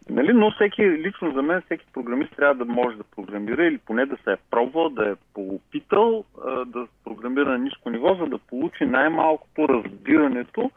Нали, 0.09 0.33
но 0.33 0.51
всеки, 0.51 0.81
лично 0.83 1.31
за 1.33 1.41
мен, 1.41 1.61
всеки 1.61 1.85
програмист 1.93 2.35
трябва 2.35 2.65
да 2.65 2.65
може 2.65 2.97
да 2.97 3.03
програмира 3.03 3.65
или 3.65 3.77
поне 3.77 4.05
да 4.05 4.17
се 4.23 4.31
е 4.31 4.37
пробвал, 4.51 4.89
да 4.89 5.09
е 5.09 5.15
поопитал 5.33 6.23
да 6.65 6.87
програмира 7.03 7.49
на 7.49 7.57
ниско 7.57 7.89
ниво, 7.89 8.15
за 8.15 8.25
да 8.25 8.37
получи 8.37 8.85
най-малкото 8.85 9.69
разбирането 9.69 10.71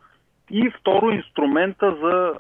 и 0.51 0.71
второ 0.81 1.11
инструмента 1.11 1.97
за, 2.03 2.35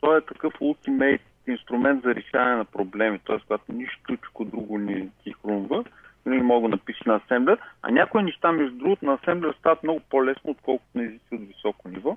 той 0.00 0.18
е 0.18 0.20
такъв 0.20 0.54
ултимейт 0.60 1.20
инструмент 1.46 2.02
за 2.02 2.14
решаване 2.14 2.56
на 2.56 2.64
проблеми, 2.64 3.18
т.е. 3.18 3.36
когато 3.46 3.72
нищо 3.72 4.16
друго 4.40 4.78
не 4.78 5.08
ти 5.24 5.32
хрумва, 5.32 5.84
нали, 6.26 6.42
мога 6.42 6.68
да 6.68 6.76
напиша 6.76 7.02
на 7.06 7.14
асемблер, 7.14 7.58
а 7.82 7.90
някои 7.90 8.22
неща, 8.22 8.52
между 8.52 8.78
другото, 8.78 9.04
на 9.04 9.12
асемблер 9.12 9.54
стават 9.58 9.82
много 9.82 10.00
по-лесно, 10.10 10.50
отколкото 10.50 10.98
на 10.98 11.04
езици 11.04 11.34
от 11.34 11.48
високо 11.48 11.88
ниво. 11.88 12.16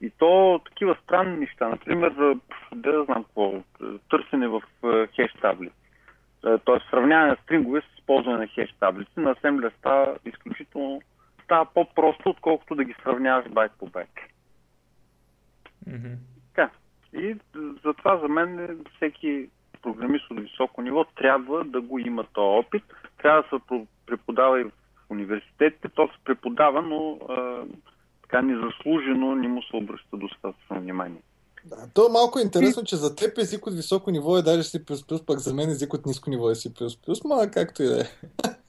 И 0.00 0.10
то 0.10 0.60
такива 0.64 0.96
странни 1.02 1.36
неща, 1.36 1.68
например, 1.68 2.12
да 2.74 2.90
я 2.90 3.04
знам 3.04 3.24
какво, 3.24 3.54
търсене 4.10 4.48
в 4.48 4.62
е, 4.84 5.06
хеш 5.06 5.32
таблици. 5.40 5.74
Тоест 6.64 6.90
сравняване 6.90 7.30
на 7.30 7.36
стrinгове 7.42 7.80
с 7.80 7.98
използване 7.98 8.38
на 8.38 8.46
хеш 8.46 8.74
таблици. 8.80 9.10
На 9.16 9.30
асемблер 9.30 9.72
става 9.78 10.16
изключително 10.24 11.02
става 11.44 11.64
по-просто, 11.74 12.30
отколкото 12.30 12.74
да 12.74 12.84
ги 12.84 12.94
сравняваш 13.02 13.48
байт 13.48 13.72
по 13.78 13.86
байт. 13.86 14.10
Така. 16.54 16.70
И 17.12 17.36
затова 17.84 18.18
за 18.18 18.28
мен 18.28 18.78
всеки 18.96 19.48
програмист 19.82 20.30
от 20.30 20.40
високо 20.40 20.82
ниво 20.82 21.04
трябва 21.04 21.64
да 21.64 21.80
го 21.80 21.98
има 21.98 22.24
този 22.32 22.66
опит. 22.66 22.82
Трябва 23.22 23.42
да 23.42 23.48
се 23.48 23.86
преподава 24.06 24.60
и 24.60 24.64
в 24.64 24.70
университетите. 25.10 25.88
То 25.88 26.06
се 26.06 26.24
преподава, 26.24 26.82
но 26.82 27.18
а, 27.28 27.64
така 28.22 28.42
незаслужено 28.42 29.34
не 29.34 29.48
му 29.48 29.62
се 29.62 29.76
обръща 29.76 30.16
достатъчно 30.16 30.80
внимание. 30.80 31.22
Да, 31.64 31.76
то 31.94 32.06
е 32.06 32.12
малко 32.12 32.38
интересно, 32.38 32.84
че 32.84 32.96
за 32.96 33.16
теб 33.16 33.38
език 33.38 33.66
от 33.66 33.74
високо 33.74 34.10
ниво 34.10 34.38
е 34.38 34.42
даже 34.42 34.62
C++, 34.62 35.26
пък 35.26 35.38
за 35.38 35.54
мен 35.54 35.70
език 35.70 35.94
от 35.94 36.06
ниско 36.06 36.30
ниво 36.30 36.50
е 36.50 36.54
C++, 36.54 37.28
ма 37.28 37.50
както 37.50 37.82
и 37.82 37.86
да 37.86 38.00
е. 38.00 38.04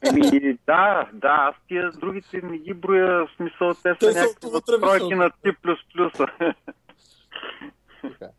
Еми, 0.09 0.57
да, 0.67 1.09
да, 1.13 1.35
аз 1.49 1.55
тия 1.67 1.91
другите 1.91 2.41
не 2.43 2.57
ги 2.57 2.73
броя, 2.73 3.25
в 3.25 3.29
смисъл, 3.35 3.73
те 3.83 3.95
Те 3.99 4.11
са 4.11 4.19
някакви 4.19 4.49
високо. 4.81 5.15
на 5.15 5.29
C++. 5.29 6.55
Така. 8.01 8.29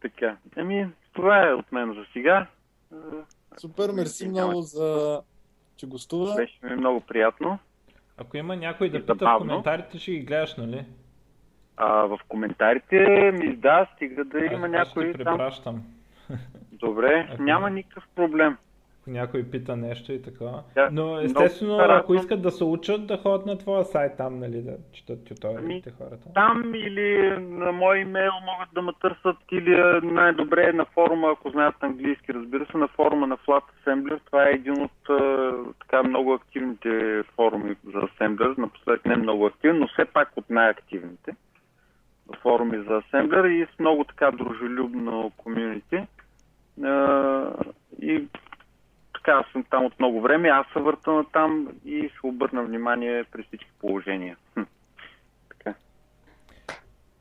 така. 0.00 0.36
Еми, 0.56 0.88
това 1.12 1.48
е 1.48 1.52
от 1.52 1.72
мен 1.72 1.94
за 1.94 2.04
сега. 2.12 2.46
Е, 2.92 2.96
Супер, 3.60 3.90
мерси 3.90 4.28
много 4.28 4.60
за 4.60 5.20
че 5.76 5.86
гостува. 5.86 6.34
Беше 6.34 6.58
ми 6.62 6.76
много 6.76 7.00
приятно. 7.00 7.58
Ако 8.16 8.36
има 8.36 8.56
някой 8.56 8.88
да 8.90 9.00
пита 9.00 9.14
в 9.14 9.38
коментарите, 9.38 9.98
ще 9.98 10.12
ги 10.12 10.20
гледаш, 10.20 10.56
нали? 10.56 10.84
А 11.76 11.88
в 11.92 12.20
коментарите 12.28 12.96
ми 13.32 13.56
да, 13.56 13.86
стига 13.94 14.24
да 14.24 14.38
Аз- 14.38 14.52
има 14.52 14.68
някой 14.68 15.12
ще 15.12 15.24
там. 15.64 15.82
Добре, 16.72 17.28
Ако- 17.32 17.42
няма 17.42 17.70
никакъв 17.70 18.04
проблем. 18.14 18.56
Някой 19.06 19.42
пита 19.42 19.76
нещо 19.76 20.12
и 20.12 20.22
така. 20.22 20.44
Да, 20.74 20.88
Но 20.92 21.02
много 21.02 21.18
естествено, 21.18 21.78
радвам. 21.78 21.96
ако 21.96 22.14
искат 22.14 22.42
да 22.42 22.50
се 22.50 22.64
учат, 22.64 23.06
да 23.06 23.16
ходят 23.16 23.46
на 23.46 23.58
твоя 23.58 23.84
сайт 23.84 24.16
там, 24.16 24.38
нали, 24.38 24.62
да 24.62 24.76
четат 24.92 25.24
тюториалите 25.24 25.92
хората. 25.98 26.32
Там 26.34 26.74
или 26.74 27.36
на 27.40 27.72
мой 27.72 27.98
имейл 27.98 28.32
могат 28.32 28.68
да 28.74 28.82
ме 28.82 28.92
търсят, 29.00 29.36
или 29.52 29.74
е 29.74 30.00
най-добре 30.02 30.72
на 30.72 30.84
форума, 30.84 31.30
ако 31.30 31.50
знаят 31.50 31.74
английски, 31.80 32.34
разбира 32.34 32.66
се, 32.66 32.78
на 32.78 32.88
форума 32.88 33.26
на 33.26 33.36
Flat 33.36 33.62
Assembler. 33.84 34.20
Това 34.26 34.48
е 34.48 34.52
един 34.52 34.82
от 34.82 35.08
а, 35.08 35.52
така 35.80 36.02
много 36.02 36.32
активните 36.32 37.22
форуми 37.34 37.76
за 37.84 37.98
Assembler. 38.00 38.58
Напоследък 38.58 39.06
не 39.06 39.16
много 39.16 39.46
активен, 39.46 39.78
но 39.78 39.88
все 39.88 40.04
пак 40.04 40.32
от 40.36 40.50
най-активните 40.50 41.36
форуми 42.42 42.78
за 42.78 43.02
Assembler 43.02 43.46
и 43.46 43.66
с 43.66 43.78
много 43.78 44.04
така 44.04 44.30
дружелюбно 44.30 45.32
комюнити. 45.36 46.06
И 48.02 48.24
така, 49.24 49.38
аз 49.38 49.52
съм 49.52 49.64
там 49.64 49.84
от 49.84 49.98
много 49.98 50.20
време, 50.20 50.48
аз 50.48 50.66
се 50.72 50.78
върта 50.78 51.12
на 51.12 51.24
там 51.24 51.68
и 51.84 52.08
ще 52.08 52.26
обърна 52.26 52.62
внимание 52.62 53.24
при 53.24 53.42
всички 53.42 53.70
положения. 53.80 54.36
Така. 55.48 55.74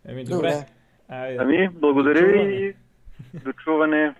Еми, 0.05 0.23
добре. 0.23 0.49
Добре. 0.49 0.65
Ами, 1.39 1.69
благодаря 1.69 2.21
До 2.21 2.27
ви 2.27 2.33
чуване. 2.33 2.53
и 2.53 2.73
до 3.39 3.53
чуване. 3.53 4.15